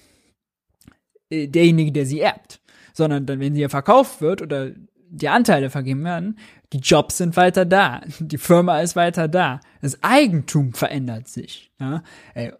äh, 1.28 1.47
derjenige, 1.47 1.93
der 1.93 2.07
sie 2.07 2.20
erbt, 2.20 2.61
sondern 2.92 3.26
dann, 3.26 3.40
wenn 3.40 3.54
sie 3.54 3.68
verkauft 3.68 4.20
wird 4.20 4.42
oder 4.42 4.70
die 5.10 5.28
Anteile 5.28 5.70
vergeben 5.70 6.04
werden, 6.04 6.38
die 6.72 6.78
Jobs 6.78 7.18
sind 7.18 7.36
weiter 7.36 7.64
da, 7.64 8.00
die 8.20 8.38
Firma 8.38 8.80
ist 8.80 8.94
weiter 8.96 9.28
da, 9.28 9.60
das 9.82 10.02
Eigentum 10.02 10.72
verändert 10.72 11.28
sich. 11.28 11.72
Ja? 11.80 12.02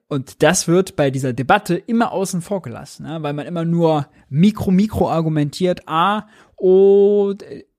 Und 0.09 0.43
das 0.43 0.67
wird 0.67 0.97
bei 0.97 1.11
dieser 1.11 1.33
Debatte 1.33 1.77
immer 1.77 2.13
außen 2.13 2.43
vor 2.43 2.61
gelassen, 2.63 3.07
ja? 3.07 3.23
weil 3.23 3.35
man 3.35 3.47
immer 3.47 3.65
nur 3.65 4.09
mikro, 4.29 4.71
mikro 4.73 5.11
argumentiert, 5.11 5.83
ah, 5.87 6.27
oh, 6.57 7.35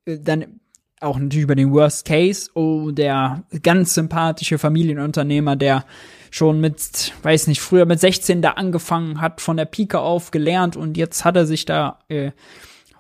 dann 0.05 0.61
auch 1.01 1.17
natürlich 1.17 1.43
über 1.43 1.55
den 1.55 1.73
Worst 1.73 2.05
Case, 2.05 2.49
oh, 2.53 2.91
der 2.91 3.43
ganz 3.63 3.93
sympathische 3.95 4.57
Familienunternehmer, 4.57 5.55
der 5.55 5.83
schon 6.31 6.61
mit, 6.61 7.13
weiß 7.21 7.47
nicht, 7.47 7.61
früher 7.61 7.85
mit 7.85 7.99
16 7.99 8.41
da 8.41 8.51
angefangen 8.51 9.21
hat, 9.21 9.41
von 9.41 9.57
der 9.57 9.65
Pike 9.65 9.99
auf 9.99 10.31
gelernt 10.31 10.77
und 10.77 10.97
jetzt 10.97 11.25
hat 11.25 11.35
er 11.35 11.45
sich 11.45 11.65
da 11.65 11.99
äh, 12.07 12.31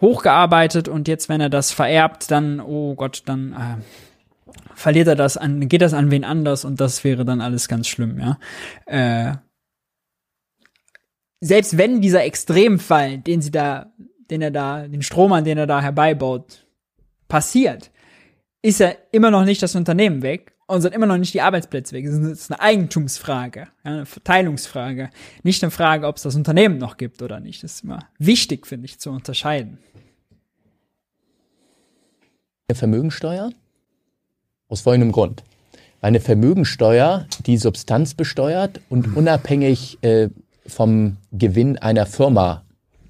hochgearbeitet 0.01 0.89
und 0.89 1.07
jetzt, 1.07 1.29
wenn 1.29 1.41
er 1.41 1.49
das 1.49 1.71
vererbt, 1.71 2.29
dann, 2.29 2.59
oh 2.59 2.93
Gott, 2.93 3.23
dann 3.25 3.53
äh, 3.53 4.53
verliert 4.75 5.07
er 5.07 5.15
das 5.15 5.37
an, 5.37 5.69
geht 5.69 5.81
das 5.81 5.93
an 5.93 6.11
wen 6.11 6.25
anders 6.25 6.65
und 6.65 6.81
das 6.81 7.05
wäre 7.05 7.23
dann 7.23 7.39
alles 7.39 7.69
ganz 7.69 7.87
schlimm, 7.87 8.19
ja. 8.19 8.37
Äh, 8.85 9.37
selbst 11.39 11.77
wenn 11.77 12.01
dieser 12.01 12.23
Extremfall, 12.23 13.17
den 13.17 13.41
sie 13.41 13.49
da, 13.49 13.91
den 14.29 14.41
er 14.41 14.51
da, 14.51 14.87
den 14.87 15.01
Strohmann, 15.01 15.45
den 15.45 15.57
er 15.57 15.67
da 15.67 15.81
herbeibaut, 15.81 16.67
passiert, 17.29 17.91
ist 18.61 18.81
ja 18.81 18.91
immer 19.11 19.31
noch 19.31 19.45
nicht 19.45 19.63
das 19.63 19.75
Unternehmen 19.75 20.21
weg 20.21 20.50
und 20.71 20.81
sind 20.81 20.95
immer 20.95 21.05
noch 21.05 21.17
nicht 21.17 21.33
die 21.33 21.41
Arbeitsplätze 21.41 21.93
weg. 21.93 22.05
Es 22.05 22.15
ist 22.15 22.51
eine 22.51 22.61
Eigentumsfrage, 22.61 23.67
eine 23.83 24.05
Verteilungsfrage. 24.05 25.09
Nicht 25.43 25.61
eine 25.63 25.71
Frage, 25.71 26.07
ob 26.07 26.15
es 26.15 26.23
das 26.23 26.35
Unternehmen 26.35 26.77
noch 26.77 26.95
gibt 26.95 27.21
oder 27.21 27.41
nicht. 27.41 27.61
Das 27.63 27.73
ist 27.73 27.83
immer 27.83 27.99
wichtig, 28.17 28.65
finde 28.65 28.85
ich, 28.85 28.97
zu 28.97 29.11
unterscheiden. 29.11 29.79
Vermögensteuer? 32.73 33.51
Aus 34.69 34.81
folgendem 34.81 35.11
Grund. 35.11 35.43
Eine 35.99 36.21
Vermögensteuer, 36.21 37.27
die 37.45 37.57
Substanz 37.57 38.13
besteuert 38.13 38.79
und 38.87 39.07
hm. 39.07 39.17
unabhängig 39.17 40.01
äh, 40.03 40.29
vom 40.65 41.17
Gewinn 41.33 41.77
einer 41.79 42.05
Firma 42.05 42.63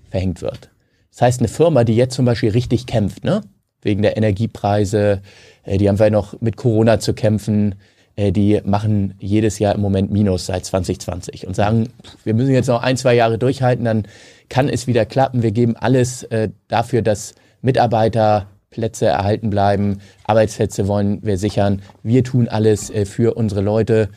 verhängt 0.10 0.42
wird. 0.42 0.72
Das 1.12 1.22
heißt, 1.22 1.40
eine 1.42 1.48
Firma, 1.48 1.84
die 1.84 1.96
jetzt 1.96 2.16
zum 2.16 2.26
Beispiel 2.26 2.50
richtig 2.50 2.88
kämpft, 2.88 3.24
ne? 3.24 3.42
Wegen 3.82 4.02
der 4.02 4.18
Energiepreise, 4.18 5.22
äh, 5.64 5.78
die 5.78 5.90
haben 5.90 6.00
wir 6.00 6.10
noch 6.10 6.40
mit 6.42 6.58
Corona 6.58 7.00
zu 7.00 7.14
kämpfen, 7.14 7.76
äh, 8.16 8.32
die 8.32 8.62
machen 8.64 9.16
jedes 9.20 9.60
Jahr 9.60 9.76
im 9.76 9.82
Moment 9.82 10.12
Minus 10.12 10.46
seit 10.46 10.66
2020 10.66 11.48
und 11.48 11.56
sagen, 11.56 11.90
wir 12.24 12.34
müssen 12.34 12.54
jetzt 12.54 12.68
noch 12.68 12.82
ein, 12.82 12.98
zwei 12.98 13.16
Jahre 13.16 13.38
durchhalten, 13.38 13.86
dann 13.86 14.08
kann 14.50 14.70
es 14.70 14.88
wieder 14.88 15.06
klappen. 15.06 15.44
Wir 15.44 15.52
geben 15.52 15.76
alles 15.76 16.24
äh, 16.24 16.50
dafür, 16.68 17.02
dass 17.02 17.36
Mitarbeiter 17.62 18.48
Plätze 18.70 19.06
erhalten 19.06 19.50
bleiben, 19.50 20.00
Arbeitsplätze 20.24 20.88
wollen 20.88 21.20
wir 21.24 21.38
sichern, 21.38 21.82
wir 22.04 22.24
tun 22.24 22.48
alles 22.48 22.90
für 23.04 23.34
unsere 23.34 23.60
Leute 23.60 24.08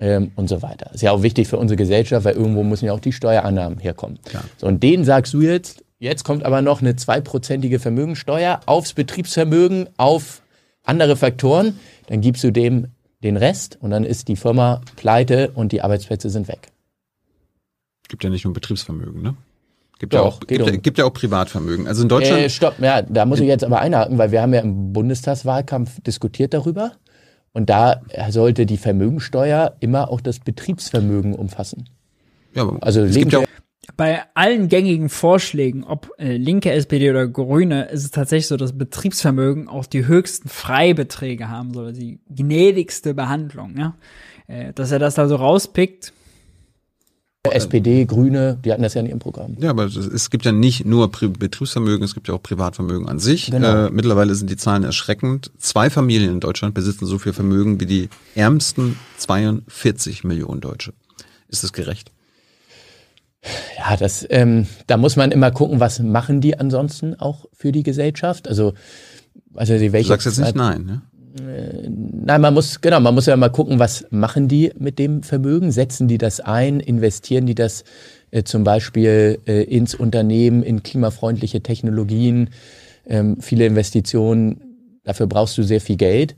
ähm, 0.00 0.32
und 0.36 0.48
so 0.48 0.62
weiter. 0.62 0.90
Ist 0.94 1.02
ja 1.02 1.12
auch 1.12 1.22
wichtig 1.22 1.48
für 1.48 1.56
unsere 1.56 1.76
Gesellschaft, 1.76 2.24
weil 2.24 2.34
irgendwo 2.34 2.62
müssen 2.62 2.86
ja 2.86 2.92
auch 2.92 3.00
die 3.00 3.12
Steuerannahmen 3.12 3.78
herkommen. 3.78 4.18
Ja. 4.32 4.44
So, 4.58 4.66
und 4.66 4.82
denen 4.82 5.04
sagst 5.04 5.34
du 5.34 5.40
jetzt, 5.40 5.82
jetzt 5.98 6.24
kommt 6.24 6.44
aber 6.44 6.62
noch 6.62 6.80
eine 6.80 6.96
zweiprozentige 6.96 7.78
Vermögensteuer 7.78 8.60
aufs 8.66 8.92
Betriebsvermögen, 8.92 9.88
auf 9.96 10.42
andere 10.82 11.16
Faktoren, 11.16 11.78
dann 12.06 12.20
gibst 12.20 12.44
du 12.44 12.50
dem 12.50 12.88
den 13.22 13.36
Rest 13.36 13.78
und 13.80 13.90
dann 13.90 14.04
ist 14.04 14.28
die 14.28 14.36
Firma 14.36 14.82
pleite 14.94 15.50
und 15.54 15.72
die 15.72 15.82
Arbeitsplätze 15.82 16.30
sind 16.30 16.48
weg. 16.48 16.68
Gibt 18.08 18.22
ja 18.22 18.30
nicht 18.30 18.44
nur 18.44 18.54
Betriebsvermögen, 18.54 19.22
ne? 19.22 19.34
Gibt 19.98 20.12
ja, 20.12 20.20
auch, 20.20 20.40
gibt, 20.40 20.60
um. 20.60 20.82
gibt, 20.82 20.98
ja 20.98 21.06
auch 21.06 21.12
Privatvermögen. 21.12 21.88
Also 21.88 22.02
in 22.02 22.10
Deutschland. 22.10 22.42
Äh, 22.42 22.50
stopp, 22.50 22.78
ja, 22.80 23.00
da 23.00 23.24
muss 23.24 23.40
ich 23.40 23.46
jetzt 23.46 23.64
aber 23.64 23.80
einhaken, 23.80 24.18
weil 24.18 24.30
wir 24.30 24.42
haben 24.42 24.52
ja 24.52 24.60
im 24.60 24.92
Bundestagswahlkampf 24.92 26.02
diskutiert 26.02 26.52
darüber. 26.52 26.92
Und 27.52 27.70
da 27.70 28.02
sollte 28.28 28.66
die 28.66 28.76
Vermögensteuer 28.76 29.74
immer 29.80 30.10
auch 30.10 30.20
das 30.20 30.40
Betriebsvermögen 30.40 31.34
umfassen. 31.34 31.88
Ja, 32.54 32.76
also 32.82 33.00
es 33.00 33.16
gibt 33.16 33.32
ja 33.32 33.38
auch 33.38 33.46
bei 33.96 34.22
allen 34.34 34.68
gängigen 34.68 35.08
Vorschlägen, 35.08 35.84
ob 35.84 36.10
äh, 36.18 36.36
linke 36.36 36.70
SPD 36.70 37.10
oder 37.10 37.26
Grüne, 37.26 37.88
ist 37.88 38.04
es 38.04 38.10
tatsächlich 38.10 38.48
so, 38.48 38.56
dass 38.56 38.76
Betriebsvermögen 38.76 39.68
auch 39.68 39.86
die 39.86 40.06
höchsten 40.06 40.48
Freibeträge 40.48 41.48
haben 41.48 41.72
soll, 41.72 41.92
die 41.92 42.20
gnädigste 42.28 43.14
Behandlung, 43.14 43.76
ja. 43.78 43.94
Äh, 44.48 44.72
dass 44.74 44.92
er 44.92 44.98
das 44.98 45.14
da 45.14 45.28
so 45.28 45.36
rauspickt, 45.36 46.12
SPD, 47.52 48.04
Grüne, 48.06 48.58
die 48.64 48.72
hatten 48.72 48.82
das 48.82 48.94
ja 48.94 49.00
in 49.00 49.06
ihrem 49.06 49.18
Programm. 49.18 49.56
Ja, 49.60 49.70
aber 49.70 49.84
es 49.84 50.30
gibt 50.30 50.44
ja 50.44 50.52
nicht 50.52 50.84
nur 50.84 51.10
Betriebsvermögen, 51.10 52.04
es 52.04 52.14
gibt 52.14 52.28
ja 52.28 52.34
auch 52.34 52.42
Privatvermögen 52.42 53.08
an 53.08 53.18
sich. 53.18 53.50
Genau. 53.50 53.86
Äh, 53.86 53.90
mittlerweile 53.90 54.34
sind 54.34 54.50
die 54.50 54.56
Zahlen 54.56 54.84
erschreckend. 54.84 55.50
Zwei 55.58 55.90
Familien 55.90 56.32
in 56.32 56.40
Deutschland 56.40 56.74
besitzen 56.74 57.06
so 57.06 57.18
viel 57.18 57.32
Vermögen 57.32 57.80
wie 57.80 57.86
die 57.86 58.08
ärmsten 58.34 58.98
42 59.18 60.24
Millionen 60.24 60.60
Deutsche. 60.60 60.92
Ist 61.48 61.62
das 61.62 61.72
gerecht? 61.72 62.10
Ja, 63.78 63.96
das, 63.96 64.26
ähm, 64.30 64.66
da 64.86 64.96
muss 64.96 65.16
man 65.16 65.30
immer 65.30 65.50
gucken, 65.50 65.80
was 65.80 66.00
machen 66.00 66.40
die 66.40 66.58
ansonsten 66.58 67.14
auch 67.14 67.46
für 67.52 67.72
die 67.72 67.82
Gesellschaft. 67.82 68.48
Also, 68.48 68.74
also 69.54 69.74
welche 69.74 69.90
du 69.90 70.04
sagst 70.04 70.26
jetzt 70.26 70.38
nicht 70.38 70.56
nein, 70.56 70.84
ne? 70.84 71.02
Äh, 71.40 71.88
nein, 71.88 72.40
man 72.40 72.54
muss, 72.54 72.80
genau, 72.80 73.00
man 73.00 73.14
muss 73.14 73.26
ja 73.26 73.36
mal 73.36 73.50
gucken, 73.50 73.78
was 73.78 74.06
machen 74.10 74.48
die 74.48 74.72
mit 74.78 74.98
dem 74.98 75.22
Vermögen? 75.22 75.70
Setzen 75.70 76.08
die 76.08 76.18
das 76.18 76.40
ein? 76.40 76.80
Investieren 76.80 77.46
die 77.46 77.54
das 77.54 77.84
äh, 78.30 78.42
zum 78.42 78.64
Beispiel 78.64 79.38
äh, 79.46 79.62
ins 79.64 79.94
Unternehmen, 79.94 80.62
in 80.62 80.82
klimafreundliche 80.82 81.62
Technologien? 81.62 82.50
Ähm, 83.06 83.38
viele 83.40 83.66
Investitionen, 83.66 84.98
dafür 85.04 85.26
brauchst 85.26 85.56
du 85.58 85.62
sehr 85.62 85.80
viel 85.80 85.96
Geld. 85.96 86.36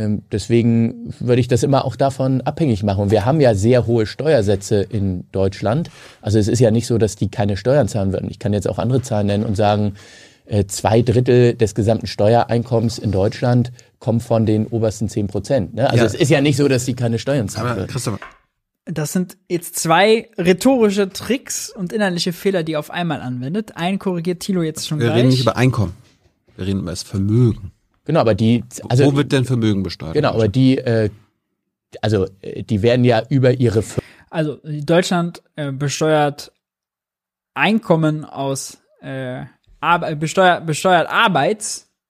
Ähm, 0.00 0.22
deswegen 0.32 1.12
würde 1.20 1.40
ich 1.40 1.48
das 1.48 1.62
immer 1.62 1.84
auch 1.84 1.94
davon 1.94 2.40
abhängig 2.40 2.82
machen. 2.82 3.02
Und 3.02 3.10
wir 3.10 3.26
haben 3.26 3.40
ja 3.40 3.54
sehr 3.54 3.86
hohe 3.86 4.06
Steuersätze 4.06 4.80
in 4.82 5.24
Deutschland. 5.30 5.90
Also 6.22 6.38
es 6.38 6.48
ist 6.48 6.58
ja 6.58 6.70
nicht 6.70 6.86
so, 6.86 6.96
dass 6.96 7.16
die 7.16 7.30
keine 7.30 7.58
Steuern 7.58 7.86
zahlen 7.86 8.12
würden. 8.12 8.30
Ich 8.30 8.38
kann 8.38 8.54
jetzt 8.54 8.68
auch 8.68 8.78
andere 8.78 9.02
Zahlen 9.02 9.26
nennen 9.26 9.44
und 9.44 9.56
sagen, 9.56 9.94
äh, 10.46 10.64
zwei 10.66 11.02
Drittel 11.02 11.54
des 11.54 11.74
gesamten 11.74 12.06
Steuereinkommens 12.06 12.98
in 12.98 13.12
Deutschland 13.12 13.72
kommt 13.98 14.22
von 14.22 14.46
den 14.46 14.66
obersten 14.66 15.10
zehn 15.10 15.26
Prozent. 15.26 15.74
Ne? 15.74 15.90
Also 15.90 16.04
ja. 16.04 16.06
es 16.06 16.14
ist 16.14 16.30
ja 16.30 16.40
nicht 16.40 16.56
so, 16.56 16.66
dass 16.66 16.86
die 16.86 16.94
keine 16.94 17.18
Steuern 17.18 17.48
zahlen. 17.48 17.68
Aber 17.68 17.86
Christopher. 17.86 18.18
Das 18.86 19.12
sind 19.12 19.36
jetzt 19.50 19.78
zwei 19.78 20.30
rhetorische 20.38 21.10
Tricks 21.10 21.68
und 21.68 21.92
innerliche 21.92 22.32
Fehler, 22.32 22.62
die 22.62 22.78
auf 22.78 22.90
einmal 22.90 23.20
anwendet. 23.20 23.76
Einen 23.76 23.98
korrigiert 23.98 24.40
Thilo 24.40 24.62
jetzt 24.62 24.88
schon 24.88 24.98
Wir 24.98 25.06
gleich. 25.06 25.16
Wir 25.16 25.22
reden 25.24 25.30
nicht 25.30 25.42
über 25.42 25.56
Einkommen. 25.56 25.92
Wir 26.56 26.66
reden 26.66 26.80
über 26.80 26.90
das 26.90 27.02
Vermögen. 27.02 27.72
Genau, 28.10 28.22
aber 28.22 28.34
die. 28.34 28.64
Also, 28.88 29.04
Wo 29.04 29.14
wird 29.14 29.30
denn 29.30 29.44
Vermögen 29.44 29.84
besteuert? 29.84 30.14
Genau, 30.14 30.30
aber 30.30 30.48
die, 30.48 30.78
äh, 30.78 31.10
also 32.02 32.26
die 32.42 32.82
werden 32.82 33.04
ja 33.04 33.22
über 33.28 33.52
ihre. 33.52 33.84
Also 34.30 34.58
Deutschland 34.64 35.40
äh, 35.54 35.70
besteuert 35.70 36.50
Einkommen 37.54 38.24
aus 38.24 38.78
äh, 39.00 39.44
Ar 39.78 40.16
besteuert, 40.16 40.66
besteuert 40.66 41.08
Arbeit, 41.08 41.62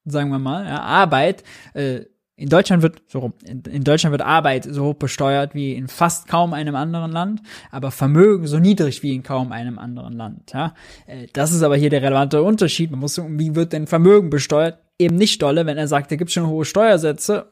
sagen 0.05 0.31
wir 0.31 0.39
mal, 0.39 0.65
ja, 0.65 0.81
Arbeit, 0.81 1.43
äh, 1.75 2.01
in 2.35 2.49
Deutschland 2.49 2.81
wird 2.81 3.03
so 3.07 3.19
rum, 3.19 3.33
in, 3.45 3.61
in, 3.61 3.83
Deutschland 3.83 4.11
wird 4.11 4.23
Arbeit 4.23 4.65
so 4.67 4.85
hoch 4.85 4.95
besteuert 4.95 5.53
wie 5.53 5.73
in 5.73 5.87
fast 5.87 6.27
kaum 6.27 6.53
einem 6.53 6.75
anderen 6.75 7.11
Land, 7.11 7.41
aber 7.69 7.91
Vermögen 7.91 8.47
so 8.47 8.57
niedrig 8.57 9.03
wie 9.03 9.13
in 9.13 9.21
kaum 9.21 9.51
einem 9.51 9.77
anderen 9.77 10.13
Land. 10.13 10.51
Ja, 10.53 10.73
äh, 11.05 11.27
das 11.33 11.51
ist 11.51 11.61
aber 11.61 11.77
hier 11.77 11.91
der 11.91 12.01
relevante 12.01 12.41
Unterschied. 12.41 12.89
Man 12.89 12.99
muss 12.99 13.13
sagen, 13.13 13.37
wie 13.37 13.55
wird 13.55 13.73
denn 13.73 13.85
Vermögen 13.85 14.31
besteuert? 14.31 14.79
Eben 15.01 15.15
nicht 15.15 15.41
dolle, 15.41 15.65
wenn 15.65 15.79
er 15.79 15.87
sagt, 15.87 16.11
da 16.11 16.15
gibt 16.15 16.31
schon 16.31 16.45
hohe 16.45 16.63
Steuersätze. 16.63 17.47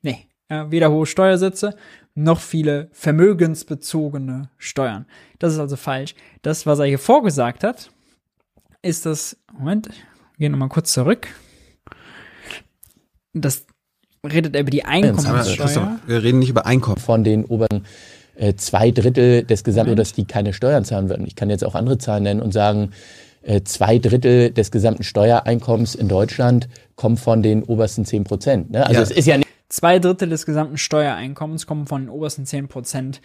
Nee, 0.00 0.28
ja, 0.50 0.70
weder 0.70 0.90
hohe 0.90 1.04
Steuersätze 1.04 1.76
noch 2.14 2.40
viele 2.40 2.88
vermögensbezogene 2.92 4.48
Steuern. 4.56 5.04
Das 5.38 5.52
ist 5.52 5.58
also 5.58 5.76
falsch. 5.76 6.14
Das, 6.40 6.64
was 6.64 6.78
er 6.78 6.86
hier 6.86 6.98
vorgesagt 6.98 7.64
hat, 7.64 7.90
ist 8.80 9.04
das, 9.04 9.36
Moment, 9.52 9.90
gehen 10.38 10.52
wir 10.52 10.56
mal 10.56 10.68
kurz 10.68 10.94
zurück. 10.94 11.28
Das 13.34 13.66
redet 14.26 14.54
er 14.54 14.62
über 14.62 14.70
die 14.70 14.86
Einkommenssteuer. 14.86 16.00
Wir 16.06 16.22
reden 16.22 16.38
nicht 16.38 16.48
über 16.48 16.64
Einkommen. 16.64 16.96
Von 16.96 17.24
den 17.24 17.44
oberen 17.44 17.84
äh, 18.36 18.54
zwei 18.54 18.90
Drittel 18.90 19.44
des 19.44 19.64
Gesamten, 19.64 19.96
dass 19.96 20.14
die 20.14 20.24
keine 20.24 20.54
Steuern 20.54 20.86
zahlen 20.86 21.10
würden. 21.10 21.26
Ich 21.26 21.36
kann 21.36 21.50
jetzt 21.50 21.62
auch 21.62 21.74
andere 21.74 21.98
Zahlen 21.98 22.22
nennen 22.22 22.40
und 22.40 22.52
sagen, 22.52 22.84
äh, 22.84 23.23
zwei 23.64 23.98
Drittel 23.98 24.50
des 24.50 24.70
gesamten 24.70 25.02
Steuereinkommens 25.02 25.94
in 25.94 26.08
Deutschland 26.08 26.68
kommen 26.96 27.16
von 27.16 27.42
den 27.42 27.62
obersten 27.62 28.04
zehn 28.04 28.24
Prozent. 28.24 28.70
Ne? 28.70 28.86
Also 28.86 28.94
ja. 28.94 29.02
es 29.02 29.10
ist 29.10 29.26
ja 29.26 29.36
nicht 29.36 29.48
Zwei 29.74 29.98
Drittel 29.98 30.28
des 30.28 30.46
gesamten 30.46 30.78
Steuereinkommens 30.78 31.66
kommen 31.66 31.86
von 31.86 32.02
den 32.02 32.08
obersten 32.08 32.46
zehn 32.46 32.68
Prozent. 32.68 33.20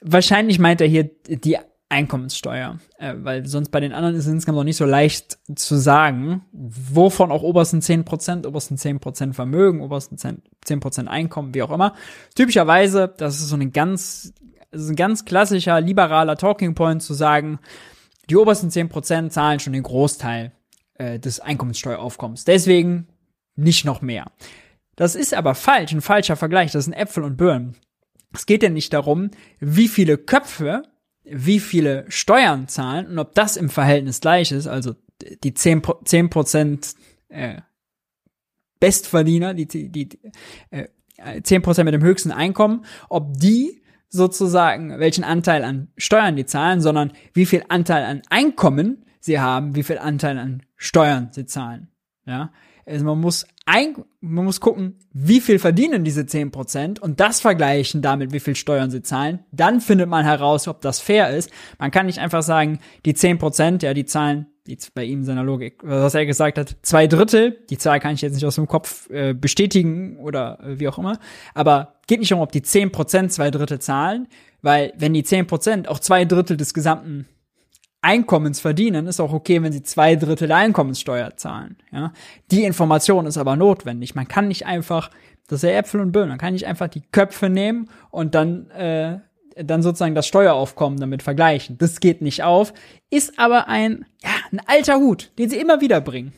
Wahrscheinlich 0.00 0.58
meint 0.58 0.80
er 0.80 0.86
hier 0.86 1.10
die 1.28 1.58
Einkommenssteuer, 1.90 2.78
äh, 2.98 3.14
weil 3.18 3.44
sonst 3.44 3.70
bei 3.70 3.80
den 3.80 3.92
anderen 3.92 4.14
ist 4.14 4.24
es 4.24 4.32
insgesamt 4.32 4.56
noch 4.56 4.64
nicht 4.64 4.78
so 4.78 4.86
leicht 4.86 5.38
zu 5.54 5.76
sagen, 5.76 6.46
wovon 6.52 7.30
auch 7.30 7.42
obersten 7.42 7.80
10%, 7.80 8.46
obersten 8.46 8.76
10% 8.76 9.34
Vermögen, 9.34 9.82
obersten 9.82 10.16
10% 10.16 11.06
Einkommen, 11.08 11.54
wie 11.54 11.62
auch 11.62 11.70
immer. 11.70 11.92
Typischerweise, 12.34 13.12
das 13.14 13.40
ist 13.40 13.48
so 13.48 13.56
ein 13.56 13.72
ganz, 13.72 14.32
ist 14.70 14.88
ein 14.88 14.96
ganz 14.96 15.26
klassischer 15.26 15.78
liberaler 15.82 16.38
Talking 16.38 16.74
Point 16.74 17.02
zu 17.02 17.12
sagen, 17.12 17.58
die 18.30 18.36
obersten 18.36 18.68
10% 18.68 19.30
zahlen 19.30 19.60
schon 19.60 19.72
den 19.72 19.82
Großteil 19.82 20.52
äh, 20.94 21.18
des 21.18 21.40
Einkommenssteueraufkommens. 21.40 22.44
Deswegen 22.44 23.08
nicht 23.56 23.84
noch 23.84 24.00
mehr. 24.02 24.30
Das 24.96 25.14
ist 25.14 25.34
aber 25.34 25.54
falsch, 25.54 25.92
ein 25.92 26.00
falscher 26.00 26.36
Vergleich, 26.36 26.72
das 26.72 26.84
sind 26.84 26.94
Äpfel 26.94 27.24
und 27.24 27.36
Birnen. 27.36 27.76
Es 28.34 28.46
geht 28.46 28.62
ja 28.62 28.70
nicht 28.70 28.92
darum, 28.92 29.30
wie 29.58 29.88
viele 29.88 30.18
Köpfe 30.18 30.84
wie 31.24 31.60
viele 31.60 32.04
Steuern 32.08 32.68
zahlen 32.68 33.06
und 33.06 33.18
ob 33.18 33.34
das 33.34 33.56
im 33.56 33.70
Verhältnis 33.70 34.20
gleich 34.20 34.52
ist, 34.52 34.66
also 34.66 34.94
die 35.44 35.52
10%, 35.52 36.44
10 36.44 36.78
äh, 37.28 37.60
Bestverdiener, 38.80 39.54
die, 39.54 39.66
die, 39.66 39.88
die 39.88 40.08
äh, 40.70 40.88
10% 41.18 41.84
mit 41.84 41.94
dem 41.94 42.02
höchsten 42.02 42.32
Einkommen, 42.32 42.84
ob 43.08 43.38
die 43.38 43.81
sozusagen 44.12 45.00
welchen 45.00 45.24
Anteil 45.24 45.64
an 45.64 45.88
Steuern 45.96 46.36
die 46.36 46.44
zahlen, 46.44 46.80
sondern 46.82 47.12
wie 47.32 47.46
viel 47.46 47.64
Anteil 47.68 48.04
an 48.04 48.22
Einkommen 48.28 49.06
sie 49.20 49.40
haben, 49.40 49.74
wie 49.74 49.82
viel 49.82 49.98
Anteil 49.98 50.38
an 50.38 50.62
Steuern 50.76 51.28
sie 51.32 51.46
zahlen. 51.46 51.88
Ja, 52.26 52.52
also 52.86 53.04
man 53.04 53.20
muss 53.20 53.46
ein, 53.64 53.94
man 54.20 54.44
muss 54.44 54.60
gucken, 54.60 54.98
wie 55.12 55.40
viel 55.40 55.58
verdienen 55.58 56.04
diese 56.04 56.22
10% 56.22 57.00
und 57.00 57.20
das 57.20 57.40
vergleichen 57.40 58.02
damit, 58.02 58.32
wie 58.32 58.40
viel 58.40 58.56
Steuern 58.56 58.90
sie 58.90 59.02
zahlen. 59.02 59.40
Dann 59.52 59.80
findet 59.80 60.08
man 60.08 60.24
heraus, 60.24 60.66
ob 60.68 60.80
das 60.80 61.00
fair 61.00 61.30
ist. 61.30 61.50
Man 61.78 61.90
kann 61.90 62.06
nicht 62.06 62.18
einfach 62.18 62.42
sagen, 62.42 62.80
die 63.04 63.14
10%, 63.14 63.84
ja, 63.84 63.94
die 63.94 64.04
zahlen, 64.04 64.46
jetzt 64.66 64.94
bei 64.94 65.04
ihm 65.04 65.24
seiner 65.24 65.42
Logik, 65.42 65.80
was 65.82 66.14
er 66.14 66.26
gesagt 66.26 66.58
hat, 66.58 66.76
zwei 66.82 67.06
Drittel, 67.06 67.58
die 67.70 67.78
Zahl 67.78 68.00
kann 68.00 68.14
ich 68.14 68.20
jetzt 68.20 68.34
nicht 68.34 68.46
aus 68.46 68.54
dem 68.54 68.68
Kopf 68.68 69.10
äh, 69.10 69.34
bestätigen 69.34 70.16
oder 70.18 70.60
äh, 70.60 70.78
wie 70.78 70.88
auch 70.88 70.98
immer, 70.98 71.18
aber 71.54 71.94
geht 72.06 72.20
nicht 72.20 72.32
um, 72.32 72.40
ob 72.40 72.52
die 72.52 72.62
10% 72.62 73.28
zwei 73.28 73.50
Drittel 73.50 73.80
zahlen, 73.80 74.28
weil 74.60 74.92
wenn 74.96 75.14
die 75.14 75.24
10% 75.24 75.88
auch 75.88 75.98
zwei 75.98 76.24
Drittel 76.24 76.56
des 76.56 76.74
gesamten 76.74 77.26
Einkommens 78.02 78.60
verdienen, 78.60 79.06
ist 79.06 79.20
auch 79.20 79.32
okay, 79.32 79.62
wenn 79.62 79.72
sie 79.72 79.82
zwei 79.82 80.16
Drittel 80.16 80.48
der 80.48 80.56
Einkommenssteuer 80.56 81.36
zahlen. 81.36 81.76
Ja? 81.92 82.12
Die 82.50 82.64
Information 82.64 83.26
ist 83.26 83.38
aber 83.38 83.56
notwendig. 83.56 84.14
Man 84.14 84.26
kann 84.26 84.48
nicht 84.48 84.66
einfach, 84.66 85.10
das 85.46 85.62
ist 85.62 85.70
ja 85.70 85.76
Äpfel 85.76 86.00
und 86.00 86.12
Birnen, 86.12 86.30
man 86.30 86.38
kann 86.38 86.52
nicht 86.52 86.66
einfach 86.66 86.88
die 86.88 87.02
Köpfe 87.12 87.48
nehmen 87.48 87.88
und 88.10 88.34
dann, 88.34 88.68
äh, 88.70 89.18
dann 89.56 89.82
sozusagen 89.82 90.16
das 90.16 90.26
Steueraufkommen 90.26 90.98
damit 90.98 91.22
vergleichen. 91.22 91.78
Das 91.78 92.00
geht 92.00 92.22
nicht 92.22 92.42
auf, 92.42 92.74
ist 93.08 93.38
aber 93.38 93.68
ein, 93.68 94.04
ja, 94.22 94.30
ein 94.50 94.60
alter 94.66 94.96
Hut, 94.96 95.30
den 95.38 95.48
sie 95.48 95.58
immer 95.58 95.80
wieder 95.80 96.00
bringen. 96.00 96.32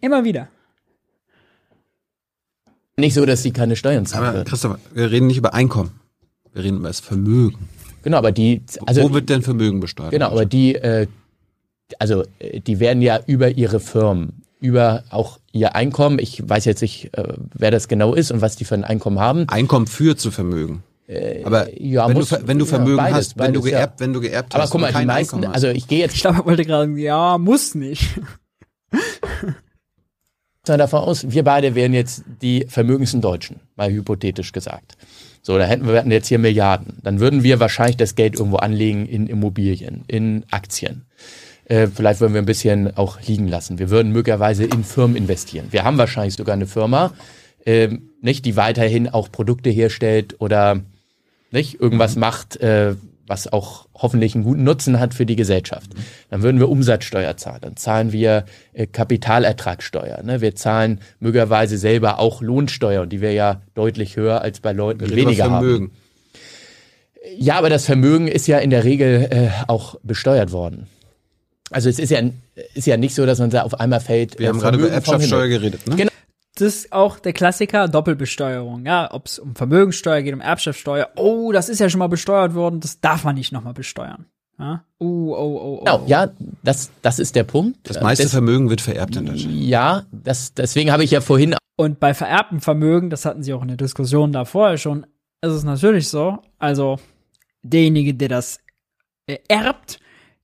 Immer 0.00 0.24
wieder. 0.24 0.48
Nicht 2.96 3.14
so, 3.14 3.24
dass 3.24 3.44
sie 3.44 3.52
keine 3.52 3.76
Steuern 3.76 4.06
zahlen. 4.06 4.26
Aber 4.26 4.44
Christoph, 4.44 4.78
wir 4.92 5.10
reden 5.12 5.28
nicht 5.28 5.36
über 5.36 5.54
Einkommen. 5.54 6.00
Wir 6.52 6.64
reden 6.64 6.78
über 6.78 6.88
das 6.88 6.98
Vermögen. 6.98 7.68
Genau, 8.08 8.16
aber 8.16 8.32
die. 8.32 8.62
Also, 8.86 9.02
Wo 9.02 9.12
wird 9.12 9.28
denn 9.28 9.42
Vermögen 9.42 9.80
besteuert? 9.80 10.12
Genau, 10.12 10.28
aber 10.30 10.46
die, 10.46 10.74
äh, 10.76 11.08
also 11.98 12.24
äh, 12.38 12.60
die 12.60 12.80
werden 12.80 13.02
ja 13.02 13.20
über 13.26 13.50
ihre 13.50 13.80
Firmen, 13.80 14.44
über 14.60 15.04
auch 15.10 15.38
ihr 15.52 15.74
Einkommen. 15.74 16.18
Ich 16.18 16.48
weiß 16.48 16.64
jetzt 16.64 16.80
nicht, 16.80 17.10
äh, 17.12 17.34
wer 17.52 17.70
das 17.70 17.86
genau 17.86 18.14
ist 18.14 18.30
und 18.30 18.40
was 18.40 18.56
die 18.56 18.64
für 18.64 18.76
ein 18.76 18.84
Einkommen 18.84 19.18
haben. 19.20 19.46
Einkommen 19.50 19.86
führt 19.86 20.20
zu 20.20 20.30
Vermögen. 20.30 20.82
aber 21.44 21.78
ja, 21.78 22.08
wenn, 22.08 22.14
muss, 22.14 22.30
du, 22.30 22.38
wenn 22.46 22.58
du 22.58 22.64
Vermögen 22.64 22.96
ja, 22.96 23.02
beides, 23.02 23.16
hast, 23.18 23.36
wenn 23.36 23.52
beides, 23.52 23.60
du 23.60 23.68
geerbt, 23.68 24.00
ja. 24.00 24.06
wenn 24.06 24.12
du 24.14 24.20
geerbt 24.22 24.54
aber 24.54 24.64
hast, 24.64 24.70
guck 24.70 24.80
mal, 24.80 24.90
die 24.90 25.04
meisten, 25.04 25.44
also 25.44 25.68
ich 25.68 25.86
gehe 25.86 25.98
jetzt. 25.98 26.14
Ich 26.14 26.22
glaube, 26.22 26.46
wollte 26.46 26.64
gerade, 26.64 26.90
ja, 26.98 27.36
muss 27.36 27.74
nicht. 27.74 28.08
davon 30.64 31.00
aus, 31.00 31.30
wir 31.30 31.44
beide 31.44 31.74
wären 31.74 31.92
jetzt 31.92 32.24
die 32.40 32.64
vermögendsten 32.68 33.20
Deutschen, 33.20 33.60
mal 33.76 33.90
hypothetisch 33.90 34.52
gesagt. 34.52 34.96
So, 35.42 35.58
da 35.58 35.64
hätten 35.64 35.86
wir, 35.86 35.92
wir 35.92 36.00
hätten 36.00 36.10
jetzt 36.10 36.28
hier 36.28 36.38
Milliarden. 36.38 36.98
Dann 37.02 37.20
würden 37.20 37.42
wir 37.42 37.60
wahrscheinlich 37.60 37.96
das 37.96 38.14
Geld 38.14 38.36
irgendwo 38.36 38.56
anlegen 38.56 39.06
in 39.06 39.26
Immobilien, 39.26 40.04
in 40.06 40.44
Aktien. 40.50 41.06
Äh, 41.64 41.86
vielleicht 41.86 42.20
würden 42.20 42.34
wir 42.34 42.42
ein 42.42 42.46
bisschen 42.46 42.96
auch 42.96 43.20
liegen 43.20 43.48
lassen. 43.48 43.78
Wir 43.78 43.90
würden 43.90 44.12
möglicherweise 44.12 44.64
in 44.64 44.84
Firmen 44.84 45.16
investieren. 45.16 45.66
Wir 45.70 45.84
haben 45.84 45.98
wahrscheinlich 45.98 46.34
sogar 46.34 46.54
eine 46.54 46.66
Firma, 46.66 47.12
äh, 47.64 47.88
nicht, 48.20 48.44
die 48.44 48.56
weiterhin 48.56 49.08
auch 49.08 49.30
Produkte 49.30 49.70
herstellt 49.70 50.36
oder 50.40 50.80
nicht 51.50 51.80
irgendwas 51.80 52.16
macht, 52.16 52.56
äh, 52.56 52.94
was 53.28 53.52
auch 53.52 53.86
hoffentlich 53.94 54.34
einen 54.34 54.44
guten 54.44 54.64
Nutzen 54.64 54.98
hat 55.00 55.14
für 55.14 55.26
die 55.26 55.36
Gesellschaft. 55.36 55.90
Dann 56.30 56.42
würden 56.42 56.58
wir 56.58 56.68
Umsatzsteuer 56.68 57.36
zahlen, 57.36 57.60
dann 57.60 57.76
zahlen 57.76 58.12
wir 58.12 58.44
äh, 58.72 58.86
Kapitalertragssteuer. 58.86 60.22
Ne? 60.22 60.40
Wir 60.40 60.54
zahlen 60.54 61.00
möglicherweise 61.20 61.78
selber 61.78 62.18
auch 62.18 62.42
Lohnsteuer, 62.42 63.06
die 63.06 63.20
wir 63.20 63.32
ja 63.32 63.62
deutlich 63.74 64.16
höher 64.16 64.40
als 64.40 64.60
bei 64.60 64.72
Leuten, 64.72 65.04
die 65.04 65.16
weniger 65.16 65.46
Vermögen. 65.46 65.86
haben. 65.86 66.08
Ja, 67.36 67.58
aber 67.58 67.68
das 67.68 67.84
Vermögen 67.84 68.28
ist 68.28 68.46
ja 68.46 68.58
in 68.58 68.70
der 68.70 68.84
Regel 68.84 69.28
äh, 69.30 69.48
auch 69.66 69.96
besteuert 70.02 70.52
worden. 70.52 70.86
Also 71.70 71.90
es 71.90 71.98
ist 71.98 72.10
ja, 72.10 72.20
ist 72.74 72.86
ja 72.86 72.96
nicht 72.96 73.14
so, 73.14 73.26
dass 73.26 73.38
man 73.38 73.50
da 73.50 73.62
auf 73.62 73.78
einmal 73.78 74.00
fällt. 74.00 74.38
Wir 74.38 74.46
äh, 74.46 74.48
haben 74.48 74.60
gerade 74.60 74.78
über 74.78 74.90
Erbschaftssteuer 74.90 75.48
geredet, 75.48 75.86
ne? 75.86 75.96
Genau 75.96 76.08
das 76.60 76.74
ist 76.74 76.92
auch 76.92 77.18
der 77.18 77.32
Klassiker 77.32 77.88
Doppelbesteuerung. 77.88 78.84
Ja, 78.84 79.12
ob 79.12 79.26
es 79.26 79.38
um 79.38 79.54
Vermögenssteuer 79.54 80.22
geht, 80.22 80.34
um 80.34 80.40
Erbschaftssteuer. 80.40 81.10
Oh, 81.16 81.52
das 81.52 81.68
ist 81.68 81.78
ja 81.78 81.88
schon 81.88 82.00
mal 82.00 82.08
besteuert 82.08 82.54
worden, 82.54 82.80
das 82.80 83.00
darf 83.00 83.24
man 83.24 83.36
nicht 83.36 83.52
nochmal 83.52 83.74
besteuern. 83.74 84.26
Ja? 84.58 84.84
Uh, 85.00 85.34
oh, 85.34 85.36
oh, 85.36 85.78
oh. 85.80 85.84
Genau, 85.84 86.04
ja, 86.06 86.30
das, 86.62 86.90
das 87.02 87.18
ist 87.18 87.36
der 87.36 87.44
Punkt. 87.44 87.78
Das 87.84 88.00
meiste 88.00 88.24
das, 88.24 88.32
Vermögen 88.32 88.70
wird 88.70 88.80
vererbt 88.80 89.14
in 89.16 89.26
Deutschland. 89.26 89.54
Ja, 89.54 90.04
das, 90.10 90.54
deswegen 90.54 90.90
habe 90.90 91.04
ich 91.04 91.12
ja 91.12 91.20
vorhin. 91.20 91.54
Und 91.76 92.00
bei 92.00 92.12
vererbtem 92.12 92.60
Vermögen, 92.60 93.08
das 93.08 93.24
hatten 93.24 93.42
Sie 93.42 93.52
auch 93.52 93.62
in 93.62 93.68
der 93.68 93.76
Diskussion 93.76 94.32
da 94.32 94.44
vorher 94.44 94.78
schon, 94.78 95.06
ist 95.40 95.52
es 95.52 95.62
natürlich 95.62 96.08
so, 96.08 96.38
also 96.58 96.98
derjenige, 97.62 98.14
der 98.14 98.28
das 98.28 98.58
erbt, 99.48 100.00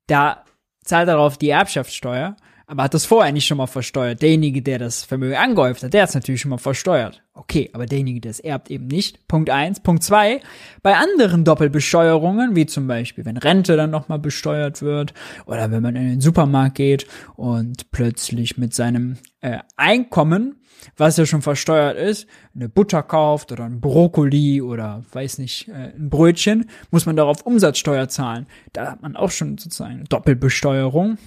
da 0.06 0.44
zahlt 0.84 1.08
darauf 1.08 1.36
die 1.38 1.48
Erbschaftssteuer 1.48 2.36
aber 2.66 2.84
hat 2.84 2.94
das 2.94 3.04
vorher 3.04 3.32
nicht 3.32 3.46
schon 3.46 3.58
mal 3.58 3.66
versteuert. 3.66 4.22
Derjenige, 4.22 4.62
der 4.62 4.78
das 4.78 5.04
Vermögen 5.04 5.36
angehäuft 5.36 5.82
hat, 5.82 5.92
der 5.92 6.02
hat 6.02 6.08
es 6.08 6.14
natürlich 6.14 6.40
schon 6.40 6.50
mal 6.50 6.58
versteuert. 6.58 7.22
Okay, 7.34 7.68
aber 7.72 7.86
derjenige, 7.86 8.20
der 8.20 8.30
es 8.30 8.40
erbt, 8.40 8.70
eben 8.70 8.86
nicht. 8.86 9.26
Punkt 9.28 9.50
eins. 9.50 9.80
Punkt 9.80 10.02
zwei. 10.02 10.40
Bei 10.82 10.96
anderen 10.96 11.44
Doppelbesteuerungen, 11.44 12.56
wie 12.56 12.66
zum 12.66 12.86
Beispiel, 12.86 13.24
wenn 13.24 13.36
Rente 13.36 13.76
dann 13.76 13.90
nochmal 13.90 14.18
besteuert 14.18 14.82
wird 14.82 15.12
oder 15.46 15.70
wenn 15.70 15.82
man 15.82 15.96
in 15.96 16.08
den 16.08 16.20
Supermarkt 16.20 16.76
geht 16.76 17.06
und 17.36 17.90
plötzlich 17.90 18.56
mit 18.56 18.72
seinem 18.72 19.18
äh, 19.40 19.58
Einkommen, 19.76 20.60
was 20.96 21.16
ja 21.16 21.26
schon 21.26 21.42
versteuert 21.42 21.98
ist, 21.98 22.26
eine 22.54 22.68
Butter 22.68 23.02
kauft 23.02 23.52
oder 23.52 23.64
ein 23.64 23.80
Brokkoli 23.80 24.62
oder 24.62 25.02
weiß 25.12 25.38
nicht, 25.38 25.68
äh, 25.68 25.92
ein 25.96 26.08
Brötchen, 26.08 26.70
muss 26.90 27.04
man 27.04 27.16
darauf 27.16 27.42
Umsatzsteuer 27.42 28.08
zahlen. 28.08 28.46
Da 28.72 28.92
hat 28.92 29.02
man 29.02 29.16
auch 29.16 29.30
schon 29.30 29.58
sozusagen 29.58 29.94
eine 29.94 30.04
Doppelbesteuerung. 30.04 31.18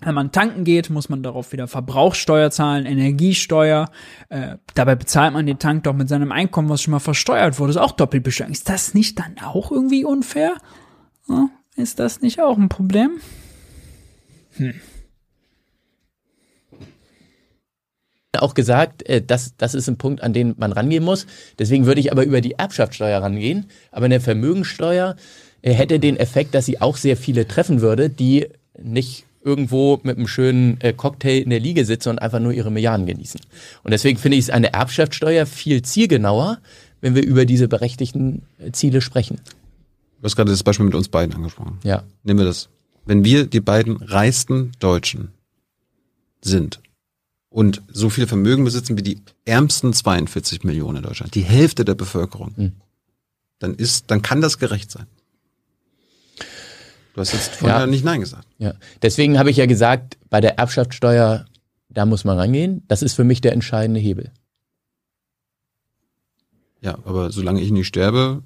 Wenn 0.00 0.14
man 0.14 0.32
tanken 0.32 0.64
geht, 0.64 0.90
muss 0.90 1.08
man 1.08 1.22
darauf 1.22 1.52
wieder 1.52 1.66
Verbrauchssteuer 1.66 2.50
zahlen, 2.50 2.86
Energiesteuer. 2.86 3.90
Äh, 4.28 4.56
dabei 4.74 4.94
bezahlt 4.94 5.32
man 5.32 5.46
den 5.46 5.58
Tank 5.58 5.84
doch 5.84 5.94
mit 5.94 6.08
seinem 6.08 6.32
Einkommen, 6.32 6.68
was 6.68 6.82
schon 6.82 6.92
mal 6.92 7.00
versteuert 7.00 7.58
wurde. 7.58 7.70
Ist 7.70 7.76
auch 7.78 7.92
Doppelbesteuerung. 7.92 8.52
Ist 8.52 8.68
das 8.68 8.94
nicht 8.94 9.18
dann 9.18 9.36
auch 9.42 9.70
irgendwie 9.70 10.04
unfair? 10.04 10.54
Ist 11.76 11.98
das 11.98 12.20
nicht 12.20 12.40
auch 12.40 12.56
ein 12.56 12.68
Problem? 12.68 13.20
Hm. 14.56 14.74
auch 18.42 18.54
gesagt, 18.54 19.08
äh, 19.08 19.22
das, 19.22 19.56
das 19.56 19.74
ist 19.74 19.88
ein 19.88 19.98
Punkt, 19.98 20.22
an 20.22 20.32
den 20.32 20.54
man 20.58 20.72
rangehen 20.72 21.04
muss. 21.04 21.26
Deswegen 21.58 21.86
würde 21.86 22.00
ich 22.00 22.12
aber 22.12 22.24
über 22.24 22.40
die 22.40 22.52
Erbschaftssteuer 22.52 23.20
rangehen. 23.20 23.66
Aber 23.90 24.06
eine 24.06 24.20
Vermögensteuer 24.20 25.16
äh, 25.62 25.72
hätte 25.72 25.98
den 25.98 26.16
Effekt, 26.16 26.54
dass 26.54 26.66
sie 26.66 26.80
auch 26.80 26.96
sehr 26.96 27.16
viele 27.16 27.48
treffen 27.48 27.80
würde, 27.80 28.10
die 28.10 28.46
nicht 28.80 29.24
irgendwo 29.48 29.98
mit 30.02 30.18
einem 30.18 30.28
schönen 30.28 30.78
äh, 30.82 30.92
Cocktail 30.92 31.42
in 31.42 31.50
der 31.50 31.60
Liege 31.60 31.86
sitzen 31.86 32.10
und 32.10 32.18
einfach 32.18 32.38
nur 32.38 32.52
ihre 32.52 32.70
Milliarden 32.70 33.06
genießen. 33.06 33.40
Und 33.82 33.90
deswegen 33.90 34.18
finde 34.18 34.36
ich 34.36 34.44
es 34.44 34.50
eine 34.50 34.74
Erbschaftssteuer 34.74 35.46
viel 35.46 35.80
zielgenauer, 35.80 36.58
wenn 37.00 37.14
wir 37.14 37.24
über 37.24 37.46
diese 37.46 37.66
berechtigten 37.66 38.42
Ziele 38.72 39.00
sprechen. 39.00 39.40
Du 40.20 40.24
hast 40.24 40.36
gerade 40.36 40.50
das 40.50 40.62
Beispiel 40.62 40.84
mit 40.84 40.94
uns 40.94 41.08
beiden 41.08 41.34
angesprochen. 41.34 41.78
Ja. 41.82 42.02
Nehmen 42.24 42.40
wir 42.40 42.46
das. 42.46 42.68
Wenn 43.06 43.24
wir 43.24 43.46
die 43.46 43.60
beiden 43.60 43.96
reichsten 43.96 44.72
Deutschen 44.80 45.32
sind 46.42 46.80
und 47.48 47.82
so 47.90 48.10
viel 48.10 48.26
Vermögen 48.26 48.64
besitzen 48.64 48.98
wie 48.98 49.02
die 49.02 49.20
ärmsten 49.46 49.94
42 49.94 50.64
Millionen 50.64 50.98
in 50.98 51.02
Deutschland, 51.04 51.34
die 51.34 51.42
Hälfte 51.42 51.84
der 51.86 51.94
Bevölkerung, 51.94 52.52
mhm. 52.56 52.72
dann 53.60 53.74
ist, 53.74 54.10
dann 54.10 54.20
kann 54.20 54.42
das 54.42 54.58
gerecht 54.58 54.90
sein. 54.90 55.06
Du 57.18 57.22
hast 57.22 57.32
jetzt 57.32 57.56
vorher 57.56 57.80
Ja. 57.80 57.86
nicht 57.88 58.04
Nein 58.04 58.20
gesagt. 58.20 58.46
Ja, 58.58 58.74
deswegen 59.02 59.40
habe 59.40 59.50
ich 59.50 59.56
ja 59.56 59.66
gesagt, 59.66 60.16
bei 60.30 60.40
der 60.40 60.56
Erbschaftssteuer, 60.60 61.46
da 61.88 62.06
muss 62.06 62.22
man 62.24 62.38
rangehen. 62.38 62.84
Das 62.86 63.02
ist 63.02 63.14
für 63.14 63.24
mich 63.24 63.40
der 63.40 63.54
entscheidende 63.54 63.98
Hebel. 63.98 64.30
Ja, 66.80 66.96
aber 67.04 67.32
solange 67.32 67.60
ich 67.60 67.72
nicht 67.72 67.88
sterbe, 67.88 68.44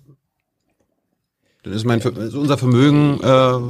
dann 1.64 1.74
ist 1.74 1.84
mein 1.84 2.00
Ver- 2.00 2.16
ist 2.16 2.32
unser 2.32 2.56
Vermögen 2.56 3.20
äh, 3.22 3.60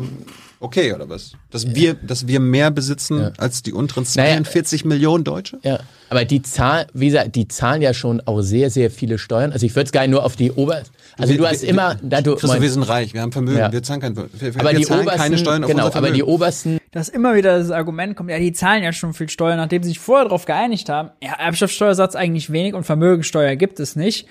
okay 0.62 0.93
oder 0.94 1.09
was? 1.09 1.32
Dass 1.51 1.74
wir, 1.74 1.94
dass 1.94 2.26
wir 2.26 2.40
mehr 2.40 2.70
besitzen 2.70 3.32
als 3.39 3.62
die 3.62 3.72
unteren 3.72 4.05
42 4.06 4.84
Millionen 4.84 5.24
Deutsche? 5.24 5.59
Ja, 5.62 5.80
aber 6.09 6.24
die 6.24 6.43
Zahl, 6.43 6.86
wie 6.94 7.06
gesagt, 7.06 7.34
die 7.36 7.48
zahlen 7.48 7.82
ja 7.82 7.93
schon 7.94 8.20
auch 8.26 8.40
sehr, 8.43 8.70
sehr 8.70 8.90
viele 8.90 9.18
Steuern. 9.18 9.52
Also 9.52 9.66
ich 9.66 9.74
würde 9.74 9.86
es 9.86 9.93
gar 9.93 10.02
nicht 10.02 10.10
nur 10.10 10.24
auf 10.24 10.36
die 10.36 10.52
Ober... 10.52 10.82
Also 11.18 11.32
Wir- 11.32 11.39
du 11.39 11.47
hast 11.47 11.62
wir- 11.62 11.68
immer... 11.68 11.97
Da 12.02 12.20
du, 12.22 12.36
Christoph, 12.36 12.60
wir 12.60 12.70
sind 12.70 12.82
reich, 12.84 13.12
wir 13.14 13.20
haben 13.22 13.32
Vermögen, 13.32 13.59
Ja. 13.59 13.72
wir 13.72 13.82
zahlen 13.82 14.01
kein, 14.01 14.16
wir, 14.16 14.28
wir 14.32 14.60
aber 14.60 14.72
die 14.72 14.84
zahlen 14.84 15.02
obersten, 15.02 15.20
keine 15.20 15.39
Steuern 15.39 15.64
auf 15.64 15.70
genau, 15.70 15.86
unser 15.86 15.98
aber 15.98 16.06
die 16.10 16.18
Vermögen. 16.20 16.34
obersten 16.34 16.78
Dass 16.90 17.09
immer 17.09 17.34
wieder 17.34 17.59
das 17.59 17.70
Argument 17.70 18.16
kommt, 18.16 18.30
ja, 18.30 18.39
die 18.39 18.52
zahlen 18.52 18.82
ja 18.82 18.93
schon 18.93 19.12
viel 19.14 19.28
Steuern, 19.28 19.56
nachdem 19.59 19.82
sie 19.82 19.90
sich 19.90 19.98
vorher 19.98 20.24
darauf 20.26 20.44
geeinigt 20.47 20.89
haben. 20.89 21.10
Ja, 21.22 21.32
Erbschaftssteuersatz 21.34 22.14
eigentlich 22.14 22.51
wenig 22.52 22.74
und 22.74 22.84
Vermögensteuer 22.84 23.56
gibt 23.56 23.80
es 23.80 23.97
nicht. 23.97 24.26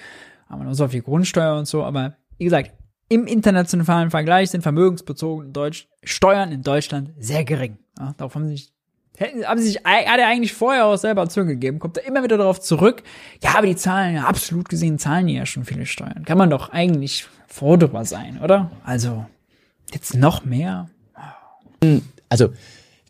Aber 0.49 0.63
nur 0.63 0.73
so 0.75 0.85
auf 0.85 0.91
die 0.91 1.01
Grundsteuer 1.01 1.57
und 1.57 1.65
so. 1.67 1.83
Aber 1.83 2.15
wie 2.37 2.43
gesagt, 2.45 2.71
im 3.11 3.27
internationalen 3.27 4.09
Vergleich 4.09 4.51
sind 4.51 4.61
vermögensbezogene 4.61 5.51
Deutsch 5.51 5.89
Steuern 6.01 6.53
in 6.53 6.63
Deutschland 6.63 7.11
sehr 7.19 7.43
gering. 7.43 7.77
Ja, 7.99 8.13
darauf 8.17 8.35
haben 8.35 8.47
sie 8.47 8.55
sich 8.55 8.73
Hätten, 9.17 9.45
haben 9.45 9.59
sie 9.59 9.67
sich, 9.67 9.83
hat 9.83 10.19
er 10.19 10.27
eigentlich 10.27 10.53
vorher 10.53 10.85
auch 10.85 10.95
selber 10.95 11.27
zugegeben, 11.27 11.79
kommt 11.79 11.97
er 11.97 12.05
immer 12.05 12.23
wieder 12.23 12.37
darauf 12.37 12.61
zurück. 12.61 13.03
Ja, 13.43 13.57
aber 13.57 13.67
die 13.67 13.75
zahlen 13.75 14.15
ja 14.15 14.23
absolut 14.23 14.69
gesehen, 14.69 14.97
zahlen 14.97 15.27
die 15.27 15.33
ja 15.35 15.45
schon 15.45 15.65
viele 15.65 15.85
Steuern. 15.85 16.23
Kann 16.25 16.37
man 16.37 16.49
doch 16.49 16.69
eigentlich 16.69 17.27
froh 17.47 17.75
drüber 17.75 18.05
sein, 18.05 18.39
oder? 18.41 18.71
Also, 18.85 19.25
jetzt 19.91 20.15
noch 20.15 20.45
mehr. 20.45 20.89
Also 22.29 22.53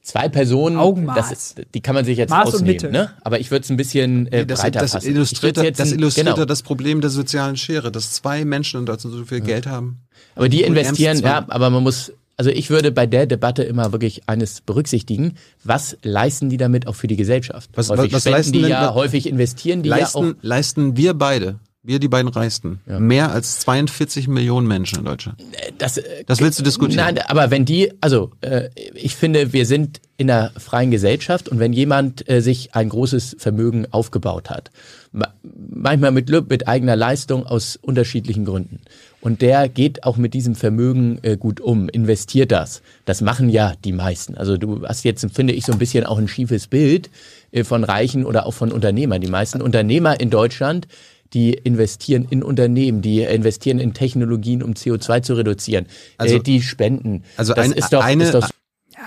zwei 0.02 0.30
Personen, 0.30 0.78
Augenmaß. 0.78 1.16
das 1.16 1.32
ist, 1.32 1.62
die 1.74 1.82
kann 1.82 1.96
man 1.96 2.06
sich 2.06 2.18
jetzt 2.18 2.30
Maß 2.32 2.48
und 2.50 2.54
ausnehmen, 2.56 2.74
Mitte. 2.74 2.92
ne? 2.92 3.12
Aber 3.22 3.40
ich 3.40 3.52
würde 3.52 3.64
es 3.64 3.70
ein 3.70 3.78
bisschen 3.78 4.28
äh, 4.32 4.46
Das, 4.46 4.62
breiter 4.62 4.80
das 4.80 4.92
fassen. 4.94 5.08
Ich 5.10 5.16
illustriert, 5.16 5.58
das, 5.58 5.64
ein- 5.92 6.00
illustriert 6.00 6.36
genau. 6.36 6.46
das 6.46 6.62
Problem 6.64 7.02
der 7.02 7.10
sozialen 7.10 7.58
Schere, 7.58 7.92
dass 7.92 8.12
zwei 8.14 8.44
Menschen 8.46 8.80
in 8.82 8.86
Deutschland 8.86 9.16
so 9.16 9.24
viel 9.26 9.42
Geld 9.42 9.68
haben. 9.68 10.00
Aber 10.36 10.50
die 10.50 10.64
investieren, 10.64 11.20
ja, 11.20 11.46
aber 11.50 11.70
man 11.70 11.84
muss, 11.84 12.12
also 12.38 12.50
ich 12.50 12.70
würde 12.70 12.92
bei 12.92 13.06
der 13.06 13.28
Debatte 13.28 13.64
immer 13.64 13.92
wirklich 13.92 14.24
eines 14.28 14.62
berücksichtigen. 14.62 15.36
Was 15.64 15.98
leisten 16.04 16.50
die 16.50 16.58
damit 16.58 16.88
auch 16.88 16.96
für 16.96 17.08
die 17.08 17.18
Gesellschaft? 17.18 17.70
Was- 17.76 17.90
häufig 17.90 18.14
was 18.14 18.22
spenden 18.24 18.38
leisten 18.38 18.54
die 18.54 18.62
denn- 18.62 18.70
ja, 18.72 18.88
was- 18.88 18.96
häufig 18.96 19.28
investieren 19.28 19.84
die 19.84 19.90
leisten, 19.90 20.24
ja 20.24 20.32
auch. 20.32 20.36
leisten 20.42 20.98
wir 20.98 21.14
beide, 21.14 21.60
wir 21.84 22.00
die 22.00 22.08
beiden 22.08 22.30
Reichsten, 22.30 22.80
mehr 22.86 23.32
als 23.32 23.60
42 23.62 24.28
Millionen 24.28 24.68
Menschen 24.68 25.00
in 25.00 25.06
Deutschland. 25.06 25.42
Das, 25.78 25.98
äh, 25.98 26.24
Das 26.28 26.40
willst 26.40 26.60
du 26.60 26.64
diskutieren? 26.64 27.16
Nein, 27.16 27.20
aber 27.26 27.50
wenn 27.50 27.66
die, 27.66 27.92
also 28.02 28.32
äh, 28.42 28.70
ich 28.94 29.16
finde, 29.16 29.52
wir 29.52 29.66
sind 29.66 30.00
in 30.18 30.30
einer 30.30 30.52
freien 30.58 30.92
Gesellschaft 30.92 31.50
und 31.50 31.60
wenn 31.60 31.74
jemand 31.74 32.30
äh, 32.30 32.42
sich 32.42 32.76
ein 32.76 32.90
großes 32.90 33.38
Vermögen 33.40 33.88
aufgebaut 33.90 34.52
hat, 34.52 34.70
ma 35.12 35.28
manchmal 35.44 36.12
mit 36.12 36.30
mit 36.50 36.68
eigener 36.68 36.96
Leistung 36.96 37.48
aus 37.48 37.78
unterschiedlichen 37.82 38.46
Gründen. 38.46 38.80
Und 39.20 39.42
der 39.42 39.70
geht 39.70 40.04
auch 40.04 40.18
mit 40.18 40.34
diesem 40.34 40.56
Vermögen 40.56 41.20
äh, 41.24 41.38
gut 41.38 41.60
um, 41.62 41.90
investiert 41.90 42.52
das. 42.52 42.82
Das 43.06 43.22
machen 43.22 43.50
ja 43.50 43.74
die 43.84 43.92
meisten. 43.94 44.36
Also 44.36 44.58
du 44.58 44.86
hast 44.86 45.04
jetzt, 45.04 45.26
finde 45.34 45.54
ich, 45.54 45.66
so 45.66 45.72
ein 45.72 45.80
bisschen 45.80 46.06
auch 46.06 46.18
ein 46.18 46.28
schiefes 46.28 46.68
Bild 46.68 47.10
äh, 47.52 47.64
von 47.64 47.84
Reichen 47.84 48.26
oder 48.26 48.46
auch 48.46 48.54
von 48.54 48.72
Unternehmern. 48.72 49.22
Die 49.22 49.30
meisten 49.30 49.62
Unternehmer 49.62 50.20
in 50.20 50.30
Deutschland, 50.30 50.88
die 51.34 51.54
investieren 51.54 52.26
in 52.30 52.44
Unternehmen, 52.44 53.02
die 53.02 53.22
investieren 53.22 53.80
in 53.80 53.94
Technologien, 53.94 54.64
um 54.64 54.74
CO2 54.74 55.22
zu 55.22 55.34
reduzieren. 55.36 55.88
Also- 56.18 56.38
äh, 56.38 56.40
die 56.42 56.62
spenden. 56.62 57.24
Also 57.38 57.54
das 57.54 57.66
ein- 57.66 57.72
ist 57.74 57.94
doch, 57.94 58.04
eine- 58.04 58.24
ist 58.24 58.34
doch 58.34 58.50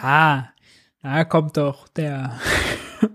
Ja, 0.03 0.51
da 1.03 1.25
kommt 1.25 1.57
doch 1.57 1.89
der. 1.89 2.39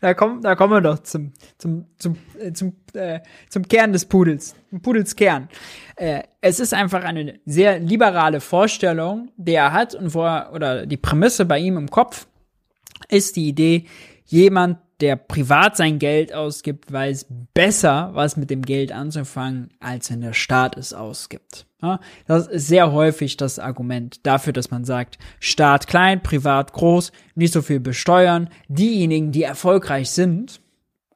da 0.00 0.14
kommt, 0.14 0.44
da 0.44 0.54
kommen 0.54 0.72
wir 0.72 0.80
doch 0.80 0.98
zum, 1.00 1.32
zum, 1.58 1.86
zum, 1.98 2.16
äh, 2.38 2.52
zum, 2.52 2.74
äh, 2.94 3.20
zum 3.48 3.66
Kern 3.68 3.92
des 3.92 4.04
Pudels, 4.06 4.54
zum 4.70 4.82
Pudels 4.82 5.16
Kern. 5.16 5.48
Äh, 5.96 6.22
es 6.40 6.60
ist 6.60 6.74
einfach 6.74 7.04
eine 7.04 7.38
sehr 7.46 7.78
liberale 7.78 8.40
Vorstellung, 8.40 9.30
die 9.36 9.54
er 9.54 9.72
hat 9.72 9.94
und 9.94 10.14
wo 10.14 10.22
er, 10.24 10.52
oder 10.52 10.86
die 10.86 10.96
Prämisse 10.96 11.44
bei 11.44 11.58
ihm 11.58 11.76
im 11.76 11.90
Kopf 11.90 12.26
ist 13.08 13.36
die 13.36 13.48
Idee, 13.48 13.86
jemand, 14.26 14.78
der 15.02 15.16
privat 15.16 15.76
sein 15.76 15.98
Geld 15.98 16.32
ausgibt, 16.32 16.92
weiß 16.92 17.26
besser, 17.52 18.10
was 18.14 18.36
mit 18.36 18.50
dem 18.50 18.62
Geld 18.62 18.92
anzufangen, 18.92 19.70
als 19.80 20.10
wenn 20.10 20.20
der 20.20 20.32
Staat 20.32 20.76
es 20.76 20.94
ausgibt. 20.94 21.66
Ja, 21.82 21.98
das 22.28 22.46
ist 22.46 22.68
sehr 22.68 22.92
häufig 22.92 23.36
das 23.36 23.58
Argument 23.58 24.24
dafür, 24.24 24.52
dass 24.52 24.70
man 24.70 24.84
sagt, 24.84 25.18
Staat 25.40 25.88
klein, 25.88 26.22
privat 26.22 26.72
groß, 26.72 27.10
nicht 27.34 27.52
so 27.52 27.60
viel 27.60 27.80
besteuern. 27.80 28.48
Diejenigen, 28.68 29.32
die 29.32 29.42
erfolgreich 29.42 30.10
sind, 30.10 30.60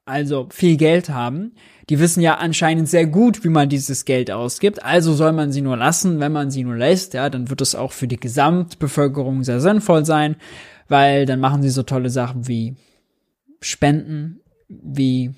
also 0.03 0.47
viel 0.51 0.75
Geld 0.75 1.09
haben, 1.09 1.53
die 1.89 1.99
wissen 1.99 2.19
ja 2.19 2.35
anscheinend 2.35 2.89
sehr 2.89 3.05
gut, 3.05 3.45
wie 3.45 3.49
man 3.49 3.69
dieses 3.69 4.03
Geld 4.03 4.29
ausgibt. 4.29 4.83
Also 4.83 5.13
soll 5.13 5.31
man 5.31 5.53
sie 5.53 5.61
nur 5.61 5.77
lassen. 5.77 6.19
Wenn 6.19 6.33
man 6.33 6.51
sie 6.51 6.65
nur 6.65 6.75
lässt, 6.75 7.13
ja, 7.13 7.29
dann 7.29 7.49
wird 7.49 7.61
es 7.61 7.73
auch 7.73 7.93
für 7.93 8.09
die 8.09 8.19
Gesamtbevölkerung 8.19 9.45
sehr 9.45 9.61
sinnvoll 9.61 10.05
sein, 10.05 10.35
weil 10.89 11.25
dann 11.25 11.39
machen 11.39 11.61
sie 11.61 11.69
so 11.69 11.83
tolle 11.83 12.09
Sachen 12.09 12.49
wie 12.49 12.75
Spenden, 13.61 14.41
wie 14.67 15.33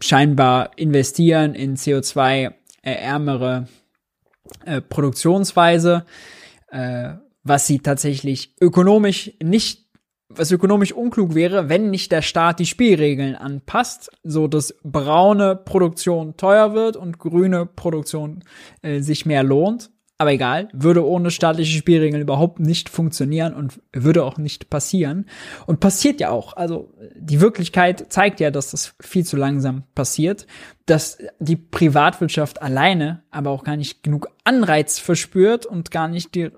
scheinbar 0.00 0.70
investieren 0.76 1.54
in 1.54 1.76
CO2-ärmere 1.76 3.68
äh, 4.64 4.80
Produktionsweise, 4.80 6.04
äh, 6.68 7.14
was 7.42 7.66
sie 7.66 7.80
tatsächlich 7.80 8.54
ökonomisch 8.60 9.32
nicht, 9.42 9.86
was 10.28 10.50
ökonomisch 10.50 10.92
unklug 10.92 11.34
wäre, 11.34 11.68
wenn 11.68 11.90
nicht 11.90 12.12
der 12.12 12.22
Staat 12.22 12.60
die 12.60 12.66
Spielregeln 12.66 13.34
anpasst, 13.34 14.10
so 14.22 14.46
dass 14.46 14.74
braune 14.82 15.56
Produktion 15.56 16.36
teuer 16.36 16.74
wird 16.74 16.96
und 16.96 17.18
grüne 17.18 17.66
Produktion 17.66 18.44
äh, 18.82 19.00
sich 19.00 19.26
mehr 19.26 19.42
lohnt. 19.42 19.90
Aber 20.20 20.32
egal, 20.32 20.68
würde 20.74 21.06
ohne 21.06 21.30
staatliche 21.30 21.78
Spielregeln 21.78 22.20
überhaupt 22.20 22.60
nicht 22.60 22.90
funktionieren 22.90 23.54
und 23.54 23.80
würde 23.90 24.22
auch 24.22 24.36
nicht 24.36 24.68
passieren. 24.68 25.24
Und 25.64 25.80
passiert 25.80 26.20
ja 26.20 26.28
auch. 26.28 26.58
Also 26.58 26.92
die 27.16 27.40
Wirklichkeit 27.40 28.12
zeigt 28.12 28.38
ja, 28.38 28.50
dass 28.50 28.70
das 28.70 28.92
viel 29.00 29.24
zu 29.24 29.38
langsam 29.38 29.84
passiert, 29.94 30.46
dass 30.84 31.16
die 31.38 31.56
Privatwirtschaft 31.56 32.60
alleine 32.60 33.22
aber 33.30 33.48
auch 33.48 33.64
gar 33.64 33.78
nicht 33.78 34.02
genug 34.02 34.28
Anreiz 34.44 34.98
verspürt 34.98 35.64
und 35.64 35.90
gar 35.90 36.06
nicht 36.06 36.34
die 36.34 36.50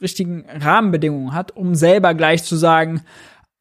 richtigen 0.00 0.44
Rahmenbedingungen 0.48 1.34
hat, 1.34 1.56
um 1.56 1.74
selber 1.74 2.14
gleich 2.14 2.44
zu 2.44 2.54
sagen, 2.54 3.02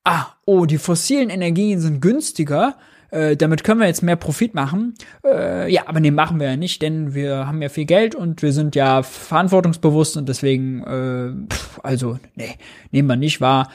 ah, 0.04 0.28
oh, 0.46 0.68
die 0.68 0.78
fossilen 0.78 1.32
Energien 1.32 1.80
sind 1.80 2.00
günstiger, 2.00 2.78
äh, 3.12 3.36
damit 3.38 3.64
können 3.64 3.80
wir 3.80 3.88
jetzt 3.88 4.04
mehr 4.04 4.16
Profit 4.16 4.54
machen. 4.54 4.96
Äh, 5.26 5.72
ja, 5.72 5.84
aber 5.88 6.00
nee, 6.00 6.12
machen 6.12 6.40
wir 6.40 6.48
ja 6.48 6.58
nicht, 6.58 6.82
denn 6.82 7.14
wir 7.14 7.48
haben 7.48 7.62
ja 7.62 7.70
viel 7.70 7.86
Geld 7.86 8.16
und 8.16 8.42
wir 8.42 8.54
sind 8.54 8.76
ja 8.76 9.04
verantwortungsbewusst 9.04 10.18
und 10.18 10.28
deswegen, 10.28 10.84
äh, 10.84 11.54
pff, 11.54 11.80
also, 11.84 12.20
nee, 12.36 12.56
nehmen 12.92 13.08
wir 13.08 13.16
nicht 13.16 13.42
wahr. 13.42 13.72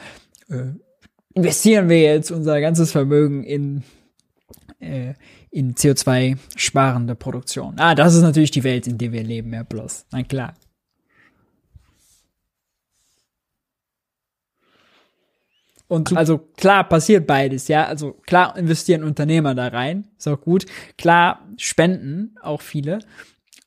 Äh, 0.49 0.73
investieren 1.33 1.89
wir 1.89 2.01
jetzt 2.01 2.31
unser 2.31 2.61
ganzes 2.61 2.91
Vermögen 2.91 3.43
in, 3.43 3.83
äh, 4.79 5.13
in 5.49 5.75
CO2-sparende 5.75 7.15
Produktion. 7.15 7.75
Ah, 7.77 7.95
das 7.95 8.15
ist 8.15 8.21
natürlich 8.21 8.51
die 8.51 8.63
Welt, 8.63 8.87
in 8.87 8.97
der 8.97 9.11
wir 9.11 9.23
leben, 9.23 9.53
ja 9.53 9.63
bloß. 9.63 10.05
Na 10.11 10.23
klar. 10.23 10.53
Und 15.93 16.17
also 16.17 16.39
klar 16.57 16.89
passiert 16.89 17.27
beides, 17.27 17.67
ja. 17.67 17.85
Also 17.85 18.13
klar 18.25 18.57
investieren 18.57 19.03
Unternehmer 19.03 19.53
da 19.53 19.67
rein, 19.67 20.07
ist 20.17 20.27
auch 20.27 20.41
gut. 20.41 20.65
Klar 20.97 21.47
spenden 21.57 22.35
auch 22.41 22.61
viele. 22.61 22.97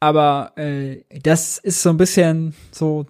aber 0.01 0.51
äh, 0.57 1.03
das 1.23 1.59
ist 1.59 1.83
so 1.83 1.91
ein 1.91 1.99
bisschen 1.99 2.55
so 2.73 3.07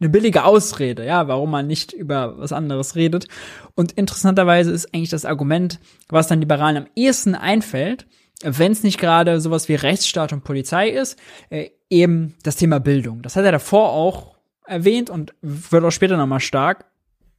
eine 0.00 0.08
billige 0.08 0.44
Ausrede, 0.44 1.04
ja, 1.04 1.26
warum 1.26 1.50
man 1.50 1.66
nicht 1.66 1.92
über 1.92 2.38
was 2.38 2.52
anderes 2.52 2.94
redet. 2.94 3.26
Und 3.74 3.90
interessanterweise 3.92 4.70
ist 4.70 4.94
eigentlich 4.94 5.10
das 5.10 5.24
Argument, 5.24 5.80
was 6.08 6.28
dann 6.28 6.38
Liberalen 6.38 6.76
am 6.76 6.86
ehesten 6.94 7.34
einfällt, 7.34 8.06
wenn 8.44 8.70
es 8.70 8.84
nicht 8.84 9.00
gerade 9.00 9.40
sowas 9.40 9.68
wie 9.68 9.74
Rechtsstaat 9.74 10.32
und 10.32 10.44
Polizei 10.44 10.90
ist, 10.90 11.18
äh, 11.50 11.70
eben 11.90 12.36
das 12.44 12.54
Thema 12.54 12.78
Bildung. 12.78 13.22
Das 13.22 13.34
hat 13.34 13.44
er 13.44 13.50
davor 13.50 13.90
auch 13.90 14.36
erwähnt 14.64 15.10
und 15.10 15.34
wird 15.42 15.82
auch 15.82 15.90
später 15.90 16.16
nochmal 16.16 16.38
stark, 16.38 16.84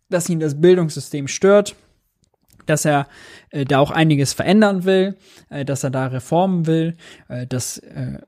dass 0.10 0.30
ihn 0.30 0.40
das 0.40 0.60
Bildungssystem 0.60 1.28
stört, 1.28 1.76
dass 2.66 2.86
er 2.86 3.08
äh, 3.52 3.66
da 3.66 3.80
auch 3.80 3.92
einiges 3.92 4.34
verändern 4.34 4.86
will, 4.86 5.18
äh, 5.50 5.66
dass 5.66 5.84
er 5.84 5.90
da 5.90 6.08
Reformen 6.08 6.68
will, 6.68 6.96
äh, 7.28 7.48
dass 7.48 7.80
äh, 7.80 8.20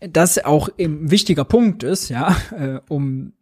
das 0.00 0.44
auch 0.44 0.68
ein 0.78 1.10
wichtiger 1.10 1.44
Punkt 1.44 1.82
ist, 1.82 2.08
ja, 2.08 2.36
äh, 2.58 2.80
um 2.88 3.32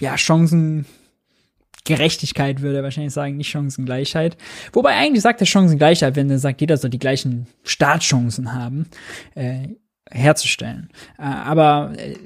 ja 0.00 0.16
Chancengerechtigkeit 0.16 2.62
würde 2.62 2.78
er 2.78 2.82
wahrscheinlich 2.82 3.12
sagen, 3.12 3.36
nicht 3.36 3.50
Chancengleichheit. 3.50 4.36
Wobei 4.72 4.94
eigentlich 4.94 5.22
sagt 5.22 5.40
er 5.40 5.46
Chancengleichheit, 5.46 6.16
wenn 6.16 6.30
er 6.30 6.38
sagt, 6.38 6.60
jeder 6.60 6.76
soll 6.76 6.90
die 6.90 6.98
gleichen 6.98 7.46
Startchancen 7.62 8.54
haben, 8.54 8.86
äh, 9.34 9.68
herzustellen. 10.10 10.90
Äh, 11.18 11.22
aber 11.22 11.92
äh, 11.96 12.16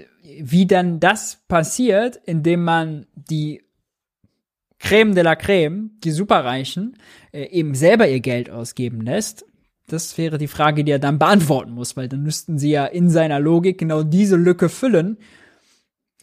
wie 0.40 0.66
dann 0.66 1.00
das 1.00 1.42
passiert, 1.48 2.20
indem 2.24 2.64
man 2.64 3.06
die 3.14 3.65
Creme 4.86 5.14
de 5.16 5.24
la 5.24 5.34
Creme, 5.34 5.90
die 6.04 6.12
Superreichen, 6.12 6.96
äh, 7.32 7.48
eben 7.48 7.74
selber 7.74 8.08
ihr 8.08 8.20
Geld 8.20 8.50
ausgeben 8.50 9.00
lässt, 9.00 9.44
das 9.88 10.16
wäre 10.16 10.38
die 10.38 10.46
Frage, 10.46 10.84
die 10.84 10.92
er 10.92 11.00
dann 11.00 11.18
beantworten 11.18 11.72
muss, 11.72 11.96
weil 11.96 12.08
dann 12.08 12.22
müssten 12.22 12.56
sie 12.56 12.70
ja 12.70 12.86
in 12.86 13.10
seiner 13.10 13.40
Logik 13.40 13.78
genau 13.78 14.04
diese 14.04 14.36
Lücke 14.36 14.68
füllen. 14.68 15.18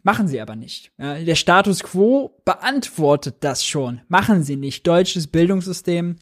Machen 0.01 0.29
sie 0.29 0.39
aber 0.39 0.55
nicht. 0.55 0.91
Ja, 0.97 1.15
der 1.15 1.35
Status 1.35 1.83
quo 1.83 2.41
beantwortet 2.45 3.35
das 3.41 3.65
schon. 3.65 3.99
Machen 4.07 4.43
sie 4.43 4.55
nicht. 4.55 4.87
Deutsches 4.87 5.27
Bildungssystem, 5.27 6.15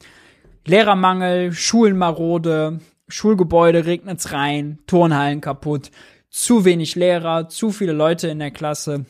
Lehrermangel, 0.65 1.51
Schulenmarode, 1.51 2.80
Schulgebäude 3.07 3.85
regnet's 3.85 4.31
rein, 4.31 4.80
Turnhallen 4.88 5.41
kaputt, 5.41 5.91
zu 6.31 6.65
wenig 6.65 6.95
Lehrer, 6.95 7.49
zu 7.49 7.69
viele 7.69 7.93
Leute 7.93 8.30
in 8.30 8.39
der 8.39 8.51
Klasse, 8.51 9.05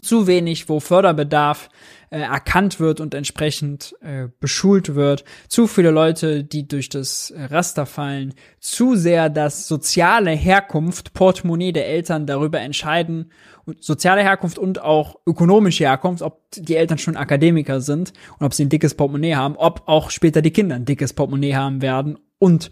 zu 0.00 0.26
wenig, 0.26 0.68
wo 0.68 0.80
Förderbedarf 0.80 1.68
äh, 2.10 2.20
erkannt 2.20 2.80
wird 2.80 3.00
und 3.00 3.14
entsprechend 3.14 3.94
äh, 4.00 4.28
beschult 4.40 4.94
wird, 4.94 5.24
zu 5.48 5.66
viele 5.66 5.90
Leute, 5.90 6.44
die 6.44 6.66
durch 6.68 6.88
das 6.88 7.32
Raster 7.36 7.86
fallen, 7.86 8.34
zu 8.60 8.96
sehr 8.96 9.28
das 9.30 9.68
soziale 9.68 10.30
Herkunft, 10.30 11.14
Portemonnaie 11.14 11.72
der 11.72 11.88
Eltern 11.88 12.26
darüber 12.26 12.60
entscheiden, 12.60 13.30
und 13.64 13.82
soziale 13.82 14.22
Herkunft 14.22 14.58
und 14.58 14.82
auch 14.82 15.20
ökonomische 15.24 15.84
Herkunft, 15.84 16.22
ob 16.22 16.40
die 16.56 16.74
Eltern 16.76 16.98
schon 16.98 17.16
Akademiker 17.16 17.80
sind 17.80 18.12
und 18.38 18.46
ob 18.46 18.54
sie 18.54 18.64
ein 18.64 18.70
dickes 18.70 18.94
Portemonnaie 18.94 19.36
haben, 19.36 19.56
ob 19.56 19.82
auch 19.86 20.10
später 20.10 20.42
die 20.42 20.50
Kinder 20.50 20.74
ein 20.74 20.84
dickes 20.84 21.12
Portemonnaie 21.12 21.54
haben 21.54 21.80
werden 21.80 22.18
und 22.38 22.70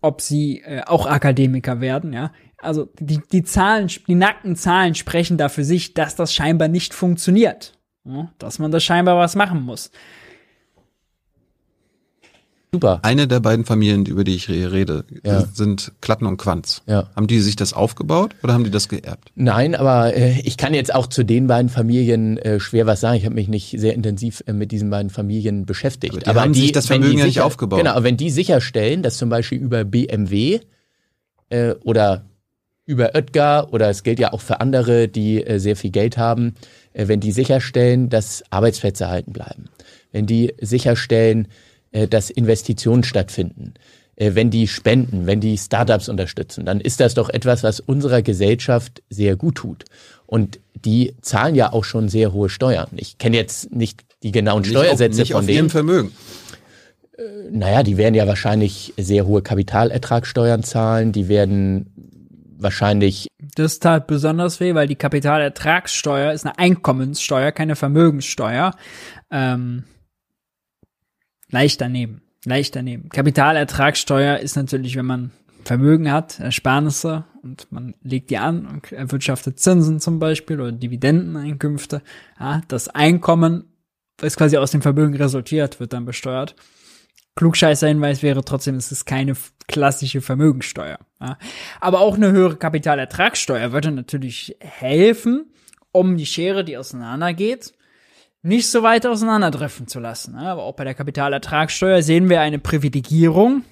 ob 0.00 0.22
sie 0.22 0.62
äh, 0.64 0.82
auch 0.86 1.06
Akademiker 1.06 1.80
werden, 1.80 2.12
ja 2.12 2.32
also 2.62 2.88
die, 2.98 3.20
die 3.32 3.42
Zahlen, 3.42 3.88
die 4.06 4.14
nackten 4.14 4.56
Zahlen 4.56 4.94
sprechen 4.94 5.36
da 5.36 5.48
für 5.48 5.64
sich, 5.64 5.94
dass 5.94 6.16
das 6.16 6.32
scheinbar 6.32 6.68
nicht 6.68 6.94
funktioniert. 6.94 7.78
Ja, 8.04 8.32
dass 8.38 8.58
man 8.58 8.70
da 8.72 8.80
scheinbar 8.80 9.16
was 9.18 9.36
machen 9.36 9.62
muss. 9.62 9.90
Super. 12.74 13.00
Eine 13.02 13.28
der 13.28 13.40
beiden 13.40 13.66
Familien, 13.66 14.06
über 14.06 14.24
die 14.24 14.34
ich 14.34 14.48
rede, 14.48 15.04
Ja. 15.24 15.44
sind 15.52 15.92
Klatten 16.00 16.24
und 16.24 16.38
Quanz. 16.38 16.80
Ja. 16.86 17.10
Haben 17.14 17.26
die 17.26 17.38
sich 17.40 17.54
das 17.54 17.74
aufgebaut 17.74 18.34
oder 18.42 18.54
haben 18.54 18.64
die 18.64 18.70
das 18.70 18.88
geerbt? 18.88 19.30
Nein, 19.34 19.74
aber 19.74 20.16
äh, 20.16 20.40
ich 20.40 20.56
kann 20.56 20.72
jetzt 20.72 20.94
auch 20.94 21.06
zu 21.06 21.22
den 21.22 21.48
beiden 21.48 21.68
Familien 21.68 22.38
äh, 22.38 22.60
schwer 22.60 22.86
was 22.86 23.00
sagen. 23.00 23.18
Ich 23.18 23.26
habe 23.26 23.34
mich 23.34 23.48
nicht 23.48 23.78
sehr 23.78 23.92
intensiv 23.92 24.42
äh, 24.46 24.54
mit 24.54 24.72
diesen 24.72 24.88
beiden 24.88 25.10
Familien 25.10 25.66
beschäftigt. 25.66 26.26
Aber 26.26 26.32
die 26.32 26.40
haben 26.40 26.54
sich 26.54 26.72
das 26.72 26.88
wenn 26.88 27.02
Vermögen 27.02 27.16
die 27.16 27.20
ja 27.20 27.26
nicht 27.26 27.40
aufgebaut. 27.42 27.78
Genau, 27.78 27.90
aber 27.90 28.04
wenn 28.04 28.16
die 28.16 28.30
sicherstellen, 28.30 29.02
dass 29.02 29.18
zum 29.18 29.28
Beispiel 29.28 29.58
über 29.58 29.84
BMW 29.84 30.60
äh, 31.50 31.74
oder 31.84 32.24
über 32.86 33.14
Oetker 33.14 33.72
oder 33.72 33.88
es 33.90 34.02
gilt 34.02 34.18
ja 34.18 34.32
auch 34.32 34.40
für 34.40 34.60
andere, 34.60 35.08
die 35.08 35.44
äh, 35.44 35.58
sehr 35.58 35.76
viel 35.76 35.90
Geld 35.90 36.16
haben, 36.18 36.54
äh, 36.92 37.08
wenn 37.08 37.20
die 37.20 37.32
sicherstellen, 37.32 38.08
dass 38.08 38.42
Arbeitsplätze 38.50 39.04
erhalten 39.04 39.32
bleiben, 39.32 39.66
wenn 40.10 40.26
die 40.26 40.52
sicherstellen, 40.60 41.48
äh, 41.92 42.08
dass 42.08 42.30
Investitionen 42.30 43.04
stattfinden, 43.04 43.74
wenn 44.14 44.50
die 44.50 44.68
spenden, 44.68 45.26
wenn 45.26 45.40
die 45.40 45.56
Startups 45.56 46.08
unterstützen, 46.10 46.66
dann 46.66 46.80
ist 46.82 47.00
das 47.00 47.14
doch 47.14 47.30
etwas, 47.30 47.62
was 47.62 47.80
unserer 47.80 48.20
Gesellschaft 48.20 49.02
sehr 49.08 49.36
gut 49.36 49.54
tut. 49.56 49.86
Und 50.26 50.60
die 50.74 51.14
zahlen 51.22 51.54
ja 51.54 51.72
auch 51.72 51.82
schon 51.82 52.10
sehr 52.10 52.32
hohe 52.34 52.50
Steuern. 52.50 52.88
Ich 52.96 53.16
kenne 53.16 53.36
jetzt 53.38 53.72
nicht 53.72 54.02
die 54.22 54.30
genauen 54.30 54.60
Nicht 54.62 54.76
auf- 54.76 54.82
Steuersätze 54.84 55.20
nicht 55.20 55.32
von 55.32 55.40
auf 55.40 55.46
denen. 55.46 55.56
ihrem 55.56 55.70
Vermögen. 55.70 56.12
Naja, 57.50 57.82
die 57.82 57.96
werden 57.96 58.14
ja 58.14 58.26
wahrscheinlich 58.26 58.92
sehr 58.98 59.26
hohe 59.26 59.42
Kapitalertragssteuern 59.42 60.62
zahlen, 60.62 61.12
die 61.12 61.28
werden 61.28 62.11
wahrscheinlich 62.62 63.28
Das 63.54 63.78
tat 63.78 64.06
besonders 64.06 64.60
weh, 64.60 64.74
weil 64.74 64.86
die 64.86 64.96
Kapitalertragssteuer 64.96 66.32
ist 66.32 66.46
eine 66.46 66.58
Einkommenssteuer, 66.58 67.52
keine 67.52 67.76
Vermögenssteuer. 67.76 68.74
Ähm, 69.30 69.84
leicht 71.50 71.80
daneben. 71.80 72.22
Leicht 72.44 72.74
daneben. 72.74 73.08
Kapitalertragssteuer 73.08 74.38
ist 74.38 74.56
natürlich, 74.56 74.96
wenn 74.96 75.06
man 75.06 75.30
Vermögen 75.64 76.10
hat, 76.10 76.40
Ersparnisse 76.40 77.24
und 77.42 77.70
man 77.70 77.94
legt 78.02 78.30
die 78.30 78.38
an 78.38 78.66
und 78.66 78.90
erwirtschaftet 78.90 79.60
Zinsen 79.60 80.00
zum 80.00 80.18
Beispiel 80.18 80.60
oder 80.60 80.72
Dividendeneinkünfte. 80.72 82.02
Ja, 82.38 82.62
das 82.68 82.88
Einkommen, 82.88 83.64
was 84.18 84.36
quasi 84.36 84.56
aus 84.56 84.72
dem 84.72 84.82
Vermögen 84.82 85.14
resultiert, 85.14 85.78
wird 85.78 85.92
dann 85.92 86.04
besteuert. 86.04 86.56
Klugscheißer 87.34 87.88
Hinweis 87.88 88.22
wäre 88.22 88.44
trotzdem, 88.44 88.76
es 88.76 88.92
ist 88.92 89.06
keine 89.06 89.34
klassische 89.66 90.20
Vermögensteuer. 90.20 90.98
Ja. 91.20 91.38
Aber 91.80 92.00
auch 92.00 92.16
eine 92.16 92.30
höhere 92.30 92.56
Kapitalertragssteuer 92.56 93.72
würde 93.72 93.90
natürlich 93.90 94.56
helfen, 94.60 95.52
um 95.92 96.16
die 96.16 96.26
Schere, 96.26 96.64
die 96.64 96.76
auseinandergeht, 96.76 97.72
nicht 98.42 98.68
so 98.68 98.82
weit 98.82 99.06
auseinanderdriften 99.06 99.86
zu 99.86 100.00
lassen. 100.00 100.34
Ja. 100.34 100.52
Aber 100.52 100.64
auch 100.64 100.74
bei 100.74 100.84
der 100.84 100.94
Kapitalertragssteuer 100.94 102.02
sehen 102.02 102.28
wir 102.28 102.40
eine 102.40 102.58
Privilegierung. 102.58 103.64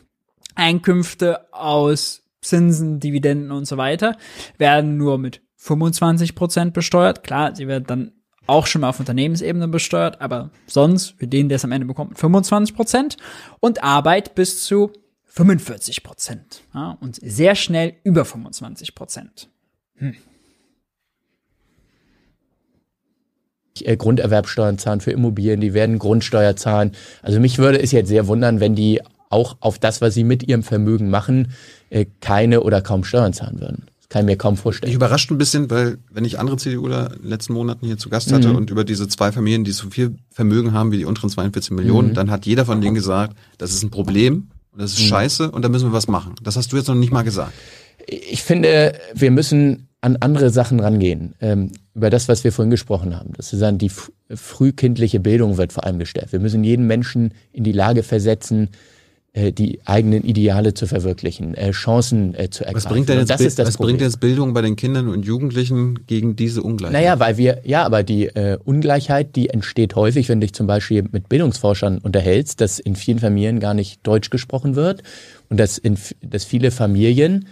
Einkünfte 0.54 1.52
aus 1.52 2.22
Zinsen, 2.40 3.00
Dividenden 3.00 3.52
und 3.52 3.66
so 3.66 3.76
weiter 3.76 4.16
werden 4.58 4.96
nur 4.96 5.18
mit 5.18 5.42
25 5.56 6.34
Prozent 6.34 6.72
besteuert. 6.72 7.22
Klar, 7.22 7.54
sie 7.54 7.68
werden 7.68 7.84
dann 7.86 8.12
auch 8.46 8.66
schon 8.66 8.80
mal 8.80 8.88
auf 8.88 9.00
Unternehmensebene 9.00 9.68
besteuert, 9.68 10.20
aber 10.20 10.50
sonst 10.66 11.14
für 11.18 11.26
den, 11.26 11.48
der 11.48 11.56
es 11.56 11.64
am 11.64 11.72
Ende 11.72 11.86
bekommt, 11.86 12.18
25 12.18 12.74
Prozent 12.74 13.16
und 13.60 13.82
Arbeit 13.82 14.34
bis 14.34 14.64
zu 14.64 14.92
45 15.26 16.02
Prozent 16.02 16.62
ja, 16.74 16.98
und 17.00 17.16
sehr 17.22 17.54
schnell 17.54 17.94
über 18.02 18.24
25 18.24 18.94
Prozent. 18.94 19.48
Hm. 19.96 20.16
äh, 23.82 23.96
Grunderwerbsteuern 23.96 24.78
zahlen 24.78 25.00
für 25.00 25.12
Immobilien, 25.12 25.60
die 25.60 25.74
werden 25.74 25.98
Grundsteuer 25.98 26.56
zahlen. 26.56 26.92
Also 27.22 27.40
mich 27.40 27.58
würde 27.58 27.80
es 27.80 27.92
jetzt 27.92 28.08
sehr 28.08 28.26
wundern, 28.26 28.60
wenn 28.60 28.74
die 28.74 29.00
auch 29.28 29.56
auf 29.60 29.78
das, 29.78 30.00
was 30.00 30.14
sie 30.14 30.24
mit 30.24 30.48
ihrem 30.48 30.62
Vermögen 30.62 31.08
machen, 31.08 31.52
äh, 31.88 32.06
keine 32.20 32.62
oder 32.62 32.82
kaum 32.82 33.04
Steuern 33.04 33.32
zahlen 33.32 33.60
würden. 33.60 33.86
Kann 34.10 34.22
ich 34.22 34.26
mir 34.26 34.36
kaum 34.36 34.56
vorstellen. 34.58 34.90
Ich 34.90 34.96
überrascht 34.96 35.30
ein 35.30 35.38
bisschen, 35.38 35.70
weil 35.70 35.96
wenn 36.12 36.24
ich 36.26 36.38
andere 36.38 36.58
CDUler 36.58 37.14
in 37.14 37.22
den 37.22 37.30
letzten 37.30 37.54
Monaten 37.54 37.86
hier 37.86 37.96
zu 37.96 38.10
Gast 38.10 38.30
hatte 38.32 38.48
Mhm. 38.48 38.56
und 38.56 38.70
über 38.70 38.84
diese 38.84 39.08
zwei 39.08 39.32
Familien, 39.32 39.64
die 39.64 39.70
so 39.72 39.88
viel 39.88 40.16
Vermögen 40.30 40.72
haben 40.74 40.92
wie 40.92 40.98
die 40.98 41.04
unteren 41.06 41.30
42 41.30 41.70
Millionen, 41.70 42.10
Mhm. 42.10 42.14
dann 42.14 42.30
hat 42.30 42.44
jeder 42.44 42.66
von 42.66 42.80
denen 42.82 42.94
gesagt, 42.94 43.36
das 43.56 43.72
ist 43.72 43.82
ein 43.82 43.90
Problem 43.90 44.48
das 44.76 44.92
ist 44.92 45.00
Mhm. 45.00 45.04
scheiße 45.06 45.50
und 45.50 45.62
da 45.64 45.68
müssen 45.68 45.88
wir 45.88 45.92
was 45.92 46.06
machen. 46.06 46.34
Das 46.42 46.56
hast 46.56 46.72
du 46.72 46.76
jetzt 46.76 46.86
noch 46.86 46.94
nicht 46.94 47.12
mal 47.12 47.22
gesagt. 47.22 47.52
Ich 48.06 48.42
finde, 48.42 48.94
wir 49.14 49.30
müssen 49.32 49.88
an 50.00 50.16
andere 50.20 50.50
Sachen 50.50 50.80
rangehen. 50.80 51.34
Ähm, 51.40 51.72
über 51.94 52.08
das, 52.08 52.28
was 52.28 52.44
wir 52.44 52.52
vorhin 52.52 52.70
gesprochen 52.70 53.14
haben. 53.14 53.32
Das 53.36 53.52
ist 53.52 53.60
dann 53.60 53.78
die 53.78 53.90
frühkindliche 54.34 55.20
Bildung 55.20 55.56
wird 55.58 55.72
vor 55.72 55.84
allem 55.84 55.98
gestellt. 55.98 56.32
Wir 56.32 56.40
müssen 56.40 56.64
jeden 56.64 56.86
Menschen 56.86 57.34
in 57.52 57.64
die 57.64 57.72
Lage 57.72 58.02
versetzen, 58.02 58.68
die 59.32 59.80
eigenen 59.84 60.24
Ideale 60.24 60.74
zu 60.74 60.88
verwirklichen, 60.88 61.54
äh, 61.54 61.70
Chancen 61.70 62.34
äh, 62.34 62.50
zu 62.50 62.64
ergreifen. 62.64 62.84
Was 62.84 62.92
bringt 62.92 63.08
denn 63.08 63.18
jetzt, 63.18 63.30
das 63.30 63.38
Bild- 63.38 63.48
ist 63.48 63.58
das 63.60 63.68
was 63.68 63.76
Problem. 63.76 63.96
bringt 63.96 64.02
jetzt 64.02 64.20
Bildung 64.20 64.54
bei 64.54 64.60
den 64.62 64.74
Kindern 64.74 65.06
und 65.08 65.24
Jugendlichen 65.24 66.04
gegen 66.06 66.34
diese 66.34 66.62
Ungleichheit? 66.62 66.94
Naja, 66.94 67.20
weil 67.20 67.36
wir, 67.36 67.60
ja, 67.64 67.84
aber 67.84 68.02
die 68.02 68.26
äh, 68.26 68.58
Ungleichheit, 68.64 69.36
die 69.36 69.50
entsteht 69.50 69.94
häufig, 69.94 70.28
wenn 70.28 70.40
du 70.40 70.46
dich 70.46 70.54
zum 70.54 70.66
Beispiel 70.66 71.04
mit 71.12 71.28
Bildungsforschern 71.28 71.98
unterhältst, 71.98 72.60
dass 72.60 72.80
in 72.80 72.96
vielen 72.96 73.20
Familien 73.20 73.60
gar 73.60 73.74
nicht 73.74 74.04
Deutsch 74.04 74.30
gesprochen 74.30 74.74
wird 74.74 75.02
und 75.48 75.60
dass, 75.60 75.78
in, 75.78 75.96
dass 76.22 76.44
viele 76.44 76.72
Familien 76.72 77.46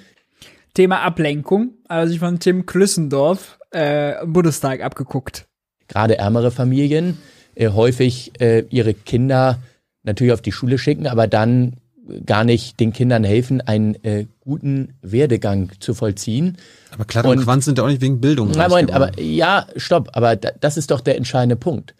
Thema 0.74 1.02
Ablenkung, 1.02 1.74
also 1.88 2.12
ich 2.12 2.18
von 2.18 2.40
Tim 2.40 2.66
Klüssendorf 2.66 3.58
äh, 3.74 4.22
im 4.22 4.32
Bundestag 4.32 4.82
abgeguckt. 4.82 5.46
gerade 5.88 6.18
ärmere 6.18 6.50
Familien 6.50 7.18
äh, 7.54 7.68
häufig 7.68 8.32
äh, 8.40 8.64
ihre 8.70 8.94
Kinder 8.94 9.58
natürlich 10.02 10.32
auf 10.32 10.42
die 10.42 10.52
Schule 10.52 10.78
schicken, 10.78 11.06
aber 11.06 11.26
dann 11.26 11.76
gar 12.24 12.44
nicht 12.44 12.80
den 12.80 12.92
Kindern 12.92 13.24
helfen, 13.24 13.60
einen 13.60 13.94
äh, 14.04 14.26
guten 14.40 14.94
Werdegang 15.02 15.70
zu 15.78 15.94
vollziehen. 15.94 16.56
Aber 16.90 17.04
Klatt 17.04 17.26
und, 17.26 17.38
und 17.38 17.44
Quanz 17.44 17.66
sind 17.66 17.78
ja 17.78 17.84
auch 17.84 17.88
nicht 17.88 18.00
wegen 18.00 18.20
Bildung. 18.20 18.50
Na, 18.54 18.68
Moment, 18.68 18.92
aber 18.92 19.20
ja, 19.20 19.66
stopp, 19.76 20.10
aber 20.12 20.36
da, 20.36 20.50
das 20.60 20.76
ist 20.76 20.90
doch 20.90 21.00
der 21.00 21.16
entscheidende 21.16 21.56
Punkt. 21.56 21.94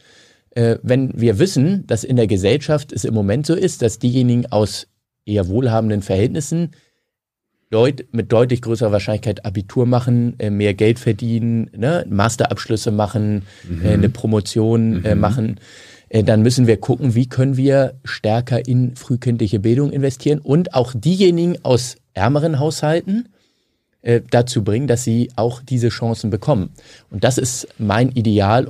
Äh, 0.51 0.79
wenn 0.83 1.13
wir 1.21 1.39
wissen, 1.39 1.87
dass 1.87 2.05
in 2.05 2.17
der 2.17 2.27
Gesellschaft 2.27 2.93
es 2.93 3.05
im 3.05 3.15
Moment 3.15 3.47
so 3.47 3.55
ist, 3.55 3.83
dass 3.83 3.99
diejenigen 3.99 4.47
aus 4.47 4.87
eher 5.27 5.49
wohlhabenden 5.49 6.03
Verhältnissen 6.03 6.71
deut 7.71 8.07
mit 8.13 8.33
deutlich 8.33 8.63
größerer 8.63 8.93
Wahrscheinlichkeit 8.93 9.45
Abitur 9.45 9.85
machen, 9.85 10.39
äh, 10.39 10.49
mehr 10.49 10.73
Geld 10.73 10.99
verdienen, 10.99 11.71
ne, 11.77 12.07
Masterabschlüsse 12.09 12.91
machen, 12.91 13.43
mhm. 13.69 13.85
äh, 13.85 13.89
eine 13.91 14.09
Promotion 14.09 15.05
äh, 15.05 15.15
mhm. 15.15 15.21
machen, 15.21 15.61
dann 16.11 16.43
müssen 16.43 16.67
wir 16.67 16.79
gucken, 16.79 17.15
wie 17.15 17.29
können 17.29 17.57
wir 17.57 17.95
stärker 18.05 18.67
in 18.67 18.97
frühkindliche 18.97 19.61
Bildung 19.61 19.91
investieren 19.93 20.39
und 20.39 20.75
auch 20.75 20.93
diejenigen 20.95 21.63
aus 21.65 21.97
ärmeren 22.15 22.59
Haushalten 22.59 23.29
äh, 24.03 24.23
dazu 24.31 24.65
bringen, 24.65 24.87
dass 24.87 25.05
sie 25.05 25.31
auch 25.37 25.61
diese 25.63 25.91
Chancen 25.91 26.31
bekommen. 26.31 26.71
Und 27.11 27.25
das 27.25 27.37
ist 27.37 27.69
mein 27.79 28.11
Ideal. 28.11 28.69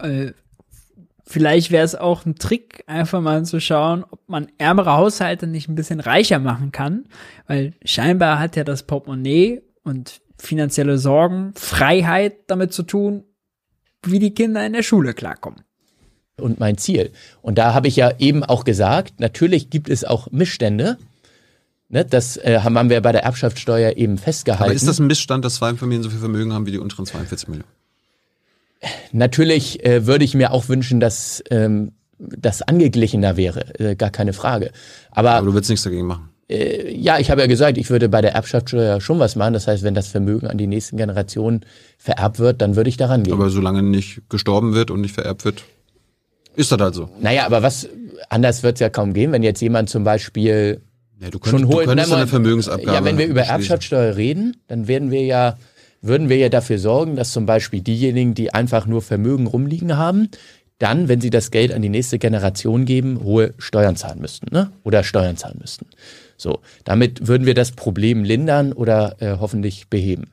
Äh, 0.00 0.32
vielleicht 1.24 1.70
wäre 1.70 1.84
es 1.84 1.94
auch 1.94 2.26
ein 2.26 2.34
Trick, 2.34 2.82
einfach 2.86 3.20
mal 3.20 3.44
zu 3.44 3.60
schauen, 3.60 4.04
ob 4.10 4.20
man 4.28 4.48
ärmere 4.58 4.96
Haushalte 4.96 5.46
nicht 5.46 5.68
ein 5.68 5.76
bisschen 5.76 6.00
reicher 6.00 6.40
machen 6.40 6.72
kann, 6.72 7.04
weil 7.46 7.74
scheinbar 7.84 8.40
hat 8.40 8.56
ja 8.56 8.64
das 8.64 8.82
Portemonnaie 8.82 9.62
und 9.84 10.20
finanzielle 10.38 10.98
Sorgen, 10.98 11.52
Freiheit 11.54 12.34
damit 12.48 12.72
zu 12.72 12.82
tun, 12.82 13.24
wie 14.02 14.18
die 14.18 14.34
Kinder 14.34 14.64
in 14.64 14.72
der 14.72 14.82
Schule 14.82 15.14
klarkommen 15.14 15.62
und 16.40 16.60
mein 16.60 16.78
Ziel. 16.78 17.10
Und 17.42 17.58
da 17.58 17.74
habe 17.74 17.88
ich 17.88 17.96
ja 17.96 18.12
eben 18.18 18.42
auch 18.42 18.64
gesagt, 18.64 19.20
natürlich 19.20 19.70
gibt 19.70 19.88
es 19.88 20.04
auch 20.04 20.30
Missstände. 20.30 20.98
Ne, 21.88 22.04
das 22.04 22.36
äh, 22.36 22.60
haben 22.62 22.88
wir 22.88 23.00
bei 23.00 23.12
der 23.12 23.24
Erbschaftssteuer 23.24 23.96
eben 23.96 24.16
festgehalten. 24.16 24.64
Aber 24.64 24.72
ist 24.72 24.86
das 24.86 25.00
ein 25.00 25.08
Missstand, 25.08 25.44
dass 25.44 25.56
zwei 25.56 25.74
Familien 25.74 26.04
so 26.04 26.10
viel 26.10 26.20
Vermögen 26.20 26.52
haben 26.52 26.66
wie 26.66 26.70
die 26.70 26.78
unteren 26.78 27.04
42 27.04 27.48
Millionen? 27.48 27.68
Natürlich 29.12 29.84
äh, 29.84 30.06
würde 30.06 30.24
ich 30.24 30.34
mir 30.34 30.52
auch 30.52 30.68
wünschen, 30.68 31.00
dass 31.00 31.42
ähm, 31.50 31.92
das 32.18 32.62
angeglichener 32.62 33.36
wäre, 33.36 33.78
äh, 33.78 33.96
gar 33.96 34.10
keine 34.10 34.32
Frage. 34.32 34.70
Aber, 35.10 35.32
Aber 35.32 35.46
du 35.46 35.54
willst 35.54 35.68
nichts 35.68 35.84
dagegen 35.84 36.06
machen. 36.06 36.28
Äh, 36.48 36.94
ja, 36.94 37.18
ich 37.18 37.30
habe 37.30 37.40
ja 37.40 37.46
gesagt, 37.46 37.78
ich 37.78 37.90
würde 37.90 38.08
bei 38.08 38.20
der 38.20 38.34
Erbschaftssteuer 38.34 39.00
schon 39.00 39.18
was 39.18 39.36
machen. 39.36 39.54
Das 39.54 39.66
heißt, 39.66 39.82
wenn 39.82 39.94
das 39.94 40.08
Vermögen 40.08 40.46
an 40.46 40.58
die 40.58 40.66
nächsten 40.66 40.96
Generationen 40.96 41.60
vererbt 41.98 42.38
wird, 42.38 42.60
dann 42.60 42.76
würde 42.76 42.90
ich 42.90 42.96
daran 42.96 43.22
gehen. 43.22 43.32
Aber 43.32 43.50
solange 43.50 43.82
nicht 43.82 44.22
gestorben 44.28 44.74
wird 44.74 44.90
und 44.90 45.00
nicht 45.00 45.14
vererbt 45.14 45.44
wird? 45.44 45.64
Ist 46.60 46.70
das 46.70 46.78
halt 46.78 46.94
so. 46.94 47.08
Naja, 47.20 47.46
aber 47.46 47.62
was 47.62 47.88
anders 48.28 48.62
wird 48.62 48.74
es 48.74 48.80
ja 48.80 48.90
kaum 48.90 49.14
gehen, 49.14 49.32
wenn 49.32 49.42
jetzt 49.42 49.62
jemand 49.62 49.88
zum 49.88 50.04
Beispiel 50.04 50.82
ja, 51.18 51.30
du 51.30 51.38
könntest, 51.38 51.62
schon 51.62 51.72
hohe, 51.72 51.84
du 51.84 51.88
könntest 51.88 52.12
eine 52.12 52.26
Vermögensabgabe. 52.26 52.92
Ja, 52.98 53.02
wenn 53.02 53.16
wir 53.16 53.26
über 53.26 53.42
Erbschaftssteuer 53.42 54.16
reden, 54.16 54.58
dann 54.68 54.88
werden 54.88 55.10
wir 55.10 55.24
ja, 55.24 55.56
würden 56.02 56.28
wir 56.28 56.36
ja 56.36 56.50
dafür 56.50 56.78
sorgen, 56.78 57.16
dass 57.16 57.32
zum 57.32 57.46
Beispiel 57.46 57.80
diejenigen, 57.80 58.34
die 58.34 58.52
einfach 58.52 58.86
nur 58.86 59.00
Vermögen 59.00 59.46
rumliegen 59.46 59.96
haben, 59.96 60.28
dann, 60.78 61.08
wenn 61.08 61.22
sie 61.22 61.30
das 61.30 61.50
Geld 61.50 61.72
an 61.72 61.80
die 61.80 61.88
nächste 61.88 62.18
Generation 62.18 62.84
geben, 62.84 63.22
hohe 63.22 63.54
Steuern 63.56 63.96
zahlen 63.96 64.20
müssten, 64.20 64.54
ne? 64.54 64.70
Oder 64.82 65.02
Steuern 65.02 65.38
zahlen 65.38 65.58
müssten. 65.60 65.86
So, 66.36 66.60
damit 66.84 67.26
würden 67.26 67.46
wir 67.46 67.54
das 67.54 67.72
Problem 67.72 68.22
lindern 68.22 68.74
oder 68.74 69.16
äh, 69.20 69.36
hoffentlich 69.40 69.88
beheben. 69.88 70.30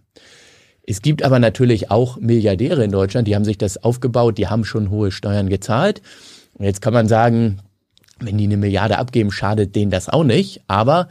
Es 0.90 1.02
gibt 1.02 1.22
aber 1.22 1.38
natürlich 1.38 1.92
auch 1.92 2.18
Milliardäre 2.18 2.84
in 2.84 2.92
Deutschland, 2.92 3.28
die 3.28 3.36
haben 3.36 3.44
sich 3.44 3.58
das 3.58 3.84
aufgebaut, 3.84 4.38
die 4.38 4.48
haben 4.48 4.64
schon 4.64 4.90
hohe 4.90 5.12
Steuern 5.12 5.50
gezahlt. 5.50 6.02
Und 6.54 6.64
jetzt 6.64 6.82
kann 6.82 6.94
man 6.94 7.10
sagen, 7.10 7.60
wenn 8.20 8.38
die 8.38 8.46
eine 8.46 8.56
Milliarde 8.56 8.98
abgeben, 8.98 9.32
schadet 9.32 9.76
denen 9.76 9.92
das 9.92 10.08
auch 10.08 10.24
nicht. 10.24 10.62
Aber 10.68 11.10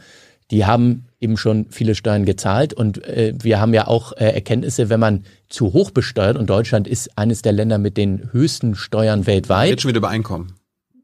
die 0.49 0.65
haben 0.65 1.05
eben 1.19 1.37
schon 1.37 1.67
viele 1.69 1.93
Steuern 1.93 2.25
gezahlt 2.25 2.73
und 2.73 3.03
äh, 3.03 3.33
wir 3.39 3.59
haben 3.59 3.73
ja 3.73 3.87
auch 3.87 4.13
äh, 4.13 4.25
Erkenntnisse, 4.25 4.89
wenn 4.89 4.99
man 4.99 5.23
zu 5.47 5.73
hoch 5.73 5.91
besteuert 5.91 6.37
und 6.37 6.49
Deutschland 6.49 6.87
ist 6.87 7.17
eines 7.17 7.43
der 7.43 7.53
Länder 7.53 7.77
mit 7.77 7.97
den 7.97 8.31
höchsten 8.31 8.75
Steuern 8.75 9.27
weltweit. 9.27 9.69
Jetzt 9.69 9.81
schon 9.83 9.89
wieder 9.89 9.99
über 9.99 10.09
Einkommen. 10.09 10.53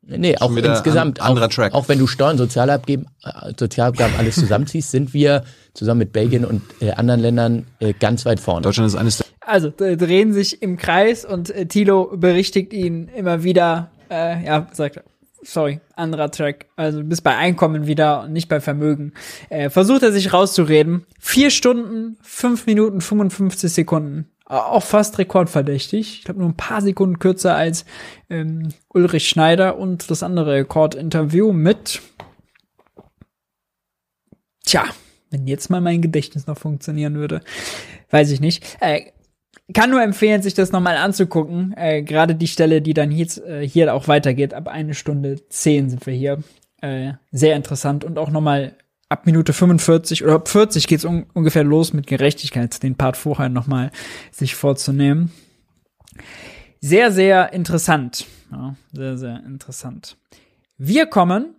Nee, 0.06 0.38
auch 0.38 0.56
insgesamt, 0.56 1.22
an, 1.22 1.30
anderer 1.30 1.50
Track. 1.50 1.74
Auch, 1.74 1.84
auch 1.84 1.90
wenn 1.90 2.00
du 2.00 2.08
Steuern, 2.08 2.38
Sozialabgaben, 2.38 3.08
äh, 3.24 3.54
Sozialabgaben 3.58 4.16
alles 4.18 4.36
zusammenziehst, 4.36 4.92
sind 4.92 5.14
wir 5.14 5.44
zusammen 5.74 6.00
mit 6.00 6.12
Belgien 6.12 6.46
und 6.46 6.62
äh, 6.82 6.92
anderen 6.92 7.22
Ländern 7.22 7.68
äh, 7.80 7.94
ganz 7.94 8.26
weit 8.26 8.40
vorne. 8.40 8.62
Deutschland 8.62 8.88
ist 8.88 8.96
eines 8.96 9.18
der 9.18 9.28
Also 9.40 9.70
drehen 9.70 10.34
sich 10.34 10.62
im 10.62 10.78
Kreis 10.78 11.24
und 11.24 11.50
äh, 11.50 11.66
Thilo 11.68 12.12
berichtigt 12.18 12.74
ihn 12.74 13.08
immer 13.08 13.44
wieder, 13.44 13.92
äh, 14.10 14.46
ja, 14.46 14.68
sagt 14.74 15.00
sorry, 15.46 15.80
anderer 15.96 16.32
Track. 16.32 16.68
Also 16.76 17.00
du 17.00 17.06
bist 17.06 17.24
bei 17.24 17.36
Einkommen 17.36 17.88
wieder 17.88 18.24
und 18.24 18.34
nicht 18.34 18.50
bei 18.50 18.60
Vermögen. 18.60 19.14
Äh, 19.50 19.70
versucht 19.70 20.04
er 20.04 20.12
sich 20.12 20.34
rauszureden. 20.34 21.06
Vier 21.20 21.50
Stunden, 21.50 22.18
fünf 22.22 22.66
Minuten, 22.66 23.02
55 23.02 23.72
Sekunden 23.72 24.33
auch 24.54 24.84
fast 24.84 25.18
rekordverdächtig. 25.18 26.20
Ich 26.20 26.24
glaube 26.24 26.40
nur 26.40 26.50
ein 26.50 26.58
paar 26.58 26.82
Sekunden 26.82 27.20
kürzer 27.20 27.56
als 27.56 27.86
ähm, 28.30 28.70
Ulrich 28.90 29.28
Schneider 29.28 29.78
und 29.78 30.10
das 30.12 30.24
andere 30.24 30.54
Rekordinterview 30.54 31.54
mit. 31.54 32.02
Tja, 34.66 34.86
wenn 35.30 35.48
jetzt 35.48 35.70
mal 35.70 35.82
mein 35.82 36.02
Gedächtnis 36.02 36.48
noch 36.48 36.58
funktionieren 36.58 37.16
würde, 37.16 37.42
weiß 38.12 38.32
ich 38.32 38.40
nicht. 38.40 38.78
Äh, 38.80 39.12
kann 39.74 39.90
nur 39.90 40.02
empfehlen, 40.04 40.42
sich 40.42 40.54
das 40.54 40.72
nochmal 40.72 40.98
anzugucken. 40.98 41.74
Äh, 41.78 42.04
Gerade 42.04 42.36
die 42.36 42.48
Stelle, 42.48 42.82
die 42.82 42.94
dann 42.94 43.10
hier, 43.10 43.28
äh, 43.48 43.68
hier 43.68 43.94
auch 43.94 44.08
weitergeht. 44.08 44.54
Ab 44.54 44.68
eine 44.68 44.94
Stunde 44.94 45.48
zehn 45.50 45.90
sind 45.90 46.06
wir 46.06 46.14
hier. 46.14 46.44
Äh, 46.82 47.14
sehr 47.32 47.56
interessant 47.56 48.04
und 48.04 48.20
auch 48.20 48.30
nochmal 48.30 48.76
ab 49.14 49.26
Minute 49.26 49.54
45 49.54 50.24
oder 50.24 50.34
ab 50.34 50.50
40 50.50 50.88
geht's 50.88 51.06
un 51.06 51.26
ungefähr 51.34 51.64
los 51.64 51.94
mit 51.94 52.08
Gerechtigkeit, 52.08 52.84
den 52.84 52.96
Part 52.96 53.16
vorher 53.16 53.48
nochmal 53.48 53.92
sich 54.32 54.56
vorzunehmen. 54.56 55.32
Sehr, 56.82 57.12
sehr 57.12 57.54
interessant. 57.54 58.26
Ja, 58.52 58.76
sehr, 58.92 59.18
sehr 59.18 59.44
interessant. 59.46 60.18
Wir 60.78 61.06
kommen 61.06 61.56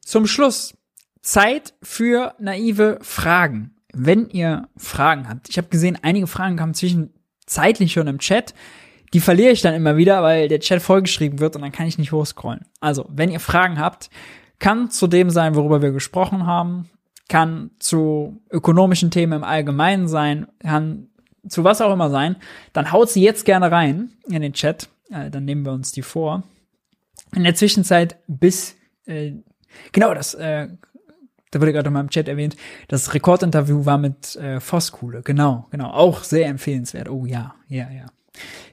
zum 0.00 0.26
Schluss. 0.26 0.74
Zeit 1.22 1.72
für 1.82 2.34
naive 2.38 2.98
Fragen. 3.00 3.74
Wenn 3.94 4.28
ihr 4.28 4.68
Fragen 4.76 5.28
habt. 5.28 5.48
Ich 5.48 5.56
habe 5.56 5.68
gesehen, 5.68 5.98
einige 6.02 6.26
Fragen 6.26 6.56
kamen 6.56 6.74
zwischenzeitlich 6.74 7.92
schon 7.92 8.06
im 8.08 8.18
Chat. 8.18 8.54
Die 9.14 9.20
verliere 9.20 9.52
ich 9.52 9.62
dann 9.62 9.74
immer 9.74 9.96
wieder, 9.96 10.22
weil 10.22 10.48
der 10.48 10.60
Chat 10.60 10.82
vollgeschrieben 10.82 11.38
wird 11.38 11.56
und 11.56 11.62
dann 11.62 11.72
kann 11.72 11.86
ich 11.86 11.96
nicht 11.96 12.12
hochscrollen. 12.12 12.66
Also, 12.80 13.06
wenn 13.08 13.30
ihr 13.30 13.40
Fragen 13.40 13.78
habt, 13.78 14.10
kann 14.64 14.90
zu 14.90 15.08
dem 15.08 15.28
sein, 15.28 15.56
worüber 15.56 15.82
wir 15.82 15.92
gesprochen 15.92 16.46
haben, 16.46 16.88
kann 17.28 17.72
zu 17.80 18.40
ökonomischen 18.50 19.10
Themen 19.10 19.34
im 19.34 19.44
Allgemeinen 19.44 20.08
sein, 20.08 20.46
kann 20.58 21.08
zu 21.46 21.64
was 21.64 21.82
auch 21.82 21.92
immer 21.92 22.08
sein, 22.08 22.36
dann 22.72 22.90
haut 22.90 23.10
sie 23.10 23.22
jetzt 23.22 23.44
gerne 23.44 23.70
rein 23.70 24.12
in 24.26 24.40
den 24.40 24.54
Chat. 24.54 24.88
Äh, 25.10 25.28
dann 25.28 25.44
nehmen 25.44 25.66
wir 25.66 25.72
uns 25.72 25.92
die 25.92 26.00
vor. 26.00 26.44
In 27.36 27.44
der 27.44 27.54
Zwischenzeit 27.54 28.16
bis 28.26 28.74
äh, 29.04 29.32
genau 29.92 30.14
das, 30.14 30.32
äh, 30.32 30.68
da 31.50 31.60
wurde 31.60 31.74
gerade 31.74 31.90
mal 31.90 32.00
im 32.00 32.08
Chat 32.08 32.26
erwähnt, 32.26 32.56
das 32.88 33.12
Rekordinterview 33.12 33.84
war 33.84 33.98
mit 33.98 34.34
äh, 34.36 34.60
Voskuhle. 34.60 35.20
Genau, 35.24 35.66
genau, 35.72 35.90
auch 35.90 36.24
sehr 36.24 36.48
empfehlenswert. 36.48 37.10
Oh 37.10 37.26
ja, 37.26 37.54
ja, 37.68 37.90
ja. 37.90 38.06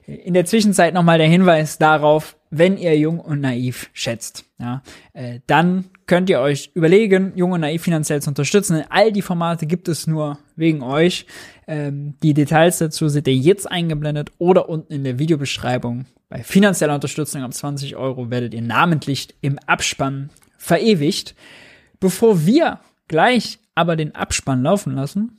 In 0.06 0.34
der 0.34 0.44
Zwischenzeit 0.44 0.94
nochmal 0.94 1.18
der 1.18 1.28
Hinweis 1.28 1.78
darauf, 1.78 2.36
wenn 2.50 2.76
ihr 2.76 2.98
jung 2.98 3.20
und 3.20 3.40
naiv 3.40 3.88
schätzt, 3.92 4.44
ja, 4.58 4.82
äh, 5.12 5.40
dann 5.46 5.86
könnt 6.06 6.28
ihr 6.28 6.40
euch 6.40 6.70
überlegen, 6.74 7.32
jung 7.36 7.52
und 7.52 7.60
naiv 7.60 7.82
finanziell 7.82 8.20
zu 8.20 8.30
unterstützen. 8.30 8.84
All 8.90 9.12
die 9.12 9.22
Formate 9.22 9.66
gibt 9.66 9.88
es 9.88 10.06
nur 10.06 10.38
wegen 10.56 10.82
euch. 10.82 11.26
Ähm, 11.66 12.14
die 12.22 12.34
Details 12.34 12.78
dazu 12.78 13.08
seht 13.08 13.28
ihr 13.28 13.34
jetzt 13.34 13.70
eingeblendet 13.70 14.32
oder 14.38 14.68
unten 14.68 14.92
in 14.92 15.04
der 15.04 15.18
Videobeschreibung. 15.18 16.06
Bei 16.28 16.42
finanzieller 16.42 16.94
Unterstützung 16.94 17.42
ab 17.42 17.54
20 17.54 17.96
Euro 17.96 18.30
werdet 18.30 18.54
ihr 18.54 18.62
namentlich 18.62 19.28
im 19.40 19.58
Abspann 19.66 20.30
verewigt. 20.58 21.34
Bevor 22.00 22.44
wir 22.44 22.80
gleich 23.08 23.60
aber 23.74 23.96
den 23.96 24.14
Abspann 24.14 24.62
laufen 24.62 24.94
lassen, 24.94 25.38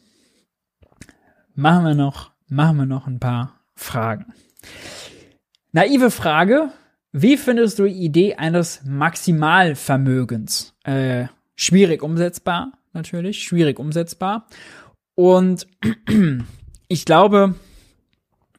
machen 1.56 1.86
wir 1.86 1.96
noch, 1.96 2.32
machen 2.48 2.78
wir 2.78 2.86
noch 2.86 3.08
ein 3.08 3.20
paar 3.20 3.60
Fragen. 3.76 4.34
Naive 5.72 6.12
Frage. 6.12 6.70
Wie 7.12 7.38
findest 7.38 7.78
du 7.80 7.86
die 7.86 7.92
Idee 7.92 8.36
eines 8.36 8.82
Maximalvermögens? 8.86 10.74
Äh, 10.84 11.26
schwierig 11.56 12.02
umsetzbar, 12.02 12.72
natürlich. 12.94 13.44
Schwierig 13.44 13.80
umsetzbar. 13.80 14.48
Und 15.16 15.68
ich 16.88 17.06
glaube, 17.06 17.56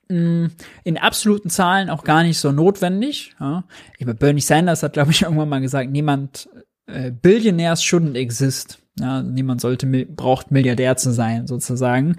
mm, 0.08 0.46
in 0.84 0.98
absoluten 0.98 1.50
Zahlen 1.50 1.90
auch 1.90 2.04
gar 2.04 2.22
nicht 2.22 2.38
so 2.38 2.52
notwendig. 2.52 3.34
Ja. 3.40 3.64
Bernie 3.98 4.40
Sanders 4.40 4.82
hat, 4.82 4.92
glaube 4.92 5.10
ich, 5.10 5.22
irgendwann 5.24 5.48
mal 5.48 5.60
gesagt, 5.60 5.90
niemand, 5.90 6.48
äh, 6.86 7.10
Billionaires 7.10 7.82
shouldn't 7.82 8.14
exist. 8.14 8.78
Ja, 9.00 9.22
niemand 9.22 9.60
sollte, 9.60 9.86
braucht 10.06 10.52
Milliardär 10.52 10.96
zu 10.96 11.10
sein, 11.12 11.48
sozusagen. 11.48 12.16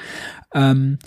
Ähm, 0.54 1.00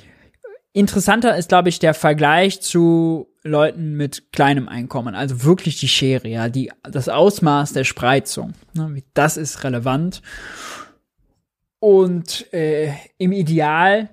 Interessanter 0.78 1.36
ist, 1.36 1.48
glaube 1.48 1.68
ich, 1.70 1.80
der 1.80 1.92
Vergleich 1.92 2.60
zu 2.60 3.26
Leuten 3.42 3.96
mit 3.96 4.32
kleinem 4.32 4.68
Einkommen, 4.68 5.16
also 5.16 5.42
wirklich 5.42 5.80
die 5.80 5.88
Schere, 5.88 6.28
ja, 6.28 6.48
die, 6.48 6.70
das 6.82 7.08
Ausmaß 7.08 7.72
der 7.72 7.84
Spreizung, 7.84 8.52
ne, 8.74 9.02
das 9.12 9.36
ist 9.36 9.64
relevant. 9.64 10.22
Und 11.80 12.52
äh, 12.52 12.92
im 13.18 13.32
Ideal 13.32 14.08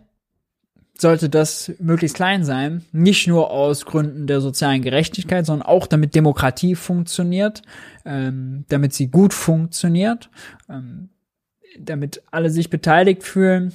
sollte 0.98 1.30
das 1.30 1.72
möglichst 1.80 2.16
klein 2.16 2.44
sein, 2.44 2.84
nicht 2.92 3.28
nur 3.28 3.52
aus 3.52 3.86
Gründen 3.86 4.26
der 4.26 4.42
sozialen 4.42 4.82
Gerechtigkeit, 4.82 5.46
sondern 5.46 5.68
auch 5.68 5.86
damit 5.86 6.16
Demokratie 6.16 6.74
funktioniert, 6.74 7.62
ähm, 8.06 8.66
damit 8.70 8.94
sie 8.94 9.08
gut 9.08 9.34
funktioniert, 9.34 10.30
ähm, 10.68 11.10
damit 11.78 12.24
alle 12.32 12.50
sich 12.50 12.70
beteiligt 12.70 13.24
fühlen, 13.24 13.74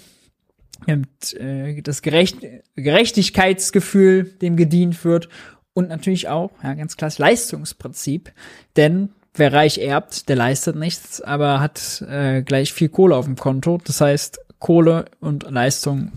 damit 0.86 1.34
äh, 1.34 1.82
das 1.82 2.02
Gerecht 2.02 2.38
Gerechtigkeitsgefühl 2.76 4.24
dem 4.24 4.56
gedient 4.56 5.04
wird 5.04 5.28
und 5.72 5.88
natürlich 5.88 6.28
auch, 6.28 6.50
ja, 6.62 6.74
ganz 6.74 6.96
klar, 6.96 7.08
das 7.08 7.18
Leistungsprinzip, 7.18 8.32
denn 8.76 9.10
wer 9.34 9.52
reich 9.52 9.78
erbt, 9.78 10.28
der 10.28 10.36
leistet 10.36 10.76
nichts, 10.76 11.20
aber 11.20 11.60
hat 11.60 12.02
äh, 12.08 12.42
gleich 12.42 12.72
viel 12.72 12.88
Kohle 12.88 13.16
auf 13.16 13.26
dem 13.26 13.36
Konto. 13.36 13.78
Das 13.84 14.00
heißt, 14.00 14.40
Kohle 14.58 15.06
und 15.20 15.50
Leistung 15.50 16.12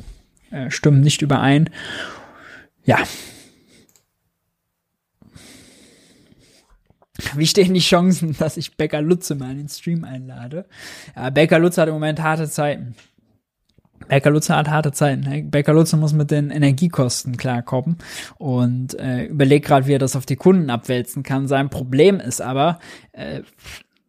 äh, 0.51 0.69
stimmen 0.69 1.01
nicht 1.01 1.21
überein. 1.21 1.69
Ja. 2.83 2.99
Wie 7.35 7.47
stehen 7.47 7.73
die 7.73 7.79
Chancen, 7.79 8.35
dass 8.39 8.57
ich 8.57 8.75
Becker 8.75 9.01
Lutze 9.01 9.35
mal 9.35 9.51
in 9.51 9.57
den 9.57 9.69
Stream 9.69 10.03
einlade? 10.03 10.65
Ja, 11.15 11.29
Becker 11.29 11.59
Lutze 11.59 11.81
hat 11.81 11.87
im 11.87 11.93
Moment 11.93 12.21
harte 12.21 12.49
Zeiten. 12.49 12.95
Becker 14.07 14.31
Lutze 14.31 14.55
hat 14.55 14.69
harte 14.69 14.91
Zeiten. 14.91 15.21
Ne? 15.21 15.43
Becker 15.43 15.73
Lutze 15.73 15.97
muss 15.97 16.13
mit 16.13 16.31
den 16.31 16.49
Energiekosten 16.49 17.37
klarkommen 17.37 17.97
und 18.37 18.99
äh, 18.99 19.25
überlegt 19.25 19.65
gerade, 19.65 19.87
wie 19.87 19.93
er 19.93 19.99
das 19.99 20.15
auf 20.15 20.25
die 20.25 20.35
Kunden 20.35 20.69
abwälzen 20.69 21.23
kann. 21.23 21.47
Sein 21.47 21.69
Problem 21.69 22.19
ist 22.19 22.41
aber, 22.41 22.79
äh, 23.11 23.41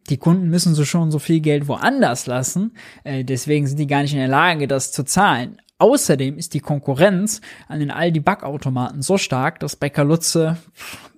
die 0.09 0.17
Kunden 0.17 0.49
müssen 0.49 0.75
so 0.75 0.85
schon 0.85 1.11
so 1.11 1.19
viel 1.19 1.39
Geld 1.39 1.67
woanders 1.67 2.27
lassen, 2.27 2.73
äh, 3.03 3.23
deswegen 3.23 3.65
sind 3.67 3.79
die 3.79 3.87
gar 3.87 4.01
nicht 4.03 4.13
in 4.13 4.19
der 4.19 4.27
Lage, 4.27 4.67
das 4.67 4.91
zu 4.91 5.03
zahlen. 5.03 5.59
Außerdem 5.77 6.37
ist 6.37 6.53
die 6.53 6.61
Konkurrenz 6.61 7.41
an 7.67 7.79
den 7.79 7.91
Aldi 7.91 8.21
Backautomaten 8.21 9.01
so 9.01 9.17
stark, 9.17 9.59
dass 9.59 9.75
Becker 9.75 10.05
Lutze 10.05 10.57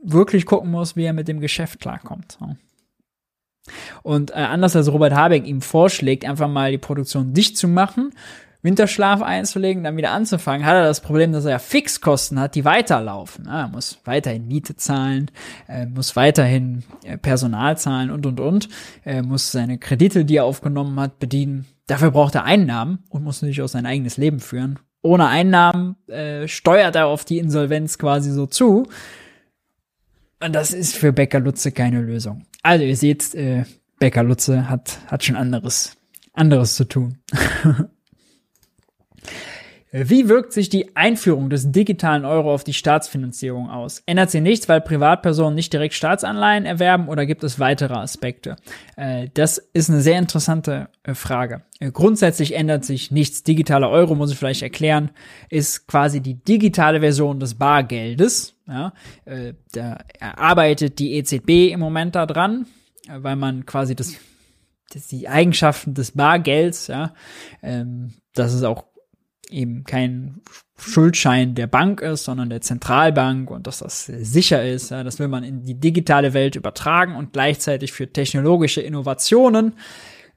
wirklich 0.03 0.45
gucken 0.45 0.71
muss, 0.71 0.95
wie 0.95 1.03
er 1.03 1.13
mit 1.13 1.27
dem 1.27 1.39
Geschäft 1.39 1.79
klarkommt. 1.79 2.39
Und 4.01 4.31
äh, 4.31 4.35
anders 4.35 4.75
als 4.75 4.91
Robert 4.91 5.13
Habeck 5.13 5.45
ihm 5.45 5.61
vorschlägt, 5.61 6.25
einfach 6.25 6.47
mal 6.47 6.71
die 6.71 6.77
Produktion 6.77 7.33
dicht 7.33 7.57
zu 7.57 7.67
machen, 7.67 8.11
Winterschlaf 8.67 9.21
einzulegen, 9.21 9.83
dann 9.83 9.95
wieder 9.95 10.11
anzufangen, 10.11 10.65
hat 10.65 10.75
er 10.75 10.83
das 10.83 10.99
Problem, 10.99 11.31
dass 11.31 11.45
er 11.45 11.51
ja 11.51 11.59
Fixkosten 11.59 12.37
hat, 12.39 12.55
die 12.55 12.65
weiterlaufen. 12.65 13.47
er 13.47 13.69
muss 13.69 13.99
weiterhin 14.03 14.47
Miete 14.47 14.75
zahlen, 14.75 15.31
muss 15.93 16.15
weiterhin 16.17 16.83
äh, 17.03 17.17
Personal 17.17 17.77
zahlen 17.77 18.11
und, 18.11 18.25
und, 18.25 18.39
und. 18.41 18.67
Er 19.03 19.23
muss 19.23 19.51
seine 19.51 19.77
Kredite, 19.77 20.25
die 20.25 20.35
er 20.35 20.45
aufgenommen 20.45 20.99
hat, 20.99 21.17
bedienen. 21.19 21.65
Dafür 21.87 22.11
braucht 22.11 22.35
er 22.35 22.43
Einnahmen 22.43 22.99
und 23.09 23.23
muss 23.23 23.41
natürlich 23.41 23.61
auch 23.61 23.69
sein 23.69 23.85
eigenes 23.85 24.17
Leben 24.17 24.41
führen. 24.41 24.79
Ohne 25.01 25.27
Einnahmen 25.27 25.95
äh, 26.07 26.47
steuert 26.49 26.95
er 26.95 27.07
auf 27.07 27.23
die 27.23 27.37
Insolvenz 27.37 27.97
quasi 27.97 28.31
so 28.31 28.45
zu. 28.45 28.87
Und 30.43 30.53
das 30.53 30.73
ist 30.73 30.95
für 30.95 31.13
Becker 31.13 31.39
Lutze 31.39 31.71
keine 31.71 32.01
Lösung. 32.01 32.45
Also 32.61 32.83
ihr 32.83 32.97
seht, 32.97 33.33
äh, 33.33 33.63
Becker 33.99 34.23
Lutze 34.23 34.69
hat, 34.69 34.99
hat 35.07 35.23
schon 35.23 35.37
anderes, 35.37 35.95
anderes 36.33 36.75
zu 36.75 36.83
tun. 36.83 37.17
Wie 39.91 40.27
wirkt 40.27 40.51
sich 40.51 40.67
die 40.67 40.97
Einführung 40.97 41.49
des 41.49 41.71
digitalen 41.71 42.25
Euro 42.25 42.53
auf 42.53 42.65
die 42.65 42.73
Staatsfinanzierung 42.73 43.69
aus? 43.69 44.03
Ändert 44.05 44.31
sie 44.31 44.41
nichts, 44.41 44.67
weil 44.67 44.81
Privatpersonen 44.81 45.55
nicht 45.55 45.71
direkt 45.71 45.93
Staatsanleihen 45.93 46.65
erwerben 46.65 47.07
oder 47.07 47.25
gibt 47.25 47.43
es 47.45 47.57
weitere 47.57 47.93
Aspekte? 47.93 48.57
Äh, 48.97 49.29
das 49.33 49.57
ist 49.71 49.89
eine 49.89 50.01
sehr 50.01 50.19
interessante 50.19 50.89
äh, 51.03 51.13
Frage. 51.13 51.61
Äh, 51.79 51.91
grundsätzlich 51.91 52.53
ändert 52.53 52.83
sich 52.83 53.11
nichts. 53.11 53.43
Digitaler 53.43 53.89
Euro, 53.89 54.13
muss 54.15 54.31
ich 54.31 54.37
vielleicht 54.37 54.61
erklären, 54.61 55.11
ist 55.49 55.87
quasi 55.87 56.19
die 56.19 56.35
digitale 56.35 56.99
Version 56.99 57.39
des 57.39 57.55
Bargeldes. 57.55 58.55
Da 58.65 58.91
arbeitet 60.19 60.99
die 60.99 61.13
EZB 61.13 61.71
im 61.71 61.79
Moment 61.79 62.15
daran, 62.15 62.65
weil 63.07 63.37
man 63.37 63.65
quasi 63.65 63.95
das, 63.95 64.15
das 64.91 65.07
die 65.07 65.29
Eigenschaften 65.29 65.93
des 65.93 66.11
Bargelds, 66.11 66.87
ja, 66.87 67.13
ähm, 67.63 68.15
das 68.33 68.53
ist 68.53 68.63
auch 68.63 68.83
eben 69.49 69.83
kein 69.83 70.41
Schuldschein 70.77 71.55
der 71.55 71.67
Bank 71.67 72.01
ist, 72.01 72.25
sondern 72.25 72.49
der 72.49 72.61
Zentralbank 72.61 73.49
und 73.49 73.67
dass 73.67 73.79
das 73.79 74.05
sicher 74.05 74.65
ist. 74.65 74.91
Ja, 74.91 75.03
das 75.03 75.19
will 75.19 75.27
man 75.27 75.43
in 75.43 75.63
die 75.63 75.75
digitale 75.75 76.33
Welt 76.33 76.55
übertragen 76.55 77.15
und 77.15 77.33
gleichzeitig 77.33 77.91
für 77.91 78.11
technologische 78.11 78.81
Innovationen, 78.81 79.73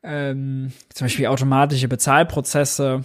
ähm, 0.03 0.73
zum 0.95 1.05
Beispiel 1.07 1.27
automatische 1.27 1.89
Bezahlprozesse, 1.89 3.05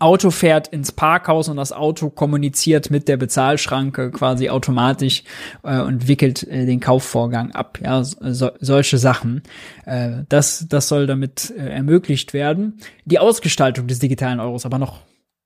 Auto 0.00 0.30
fährt 0.30 0.68
ins 0.68 0.92
Parkhaus 0.92 1.48
und 1.48 1.56
das 1.56 1.72
Auto 1.72 2.10
kommuniziert 2.10 2.90
mit 2.90 3.08
der 3.08 3.16
Bezahlschranke 3.16 4.10
quasi 4.10 4.50
automatisch 4.50 5.24
äh, 5.62 5.80
und 5.80 6.08
wickelt 6.08 6.46
äh, 6.46 6.66
den 6.66 6.80
Kaufvorgang 6.80 7.52
ab. 7.52 7.78
Ja, 7.82 8.02
so, 8.04 8.50
solche 8.60 8.98
Sachen. 8.98 9.42
Äh, 9.86 10.24
das, 10.28 10.66
das 10.68 10.88
soll 10.88 11.06
damit 11.06 11.52
äh, 11.56 11.70
ermöglicht 11.70 12.32
werden. 12.32 12.80
Die 13.04 13.18
Ausgestaltung 13.18 13.86
des 13.86 13.98
digitalen 13.98 14.40
Euros 14.40 14.66
aber 14.66 14.78
noch 14.78 15.00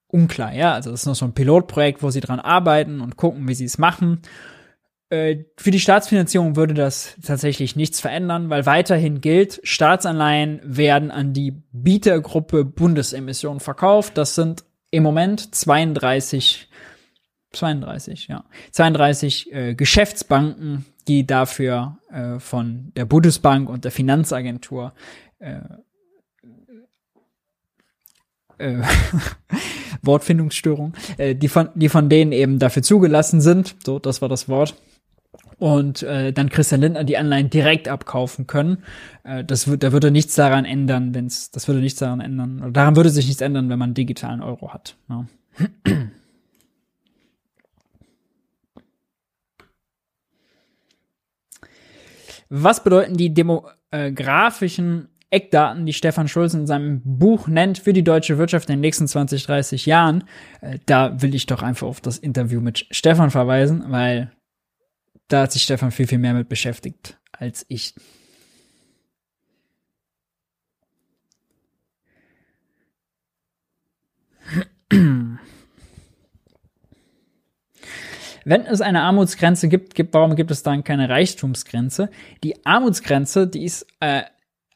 unklar. 0.09 0.52
Ja, 0.55 0.74
also 0.74 0.90
das 0.90 1.01
ist 1.01 1.06
noch 1.06 1.14
so 1.14 1.24
ein 1.24 1.32
Pilotprojekt, 1.32 2.02
wo 2.02 2.10
sie 2.10 2.20
dran 2.20 2.40
arbeiten 2.40 3.01
und 3.01 3.16
gucken, 3.16 3.48
wie 3.48 3.55
sie 3.55 3.64
es 3.64 3.78
machen. 3.78 4.20
Äh, 5.13 5.45
für 5.59 5.71
die 5.71 5.79
Staatsfinanzierung 5.79 6.57
würde 6.57 6.73
das 6.73 7.17
tatsächlich 7.23 7.77
nichts 7.77 8.01
verändern, 8.01 8.49
weil 8.49 8.65
weiterhin 8.65 9.21
gilt, 9.21 9.61
Staatsanleihen 9.63 10.63
werden 10.65 11.11
an 11.11 11.35
die 11.35 11.51
Bietergruppe 11.71 12.65
Bundesemission 12.65 13.61
verkauft. 13.61 14.17
Das 14.17 14.35
sind 14.35 14.65
im 14.91 15.03
Moment 15.03 15.55
32, 15.55 16.67
32, 17.53 18.29
ja, 18.29 18.45
32 18.71 19.53
äh, 19.53 19.75
Geschäftsbanken, 19.75 20.87
die 21.07 21.27
dafür 21.27 21.99
äh, 22.11 22.39
von 22.39 22.93
der 22.97 23.05
Bundesbank 23.05 23.69
und 23.69 23.85
der 23.85 23.93
Finanzagentur 23.93 24.95
äh, 25.41 25.61
äh, 28.57 28.83
Wortfindungsstörung, 30.03 30.95
äh, 31.19 31.35
die 31.35 31.49
von 31.49 31.69
die 31.75 31.91
von 31.91 32.09
denen 32.09 32.33
eben 32.33 32.59
dafür 32.59 32.83
zugelassen 32.83 33.43
sind. 33.43 33.77
So, 33.85 33.99
das 33.99 34.23
war 34.23 34.31
das 34.31 34.49
Wort 34.49 34.75
und 35.63 36.03
äh, 36.03 36.33
dann 36.33 36.51
Christian 36.51 36.81
Lindner 36.81 37.05
die 37.05 37.17
Anleihen 37.17 37.49
direkt 37.49 37.87
abkaufen 37.87 38.49
können. 38.49 38.83
Äh, 39.23 39.45
das 39.45 39.69
wird, 39.69 39.85
da 39.85 39.93
würde 39.93 40.11
nichts 40.11 40.35
daran 40.35 40.65
ändern, 40.65 41.15
wenn's, 41.15 41.53
das 41.53 41.69
würde 41.69 41.79
nichts 41.79 42.01
daran 42.01 42.19
ändern, 42.19 42.61
oder 42.61 42.73
daran 42.73 42.97
würde 42.97 43.11
sich 43.11 43.29
nichts 43.29 43.41
ändern, 43.41 43.71
wenn 43.71 43.79
man 43.79 43.91
einen 43.91 43.95
digitalen 43.95 44.43
Euro 44.43 44.75
hat. 44.75 44.97
Ja. 45.09 45.25
Was 52.49 52.83
bedeuten 52.83 53.17
die 53.17 53.33
demografischen 53.33 55.11
Eckdaten, 55.31 55.87
die 55.87 55.93
Stefan 55.93 56.27
Schulz 56.27 56.55
in 56.55 56.67
seinem 56.67 57.03
Buch 57.05 57.47
nennt 57.47 57.79
für 57.79 57.93
die 57.93 58.03
deutsche 58.03 58.37
Wirtschaft 58.37 58.69
in 58.69 58.75
den 58.75 58.81
nächsten 58.81 59.07
20, 59.07 59.47
30 59.47 59.87
Jahren? 59.87 60.25
Äh, 60.61 60.81
da 60.87 61.23
will 61.23 61.37
ich 61.37 61.47
doch 61.47 61.63
einfach 61.63 61.87
auf 61.87 62.01
das 62.01 62.19
Interview 62.19 62.61
mit 62.61 62.89
Stefan 62.91 63.31
verweisen, 63.31 63.85
weil 63.91 64.33
da 65.28 65.43
hat 65.43 65.53
sich 65.53 65.62
Stefan 65.62 65.90
viel, 65.90 66.07
viel 66.07 66.19
mehr 66.19 66.35
mit 66.35 66.49
beschäftigt 66.49 67.19
als 67.32 67.65
ich. 67.69 67.94
Wenn 78.44 78.66
es 78.66 78.81
eine 78.81 79.03
Armutsgrenze 79.03 79.69
gibt, 79.69 79.94
gibt, 79.94 80.15
warum 80.15 80.35
gibt 80.36 80.51
es 80.51 80.62
dann 80.62 80.85
keine 80.85 81.09
Reichtumsgrenze? 81.09 82.11
Die 82.43 82.66
Armutsgrenze, 82.66 83.47
die 83.47 83.65
ist 83.65 83.86
äh, 84.01 84.23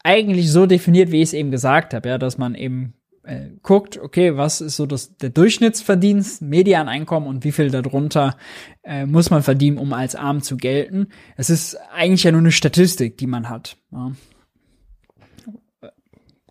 eigentlich 0.03 0.51
so 0.51 0.67
definiert, 0.67 1.11
wie 1.11 1.17
ich 1.17 1.31
es 1.31 1.33
eben 1.33 1.51
gesagt 1.51 1.93
habe, 1.93 2.09
ja, 2.09 2.19
dass 2.19 2.39
man 2.39 2.55
eben 2.55 2.95
äh, 3.27 3.51
guckt, 3.63 3.99
okay, 3.99 4.37
was 4.37 4.61
ist 4.61 4.77
so 4.77 4.87
das, 4.87 5.17
der 5.17 5.31
Durchschnittsverdienst, 5.31 6.43
Medianeinkommen 6.43 7.29
und 7.29 7.45
wie 7.45 7.53
viel 7.53 7.71
darunter 7.71 8.37
äh, 8.83 9.05
muss 9.05 9.31
man 9.31 9.43
verdienen, 9.43 9.79
um 9.79 9.93
als 9.93 10.15
arm 10.15 10.43
zu 10.43 10.57
gelten. 10.57 11.09
Es 11.37 11.51
ist 11.51 11.77
eigentlich 11.93 12.23
ja 12.23 12.33
nur 12.33 12.41
eine 12.41 12.53
Statistik, 12.53 13.19
die 13.19 13.27
man 13.27 13.49
hat. 13.49 13.77
Ja. 13.91 14.13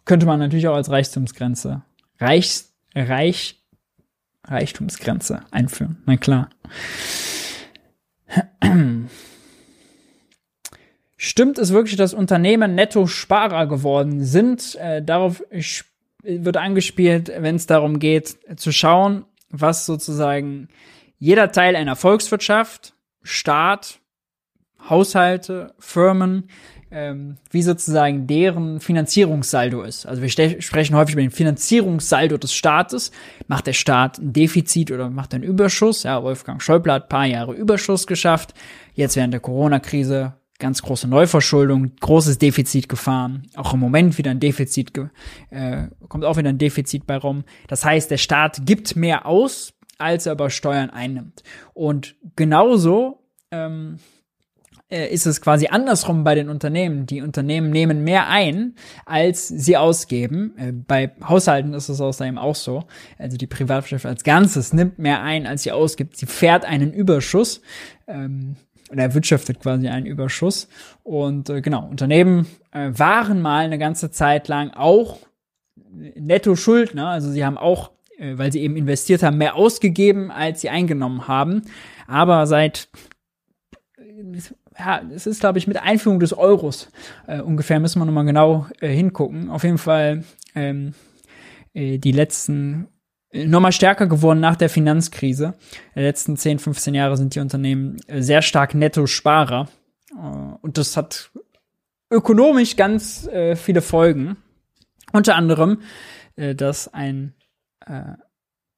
Könnte 0.03 0.25
man 0.25 0.39
natürlich 0.39 0.67
auch 0.67 0.75
als 0.75 0.91
Reichtumsgrenze, 0.91 1.83
Reichs, 2.19 2.75
Reich, 2.93 3.63
Reichtumsgrenze 4.43 5.41
einführen. 5.51 6.03
Na 6.05 6.17
klar. 6.17 6.49
Stimmt 11.17 11.57
es 11.57 11.71
wirklich, 11.71 11.95
dass 11.95 12.13
Unternehmen 12.13 12.75
Netto-Sparer 12.75 13.65
geworden 13.67 14.23
sind? 14.23 14.75
Äh, 14.75 15.01
darauf 15.01 15.43
wird 16.25 16.57
angespielt, 16.57 17.31
wenn 17.37 17.55
es 17.55 17.67
darum 17.67 17.99
geht, 17.99 18.37
zu 18.57 18.71
schauen, 18.71 19.25
was 19.49 19.85
sozusagen 19.85 20.67
jeder 21.17 21.51
Teil 21.51 21.75
einer 21.75 21.95
Volkswirtschaft, 21.95 22.93
Staat, 23.23 23.99
Haushalte, 24.89 25.73
Firmen, 25.79 26.49
ähm, 26.91 27.37
wie 27.49 27.63
sozusagen 27.63 28.27
deren 28.27 28.79
Finanzierungssaldo 28.79 29.81
ist. 29.81 30.05
Also 30.05 30.21
wir 30.21 30.29
sprechen 30.29 30.95
häufig 30.95 31.13
über 31.13 31.23
den 31.23 31.31
Finanzierungssaldo 31.31 32.37
des 32.37 32.53
Staates. 32.53 33.11
Macht 33.47 33.67
der 33.67 33.73
Staat 33.73 34.19
ein 34.19 34.33
Defizit 34.33 34.91
oder 34.91 35.09
macht 35.09 35.33
er 35.33 35.37
einen 35.37 35.43
Überschuss? 35.43 36.03
Ja, 36.03 36.21
Wolfgang 36.23 36.61
Schäuble 36.61 36.93
hat 36.93 37.09
paar 37.09 37.25
Jahre 37.25 37.53
Überschuss 37.53 38.07
geschafft. 38.07 38.53
Jetzt 38.93 39.15
während 39.15 39.33
der 39.33 39.41
Corona-Krise 39.41 40.33
ganz 40.59 40.81
große 40.81 41.07
Neuverschuldung, 41.07 41.95
großes 41.99 42.37
Defizit 42.37 42.87
gefahren. 42.87 43.47
Auch 43.55 43.73
im 43.73 43.79
Moment 43.79 44.17
wieder 44.17 44.31
ein 44.31 44.39
Defizit, 44.39 44.91
äh, 45.49 45.87
kommt 46.07 46.23
auch 46.25 46.37
wieder 46.37 46.49
ein 46.49 46.57
Defizit 46.57 47.05
bei 47.05 47.17
rum. 47.17 47.43
Das 47.67 47.83
heißt, 47.83 48.09
der 48.09 48.17
Staat 48.17 48.65
gibt 48.65 48.95
mehr 48.95 49.25
aus, 49.25 49.73
als 49.97 50.25
er 50.25 50.33
aber 50.33 50.49
Steuern 50.49 50.89
einnimmt. 50.89 51.43
Und 51.73 52.15
genauso 52.35 53.25
ähm, 53.51 53.97
äh, 54.89 55.07
ist 55.07 55.25
es 55.25 55.41
quasi 55.41 55.67
andersrum 55.67 56.23
bei 56.23 56.35
den 56.35 56.49
Unternehmen. 56.49 57.05
Die 57.05 57.21
Unternehmen 57.21 57.69
nehmen 57.69 58.03
mehr 58.03 58.29
ein, 58.29 58.75
als 59.05 59.47
sie 59.47 59.77
ausgeben. 59.77 60.53
Äh, 60.57 60.71
bei 60.71 61.11
Haushalten 61.27 61.73
ist 61.73 61.89
es 61.89 61.99
außerdem 61.99 62.37
auch 62.37 62.55
so. 62.55 62.85
Also 63.17 63.35
die 63.37 63.47
Privatwirtschaft 63.47 64.05
als 64.05 64.23
Ganzes 64.23 64.73
nimmt 64.73 64.99
mehr 64.99 65.21
ein, 65.21 65.47
als 65.47 65.63
sie 65.63 65.71
ausgibt. 65.71 66.17
Sie 66.17 66.27
fährt 66.27 66.65
einen 66.65 66.93
Überschuss. 66.93 67.61
Ähm, 68.07 68.55
oder 68.91 69.03
erwirtschaftet 69.03 69.59
quasi 69.59 69.87
einen 69.87 70.05
Überschuss. 70.05 70.67
Und 71.03 71.49
äh, 71.49 71.61
genau, 71.61 71.87
Unternehmen 71.87 72.47
äh, 72.71 72.91
waren 72.93 73.41
mal 73.41 73.65
eine 73.65 73.77
ganze 73.77 74.11
Zeit 74.11 74.47
lang 74.47 74.71
auch 74.71 75.19
Netto-Schuldner. 75.91 77.07
Also 77.07 77.31
sie 77.31 77.45
haben 77.45 77.57
auch, 77.57 77.91
äh, 78.17 78.37
weil 78.37 78.51
sie 78.51 78.61
eben 78.61 78.75
investiert 78.75 79.23
haben, 79.23 79.37
mehr 79.37 79.55
ausgegeben, 79.55 80.31
als 80.31 80.61
sie 80.61 80.69
eingenommen 80.69 81.27
haben. 81.27 81.63
Aber 82.07 82.45
seit 82.47 82.89
ja, 84.77 85.01
es 85.13 85.25
ist, 85.25 85.39
glaube 85.39 85.57
ich, 85.57 85.67
mit 85.67 85.81
Einführung 85.81 86.19
des 86.19 86.37
Euros 86.37 86.89
äh, 87.27 87.41
ungefähr, 87.41 87.79
müssen 87.79 87.99
wir 87.99 88.05
nochmal 88.05 88.25
genau 88.25 88.67
äh, 88.81 88.89
hingucken. 88.89 89.49
Auf 89.49 89.63
jeden 89.63 89.77
Fall 89.77 90.23
ähm, 90.53 90.93
äh, 91.73 91.97
die 91.97 92.11
letzten 92.11 92.87
nochmal 93.43 93.71
stärker 93.71 94.07
geworden 94.07 94.39
nach 94.39 94.55
der 94.55 94.69
Finanzkrise. 94.69 95.55
Die 95.95 96.01
letzten 96.01 96.37
10, 96.37 96.59
15 96.59 96.93
Jahre 96.95 97.17
sind 97.17 97.35
die 97.35 97.39
Unternehmen 97.39 97.97
äh, 98.07 98.21
sehr 98.21 98.41
stark 98.41 98.73
Netto-Sparer. 98.73 99.67
Äh, 100.11 100.15
und 100.61 100.77
das 100.77 100.95
hat 100.95 101.31
ökonomisch 102.09 102.75
ganz 102.75 103.27
äh, 103.27 103.55
viele 103.55 103.81
Folgen. 103.81 104.37
Unter 105.11 105.35
anderem, 105.35 105.81
äh, 106.35 106.55
dass 106.55 106.93
ein, 106.93 107.33
äh, 107.85 108.13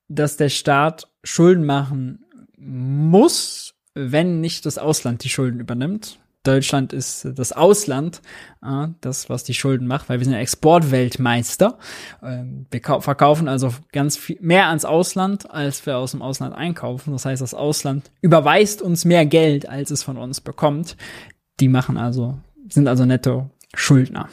dass 0.07 0.37
der 0.37 0.49
Staat 0.49 1.07
Schulden 1.23 1.65
machen 1.65 2.25
muss, 2.57 3.75
wenn 3.93 4.41
nicht 4.41 4.65
das 4.65 4.77
Ausland 4.77 5.23
die 5.23 5.29
Schulden 5.29 5.59
übernimmt. 5.59 6.19
Deutschland 6.47 6.93
ist 6.93 7.27
das 7.35 7.51
Ausland, 7.51 8.21
äh, 8.63 8.87
das, 9.01 9.29
was 9.29 9.43
die 9.43 9.53
Schulden 9.53 9.87
macht, 9.87 10.09
weil 10.09 10.19
wir 10.19 10.25
sind 10.25 10.33
Exportweltmeister. 10.33 11.77
Ähm, 12.23 12.65
wir 12.71 12.81
verkaufen 13.01 13.47
also 13.47 13.73
ganz 13.91 14.17
viel 14.17 14.37
mehr 14.41 14.67
ans 14.67 14.85
Ausland, 14.85 15.51
als 15.51 15.85
wir 15.85 15.97
aus 15.97 16.11
dem 16.11 16.21
Ausland 16.21 16.55
einkaufen. 16.55 17.11
Das 17.11 17.25
heißt, 17.25 17.41
das 17.41 17.53
Ausland 17.53 18.11
überweist 18.21 18.81
uns 18.81 19.05
mehr 19.05 19.25
Geld, 19.25 19.67
als 19.67 19.91
es 19.91 20.03
von 20.03 20.17
uns 20.17 20.41
bekommt. 20.41 20.95
Die 21.59 21.67
machen 21.67 21.97
also, 21.97 22.39
sind 22.69 22.87
also 22.87 23.05
netto 23.05 23.49
Schuldner. 23.73 24.29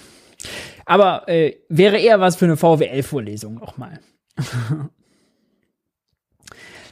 Aber 0.86 1.28
äh, 1.28 1.56
wäre 1.68 1.98
eher 1.98 2.20
was 2.20 2.36
für 2.36 2.44
eine 2.44 2.56
VWL-Vorlesung 2.56 3.54
nochmal. 3.54 4.00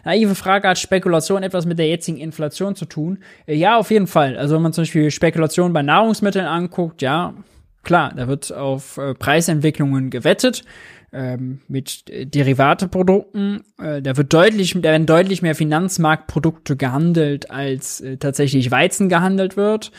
Naive 0.05 0.35
Frage, 0.35 0.69
hat 0.69 0.79
Spekulation 0.79 1.43
etwas 1.43 1.67
mit 1.67 1.79
der 1.79 1.89
jetzigen 1.89 2.19
Inflation 2.19 2.75
zu 2.75 2.85
tun? 2.85 3.19
Äh, 3.47 3.55
ja, 3.55 3.79
auf 3.79 3.91
jeden 3.91 4.07
Fall. 4.07 4.37
Also 4.37 4.57
wenn 4.57 4.63
man 4.63 4.73
zum 4.73 4.83
Beispiel 4.83 5.11
Spekulation 5.11 5.73
bei 5.73 5.83
Nahrungsmitteln 5.83 6.47
anguckt, 6.47 7.03
ja, 7.03 7.35
klar, 7.83 8.13
da 8.17 8.29
wird 8.29 8.53
auf 8.53 8.99
äh, 8.99 9.15
Preisentwicklungen 9.15 10.11
gewettet 10.11 10.65
ähm, 11.13 11.61
mit 11.69 12.09
äh, 12.11 12.27
Derivateprodukten. 12.27 13.63
Äh, 13.79 14.03
da 14.03 14.17
wird 14.17 14.33
deutlich, 14.33 14.73
da 14.75 14.91
werden 14.91 15.07
deutlich 15.07 15.43
mehr 15.43 15.55
Finanzmarktprodukte 15.55 16.77
gehandelt, 16.77 17.51
als 17.51 18.03
tatsächlich 18.19 18.71
Weizen 18.71 19.09
gehandelt 19.09 19.57
wird. 19.57 19.93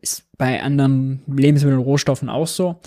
Ist 0.00 0.24
bei 0.38 0.62
anderen 0.62 1.22
Lebensmitteln 1.26 1.80
und 1.80 1.84
Rohstoffen 1.84 2.28
auch 2.28 2.46
so. 2.46 2.80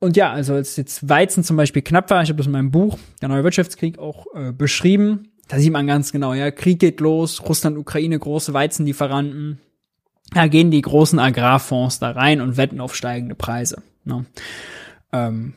Und 0.00 0.16
ja, 0.16 0.32
also 0.32 0.54
als 0.54 0.76
jetzt 0.76 1.08
Weizen 1.08 1.42
zum 1.42 1.56
Beispiel 1.56 1.82
knapp 1.82 2.10
war, 2.10 2.22
ich 2.22 2.28
habe 2.28 2.36
das 2.36 2.46
in 2.46 2.52
meinem 2.52 2.70
Buch, 2.70 2.98
der 3.20 3.28
neue 3.28 3.44
Wirtschaftskrieg, 3.44 3.98
auch 3.98 4.26
äh, 4.34 4.52
beschrieben, 4.52 5.32
da 5.48 5.58
sieht 5.58 5.72
man 5.72 5.86
ganz 5.86 6.12
genau, 6.12 6.34
ja, 6.34 6.50
Krieg 6.50 6.78
geht 6.78 7.00
los, 7.00 7.42
Russland, 7.48 7.78
Ukraine, 7.78 8.18
große 8.18 8.52
Weizenlieferanten. 8.52 9.58
Da 10.32 10.46
gehen 10.46 10.70
die 10.70 10.82
großen 10.82 11.18
Agrarfonds 11.18 12.00
da 12.00 12.10
rein 12.10 12.42
und 12.42 12.58
wetten 12.58 12.80
auf 12.80 12.94
steigende 12.94 13.34
Preise. 13.34 13.82
Ne? 14.04 14.26
Ähm, 15.12 15.54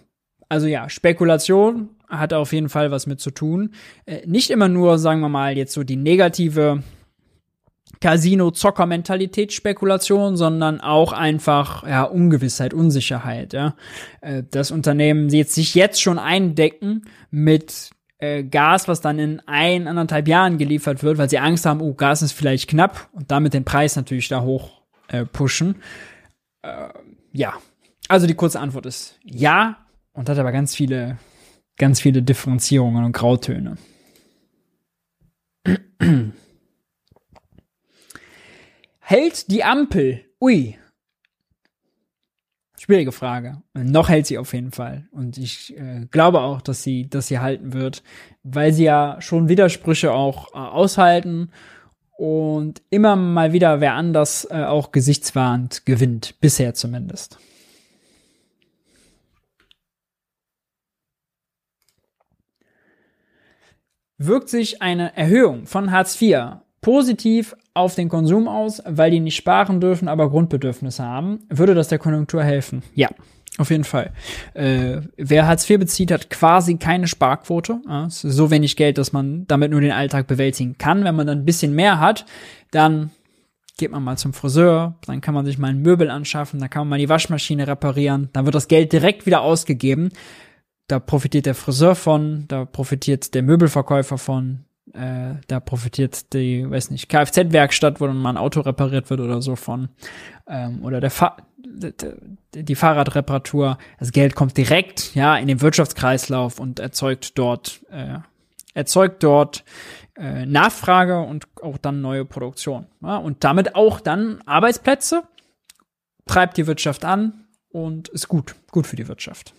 also 0.47 0.67
ja, 0.67 0.89
Spekulation 0.89 1.89
hat 2.07 2.33
auf 2.33 2.53
jeden 2.53 2.69
Fall 2.69 2.91
was 2.91 3.05
mit 3.05 3.19
zu 3.19 3.31
tun. 3.31 3.73
Äh, 4.05 4.25
nicht 4.25 4.49
immer 4.49 4.69
nur, 4.69 4.97
sagen 4.97 5.19
wir 5.19 5.29
mal, 5.29 5.57
jetzt 5.57 5.73
so 5.73 5.83
die 5.83 5.97
negative 5.97 6.83
Casino-Zocker-Mentalität 7.99 9.53
Spekulation, 9.53 10.35
sondern 10.35 10.81
auch 10.81 11.13
einfach 11.13 11.85
ja 11.87 12.03
Ungewissheit, 12.03 12.73
Unsicherheit. 12.73 13.53
Ja, 13.53 13.75
äh, 14.21 14.43
das 14.49 14.71
Unternehmen 14.71 15.29
jetzt 15.29 15.53
sich 15.53 15.75
jetzt 15.75 16.01
schon 16.01 16.17
eindecken 16.17 17.03
mit 17.29 17.91
äh, 18.21 18.43
Gas, 18.43 18.87
was 18.87 19.01
dann 19.01 19.19
in 19.19 19.41
ein, 19.47 19.87
anderthalb 19.87 20.27
Jahren 20.27 20.57
geliefert 20.57 21.03
wird, 21.03 21.17
weil 21.17 21.29
sie 21.29 21.39
Angst 21.39 21.65
haben, 21.65 21.81
oh, 21.81 21.93
Gas 21.93 22.21
ist 22.21 22.31
vielleicht 22.31 22.69
knapp 22.69 23.09
und 23.11 23.31
damit 23.31 23.53
den 23.53 23.65
Preis 23.65 23.95
natürlich 23.95 24.27
da 24.29 24.41
hoch 24.41 24.81
äh, 25.09 25.25
pushen. 25.25 25.75
Äh, 26.61 26.89
ja, 27.33 27.55
also 28.07 28.27
die 28.27 28.35
kurze 28.35 28.59
Antwort 28.59 28.85
ist 28.85 29.17
ja 29.23 29.77
und 30.13 30.29
hat 30.29 30.37
aber 30.37 30.51
ganz 30.51 30.75
viele, 30.75 31.17
ganz 31.77 31.99
viele 31.99 32.21
Differenzierungen 32.21 33.03
und 33.03 33.13
Grautöne. 33.13 33.77
Hält 38.99 39.51
die 39.51 39.63
Ampel, 39.63 40.25
ui, 40.39 40.77
Schwierige 42.81 43.11
Frage. 43.11 43.61
Noch 43.75 44.09
hält 44.09 44.25
sie 44.25 44.39
auf 44.39 44.55
jeden 44.55 44.71
Fall. 44.71 45.07
Und 45.11 45.37
ich 45.37 45.77
äh, 45.77 46.07
glaube 46.09 46.41
auch, 46.41 46.61
dass 46.61 46.81
sie, 46.81 47.07
dass 47.07 47.27
sie 47.27 47.37
halten 47.37 47.73
wird, 47.73 48.01
weil 48.41 48.73
sie 48.73 48.85
ja 48.85 49.17
schon 49.19 49.49
Widersprüche 49.49 50.11
auch 50.11 50.55
äh, 50.55 50.57
aushalten 50.57 51.51
und 52.17 52.81
immer 52.89 53.15
mal 53.15 53.53
wieder 53.53 53.81
wer 53.81 53.93
anders 53.93 54.47
äh, 54.49 54.63
auch 54.63 54.91
gesichtswahrend 54.91 55.85
gewinnt. 55.85 56.41
Bisher 56.41 56.73
zumindest. 56.73 57.37
Wirkt 64.17 64.49
sich 64.49 64.81
eine 64.81 65.15
Erhöhung 65.15 65.67
von 65.67 65.91
Hartz 65.91 66.19
IV 66.19 66.61
positiv 66.81 67.55
auf 67.73 67.95
den 67.95 68.09
Konsum 68.09 68.47
aus, 68.47 68.81
weil 68.85 69.11
die 69.11 69.19
nicht 69.19 69.35
sparen 69.35 69.79
dürfen, 69.79 70.07
aber 70.07 70.29
Grundbedürfnisse 70.29 71.03
haben. 71.03 71.39
Würde 71.49 71.75
das 71.75 71.87
der 71.87 71.99
Konjunktur 71.99 72.43
helfen? 72.43 72.83
Ja, 72.95 73.09
auf 73.57 73.69
jeden 73.69 73.83
Fall. 73.83 74.11
Äh, 74.53 75.01
wer 75.17 75.47
Hartz 75.47 75.69
IV 75.69 75.79
bezieht, 75.79 76.11
hat 76.11 76.29
quasi 76.29 76.77
keine 76.77 77.07
Sparquote. 77.07 77.79
Ja, 77.87 78.07
so 78.09 78.49
wenig 78.49 78.75
Geld, 78.75 78.97
dass 78.97 79.13
man 79.13 79.45
damit 79.47 79.71
nur 79.71 79.81
den 79.81 79.91
Alltag 79.91 80.27
bewältigen 80.27 80.77
kann. 80.77 81.03
Wenn 81.03 81.15
man 81.15 81.27
dann 81.27 81.39
ein 81.39 81.45
bisschen 81.45 81.75
mehr 81.75 81.99
hat, 81.99 82.25
dann 82.71 83.11
geht 83.77 83.91
man 83.91 84.03
mal 84.03 84.17
zum 84.17 84.33
Friseur, 84.33 84.95
dann 85.05 85.21
kann 85.21 85.33
man 85.33 85.45
sich 85.45 85.57
mal 85.57 85.69
ein 85.69 85.81
Möbel 85.81 86.09
anschaffen, 86.09 86.59
dann 86.59 86.69
kann 86.69 86.81
man 86.81 86.89
mal 86.89 86.99
die 86.99 87.09
Waschmaschine 87.09 87.67
reparieren, 87.67 88.29
dann 88.31 88.45
wird 88.45 88.53
das 88.53 88.67
Geld 88.67 88.93
direkt 88.93 89.25
wieder 89.25 89.41
ausgegeben. 89.41 90.09
Da 90.87 90.99
profitiert 90.99 91.45
der 91.45 91.55
Friseur 91.55 91.95
von, 91.95 92.45
da 92.47 92.65
profitiert 92.65 93.33
der 93.33 93.43
Möbelverkäufer 93.43 94.17
von, 94.17 94.65
äh, 94.93 95.35
da 95.47 95.59
profitiert 95.59 96.33
die, 96.33 96.69
weiß 96.69 96.91
nicht, 96.91 97.09
Kfz-Werkstatt, 97.09 98.01
wo 98.01 98.07
dann 98.07 98.17
mal 98.17 98.31
ein 98.31 98.37
Auto 98.37 98.61
repariert 98.61 99.09
wird 99.09 99.19
oder 99.19 99.41
so 99.41 99.55
von, 99.55 99.89
ähm, 100.47 100.83
oder 100.83 100.99
der 100.99 101.11
Fa 101.11 101.37
die 102.53 102.75
Fahrradreparatur. 102.75 103.77
Das 103.97 104.11
Geld 104.11 104.35
kommt 104.35 104.57
direkt, 104.57 105.15
ja, 105.15 105.37
in 105.37 105.47
den 105.47 105.61
Wirtschaftskreislauf 105.61 106.59
und 106.59 106.79
erzeugt 106.79 107.37
dort, 107.37 107.85
äh, 107.89 108.17
erzeugt 108.73 109.23
dort 109.23 109.63
äh, 110.17 110.45
Nachfrage 110.45 111.21
und 111.21 111.47
auch 111.61 111.77
dann 111.77 112.01
neue 112.01 112.25
Produktion. 112.25 112.87
Ja, 113.01 113.17
und 113.17 113.43
damit 113.45 113.75
auch 113.75 114.01
dann 114.01 114.41
Arbeitsplätze, 114.45 115.23
treibt 116.25 116.57
die 116.57 116.67
Wirtschaft 116.67 117.05
an 117.05 117.45
und 117.69 118.09
ist 118.09 118.27
gut, 118.27 118.55
gut 118.71 118.85
für 118.85 118.97
die 118.97 119.07
Wirtschaft. 119.07 119.53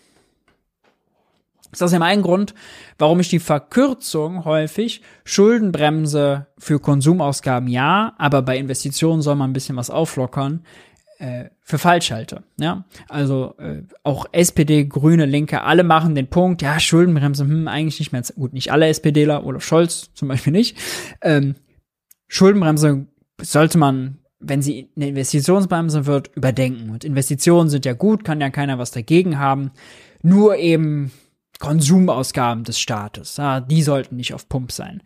Das 1.73 1.81
ist 1.81 1.93
ja 1.93 2.01
ein 2.01 2.23
Grund, 2.23 2.55
warum 2.99 3.21
ich 3.21 3.31
die 3.31 3.39
Verkürzung 3.39 4.45
häufig 4.45 5.01
Schuldenbremse 5.25 6.47
für 6.59 6.79
Konsumausgaben 6.79 7.69
ja, 7.69 8.15
aber 8.19 8.43
bei 8.43 8.59
Investitionen 8.59 9.23
soll 9.23 9.37
man 9.37 9.51
ein 9.51 9.55
bisschen 9.55 9.77
was 9.77 9.89
auflockern, 9.89 10.65
äh, 11.19 11.51
für 11.61 11.79
falsch 11.79 12.11
halte. 12.11 12.43
Ja, 12.59 12.85
also 13.09 13.55
äh, 13.59 13.83
auch 14.03 14.27
SPD, 14.33 14.85
Grüne, 14.85 15.25
Linke, 15.25 15.63
alle 15.63 15.85
machen 15.85 16.15
den 16.15 16.29
Punkt, 16.29 16.61
ja, 16.61 16.79
Schuldenbremse, 16.79 17.45
hm, 17.45 17.69
eigentlich 17.69 18.01
nicht 18.01 18.13
mehr, 18.13 18.23
gut, 18.35 18.53
nicht 18.53 18.71
alle 18.71 18.89
SPDler, 18.89 19.47
Olaf 19.47 19.65
Scholz 19.65 20.11
zum 20.15 20.29
Beispiel 20.29 20.53
nicht, 20.53 20.77
ähm, 21.23 21.55
Schuldenbremse 22.29 23.07
sollte 23.41 23.79
man, 23.79 24.19
wenn 24.41 24.63
sie 24.63 24.91
eine 24.97 25.09
Investitionsbremse 25.09 26.07
wird, 26.07 26.35
überdenken. 26.35 26.91
Und 26.91 27.05
Investitionen 27.05 27.69
sind 27.69 27.85
ja 27.85 27.93
gut, 27.93 28.25
kann 28.25 28.41
ja 28.41 28.51
keiner 28.51 28.79
was 28.79 28.91
dagegen 28.91 29.39
haben. 29.39 29.71
Nur 30.23 30.57
eben 30.57 31.13
Konsumausgaben 31.63 32.65
des 32.65 32.81
Staates, 32.81 33.37
ja, 33.37 33.61
die 33.61 33.85
sollten 33.85 34.17
nicht 34.17 34.35
auf 34.35 34.49
Pump 34.49 34.73
sein. 34.73 35.01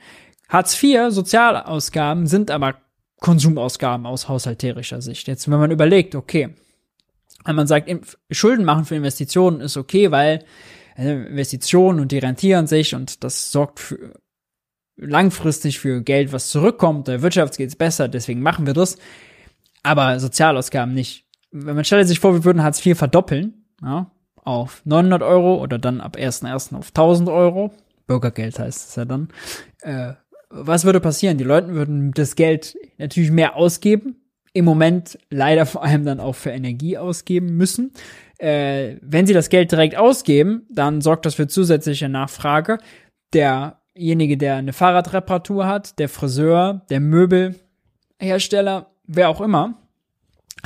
Hartz 0.48 0.82
IV, 0.82 1.10
Sozialausgaben 1.10 2.26
sind 2.26 2.50
aber 2.50 2.76
Konsumausgaben 3.20 4.06
aus 4.06 4.26
haushalterischer 4.26 5.02
Sicht. 5.02 5.28
Jetzt, 5.28 5.50
wenn 5.50 5.58
man 5.58 5.70
überlegt, 5.70 6.14
okay, 6.14 6.54
wenn 7.44 7.56
man 7.56 7.66
sagt, 7.66 7.90
Schulden 8.30 8.64
machen 8.64 8.86
für 8.86 8.96
Investitionen 8.96 9.60
ist 9.60 9.76
okay, 9.76 10.10
weil 10.10 10.46
äh, 10.96 11.26
Investitionen 11.26 12.00
und 12.00 12.10
die 12.10 12.20
rentieren 12.20 12.66
sich 12.66 12.94
und 12.94 13.22
das 13.22 13.52
sorgt 13.52 13.78
für, 13.78 14.14
langfristig 14.96 15.78
für 15.78 16.00
Geld, 16.00 16.32
was 16.32 16.48
zurückkommt, 16.48 17.06
der 17.06 17.20
Wirtschaft 17.20 17.58
geht's 17.58 17.76
besser, 17.76 18.08
deswegen 18.08 18.40
machen 18.40 18.64
wir 18.64 18.72
das. 18.72 18.96
Aber 19.82 20.18
Sozialausgaben 20.20 20.94
nicht. 20.94 21.26
Wenn 21.50 21.76
man 21.76 21.84
stellt 21.84 22.08
sich 22.08 22.18
vor, 22.18 22.32
wir 22.32 22.44
würden 22.44 22.62
Hartz 22.62 22.84
IV 22.84 22.96
verdoppeln, 22.96 23.66
ja, 23.82 24.10
auf 24.46 24.82
900 24.84 25.22
Euro 25.22 25.62
oder 25.62 25.78
dann 25.78 26.00
ab 26.00 26.16
1.1. 26.16 26.74
auf 26.76 26.88
1000 26.88 27.28
Euro. 27.28 27.72
Bürgergeld 28.06 28.58
heißt 28.58 28.90
es 28.90 28.96
ja 28.96 29.04
dann. 29.04 29.28
Äh, 29.82 30.12
was 30.48 30.84
würde 30.84 31.00
passieren? 31.00 31.38
Die 31.38 31.44
Leute 31.44 31.74
würden 31.74 32.12
das 32.12 32.36
Geld 32.36 32.76
natürlich 32.98 33.30
mehr 33.30 33.56
ausgeben. 33.56 34.16
Im 34.52 34.64
Moment 34.64 35.18
leider 35.28 35.66
vor 35.66 35.82
allem 35.82 36.04
dann 36.04 36.20
auch 36.20 36.34
für 36.34 36.50
Energie 36.50 36.96
ausgeben 36.96 37.56
müssen. 37.56 37.92
Äh, 38.38 38.96
wenn 39.02 39.26
sie 39.26 39.34
das 39.34 39.50
Geld 39.50 39.72
direkt 39.72 39.96
ausgeben, 39.96 40.66
dann 40.70 41.00
sorgt 41.00 41.26
das 41.26 41.34
für 41.34 41.46
zusätzliche 41.48 42.08
Nachfrage. 42.08 42.78
Der 43.32 43.80
derjenige, 43.96 44.36
der 44.36 44.56
eine 44.56 44.72
Fahrradreparatur 44.72 45.66
hat, 45.66 45.98
der 45.98 46.08
Friseur, 46.08 46.82
der 46.90 47.00
Möbelhersteller, 47.00 48.90
wer 49.06 49.28
auch 49.28 49.40
immer, 49.40 49.85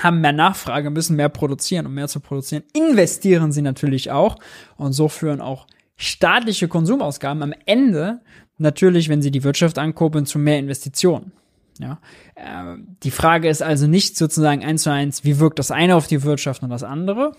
haben 0.03 0.21
mehr 0.21 0.33
Nachfrage, 0.33 0.91
müssen 0.91 1.17
mehr 1.17 1.29
produzieren. 1.29 1.87
Um 1.87 1.95
mehr 1.95 2.09
zu 2.09 2.21
produzieren, 2.21 2.63
investieren 2.73 3.53
sie 3.53 3.63
natürlich 3.63 4.11
auch. 4.11 4.37
Und 4.77 4.93
so 4.93 5.09
führen 5.09 5.41
auch 5.41 5.67
staatliche 5.97 6.69
Konsumausgaben 6.69 7.43
am 7.43 7.55
Ende 7.67 8.21
natürlich, 8.59 9.09
wenn 9.09 9.23
sie 9.23 9.31
die 9.31 9.45
Wirtschaft 9.45 9.79
ankurbeln, 9.79 10.27
zu 10.27 10.39
mehr 10.39 10.59
Investitionen. 10.59 11.33
Ja, 11.79 11.99
äh, 12.35 12.77
die 13.03 13.11
Frage 13.11 13.49
ist 13.49 13.63
also 13.63 13.87
nicht 13.87 14.17
sozusagen 14.17 14.65
eins 14.65 14.83
zu 14.83 14.93
eins, 14.93 15.25
wie 15.25 15.39
wirkt 15.39 15.59
das 15.59 15.71
eine 15.71 15.97
auf 15.97 16.07
die 16.07 16.23
Wirtschaft 16.23 16.63
und 16.63 16.71
das 16.71 16.83
andere. 16.83 17.33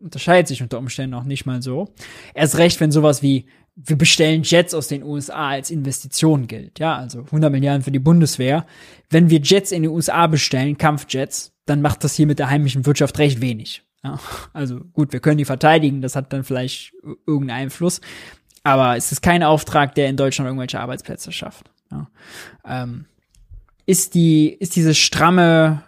Unterscheidet 0.00 0.48
sich 0.48 0.62
unter 0.62 0.78
Umständen 0.78 1.14
auch 1.14 1.24
nicht 1.24 1.46
mal 1.46 1.62
so. 1.62 1.88
Erst 2.34 2.58
recht, 2.58 2.80
wenn 2.80 2.90
sowas 2.90 3.22
wie 3.22 3.46
wir 3.76 3.98
bestellen 3.98 4.42
Jets 4.42 4.72
aus 4.72 4.88
den 4.88 5.02
USA 5.02 5.50
als 5.50 5.70
Investition 5.70 6.46
gilt. 6.46 6.78
Ja, 6.78 6.96
also 6.96 7.20
100 7.20 7.52
Milliarden 7.52 7.82
für 7.82 7.90
die 7.90 7.98
Bundeswehr. 7.98 8.64
Wenn 9.10 9.28
wir 9.28 9.40
Jets 9.40 9.70
in 9.70 9.82
die 9.82 9.88
USA 9.88 10.26
bestellen, 10.26 10.78
Kampfjets, 10.78 11.52
dann 11.66 11.82
macht 11.82 12.04
das 12.04 12.14
hier 12.14 12.26
mit 12.26 12.38
der 12.38 12.48
heimischen 12.48 12.86
Wirtschaft 12.86 13.18
recht 13.18 13.40
wenig. 13.40 13.82
Ja, 14.02 14.18
also 14.52 14.80
gut, 14.92 15.12
wir 15.12 15.20
können 15.20 15.38
die 15.38 15.44
verteidigen, 15.44 16.00
das 16.00 16.16
hat 16.16 16.32
dann 16.32 16.44
vielleicht 16.44 16.94
irgendeinen 17.26 17.62
Einfluss. 17.62 18.00
Aber 18.62 18.96
es 18.96 19.12
ist 19.12 19.20
kein 19.20 19.42
Auftrag, 19.42 19.94
der 19.94 20.08
in 20.08 20.16
Deutschland 20.16 20.46
irgendwelche 20.46 20.80
Arbeitsplätze 20.80 21.32
schafft. 21.32 21.70
Ja. 21.90 22.08
Ähm, 22.64 23.06
ist 23.84 24.14
die, 24.14 24.48
ist 24.48 24.74
diese 24.76 24.94
stramme 24.94 25.82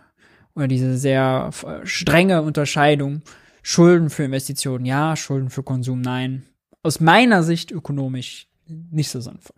oder 0.54 0.68
diese 0.68 0.96
sehr 0.96 1.50
strenge 1.84 2.42
Unterscheidung 2.42 3.22
Schulden 3.62 4.10
für 4.10 4.24
Investitionen 4.24 4.84
ja, 4.86 5.16
Schulden 5.16 5.50
für 5.50 5.62
Konsum 5.62 6.00
nein, 6.00 6.44
aus 6.82 7.00
meiner 7.00 7.42
Sicht 7.42 7.70
ökonomisch 7.70 8.48
nicht 8.66 9.10
so 9.10 9.20
sinnvoll. 9.20 9.56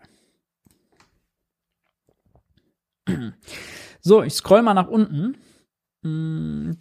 So, 4.01 4.23
ich 4.23 4.35
scroll 4.35 4.63
mal 4.63 4.75
nach 4.75 4.89
unten. 4.89 5.37
Mm, 6.03 6.73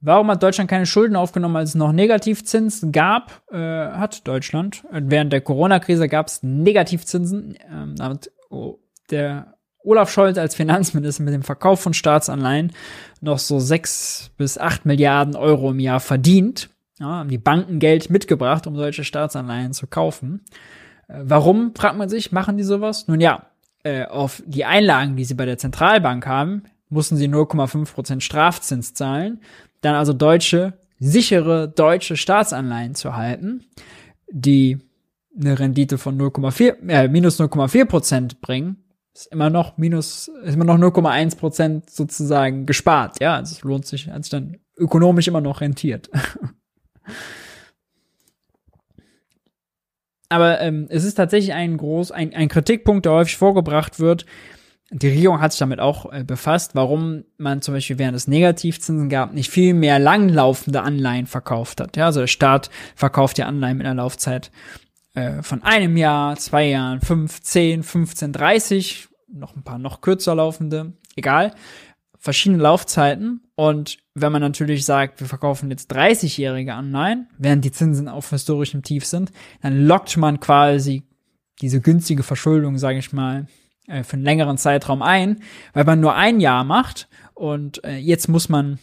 Warum 0.00 0.30
hat 0.30 0.42
Deutschland 0.42 0.70
keine 0.70 0.86
Schulden 0.86 1.16
aufgenommen, 1.16 1.56
als 1.56 1.70
es 1.70 1.74
noch 1.74 1.92
Negativzinsen 1.92 2.92
gab? 2.92 3.42
Äh, 3.50 3.56
hat 3.56 4.26
Deutschland. 4.28 4.84
Während 4.92 5.32
der 5.32 5.40
Corona-Krise 5.40 6.08
gab 6.08 6.28
es 6.28 6.42
Negativzinsen. 6.42 7.58
Ähm, 7.68 7.96
damit 7.96 8.30
oh, 8.48 8.78
der 9.10 9.57
Olaf 9.88 10.10
Scholz 10.10 10.38
als 10.38 10.54
Finanzminister 10.54 11.22
mit 11.22 11.34
dem 11.34 11.42
Verkauf 11.42 11.80
von 11.80 11.94
Staatsanleihen 11.94 12.72
noch 13.20 13.38
so 13.38 13.58
sechs 13.58 14.30
bis 14.36 14.58
acht 14.58 14.86
Milliarden 14.86 15.36
Euro 15.36 15.70
im 15.70 15.80
Jahr 15.80 16.00
verdient. 16.00 16.70
Ja, 16.98 17.06
haben 17.06 17.30
die 17.30 17.38
Banken 17.38 17.78
Geld 17.78 18.10
mitgebracht, 18.10 18.66
um 18.66 18.76
solche 18.76 19.04
Staatsanleihen 19.04 19.72
zu 19.72 19.86
kaufen. 19.86 20.44
Äh, 21.08 21.20
warum, 21.22 21.74
fragt 21.74 21.96
man 21.96 22.08
sich, 22.08 22.32
machen 22.32 22.56
die 22.56 22.64
sowas? 22.64 23.08
Nun 23.08 23.20
ja, 23.20 23.46
äh, 23.84 24.04
auf 24.04 24.42
die 24.46 24.64
Einlagen, 24.64 25.16
die 25.16 25.24
sie 25.24 25.34
bei 25.34 25.46
der 25.46 25.58
Zentralbank 25.58 26.26
haben, 26.26 26.64
mussten 26.88 27.16
sie 27.16 27.28
0,5% 27.28 28.20
Strafzins 28.20 28.94
zahlen 28.94 29.40
dann 29.80 29.94
also 29.94 30.12
deutsche, 30.12 30.74
sichere 30.98 31.68
deutsche 31.68 32.16
Staatsanleihen 32.16 32.94
zu 32.94 33.16
halten, 33.16 33.64
die 34.30 34.78
eine 35.38 35.58
Rendite 35.58 35.98
von 35.98 36.18
0,4, 36.18 36.88
äh, 36.88 37.08
minus 37.08 37.38
0,4 37.38 37.84
Prozent 37.84 38.40
bringen, 38.40 38.76
ist 39.18 39.26
immer 39.32 39.50
noch 39.50 39.76
minus, 39.78 40.28
ist 40.44 40.54
immer 40.54 40.64
noch 40.64 40.78
0,1 40.78 41.36
Prozent 41.36 41.90
sozusagen 41.90 42.66
gespart. 42.66 43.20
Ja, 43.20 43.34
also 43.34 43.52
es 43.52 43.62
lohnt 43.62 43.86
sich, 43.86 44.12
als 44.12 44.28
dann 44.28 44.58
ökonomisch 44.76 45.26
immer 45.28 45.40
noch 45.40 45.60
rentiert. 45.60 46.08
Aber 50.28 50.60
ähm, 50.60 50.86
es 50.90 51.04
ist 51.04 51.14
tatsächlich 51.14 51.54
ein 51.54 51.78
groß, 51.78 52.12
ein, 52.12 52.34
ein 52.34 52.48
Kritikpunkt, 52.48 53.06
der 53.06 53.12
häufig 53.12 53.38
vorgebracht 53.38 53.98
wird, 53.98 54.26
die 54.90 55.08
Regierung 55.08 55.40
hat 55.40 55.52
sich 55.52 55.58
damit 55.58 55.80
auch 55.80 56.10
äh, 56.12 56.24
befasst, 56.24 56.74
warum 56.74 57.24
man 57.36 57.60
zum 57.60 57.74
Beispiel 57.74 57.98
während 57.98 58.16
es 58.16 58.26
Negativzinsen 58.26 59.10
gab, 59.10 59.34
nicht 59.34 59.50
viel 59.50 59.74
mehr 59.74 59.98
langlaufende 59.98 60.82
Anleihen 60.82 61.26
verkauft 61.26 61.80
hat. 61.80 61.96
Ja, 61.96 62.06
also 62.06 62.20
der 62.20 62.26
Staat 62.26 62.70
verkauft 62.94 63.36
ja 63.38 63.46
Anleihen 63.46 63.76
mit 63.76 63.86
einer 63.86 64.02
Laufzeit 64.02 64.50
äh, 65.14 65.42
von 65.42 65.62
einem 65.62 65.96
Jahr, 65.98 66.36
zwei 66.36 66.68
Jahren, 66.68 67.00
fünf, 67.00 67.42
zehn, 67.42 67.82
15, 67.82 68.32
30, 68.32 69.07
noch 69.32 69.56
ein 69.56 69.62
paar 69.62 69.78
noch 69.78 70.00
kürzer 70.00 70.34
laufende, 70.34 70.92
egal, 71.16 71.52
verschiedene 72.18 72.62
Laufzeiten. 72.62 73.42
Und 73.54 73.98
wenn 74.14 74.32
man 74.32 74.42
natürlich 74.42 74.84
sagt, 74.84 75.20
wir 75.20 75.26
verkaufen 75.26 75.70
jetzt 75.70 75.92
30-jährige 75.94 76.74
Anleihen, 76.74 77.28
während 77.38 77.64
die 77.64 77.72
Zinsen 77.72 78.08
auf 78.08 78.30
historischem 78.30 78.82
Tief 78.82 79.06
sind, 79.06 79.32
dann 79.62 79.86
lockt 79.86 80.16
man 80.16 80.40
quasi 80.40 81.04
diese 81.60 81.80
günstige 81.80 82.22
Verschuldung, 82.22 82.78
sage 82.78 82.98
ich 82.98 83.12
mal, 83.12 83.46
äh, 83.86 84.02
für 84.02 84.14
einen 84.14 84.24
längeren 84.24 84.58
Zeitraum 84.58 85.02
ein, 85.02 85.40
weil 85.72 85.84
man 85.84 86.00
nur 86.00 86.14
ein 86.14 86.40
Jahr 86.40 86.64
macht. 86.64 87.08
Und 87.34 87.82
äh, 87.84 87.96
jetzt 87.96 88.28
muss 88.28 88.48
man 88.48 88.78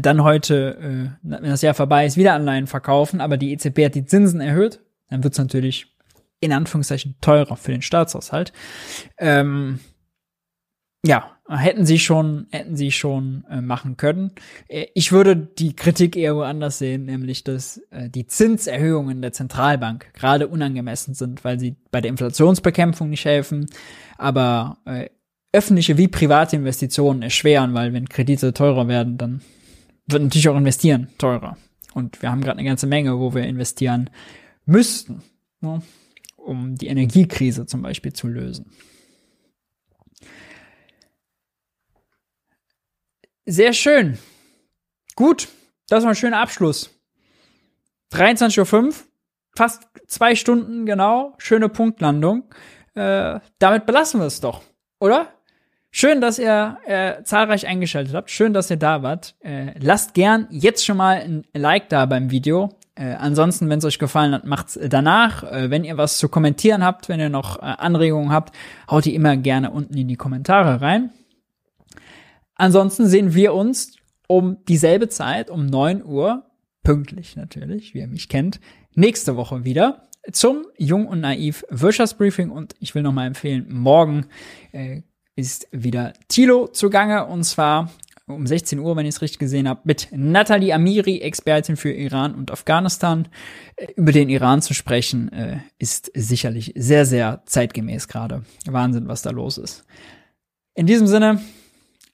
dann 0.00 0.22
heute, 0.22 0.78
äh, 0.78 1.18
wenn 1.22 1.44
das 1.44 1.62
Jahr 1.62 1.74
vorbei 1.74 2.06
ist, 2.06 2.16
wieder 2.16 2.34
Anleihen 2.34 2.66
verkaufen, 2.66 3.20
aber 3.20 3.36
die 3.36 3.52
EZB 3.52 3.86
hat 3.86 3.94
die 3.94 4.06
Zinsen 4.06 4.40
erhöht, 4.40 4.80
dann 5.08 5.24
wird 5.24 5.34
es 5.34 5.38
natürlich 5.38 5.89
in 6.40 6.52
Anführungszeichen 6.52 7.16
teurer 7.20 7.56
für 7.56 7.72
den 7.72 7.82
Staatshaushalt. 7.82 8.52
Ähm, 9.18 9.80
ja, 11.04 11.36
hätten 11.48 11.86
sie 11.86 11.98
schon, 11.98 12.46
hätten 12.50 12.76
sie 12.76 12.92
schon 12.92 13.44
äh, 13.50 13.60
machen 13.60 13.96
können. 13.96 14.32
Äh, 14.68 14.86
ich 14.94 15.12
würde 15.12 15.36
die 15.36 15.74
Kritik 15.74 16.16
eher 16.16 16.36
woanders 16.36 16.78
sehen, 16.78 17.06
nämlich 17.06 17.42
dass 17.42 17.78
äh, 17.90 18.10
die 18.10 18.26
Zinserhöhungen 18.26 19.22
der 19.22 19.32
Zentralbank 19.32 20.12
gerade 20.12 20.48
unangemessen 20.48 21.14
sind, 21.14 21.42
weil 21.44 21.58
sie 21.58 21.76
bei 21.90 22.00
der 22.00 22.10
Inflationsbekämpfung 22.10 23.08
nicht 23.08 23.24
helfen, 23.24 23.66
aber 24.18 24.78
äh, 24.84 25.08
öffentliche 25.52 25.96
wie 25.96 26.08
private 26.08 26.56
Investitionen 26.56 27.22
erschweren, 27.22 27.74
weil 27.74 27.92
wenn 27.92 28.08
Kredite 28.08 28.52
teurer 28.52 28.86
werden, 28.86 29.18
dann 29.18 29.40
wird 30.06 30.22
natürlich 30.22 30.48
auch 30.48 30.56
investieren 30.56 31.08
teurer. 31.18 31.56
Und 31.94 32.22
wir 32.22 32.30
haben 32.30 32.40
gerade 32.40 32.58
eine 32.58 32.68
ganze 32.68 32.86
Menge, 32.86 33.18
wo 33.18 33.34
wir 33.34 33.42
investieren 33.42 34.10
müssten, 34.64 35.22
ne, 35.60 35.82
um 36.44 36.76
die 36.76 36.88
Energiekrise 36.88 37.66
zum 37.66 37.82
Beispiel 37.82 38.12
zu 38.12 38.28
lösen. 38.28 38.70
Sehr 43.46 43.72
schön. 43.72 44.18
Gut, 45.16 45.48
das 45.88 46.04
war 46.04 46.10
ein 46.10 46.16
schöner 46.16 46.40
Abschluss. 46.40 46.90
23.05 48.12 48.86
Uhr, 48.86 48.94
fast 49.56 49.88
zwei 50.06 50.34
Stunden 50.34 50.86
genau, 50.86 51.34
schöne 51.38 51.68
Punktlandung. 51.68 52.52
Äh, 52.94 53.40
damit 53.58 53.86
belassen 53.86 54.20
wir 54.20 54.26
es 54.26 54.40
doch, 54.40 54.62
oder? 54.98 55.32
Schön, 55.92 56.20
dass 56.20 56.38
ihr 56.38 56.78
äh, 56.86 57.22
zahlreich 57.24 57.66
eingeschaltet 57.66 58.14
habt. 58.14 58.30
Schön, 58.30 58.52
dass 58.52 58.70
ihr 58.70 58.76
da 58.76 59.02
wart. 59.02 59.34
Äh, 59.40 59.74
lasst 59.80 60.14
gern 60.14 60.46
jetzt 60.50 60.84
schon 60.84 60.96
mal 60.96 61.16
ein 61.16 61.44
Like 61.52 61.88
da 61.88 62.06
beim 62.06 62.30
Video. 62.30 62.68
Äh, 63.00 63.14
ansonsten, 63.14 63.70
wenn 63.70 63.78
es 63.78 63.84
euch 63.86 63.98
gefallen 63.98 64.34
hat, 64.34 64.44
macht's 64.44 64.78
danach. 64.88 65.42
Äh, 65.42 65.70
wenn 65.70 65.84
ihr 65.84 65.96
was 65.96 66.18
zu 66.18 66.28
kommentieren 66.28 66.84
habt, 66.84 67.08
wenn 67.08 67.18
ihr 67.18 67.30
noch 67.30 67.56
äh, 67.56 67.62
Anregungen 67.62 68.30
habt, 68.30 68.54
haut 68.90 69.06
die 69.06 69.14
immer 69.14 69.38
gerne 69.38 69.70
unten 69.70 69.96
in 69.96 70.06
die 70.06 70.16
Kommentare 70.16 70.82
rein. 70.82 71.10
Ansonsten 72.56 73.06
sehen 73.06 73.34
wir 73.34 73.54
uns 73.54 73.96
um 74.26 74.58
dieselbe 74.66 75.08
Zeit, 75.08 75.48
um 75.48 75.64
9 75.64 76.04
Uhr, 76.04 76.44
pünktlich 76.82 77.36
natürlich, 77.36 77.94
wie 77.94 78.00
ihr 78.00 78.06
mich 78.06 78.28
kennt, 78.28 78.60
nächste 78.94 79.34
Woche 79.34 79.64
wieder 79.64 80.08
zum 80.30 80.66
Jung 80.76 81.06
und 81.06 81.20
Naiv 81.20 81.64
Wirtschaftsbriefing 81.70 82.50
und 82.50 82.74
ich 82.80 82.94
will 82.94 83.02
nochmal 83.02 83.26
empfehlen, 83.26 83.66
morgen 83.70 84.26
äh, 84.72 85.00
ist 85.36 85.68
wieder 85.72 86.12
Tilo 86.28 86.66
zugange 86.66 87.24
und 87.24 87.44
zwar 87.44 87.90
um 88.30 88.46
16 88.46 88.78
Uhr, 88.78 88.96
wenn 88.96 89.06
ich 89.06 89.16
es 89.16 89.22
richtig 89.22 89.38
gesehen 89.38 89.68
habe, 89.68 89.80
mit 89.84 90.08
Nathalie 90.12 90.74
Amiri, 90.74 91.20
Expertin 91.20 91.76
für 91.76 91.92
Iran 91.92 92.34
und 92.34 92.50
Afghanistan. 92.50 93.28
Äh, 93.76 93.88
über 93.96 94.12
den 94.12 94.28
Iran 94.28 94.62
zu 94.62 94.74
sprechen, 94.74 95.32
äh, 95.32 95.58
ist 95.78 96.10
sicherlich 96.14 96.72
sehr, 96.76 97.06
sehr 97.06 97.42
zeitgemäß 97.46 98.08
gerade. 98.08 98.42
Wahnsinn, 98.66 99.08
was 99.08 99.22
da 99.22 99.30
los 99.30 99.58
ist. 99.58 99.84
In 100.74 100.86
diesem 100.86 101.06
Sinne, 101.06 101.40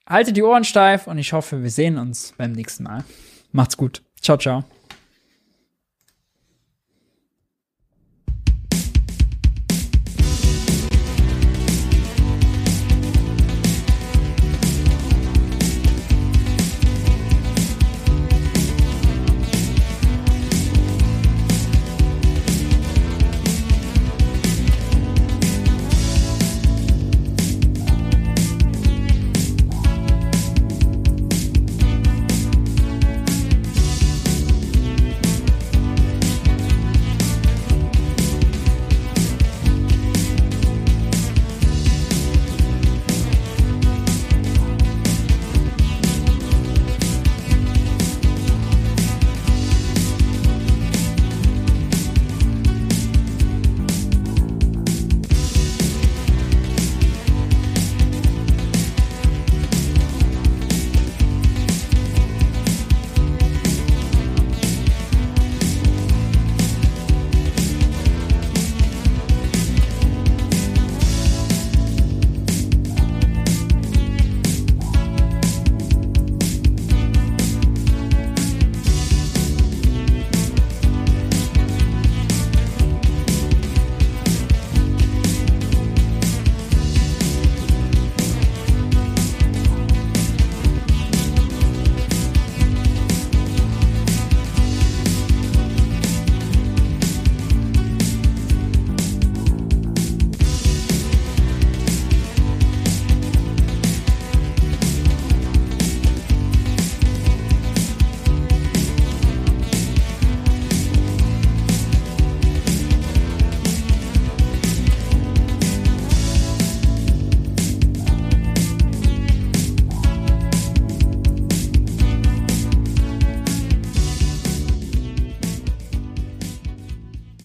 haltet 0.07 0.37
die 0.37 0.43
Ohren 0.43 0.63
steif 0.63 1.07
und 1.07 1.17
ich 1.17 1.33
hoffe, 1.33 1.63
wir 1.63 1.69
sehen 1.69 1.97
uns 1.97 2.33
beim 2.37 2.51
nächsten 2.51 2.83
Mal. 2.83 3.03
Macht's 3.51 3.77
gut. 3.77 4.03
Ciao, 4.21 4.37
ciao. 4.37 4.63